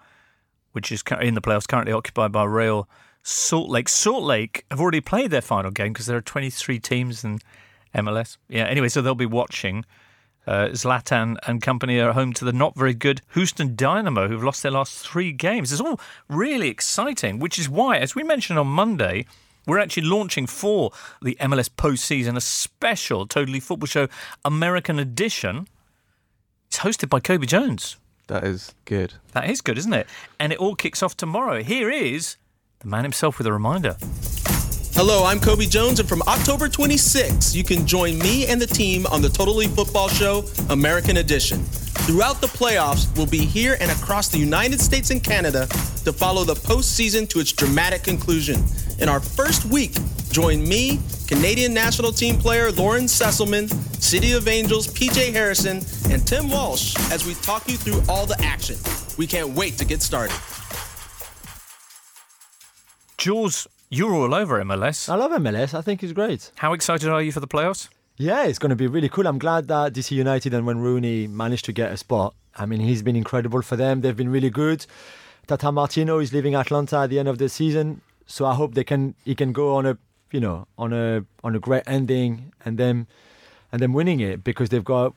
which 0.72 0.92
is 0.92 1.02
in 1.20 1.34
the 1.34 1.40
playoffs, 1.40 1.68
currently 1.68 1.92
occupied 1.92 2.32
by 2.32 2.44
Real 2.44 2.88
Salt 3.22 3.68
Lake. 3.68 3.88
Salt 3.88 4.22
Lake 4.22 4.64
have 4.70 4.80
already 4.80 5.00
played 5.00 5.30
their 5.30 5.40
final 5.40 5.70
game 5.70 5.92
because 5.92 6.06
there 6.06 6.16
are 6.16 6.22
23 6.22 6.78
teams 6.78 7.24
in 7.24 7.40
MLS. 7.94 8.36
Yeah, 8.48 8.64
anyway, 8.64 8.88
so 8.88 9.02
they'll 9.02 9.14
be 9.14 9.26
watching. 9.26 9.84
Uh, 10.46 10.68
Zlatan 10.68 11.36
and 11.48 11.60
company 11.60 11.98
are 11.98 12.12
home 12.12 12.32
to 12.34 12.44
the 12.44 12.52
not 12.52 12.76
very 12.76 12.94
good 12.94 13.20
Houston 13.34 13.74
Dynamo, 13.74 14.28
who've 14.28 14.44
lost 14.44 14.62
their 14.62 14.70
last 14.70 14.96
three 14.96 15.32
games. 15.32 15.72
It's 15.72 15.80
all 15.80 15.98
really 16.28 16.68
exciting, 16.68 17.40
which 17.40 17.58
is 17.58 17.68
why, 17.68 17.96
as 17.96 18.14
we 18.14 18.22
mentioned 18.22 18.56
on 18.58 18.68
Monday, 18.68 19.26
we're 19.66 19.80
actually 19.80 20.04
launching 20.04 20.46
for 20.46 20.92
the 21.20 21.36
MLS 21.40 21.68
postseason 21.68 22.36
a 22.36 22.40
special 22.40 23.26
Totally 23.26 23.58
Football 23.58 23.88
Show 23.88 24.08
American 24.44 25.00
edition. 25.00 25.66
It's 26.76 26.84
hosted 26.84 27.08
by 27.08 27.20
Kobe 27.20 27.46
Jones. 27.46 27.96
That 28.26 28.44
is 28.44 28.74
good. 28.84 29.14
That 29.32 29.48
is 29.48 29.62
good, 29.62 29.78
isn't 29.78 29.94
it? 29.94 30.06
And 30.38 30.52
it 30.52 30.58
all 30.58 30.74
kicks 30.74 31.02
off 31.02 31.16
tomorrow. 31.16 31.62
Here 31.62 31.90
is 31.90 32.36
the 32.80 32.86
man 32.86 33.02
himself 33.02 33.38
with 33.38 33.46
a 33.46 33.52
reminder. 33.54 33.96
Hello, 34.92 35.24
I'm 35.24 35.40
Kobe 35.40 35.64
Jones, 35.64 36.00
and 36.00 36.06
from 36.08 36.20
October 36.28 36.68
26, 36.68 37.54
you 37.54 37.64
can 37.64 37.86
join 37.86 38.18
me 38.18 38.46
and 38.46 38.60
the 38.60 38.66
team 38.66 39.06
on 39.06 39.22
the 39.22 39.30
Totally 39.30 39.68
Football 39.68 40.08
Show 40.08 40.44
American 40.68 41.16
Edition. 41.16 41.62
Throughout 42.04 42.42
the 42.42 42.46
playoffs, 42.46 43.08
we'll 43.16 43.26
be 43.26 43.46
here 43.46 43.78
and 43.80 43.90
across 43.90 44.28
the 44.28 44.36
United 44.36 44.78
States 44.78 45.10
and 45.10 45.24
Canada 45.24 45.66
to 46.04 46.12
follow 46.12 46.44
the 46.44 46.56
postseason 46.56 47.26
to 47.30 47.40
its 47.40 47.52
dramatic 47.52 48.02
conclusion. 48.02 48.62
In 48.98 49.08
our 49.08 49.20
first 49.20 49.64
week, 49.64 49.94
join 50.36 50.68
me, 50.68 51.00
Canadian 51.26 51.72
national 51.72 52.12
team 52.12 52.36
player 52.36 52.70
Lauren 52.72 53.04
Sesselman, 53.04 53.72
City 54.02 54.32
of 54.32 54.46
Angels 54.48 54.86
PJ 54.86 55.32
Harrison, 55.32 55.78
and 56.12 56.26
Tim 56.26 56.50
Walsh 56.50 56.94
as 57.10 57.24
we 57.24 57.32
talk 57.36 57.66
you 57.66 57.78
through 57.78 58.02
all 58.06 58.26
the 58.26 58.38
action. 58.42 58.76
We 59.16 59.26
can't 59.26 59.54
wait 59.54 59.78
to 59.78 59.86
get 59.86 60.02
started. 60.02 60.36
Jules, 63.16 63.66
you're 63.88 64.12
all 64.12 64.34
over 64.34 64.62
MLS. 64.62 65.08
I 65.08 65.16
love 65.16 65.30
MLS. 65.40 65.72
I 65.72 65.80
think 65.80 66.02
it's 66.02 66.12
great. 66.12 66.52
How 66.56 66.74
excited 66.74 67.08
are 67.08 67.22
you 67.22 67.32
for 67.32 67.40
the 67.40 67.48
playoffs? 67.48 67.88
Yeah, 68.18 68.44
it's 68.44 68.58
going 68.58 68.68
to 68.68 68.76
be 68.76 68.88
really 68.88 69.08
cool. 69.08 69.26
I'm 69.26 69.38
glad 69.38 69.68
that 69.68 69.94
DC 69.94 70.10
United 70.10 70.52
and 70.52 70.66
when 70.66 70.80
Rooney 70.80 71.26
managed 71.26 71.64
to 71.64 71.72
get 71.72 71.92
a 71.92 71.96
spot. 71.96 72.34
I 72.54 72.66
mean, 72.66 72.80
he's 72.80 73.02
been 73.02 73.16
incredible 73.16 73.62
for 73.62 73.76
them. 73.76 74.02
They've 74.02 74.14
been 74.14 74.28
really 74.28 74.50
good. 74.50 74.84
Tata 75.46 75.72
Martino 75.72 76.18
is 76.18 76.34
leaving 76.34 76.54
Atlanta 76.54 76.98
at 76.98 77.08
the 77.08 77.18
end 77.18 77.28
of 77.28 77.38
the 77.38 77.48
season. 77.48 78.02
So 78.26 78.44
I 78.44 78.54
hope 78.54 78.74
they 78.74 78.84
can 78.84 79.14
he 79.24 79.34
can 79.34 79.52
go 79.52 79.76
on 79.76 79.86
a 79.86 79.96
you 80.30 80.40
know 80.40 80.66
on 80.76 80.92
a 80.92 81.24
on 81.44 81.54
a 81.54 81.58
great 81.58 81.82
ending 81.86 82.52
and 82.64 82.78
then 82.78 83.06
and 83.72 83.80
then 83.80 83.92
winning 83.92 84.20
it 84.20 84.44
because 84.44 84.68
they've 84.68 84.84
got 84.84 85.14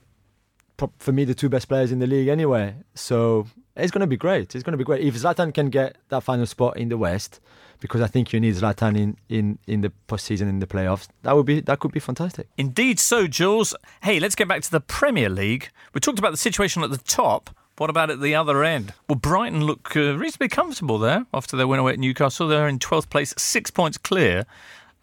for 0.97 1.11
me 1.11 1.25
the 1.25 1.33
two 1.33 1.49
best 1.49 1.67
players 1.67 1.91
in 1.91 1.99
the 1.99 2.07
league 2.07 2.27
anyway. 2.27 2.75
So 2.95 3.47
it's 3.75 3.91
going 3.91 4.01
to 4.01 4.07
be 4.07 4.17
great. 4.17 4.55
It's 4.55 4.63
going 4.63 4.73
to 4.73 4.77
be 4.77 4.83
great 4.83 5.01
if 5.01 5.15
Zlatan 5.15 5.53
can 5.53 5.69
get 5.69 5.97
that 6.09 6.23
final 6.23 6.45
spot 6.45 6.77
in 6.77 6.89
the 6.89 6.97
West 6.97 7.39
because 7.79 8.01
I 8.01 8.07
think 8.07 8.33
you 8.33 8.39
need 8.39 8.55
Zlatan 8.55 8.97
in 8.97 9.17
in 9.29 9.59
in 9.67 9.81
the 9.81 9.91
postseason 10.07 10.49
in 10.49 10.59
the 10.59 10.67
playoffs. 10.67 11.07
That 11.23 11.35
would 11.35 11.45
be 11.45 11.61
that 11.61 11.79
could 11.79 11.91
be 11.91 11.99
fantastic. 11.99 12.47
Indeed, 12.57 12.99
so 12.99 13.27
Jules. 13.27 13.75
Hey, 14.03 14.19
let's 14.19 14.35
get 14.35 14.47
back 14.47 14.61
to 14.63 14.71
the 14.71 14.81
Premier 14.81 15.29
League. 15.29 15.69
We 15.93 16.01
talked 16.01 16.19
about 16.19 16.31
the 16.31 16.37
situation 16.37 16.83
at 16.83 16.91
the 16.91 16.97
top. 16.97 17.49
What 17.77 17.89
about 17.89 18.09
at 18.09 18.19
the 18.19 18.35
other 18.35 18.61
end? 18.61 18.93
Well, 19.07 19.15
Brighton 19.15 19.63
look 19.63 19.95
uh, 19.95 20.17
reasonably 20.17 20.49
comfortable 20.49 20.99
there 20.99 21.25
after 21.33 21.55
their 21.55 21.65
win 21.65 21.79
away 21.79 21.93
at 21.93 21.99
Newcastle. 21.99 22.49
They're 22.49 22.67
in 22.67 22.77
12th 22.77 23.09
place, 23.09 23.33
six 23.37 23.71
points 23.71 23.97
clear 23.97 24.45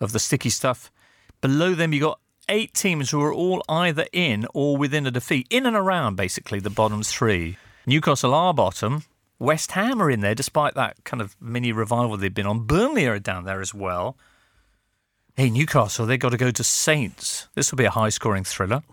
of 0.01 0.13
the 0.13 0.19
sticky 0.19 0.51
stuff. 0.51 0.91
Below 1.41 1.75
them, 1.75 1.93
you 1.93 2.01
got 2.01 2.21
eight 2.49 2.75
teams 2.75 3.11
who 3.11 3.21
are 3.23 3.33
all 3.33 3.63
either 3.69 4.07
in 4.13 4.47
or 4.55 4.77
within 4.77 5.07
a 5.07 5.11
defeat, 5.11 5.47
in 5.51 5.67
and 5.67 5.77
around 5.77 6.17
basically 6.17 6.61
the 6.61 6.71
bottom 6.71 7.03
three. 7.03 7.59
Newcastle 7.87 8.35
are 8.35 8.55
bottom. 8.55 9.05
West 9.39 9.73
Ham 9.73 10.01
are 10.01 10.11
in 10.11 10.21
there 10.21 10.35
despite 10.35 10.75
that 10.75 11.05
kind 11.05 11.21
of 11.21 11.37
mini 11.41 11.73
revival 11.73 12.17
they've 12.17 12.33
been 12.33 12.47
on. 12.47 12.67
Burnley 12.67 13.07
are 13.07 13.19
down 13.19 13.45
there 13.45 13.61
as 13.61 13.75
well. 13.75 14.17
Hey, 15.37 15.51
Newcastle, 15.51 16.07
they've 16.07 16.19
got 16.19 16.31
to 16.31 16.39
go 16.39 16.51
to 16.51 16.65
Saints. 16.65 17.49
This 17.55 17.71
will 17.71 17.77
be 17.77 17.85
a 17.85 17.91
high 17.91 18.09
scoring 18.09 18.45
thriller. 18.45 18.79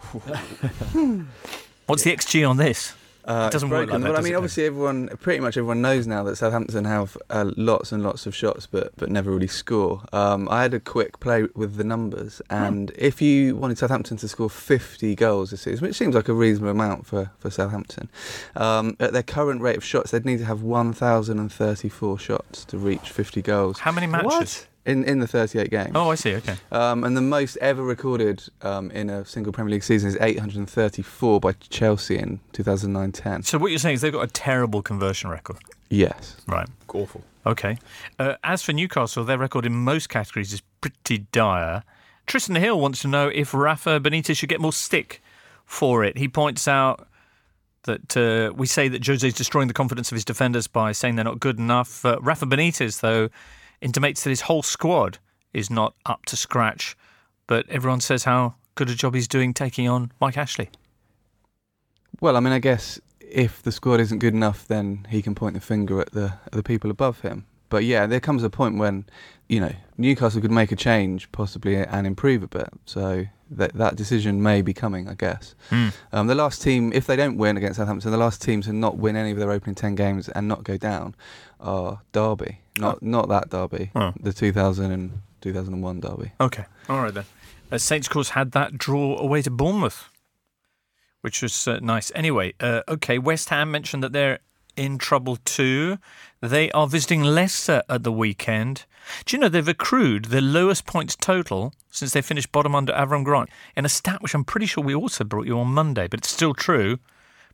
What's 1.86 2.04
the 2.04 2.14
XG 2.14 2.48
on 2.48 2.58
this? 2.58 2.94
Uh, 3.26 3.48
It 3.48 3.54
doesn't 3.54 3.70
work 3.70 3.90
like 3.90 4.02
that, 4.02 4.10
Well, 4.10 4.18
I 4.20 4.22
mean, 4.22 4.36
obviously, 4.36 4.66
everyone, 4.66 5.08
pretty 5.22 5.40
much 5.40 5.56
everyone 5.58 5.82
knows 5.82 6.06
now 6.08 6.24
that 6.24 6.36
Southampton 6.36 6.86
have 6.86 7.18
uh, 7.30 7.52
lots 7.56 7.92
and 7.92 8.04
lots 8.04 8.26
of 8.26 8.36
shots, 8.36 8.68
but 8.68 8.92
but 8.98 9.10
never 9.10 9.32
really 9.32 9.48
score. 9.48 10.02
Um, 10.12 10.48
I 10.50 10.62
had 10.64 10.74
a 10.74 10.80
quick 10.80 11.20
play 11.20 11.48
with 11.56 11.76
the 11.76 11.84
numbers, 11.84 12.42
and 12.50 12.92
if 12.98 13.22
you 13.22 13.56
wanted 13.56 13.78
Southampton 13.78 14.18
to 14.18 14.28
score 14.28 14.50
50 14.50 15.16
goals 15.16 15.52
this 15.52 15.62
season, 15.62 15.88
which 15.88 15.96
seems 15.96 16.16
like 16.16 16.28
a 16.28 16.34
reasonable 16.34 16.72
amount 16.72 17.06
for 17.06 17.32
for 17.40 17.50
Southampton, 17.50 18.10
um, 18.56 18.98
at 19.00 19.14
their 19.14 19.24
current 19.24 19.62
rate 19.62 19.78
of 19.78 19.84
shots, 19.86 20.12
they'd 20.12 20.26
need 20.26 20.40
to 20.40 20.46
have 20.46 20.62
1,034 20.62 22.20
shots 22.20 22.66
to 22.66 22.78
reach 22.78 23.10
50 23.10 23.42
goals. 23.42 23.80
How 23.80 23.92
many 23.92 24.08
matches? 24.08 24.68
In, 24.86 25.06
in 25.06 25.20
the 25.20 25.28
38 25.28 25.70
games. 25.70 25.92
Oh, 25.96 26.12
I 26.12 26.16
see. 26.16 26.36
Okay. 26.36 26.58
Um, 26.70 27.06
and 27.06 27.16
the 27.16 27.22
most 27.22 27.56
ever 27.62 27.82
recorded 27.82 28.44
um, 28.64 28.92
in 28.92 29.10
a 29.10 29.24
single 29.24 29.54
Premier 29.54 29.72
League 29.72 29.84
season 29.84 30.10
is 30.10 30.18
834 30.20 31.40
by 31.40 31.54
Chelsea 31.54 32.18
in 32.18 32.42
2009-10. 32.52 33.46
So 33.46 33.58
what 33.58 33.72
you're 33.72 33.80
saying 33.80 33.96
is 33.96 34.02
they've 34.02 34.12
got 34.12 34.26
a 34.26 34.32
terrible 34.32 34.82
conversion 34.82 35.30
record. 35.30 35.56
Yes. 35.90 36.36
Right. 36.48 36.68
Awful. 36.94 37.24
Okay. 37.46 37.78
Uh, 38.20 38.36
as 38.44 38.62
for 38.62 38.74
Newcastle, 38.74 39.24
their 39.24 39.38
record 39.38 39.66
in 39.66 39.74
most 39.74 40.10
categories 40.10 40.52
is 40.52 40.62
pretty 40.82 41.20
dire. 41.32 41.84
Tristan 42.26 42.56
Hill 42.56 42.80
wants 42.80 43.02
to 43.04 43.08
know 43.08 43.30
if 43.30 43.54
Rafa 43.54 44.00
Benitez 44.00 44.38
should 44.38 44.50
get 44.50 44.62
more 44.62 44.74
stick 44.74 45.22
for 45.66 46.04
it. 46.04 46.18
He 46.18 46.28
points 46.28 46.68
out 46.68 47.08
that 47.84 48.16
uh, 48.16 48.54
we 48.54 48.66
say 48.66 48.88
that 48.88 49.06
Jose 49.06 49.28
is 49.28 49.34
destroying 49.34 49.68
the 49.68 49.74
confidence 49.74 50.12
of 50.12 50.16
his 50.16 50.26
defenders 50.26 50.68
by 50.68 50.92
saying 50.94 51.16
they're 51.16 51.26
not 51.26 51.40
good 51.40 51.60
enough. 51.60 52.06
Uh, 52.06 52.18
Rafa 52.22 52.46
Benitez, 52.46 53.02
though, 53.02 53.30
intimates 53.84 54.24
that 54.24 54.30
his 54.30 54.42
whole 54.42 54.64
squad 54.64 55.20
is 55.54 55.70
not 55.70 55.94
up 56.06 56.26
to 56.26 56.36
scratch, 56.36 56.98
but 57.48 57.70
everyone 57.70 58.02
says 58.02 58.24
how 58.24 58.56
good 58.76 58.90
a 58.90 58.96
job 58.96 59.14
he's 59.14 59.28
doing 59.28 59.54
taking 59.54 59.88
on 59.88 60.12
Mike 60.20 60.38
Ashley. 60.38 60.70
Well, 62.22 62.38
I 62.38 62.40
mean, 62.40 62.54
I 62.54 62.60
guess 62.60 63.00
if 63.20 63.62
the 63.62 63.72
squad 63.72 64.00
isn't 64.00 64.20
good 64.20 64.34
enough, 64.34 64.68
then 64.68 65.08
he 65.10 65.22
can 65.22 65.36
point 65.36 65.56
the 65.56 65.62
finger 65.62 66.00
at 66.00 66.12
the 66.12 66.34
at 66.46 66.54
the 66.54 66.64
people 66.64 66.90
above 66.90 67.22
him. 67.22 67.46
But 67.70 67.84
yeah, 67.84 68.06
there 68.06 68.20
comes 68.20 68.44
a 68.44 68.50
point 68.50 68.78
when, 68.78 69.06
you 69.50 69.60
know, 69.60 69.74
Newcastle 69.98 70.42
could 70.42 70.52
make 70.52 70.72
a 70.72 70.76
change 70.76 71.32
possibly 71.32 71.76
and 71.76 72.06
improve 72.06 72.44
a 72.44 72.48
bit. 72.48 72.70
So 72.86 73.26
that 73.52 73.74
that 73.74 73.96
decision 73.96 74.42
may 74.42 74.62
be 74.62 74.74
coming, 74.74 75.08
I 75.08 75.14
guess. 75.14 75.56
Hmm. 75.70 75.90
Um, 76.12 76.28
the 76.28 76.36
last 76.36 76.62
team, 76.62 76.92
if 76.94 77.06
they 77.08 77.16
don't 77.16 77.38
win 77.38 77.58
against 77.58 77.78
Southampton, 77.78 78.12
the 78.12 78.18
last 78.18 78.42
team 78.42 78.62
to 78.64 78.74
not 78.74 78.98
win 78.98 79.16
any 79.16 79.32
of 79.32 79.38
their 79.38 79.52
opening 79.52 79.76
ten 79.76 79.96
games 79.96 80.30
and 80.30 80.48
not 80.48 80.64
go 80.64 80.78
down 80.78 81.16
are 81.60 82.02
Derby. 82.12 82.60
Not 82.78 83.02
not 83.04 83.30
that 83.30 83.50
Derby, 83.50 83.92
Oh. 83.96 84.14
the 84.20 84.34
2000 84.34 84.92
and 84.92 85.22
2001 85.42 86.00
Derby. 86.00 86.32
Okay. 86.42 86.66
All 86.90 87.02
right 87.02 87.14
then. 87.14 87.26
Uh, 87.72 87.78
Saints, 87.78 88.08
of 88.08 88.14
course, 88.14 88.30
had 88.30 88.52
that 88.52 88.78
draw 88.78 89.18
away 89.18 89.42
to 89.42 89.50
Bournemouth, 89.52 90.10
which 91.22 91.42
was 91.42 91.68
uh, 91.68 91.80
nice. 91.82 92.12
Anyway, 92.16 92.54
uh, 92.60 92.82
okay. 92.88 93.18
West 93.18 93.50
Ham 93.50 93.72
mentioned 93.72 94.04
that 94.04 94.14
they're 94.14 94.40
in 94.76 94.98
trouble 94.98 95.38
too. 95.38 95.98
They 96.42 96.72
are 96.72 96.88
visiting 96.88 97.24
Leicester 97.24 97.82
at 97.90 98.04
the 98.04 98.12
weekend. 98.12 98.86
Do 99.26 99.36
you 99.36 99.42
know 99.42 99.50
they've 99.50 99.68
accrued 99.68 100.26
their 100.26 100.42
lowest 100.42 100.86
points 100.86 101.16
total 101.16 101.74
since 101.90 102.12
they 102.12 102.22
finished 102.22 102.52
bottom 102.52 102.74
under 102.76 102.94
Avram 102.94 103.24
Grant 103.24 103.50
in 103.76 103.86
a 103.86 103.90
stat 103.90 104.22
which 104.22 104.34
I'm 104.34 104.46
pretty 104.46 104.66
sure 104.66 104.84
we 104.84 104.96
also 104.96 105.24
brought 105.24 105.46
you 105.46 105.60
on 105.60 105.68
Monday, 105.68 106.08
but 106.08 106.20
it's 106.22 106.30
still 106.32 106.54
true. 106.54 107.00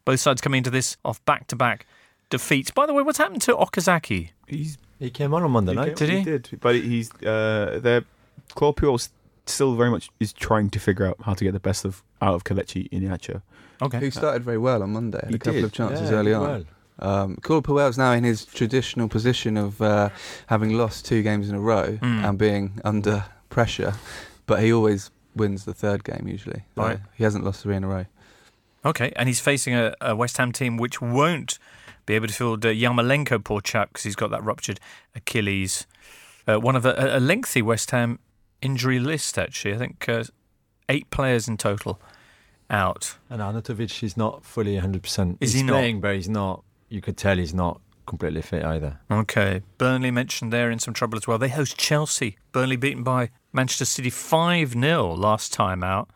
Both 0.06 0.20
sides 0.22 0.42
coming 0.42 0.60
into 0.60 0.70
this 0.70 0.98
off 1.04 1.24
back-to-back 1.26 1.86
defeats. 2.30 2.72
By 2.72 2.86
the 2.86 2.94
way, 2.94 3.04
what's 3.04 3.18
happened 3.18 3.42
to 3.44 3.56
Okazaki? 3.56 4.30
He's 4.48 4.78
He 5.00 5.10
came 5.10 5.34
on 5.34 5.44
on 5.44 5.52
Monday 5.52 5.74
night. 5.74 5.96
Did 5.96 6.10
he? 6.10 6.24
did, 6.24 6.58
but 6.62 6.76
he's 6.76 7.12
uh, 7.24 7.80
their 7.82 8.04
Claude 8.56 8.78
Puel 8.78 9.10
still 9.46 9.76
very 9.76 9.90
much 9.90 10.10
is 10.20 10.32
trying 10.34 10.70
to 10.70 10.80
figure 10.80 11.06
out 11.08 11.18
how 11.24 11.34
to 11.34 11.44
get 11.44 11.54
the 11.54 11.60
best 11.60 11.84
of 11.86 12.04
out 12.22 12.36
of 12.36 12.44
Kelechi 12.44 12.90
Iheanacho. 12.92 13.42
Okay. 13.82 14.00
Who 14.00 14.12
started 14.12 14.44
very 14.44 14.58
well 14.58 14.84
on 14.84 14.92
Monday, 14.92 15.20
had 15.22 15.30
He 15.30 15.36
a 15.36 15.40
couple 15.40 15.54
did. 15.54 15.64
of 15.64 15.72
chances 15.72 16.12
Yeah, 16.12 16.18
early 16.18 16.34
on. 16.34 16.42
well. 16.44 16.64
Um, 17.02 17.38
Claude 17.42 17.64
Puel's 17.64 17.98
now 17.98 18.12
in 18.12 18.24
his 18.24 18.46
traditional 18.46 19.08
position 19.08 19.56
of 19.58 19.82
uh, 19.82 20.10
having 20.48 20.78
lost 20.78 21.06
two 21.06 21.22
games 21.24 21.50
in 21.50 21.56
a 21.56 21.60
row 21.60 21.98
Mm. 22.02 22.24
and 22.28 22.38
being 22.38 22.82
under 22.84 23.26
pressure, 23.50 23.94
but 24.46 24.62
he 24.62 24.72
always 24.74 25.12
wins 25.36 25.66
the 25.66 25.74
third 25.74 26.04
game 26.04 26.28
usually. 26.28 26.64
So 26.76 26.84
Right. 26.84 27.00
He 27.16 27.24
hasn't 27.24 27.44
lost 27.46 27.64
three 27.64 27.76
in 27.76 27.84
a 27.84 27.88
row. 27.88 28.06
Okay, 28.86 29.12
and 29.16 29.28
he's 29.28 29.40
facing 29.40 29.76
a, 29.76 29.94
a 30.02 30.16
West 30.16 30.38
Ham 30.38 30.52
team 30.52 30.78
which 30.78 31.02
won't 31.02 31.58
be 32.06 32.16
able 32.16 32.28
to 32.28 32.34
field 32.34 32.66
uh, 32.66 32.70
Yarmolenko, 32.70 33.44
poor 33.44 33.62
chap, 33.62 33.90
because 33.90 34.04
he's 34.04 34.16
got 34.16 34.32
that 34.32 34.44
ruptured 34.44 34.80
Achilles. 35.16 35.86
Uh, 36.48 36.60
one 36.60 36.76
of 36.76 36.86
a, 36.86 37.18
a 37.18 37.20
lengthy 37.20 37.62
West 37.62 37.92
Ham 37.92 38.20
injury 38.62 39.00
list, 39.00 39.38
actually. 39.38 39.74
I 39.76 39.78
think 39.78 40.08
uh, 40.10 40.24
eight 40.88 41.10
players 41.12 41.48
in 41.48 41.58
total 41.58 42.02
out. 42.70 43.18
And 43.30 43.42
Arnautovic 43.42 44.02
is 44.04 44.16
not 44.18 44.44
fully 44.46 44.76
100%. 44.80 45.38
Is 45.42 45.52
he's 45.54 45.62
he 45.62 45.64
not? 45.68 45.74
playing, 45.74 46.02
but 46.02 46.16
he's 46.16 46.30
not. 46.30 46.64
You 46.90 47.02
could 47.02 47.18
tell 47.18 47.38
he's 47.38 47.54
not 47.54 47.80
completely 48.06 48.42
fit 48.42 48.64
either. 48.66 49.00
Okay, 49.12 49.62
Burnley 49.78 50.10
mentioned 50.12 50.52
they're 50.52 50.72
in 50.72 50.80
some 50.80 50.94
trouble 50.94 51.18
as 51.18 51.28
well. 51.28 51.38
They 51.38 51.50
host 51.50 51.78
Chelsea. 51.78 52.38
Burnley 52.52 52.76
beaten 52.76 53.04
by 53.04 53.30
Manchester 53.54 53.86
City 53.86 54.10
5 54.10 54.74
0 54.74 55.14
last 55.14 55.54
time 55.54 55.84
out. 55.84 56.10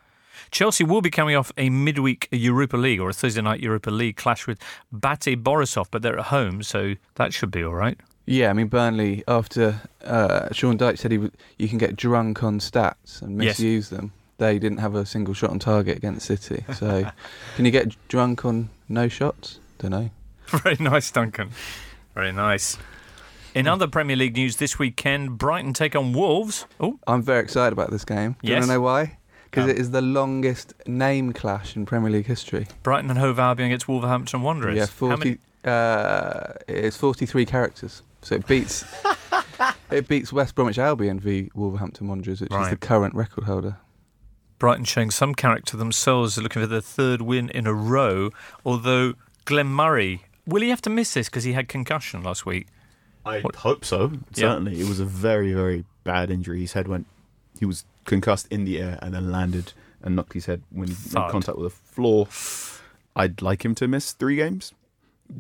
Chelsea 0.51 0.84
will 0.84 1.01
be 1.01 1.09
coming 1.09 1.36
off 1.36 1.51
a 1.57 1.69
midweek 1.69 2.28
Europa 2.32 2.78
League 2.78 2.99
or 2.99 3.09
a 3.09 3.13
Thursday 3.13 3.41
night 3.41 3.59
Europa 3.59 3.89
League 3.91 4.17
clash 4.17 4.45
with 4.47 4.59
Bate 4.91 5.41
Borisov, 5.43 5.88
but 5.91 6.01
they're 6.01 6.17
at 6.19 6.26
home, 6.26 6.61
so 6.63 6.95
that 7.15 7.34
should 7.34 7.51
be 7.51 7.63
all 7.63 7.74
right. 7.74 7.99
Yeah, 8.26 8.49
I 8.49 8.53
mean 8.53 8.67
Burnley. 8.67 9.24
After 9.28 9.82
uh, 10.03 10.51
Sean 10.53 10.78
Dyche 10.78 10.97
said 10.99 11.11
he 11.11 11.17
w- 11.17 11.32
you 11.57 11.67
can 11.67 11.78
get 11.78 11.95
drunk 11.95 12.43
on 12.43 12.59
stats 12.59 13.21
and 13.21 13.41
Yes. 13.41 13.59
misuse 13.59 13.89
them, 13.89 14.13
they 14.38 14.57
didn't 14.59 14.78
have 14.80 14.95
a 14.95 15.05
single 15.05 15.34
shot 15.34 15.49
on 15.49 15.59
target 15.59 15.97
against 15.97 16.26
City. 16.26 16.63
So, 16.74 17.09
can 17.55 17.65
you 17.65 17.71
get 17.71 17.95
drunk 18.07 18.45
on 18.45 18.69
no 18.89 19.07
shots? 19.07 19.59
Don't 19.80 19.91
know. 19.91 20.09
Very 20.64 20.78
nice, 20.80 21.10
Duncan. 21.12 21.52
Very 22.16 22.32
nice. 22.32 22.78
In 23.56 23.68
other 23.68 23.88
Premier 23.88 24.16
League 24.16 24.36
news 24.36 24.58
this 24.58 24.80
weekend, 24.80 25.38
Brighton 25.38 25.74
take 25.74 25.96
on 25.96 26.12
Wolves. 26.14 26.66
Oh, 26.80 27.00
I'm 27.06 27.22
very 27.22 27.44
excited 27.44 27.72
about 27.74 27.91
this 27.91 28.04
game. 28.04 28.36
Do 28.41 28.48
you 28.50 28.54
want 28.56 28.66
to 28.66 28.72
know 28.74 28.82
why? 28.82 29.18
Because 29.46 29.68
No. 29.68 29.72
it 29.74 29.78
is 29.80 29.91
the 29.91 30.02
longest 30.02 30.74
name 30.88 31.34
clash 31.34 31.76
in 31.76 31.86
Premier 31.86 32.10
League 32.10 32.26
history. 32.26 32.66
Brighton 32.82 33.12
and 33.12 33.20
Hove 33.20 33.38
Albion 33.38 33.68
against 33.68 33.88
Wolverhampton 33.88 34.41
Wanderers. 34.41 34.76
Yeah, 34.76 34.88
How 35.00 35.16
many- 35.18 35.38
40. 35.38 35.39
Uh, 35.66 36.54
it's 36.68 36.98
43 36.98 37.46
characters, 37.46 38.02
so 38.24 38.36
it 38.36 38.46
beats 38.48 38.84
it 39.91 40.08
beats 40.08 40.34
West 40.34 40.56
Bromwich 40.56 40.78
Albion 40.80 41.20
v 41.20 41.50
Wolverhampton 41.54 42.08
Wanderers, 42.08 42.41
which 42.41 42.52
is 42.52 42.70
the 42.70 42.76
current 42.76 43.14
record 43.16 43.44
holder. 43.46 43.78
Brighton 44.60 44.84
showing 44.86 45.12
some 45.12 45.36
character 45.36 45.78
themselves, 45.78 46.38
looking 46.38 46.62
for 46.62 46.68
their 46.68 46.82
third 46.82 47.22
win 47.22 47.50
in 47.50 47.66
a 47.68 47.74
row. 47.74 48.30
Although 48.66 49.14
Glenn 49.46 49.68
Murray, 49.68 50.24
will 50.46 50.62
he 50.62 50.70
have 50.70 50.82
to 50.84 50.89
miss 50.89 51.14
this 51.14 51.30
because 51.30 51.44
he 51.44 51.54
had 51.54 51.68
concussion 51.68 52.24
last 52.24 52.46
week? 52.46 52.68
I 53.26 53.39
What- 53.41 53.58
hope 53.58 53.86
so. 53.86 54.12
Yeah. 54.36 54.50
Certainly, 54.50 54.80
it 54.82 54.88
was 54.89 55.00
a 55.00 55.06
very, 55.06 55.54
very 55.54 55.86
bad 56.04 56.30
injury. 56.30 56.60
His 56.62 56.74
head 56.74 56.88
went. 56.88 57.08
He 57.60 57.66
was 57.66 57.86
concussed 58.06 58.48
in 58.52 58.66
the 58.66 58.80
air 58.80 59.00
and 59.02 59.14
then 59.14 59.32
landed 59.32 59.72
and 60.02 60.16
knocked 60.16 60.34
his 60.34 60.46
head 60.48 60.62
when 60.72 60.89
he 60.89 60.94
Thud. 60.94 61.24
made 61.24 61.32
contact 61.32 61.58
with 61.58 61.72
the 61.72 61.78
floor. 61.94 62.28
I'd 63.16 63.41
like 63.41 63.64
him 63.64 63.76
to 63.76 63.88
miss 63.88 64.12
three 64.12 64.36
games, 64.36 64.74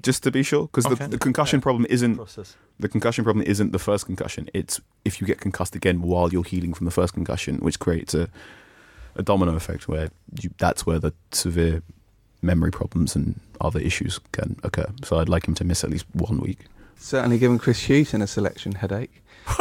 just 0.01 0.23
to 0.23 0.31
be 0.31 0.43
sure, 0.43 0.67
because 0.67 0.85
Okay. 0.85 0.95
the, 1.05 1.07
the 1.09 1.17
concussion 1.17 1.59
problem 1.59 1.85
isn't 1.89 2.15
Process. 2.15 2.55
the 2.79 2.87
concussion 2.87 3.23
problem 3.25 3.45
isn't 3.45 3.71
the 3.73 3.79
first 3.79 4.05
concussion. 4.05 4.47
It's 4.53 4.79
if 5.03 5.19
you 5.19 5.27
get 5.27 5.41
concussed 5.41 5.75
again 5.75 6.01
while 6.01 6.31
you're 6.31 6.43
healing 6.45 6.73
from 6.73 6.85
the 6.85 6.91
first 6.91 7.13
concussion, 7.13 7.57
which 7.57 7.79
creates 7.79 8.13
a 8.13 8.29
a 9.15 9.21
domino 9.23 9.55
effect 9.55 9.87
where 9.87 10.09
you, 10.41 10.49
that's 10.57 10.85
where 10.87 10.97
the 10.99 11.13
severe 11.31 11.83
memory 12.43 12.71
problems 12.71 13.15
and 13.15 13.39
other 13.61 13.79
issues 13.79 14.19
can 14.31 14.57
occur. 14.63 14.87
So 15.03 15.17
I'd 15.19 15.29
like 15.29 15.47
him 15.47 15.55
to 15.55 15.63
miss 15.63 15.83
at 15.83 15.89
least 15.89 16.05
one 16.13 16.37
week. 16.39 16.59
certainly 16.97 17.37
given 17.39 17.57
Chris 17.59 17.87
Hughton 17.87 18.21
a 18.21 18.27
selection 18.27 18.73
headache. 18.73 19.21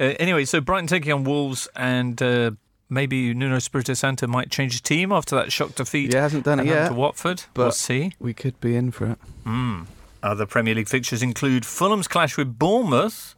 Uh, 0.00 0.14
anyway, 0.18 0.44
so 0.44 0.60
Brighton 0.60 0.86
taking 0.88 1.12
on 1.12 1.22
Wolves, 1.24 1.68
and 1.76 2.20
uh, 2.20 2.50
maybe 2.88 3.32
Nuno 3.32 3.56
Espirito 3.56 3.94
Santo 3.94 4.26
might 4.26 4.50
change 4.50 4.72
his 4.72 4.80
team 4.80 5.12
after 5.12 5.36
that 5.36 5.52
shock 5.52 5.74
defeat. 5.76 6.12
Yeah, 6.12 6.22
hasn't 6.22 6.44
done 6.44 6.60
it 6.60 6.66
yet. 6.66 6.88
To 6.88 6.94
Watford, 6.94 7.44
but 7.54 7.62
we'll 7.62 7.72
see. 7.72 8.12
We 8.18 8.34
could 8.34 8.60
be 8.60 8.74
in 8.76 8.90
for 8.90 9.12
it. 9.12 9.18
Mm. 9.44 9.86
Other 10.22 10.46
Premier 10.46 10.74
League 10.74 10.88
fixtures 10.88 11.22
include 11.22 11.64
Fulham's 11.64 12.08
clash 12.08 12.36
with 12.36 12.58
Bournemouth. 12.58 13.34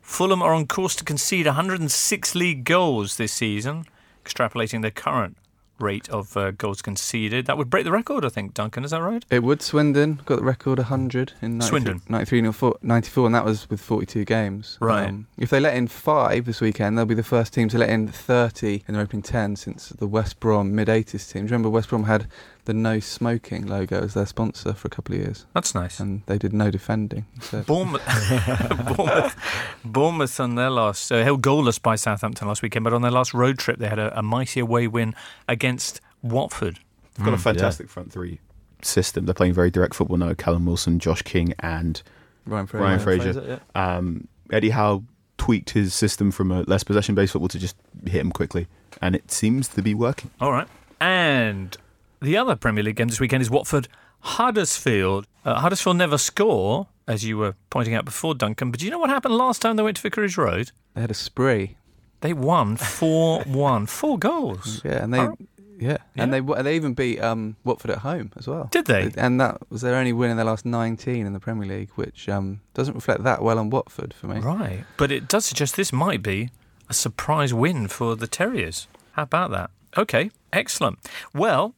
Fulham 0.00 0.40
are 0.42 0.54
on 0.54 0.66
course 0.66 0.96
to 0.96 1.04
concede 1.04 1.44
106 1.46 2.34
league 2.34 2.64
goals 2.64 3.16
this 3.16 3.32
season, 3.32 3.84
extrapolating 4.24 4.80
their 4.80 4.90
current 4.90 5.36
rate 5.78 6.08
of 6.08 6.36
uh, 6.36 6.50
goals 6.52 6.82
conceded. 6.82 7.46
That 7.46 7.56
would 7.58 7.70
break 7.70 7.84
the 7.84 7.92
record, 7.92 8.24
I 8.24 8.28
think, 8.28 8.54
Duncan. 8.54 8.84
Is 8.84 8.90
that 8.90 9.02
right? 9.02 9.24
It 9.30 9.42
would. 9.42 9.62
Swindon 9.62 10.20
got 10.24 10.36
the 10.36 10.44
record 10.44 10.78
100 10.78 11.32
in 11.42 11.58
93, 11.58 11.68
Swindon. 11.68 12.02
93 12.08 12.42
94, 12.82 13.26
and 13.26 13.34
that 13.34 13.44
was 13.44 13.68
with 13.70 13.80
42 13.80 14.24
games. 14.24 14.78
Um, 14.80 14.88
Right. 14.88 15.14
if 15.38 15.50
they 15.50 15.60
let 15.60 15.74
in 15.76 15.86
five 15.88 16.44
this 16.46 16.60
weekend, 16.60 16.96
they'll 16.96 17.04
be 17.04 17.14
the 17.14 17.22
first 17.22 17.52
team 17.52 17.68
to 17.68 17.78
let 17.78 17.90
in 17.90 18.08
30 18.08 18.84
in 18.88 18.94
their 18.94 19.02
opening 19.02 19.22
10 19.22 19.56
since 19.56 19.88
the 19.90 20.06
West 20.06 20.40
Brom 20.40 20.74
mid 20.74 20.88
80s 20.88 21.30
team. 21.32 21.42
Do 21.42 21.50
you 21.50 21.52
remember 21.52 21.70
West 21.70 21.88
Brom 21.90 22.04
had 22.04 22.26
the 22.68 22.74
no 22.74 23.00
smoking 23.00 23.66
logo 23.66 24.02
as 24.02 24.12
their 24.12 24.26
sponsor 24.26 24.74
for 24.74 24.88
a 24.88 24.90
couple 24.90 25.14
of 25.14 25.22
years? 25.22 25.46
That's 25.54 25.74
nice. 25.74 25.98
And 25.98 26.22
they 26.26 26.36
did 26.36 26.52
no 26.52 26.70
defending. 26.70 27.24
So. 27.48 27.62
Bournemouth, 27.62 28.02
Bournemouth, 28.96 29.36
Bournemouth 29.82 30.38
on 30.38 30.54
their 30.54 30.68
last, 30.68 31.10
uh, 31.10 31.22
held 31.24 31.40
goalless 31.40 31.80
by 31.80 31.96
Southampton 31.96 32.46
last 32.46 32.60
weekend, 32.60 32.84
but 32.84 32.92
on 32.92 33.00
their 33.00 33.10
last 33.10 33.32
road 33.32 33.58
trip, 33.58 33.78
they 33.78 33.88
had 33.88 33.98
a, 33.98 34.18
a 34.18 34.22
mighty 34.22 34.60
away 34.60 34.86
win 34.86 35.14
against 35.48 36.02
Watford. 36.20 36.78
They've 37.14 37.24
got 37.24 37.32
a 37.32 37.38
fantastic 37.38 37.88
front 37.88 38.12
three 38.12 38.40
system. 38.82 39.24
They're 39.24 39.34
playing 39.34 39.54
very 39.54 39.70
direct 39.70 39.94
football 39.94 40.18
now. 40.18 40.34
Callum 40.34 40.66
Wilson, 40.66 40.98
Josh 40.98 41.22
King, 41.22 41.54
and 41.60 42.02
Ryan 42.44 42.66
Fraser. 42.66 42.82
Ryan 42.84 42.90
Ryan 42.90 43.04
Fraser. 43.04 43.32
Fraser, 43.32 43.60
um, 43.74 44.28
Eddie 44.52 44.70
Howe 44.70 45.04
tweaked 45.38 45.70
his 45.70 45.94
system 45.94 46.30
from 46.30 46.52
a 46.52 46.62
less 46.64 46.84
possession-based 46.84 47.32
football 47.32 47.48
to 47.48 47.58
just 47.58 47.76
hit 48.04 48.20
him 48.20 48.30
quickly, 48.30 48.66
and 49.00 49.16
it 49.16 49.30
seems 49.30 49.68
to 49.68 49.80
be 49.80 49.94
working. 49.94 50.30
All 50.38 50.52
right. 50.52 50.68
And 51.00 51.74
the 52.20 52.36
other 52.36 52.56
Premier 52.56 52.82
League 52.84 52.96
game 52.96 53.08
this 53.08 53.20
weekend 53.20 53.42
is 53.42 53.50
Watford 53.50 53.88
Huddersfield. 54.20 55.26
Uh, 55.44 55.60
Huddersfield 55.60 55.96
never 55.96 56.18
score, 56.18 56.86
as 57.06 57.24
you 57.24 57.38
were 57.38 57.54
pointing 57.70 57.94
out 57.94 58.04
before, 58.04 58.34
Duncan. 58.34 58.70
But 58.70 58.80
do 58.80 58.86
you 58.86 58.90
know 58.90 58.98
what 58.98 59.10
happened 59.10 59.34
last 59.36 59.62
time 59.62 59.76
they 59.76 59.82
went 59.82 59.96
to 59.96 60.02
Vicarage 60.02 60.36
Road? 60.36 60.72
They 60.94 61.00
had 61.00 61.10
a 61.10 61.14
spree. 61.14 61.76
They 62.20 62.32
won 62.32 62.76
4 62.76 63.42
1. 63.44 63.86
Four 63.86 64.18
goals. 64.18 64.82
Yeah, 64.84 65.02
and 65.04 65.14
they. 65.14 65.20
Oh. 65.20 65.36
Yeah. 65.80 65.98
and 66.16 66.32
they 66.32 66.40
they 66.40 66.74
even 66.74 66.94
beat 66.94 67.20
um, 67.20 67.54
Watford 67.62 67.92
at 67.92 67.98
home 67.98 68.32
as 68.36 68.48
well. 68.48 68.66
Did 68.72 68.86
they? 68.86 69.12
And 69.16 69.40
that 69.40 69.58
was 69.70 69.80
their 69.80 69.94
only 69.94 70.12
win 70.12 70.28
in 70.32 70.36
their 70.36 70.44
last 70.44 70.66
19 70.66 71.24
in 71.24 71.32
the 71.32 71.38
Premier 71.38 71.68
League, 71.68 71.90
which 71.94 72.28
um, 72.28 72.60
doesn't 72.74 72.94
reflect 72.94 73.22
that 73.22 73.42
well 73.42 73.60
on 73.60 73.70
Watford 73.70 74.12
for 74.12 74.26
me. 74.26 74.40
Right. 74.40 74.84
But 74.96 75.12
it 75.12 75.28
does 75.28 75.44
suggest 75.44 75.76
this 75.76 75.92
might 75.92 76.20
be 76.20 76.50
a 76.88 76.94
surprise 76.94 77.54
win 77.54 77.86
for 77.86 78.16
the 78.16 78.26
Terriers. 78.26 78.88
How 79.12 79.22
about 79.22 79.52
that? 79.52 79.70
Okay, 79.96 80.32
excellent. 80.52 80.98
Well, 81.32 81.74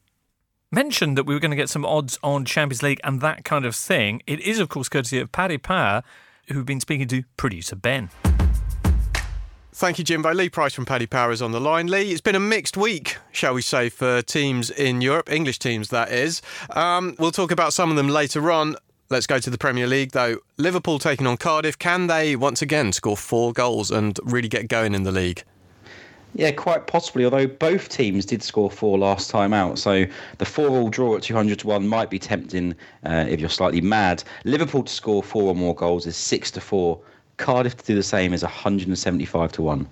mentioned 0.70 1.18
that 1.18 1.24
we 1.24 1.34
were 1.34 1.40
going 1.40 1.50
to 1.50 1.56
get 1.56 1.68
some 1.68 1.84
odds 1.84 2.18
on 2.22 2.44
Champions 2.44 2.82
League 2.82 3.00
and 3.02 3.20
that 3.20 3.44
kind 3.44 3.64
of 3.64 3.74
thing. 3.74 4.22
It 4.26 4.40
is, 4.40 4.58
of 4.58 4.68
course, 4.68 4.88
courtesy 4.88 5.18
of 5.18 5.32
Paddy 5.32 5.58
Power, 5.58 6.02
who've 6.48 6.66
been 6.66 6.80
speaking 6.80 7.08
to 7.08 7.24
producer 7.36 7.76
Ben. 7.76 8.10
Thank 9.72 9.98
you, 9.98 10.04
Jimbo. 10.04 10.32
Lee 10.34 10.48
Price 10.48 10.74
from 10.74 10.84
Paddy 10.84 11.06
Power 11.06 11.30
is 11.30 11.40
on 11.40 11.52
the 11.52 11.60
line. 11.60 11.86
Lee, 11.86 12.12
it's 12.12 12.20
been 12.20 12.34
a 12.34 12.40
mixed 12.40 12.76
week, 12.76 13.16
shall 13.32 13.54
we 13.54 13.62
say, 13.62 13.88
for 13.88 14.20
teams 14.22 14.70
in 14.70 15.00
Europe, 15.00 15.30
English 15.30 15.58
teams, 15.58 15.88
that 15.88 16.12
is. 16.12 16.42
Um, 16.70 17.14
we'll 17.18 17.30
talk 17.30 17.50
about 17.50 17.72
some 17.72 17.90
of 17.90 17.96
them 17.96 18.08
later 18.08 18.50
on. 18.52 18.76
Let's 19.08 19.26
go 19.26 19.38
to 19.38 19.50
the 19.50 19.58
Premier 19.58 19.86
League, 19.86 20.12
though. 20.12 20.38
Liverpool 20.56 20.98
taking 20.98 21.26
on 21.26 21.36
Cardiff. 21.36 21.78
Can 21.78 22.06
they 22.06 22.36
once 22.36 22.62
again 22.62 22.92
score 22.92 23.16
four 23.16 23.52
goals 23.52 23.90
and 23.90 24.18
really 24.22 24.48
get 24.48 24.68
going 24.68 24.94
in 24.94 25.02
the 25.02 25.12
league? 25.12 25.42
Yeah, 26.34 26.52
quite 26.52 26.86
possibly. 26.86 27.24
Although 27.24 27.48
both 27.48 27.88
teams 27.88 28.24
did 28.24 28.42
score 28.42 28.70
four 28.70 28.96
last 28.98 29.30
time 29.30 29.52
out, 29.52 29.78
so 29.78 30.04
the 30.38 30.44
four-all 30.44 30.88
draw 30.88 31.16
at 31.16 31.22
two 31.22 31.34
hundred 31.34 31.58
to 31.60 31.66
one 31.66 31.88
might 31.88 32.08
be 32.08 32.18
tempting 32.18 32.74
uh, 33.04 33.26
if 33.28 33.40
you're 33.40 33.48
slightly 33.48 33.80
mad. 33.80 34.22
Liverpool 34.44 34.84
to 34.84 34.92
score 34.92 35.22
four 35.22 35.44
or 35.44 35.54
more 35.54 35.74
goals 35.74 36.06
is 36.06 36.16
six 36.16 36.50
to 36.52 36.60
four. 36.60 37.00
Cardiff 37.36 37.76
to 37.78 37.84
do 37.84 37.94
the 37.94 38.02
same 38.02 38.32
is 38.32 38.42
one 38.42 38.52
hundred 38.52 38.86
and 38.88 38.98
seventy-five 38.98 39.50
to 39.52 39.62
one. 39.62 39.88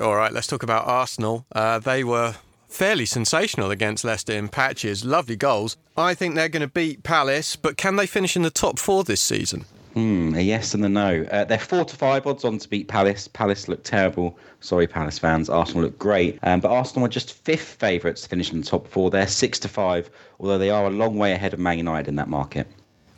All 0.00 0.16
right, 0.16 0.32
let's 0.32 0.46
talk 0.46 0.62
about 0.62 0.86
Arsenal. 0.86 1.44
Uh, 1.52 1.78
they 1.78 2.02
were 2.02 2.36
fairly 2.68 3.04
sensational 3.04 3.70
against 3.70 4.02
Leicester 4.02 4.32
in 4.32 4.48
patches. 4.48 5.04
Lovely 5.04 5.36
goals. 5.36 5.76
I 5.94 6.14
think 6.14 6.34
they're 6.34 6.48
going 6.48 6.62
to 6.62 6.68
beat 6.68 7.02
Palace, 7.02 7.54
but 7.54 7.76
can 7.76 7.96
they 7.96 8.06
finish 8.06 8.34
in 8.34 8.40
the 8.40 8.50
top 8.50 8.78
four 8.78 9.04
this 9.04 9.20
season? 9.20 9.66
Hmm, 9.94 10.34
a 10.34 10.40
yes 10.40 10.72
and 10.72 10.84
a 10.84 10.88
no. 10.88 11.26
Uh, 11.30 11.44
they're 11.44 11.58
four 11.58 11.84
to 11.84 11.96
five 11.96 12.26
odds 12.26 12.44
on 12.44 12.58
to 12.58 12.68
beat 12.68 12.88
Palace. 12.88 13.28
Palace 13.28 13.68
look 13.68 13.84
terrible. 13.84 14.38
Sorry, 14.60 14.86
Palace 14.86 15.18
fans. 15.18 15.50
Arsenal 15.50 15.82
look 15.82 15.98
great, 15.98 16.38
um, 16.42 16.60
but 16.60 16.70
Arsenal 16.70 17.04
are 17.04 17.10
just 17.10 17.34
fifth 17.34 17.74
favourites 17.78 18.22
to 18.22 18.28
finish 18.28 18.52
in 18.52 18.60
the 18.60 18.66
top 18.66 18.88
four. 18.88 19.10
They're 19.10 19.26
six 19.26 19.58
to 19.60 19.68
five, 19.68 20.08
although 20.40 20.58
they 20.58 20.70
are 20.70 20.86
a 20.86 20.90
long 20.90 21.18
way 21.18 21.32
ahead 21.32 21.52
of 21.52 21.58
Man 21.58 21.78
United 21.78 22.08
in 22.08 22.16
that 22.16 22.28
market. 22.28 22.66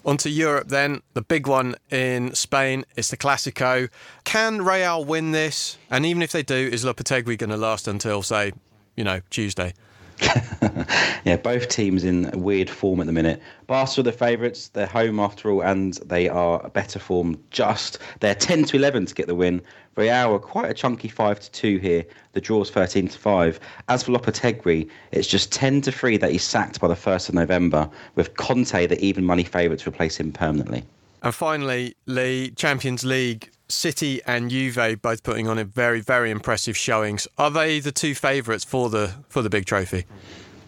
On 0.05 0.17
to 0.19 0.29
Europe 0.29 0.69
then. 0.69 1.01
The 1.15 1.23
big 1.23 1.47
one 1.47 1.77
in 1.91 2.35
Spain 2.35 2.85
is 2.97 3.09
the 3.09 3.17
Clásico. 3.17 3.89
Can 4.25 4.63
Real 4.63 5.05
win 5.05 5.31
this? 5.31 5.79
And 5.91 6.05
even 6.05 6.23
if 6.23 6.33
they 6.33 6.43
do, 6.43 6.55
is 6.55 6.85
Lopetegui 6.85 7.39
going 7.39 7.51
to 7.51 7.57
last 7.57 7.89
until, 7.89 8.23
say, 8.23 8.53
you 8.97 9.05
know, 9.05 9.21
Tuesday? 9.31 9.73
Yeah, 11.25 11.37
both 11.37 11.69
teams 11.69 12.05
in 12.05 12.31
weird 12.35 12.69
form 12.69 13.01
at 13.01 13.07
the 13.07 13.13
minute. 13.13 13.41
Barca 13.67 14.01
are 14.01 14.03
the 14.03 14.13
favourites. 14.13 14.69
They're 14.69 14.87
home 14.87 15.19
after 15.19 15.51
all, 15.51 15.63
and 15.63 15.95
they 16.05 16.29
are 16.29 16.69
better 16.69 16.99
form. 16.99 17.43
Just 17.51 17.99
they're 18.21 18.35
ten 18.35 18.65
to 18.65 18.77
eleven 18.77 19.07
to 19.07 19.15
get 19.15 19.27
the 19.27 19.35
win. 19.35 19.63
Real 19.97 20.35
are 20.35 20.39
quite 20.39 20.71
a 20.71 20.75
chunky 20.75 21.09
five 21.09 21.41
to 21.41 21.51
two 21.51 21.79
here. 21.79 22.05
The 22.33 22.43
draw's 22.43 22.71
thirteen 22.71 23.09
to 23.09 23.19
five. 23.19 23.59
As 23.89 24.03
for 24.03 24.13
Lopetegui, 24.13 24.89
it's 25.13 25.27
just 25.27 25.51
ten 25.51 25.81
to 25.81 25.93
three 25.93 26.19
that 26.19 26.31
he's 26.31 26.45
sacked 26.45 26.79
by 26.79 26.89
the 26.89 26.97
first 26.97 27.31
of 27.31 27.35
November, 27.35 27.89
with 28.17 28.37
Conte 28.37 28.87
the 28.87 29.03
even 29.03 29.25
money 29.25 29.45
favourite 29.45 29.81
to 29.81 29.89
replace 29.89 30.19
him 30.19 30.31
permanently. 30.31 30.85
And 31.23 31.35
finally, 31.35 31.97
Lee, 32.05 32.51
Champions 32.51 33.03
League, 33.03 33.51
City 33.75 34.21
and 34.27 34.51
Juve 34.51 35.03
both 35.03 35.23
putting 35.23 35.49
on 35.49 35.59
a 35.59 35.65
very, 35.65 36.01
very 36.01 36.31
impressive 36.31 36.77
showings. 36.77 37.29
Are 37.37 37.51
they 37.51 37.81
the 37.81 37.93
two 37.93 38.15
favourites 38.15 38.65
for 38.65 38.89
the 38.89 39.13
for 39.29 39.43
the 39.43 39.51
big 39.51 39.67
trophy? 39.67 40.07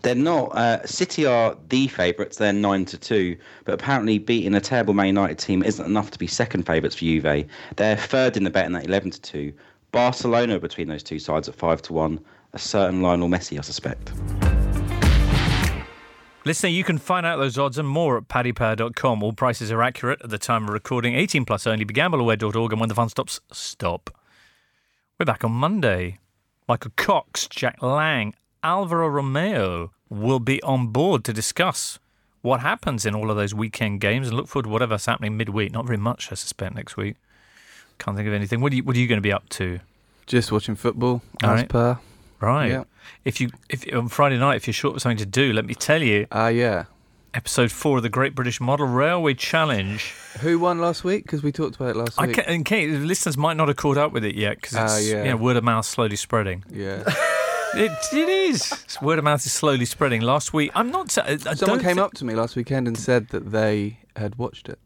They're 0.03 0.15
not. 0.15 0.55
Uh, 0.55 0.87
City 0.87 1.25
are 1.27 1.57
the 1.69 1.89
favourites. 1.89 2.37
They're 2.37 2.53
nine 2.53 2.85
to 2.87 2.99
two, 2.99 3.37
but 3.65 3.75
apparently 3.75 4.19
beating 4.19 4.55
a 4.55 4.61
terrible 4.61 4.95
Man 4.95 5.07
United 5.07 5.39
team 5.39 5.63
isn't 5.63 5.85
enough 5.85 6.11
to 6.13 6.19
be 6.19 6.27
second 6.27 6.65
favourites 6.65 6.97
for 6.97 7.01
Juve. 7.01 7.49
They're 7.77 7.97
third 7.97 8.37
in 8.37 8.45
the 8.45 8.51
betting 8.51 8.77
at 8.77 8.85
eleven 8.85 9.11
to 9.11 9.21
two. 9.21 9.53
Barcelona 9.93 10.61
between 10.61 10.89
those 10.89 11.03
two 11.03 11.19
sides 11.19 11.49
at 11.49 11.55
five 11.55 11.83
to 11.83 11.93
one. 11.93 12.21
A 12.53 12.59
certain 12.59 13.03
Lionel 13.03 13.29
Messi, 13.29 13.59
I 13.59 13.63
suspect. 13.63 14.13
Listener, 16.47 16.71
you 16.71 16.85
can 16.85 16.99
find 16.99 17.27
out 17.27 17.39
those 17.39 17.59
odds 17.59 17.77
and 17.77 17.89
more 17.89 18.17
at 18.17 18.29
paddypower.com. 18.29 19.21
All 19.21 19.33
prices 19.33 19.73
are 19.73 19.83
accurate 19.83 20.21
at 20.23 20.31
the 20.31 20.39
time 20.39 20.69
of 20.69 20.71
recording. 20.71 21.17
18 21.17 21.45
plus 21.45 21.67
only. 21.67 21.85
BeGambleAware.org 21.85 22.71
and 22.71 22.79
when 22.79 22.89
the 22.89 22.95
fun 22.95 23.09
stops, 23.09 23.41
stop. 23.51 24.17
We're 25.19 25.27
back 25.27 25.43
on 25.43 25.51
Monday. 25.51 26.21
Michael 26.69 26.93
Cox, 26.95 27.49
Jack 27.49 27.83
Lang, 27.83 28.33
Alvaro 28.63 29.09
Romero 29.09 29.91
will 30.09 30.39
be 30.39 30.63
on 30.63 30.87
board 30.87 31.25
to 31.25 31.33
discuss 31.33 31.99
what 32.43 32.61
happens 32.61 33.05
in 33.05 33.13
all 33.13 33.29
of 33.29 33.37
those 33.37 33.53
weekend 33.53 34.01
games 34.01 34.29
and 34.29 34.37
look 34.37 34.47
forward 34.47 34.67
to 34.67 34.71
whatever's 34.71 35.07
happening 35.07 35.37
midweek. 35.37 35.73
Not 35.73 35.87
very 35.87 35.99
much, 35.99 36.31
I 36.31 36.37
suspect, 36.37 36.77
next 36.77 36.97
week. 36.97 37.17
Can't 37.99 38.17
think 38.17 38.29
of 38.29 38.35
anything. 38.35 38.61
What 38.61 38.73
are 38.73 38.77
you, 38.77 38.85
what 38.85 38.95
are 38.95 39.01
you 39.01 39.09
going 39.09 39.19
to 39.19 39.21
be 39.21 39.33
up 39.33 39.49
to? 39.49 39.81
Just 40.27 40.53
watching 40.53 40.77
football, 40.77 41.23
All 41.43 41.51
as 41.51 41.61
right. 41.63 41.69
per. 41.69 41.99
Right. 42.39 42.69
Yeah. 42.69 42.85
If 43.25 43.41
you 43.41 43.51
if 43.69 43.85
on 43.95 44.09
Friday 44.09 44.39
night, 44.39 44.57
if 44.57 44.67
you're 44.67 44.75
short 44.75 44.97
of 44.97 45.03
something 45.03 45.19
to 45.19 45.27
do, 45.27 45.53
let 45.53 45.65
me 45.67 45.75
tell 45.75 46.03
you. 46.03 46.27
Ah, 46.33 46.49
yeah. 46.49 46.85
Episode 47.35 47.71
four 47.71 47.99
of 47.99 48.03
the 48.03 48.09
Great 48.09 48.35
British 48.35 48.61
Model 48.63 48.87
Railway 48.87 49.35
Challenge. 49.35 50.15
Who 50.41 50.59
won 50.59 50.79
last 50.79 51.05
week? 51.05 51.25
Because 51.25 51.43
we 51.43 51.53
talked 51.53 51.77
about 51.77 51.91
it 51.91 51.97
last 51.97 52.19
I 52.19 52.27
week. 52.29 52.37
can, 52.37 52.45
and 52.47 52.65
Kate, 52.65 52.87
the 52.91 52.99
listeners 53.01 53.37
might 53.37 53.59
not 53.59 53.69
have 53.69 53.77
caught 53.77 53.99
up 53.99 54.13
with 54.13 54.25
it 54.25 54.35
yet 54.37 54.57
because 54.57 54.73
it's 54.73 54.93
Ah, 54.95 54.99
yeah. 54.99 55.25
you 55.25 55.31
know, 55.31 55.37
word 55.37 55.57
of 55.57 55.65
mouth 55.65 55.85
slowly 55.85 56.17
spreading. 56.17 56.65
Yeah. 56.71 57.03
It, 57.75 57.91
it 58.11 58.29
is. 58.29 58.73
It's 58.85 59.03
word 59.03 59.19
of 59.19 59.25
mouth 59.25 59.45
is 59.45 59.53
slowly 59.53 59.85
spreading. 59.85 60.23
Last 60.23 60.55
week, 60.55 60.71
I'm 60.75 60.91
not. 60.91 61.19
I 61.19 61.37
Someone 61.37 61.81
came 61.81 61.97
thi- 61.97 62.01
up 62.01 62.15
to 62.15 62.25
me 62.25 62.35
last 62.35 62.57
weekend 62.57 62.89
and 62.89 62.97
said 62.97 63.29
that 63.31 63.51
they 63.51 63.99
had 64.15 64.37
watched 64.37 64.71
it. 64.71 64.79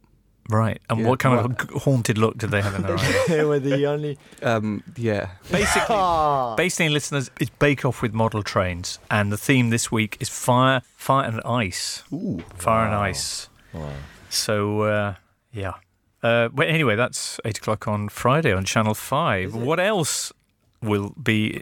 Right. 0.48 0.80
And 0.90 1.00
Yeah, 1.00 1.06
what 1.08 1.18
kind 1.20 1.36
well- 1.36 1.44
of 1.76 1.82
haunted 1.84 2.18
look 2.18 2.36
did 2.38 2.50
they 2.50 2.60
have 2.62 2.74
in 2.74 2.82
their 2.82 2.96
eyes? 2.98 3.26
they 3.28 3.44
were 3.44 3.58
the 3.60 3.86
only. 3.86 4.18
Um, 4.42 4.82
yeah. 4.96 5.30
Basically, 5.50 5.96
basically, 6.56 6.88
listeners, 6.88 7.30
it's 7.40 7.50
Bake 7.58 7.84
Off 7.84 8.02
with 8.02 8.12
model 8.12 8.42
trains, 8.42 8.98
and 9.10 9.30
the 9.30 9.36
theme 9.38 9.70
this 9.70 9.92
week 9.92 10.16
is 10.20 10.28
fire, 10.28 10.82
fire 10.96 11.28
and 11.28 11.40
ice. 11.44 12.02
Ooh, 12.12 12.42
fire 12.56 12.86
and 12.86 12.94
ice. 12.94 13.48
Wow. 13.72 13.90
So 14.28 14.82
uh, 14.82 15.14
yeah. 15.52 15.74
Uh, 16.22 16.48
well, 16.52 16.68
anyway, 16.68 16.96
that's 16.96 17.40
eight 17.44 17.58
o'clock 17.58 17.86
on 17.88 18.08
Friday 18.08 18.52
on 18.52 18.64
Channel 18.64 18.94
Five. 18.94 19.54
What 19.54 19.78
else 19.80 20.32
will 20.82 21.14
be 21.22 21.60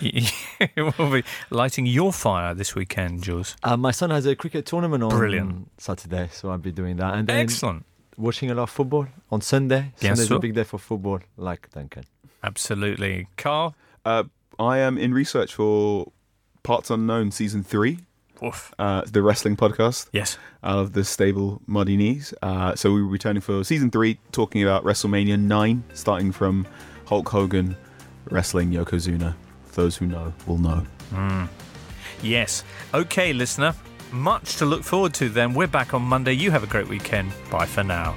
will 0.76 1.10
be 1.10 1.24
lighting 1.50 1.86
your 1.86 2.12
fire 2.12 2.54
this 2.54 2.74
weekend, 2.74 3.22
Jules? 3.22 3.56
Uh, 3.62 3.76
my 3.76 3.90
son 3.90 4.10
has 4.10 4.26
a 4.26 4.34
cricket 4.36 4.64
tournament 4.66 5.02
on 5.02 5.10
Brilliant. 5.10 5.70
Saturday, 5.78 6.28
so 6.32 6.50
I'll 6.50 6.58
be 6.58 6.72
doing 6.72 6.96
that. 6.96 7.14
And 7.14 7.26
then 7.28 7.36
Excellent. 7.38 7.84
Watching 8.18 8.50
a 8.50 8.54
lot 8.54 8.64
of 8.64 8.70
football 8.70 9.06
on 9.30 9.40
Sunday. 9.40 9.92
Bien 10.00 10.16
Sunday's 10.16 10.28
sûr. 10.28 10.36
a 10.36 10.40
big 10.40 10.54
day 10.54 10.64
for 10.64 10.78
football, 10.78 11.20
like 11.36 11.70
Duncan. 11.70 12.04
Absolutely. 12.42 13.28
Carl? 13.36 13.74
Uh, 14.04 14.24
I 14.58 14.78
am 14.78 14.98
in 14.98 15.14
research 15.14 15.54
for 15.54 16.12
Parts 16.62 16.90
Unknown 16.90 17.30
season 17.30 17.62
three, 17.62 17.98
Woof. 18.42 18.72
uh, 18.78 19.02
the 19.12 19.22
wrestling 19.22 19.56
podcast. 19.56 20.08
Yes. 20.12 20.36
Out 20.62 20.78
of 20.78 20.92
the 20.92 21.04
stable 21.04 21.62
Muddy 21.66 21.96
Knees. 21.96 22.34
Uh, 22.42 22.74
so 22.74 22.92
we 22.92 23.00
will 23.02 23.08
be 23.08 23.12
returning 23.12 23.40
for 23.40 23.62
season 23.64 23.90
three, 23.90 24.18
talking 24.32 24.62
about 24.62 24.84
WrestleMania 24.84 25.38
9, 25.38 25.84
starting 25.94 26.32
from 26.32 26.66
Hulk 27.06 27.28
Hogan 27.28 27.76
wrestling 28.30 28.70
Yokozuna. 28.72 29.34
Those 29.74 29.96
who 29.96 30.06
know 30.06 30.32
will 30.46 30.58
know. 30.58 30.84
Yes. 32.22 32.64
Okay, 32.92 33.32
listener. 33.32 33.74
Much 34.12 34.56
to 34.56 34.64
look 34.64 34.82
forward 34.82 35.12
to 35.14 35.28
then. 35.28 35.52
We're 35.52 35.66
back 35.66 35.92
on 35.92 36.02
Monday. 36.02 36.32
You 36.32 36.50
have 36.50 36.62
a 36.62 36.66
great 36.66 36.88
weekend. 36.88 37.30
Bye 37.50 37.66
for 37.66 37.84
now. 37.84 38.16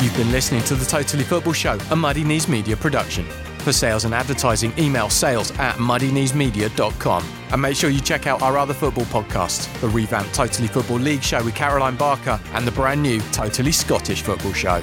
You've 0.00 0.16
been 0.16 0.30
listening 0.30 0.62
to 0.64 0.74
the 0.74 0.84
Totally 0.84 1.24
Football 1.24 1.52
Show, 1.52 1.78
a 1.90 1.96
Muddy 1.96 2.24
Knees 2.24 2.48
Media 2.48 2.76
production. 2.76 3.26
For 3.58 3.72
sales 3.72 4.04
and 4.04 4.14
advertising, 4.14 4.72
email 4.78 5.10
sales 5.10 5.50
at 5.58 5.74
muddykneesmedia.com. 5.76 7.24
And 7.50 7.60
make 7.60 7.76
sure 7.76 7.90
you 7.90 8.00
check 8.00 8.26
out 8.26 8.40
our 8.40 8.56
other 8.56 8.74
football 8.74 9.04
podcasts 9.06 9.68
the 9.80 9.88
revamped 9.88 10.32
Totally 10.32 10.68
Football 10.68 10.98
League 10.98 11.22
show 11.22 11.42
with 11.44 11.54
Caroline 11.54 11.96
Barker 11.96 12.40
and 12.52 12.66
the 12.66 12.72
brand 12.72 13.02
new 13.02 13.20
Totally 13.32 13.72
Scottish 13.72 14.22
Football 14.22 14.52
Show. 14.52 14.82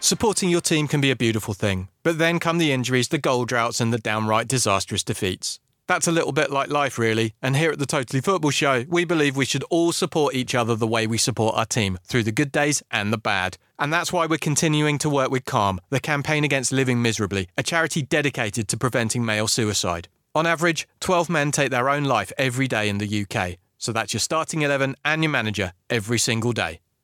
Supporting 0.00 0.48
your 0.48 0.60
team 0.60 0.86
can 0.86 1.00
be 1.00 1.10
a 1.10 1.16
beautiful 1.16 1.54
thing, 1.54 1.88
but 2.04 2.18
then 2.18 2.38
come 2.38 2.58
the 2.58 2.72
injuries, 2.72 3.08
the 3.08 3.18
goal 3.18 3.44
droughts, 3.44 3.80
and 3.80 3.92
the 3.92 3.98
downright 3.98 4.46
disastrous 4.46 5.02
defeats. 5.02 5.58
That's 5.88 6.06
a 6.06 6.12
little 6.12 6.32
bit 6.32 6.50
like 6.50 6.70
life, 6.70 6.98
really. 6.98 7.34
And 7.42 7.56
here 7.56 7.72
at 7.72 7.80
the 7.80 7.86
Totally 7.86 8.20
Football 8.20 8.52
Show, 8.52 8.84
we 8.88 9.04
believe 9.04 9.36
we 9.36 9.44
should 9.44 9.64
all 9.70 9.90
support 9.90 10.34
each 10.34 10.54
other 10.54 10.76
the 10.76 10.86
way 10.86 11.06
we 11.06 11.18
support 11.18 11.56
our 11.56 11.66
team, 11.66 11.98
through 12.04 12.22
the 12.22 12.32
good 12.32 12.52
days 12.52 12.82
and 12.90 13.12
the 13.12 13.18
bad. 13.18 13.58
And 13.78 13.92
that's 13.92 14.12
why 14.12 14.26
we're 14.26 14.38
continuing 14.38 14.98
to 14.98 15.10
work 15.10 15.30
with 15.30 15.44
Calm, 15.44 15.80
the 15.90 15.98
campaign 15.98 16.44
against 16.44 16.72
living 16.72 17.02
miserably, 17.02 17.48
a 17.56 17.62
charity 17.62 18.02
dedicated 18.02 18.68
to 18.68 18.76
preventing 18.76 19.24
male 19.24 19.48
suicide. 19.48 20.08
On 20.34 20.46
average, 20.46 20.86
12 21.00 21.28
men 21.28 21.50
take 21.50 21.70
their 21.70 21.88
own 21.88 22.04
life 22.04 22.32
every 22.38 22.68
day 22.68 22.88
in 22.88 22.98
the 22.98 23.26
UK. 23.26 23.56
So 23.78 23.92
that's 23.92 24.12
your 24.12 24.20
starting 24.20 24.62
11 24.62 24.94
and 25.04 25.22
your 25.24 25.30
manager 25.30 25.72
every 25.90 26.18
single 26.18 26.52
day. 26.52 26.80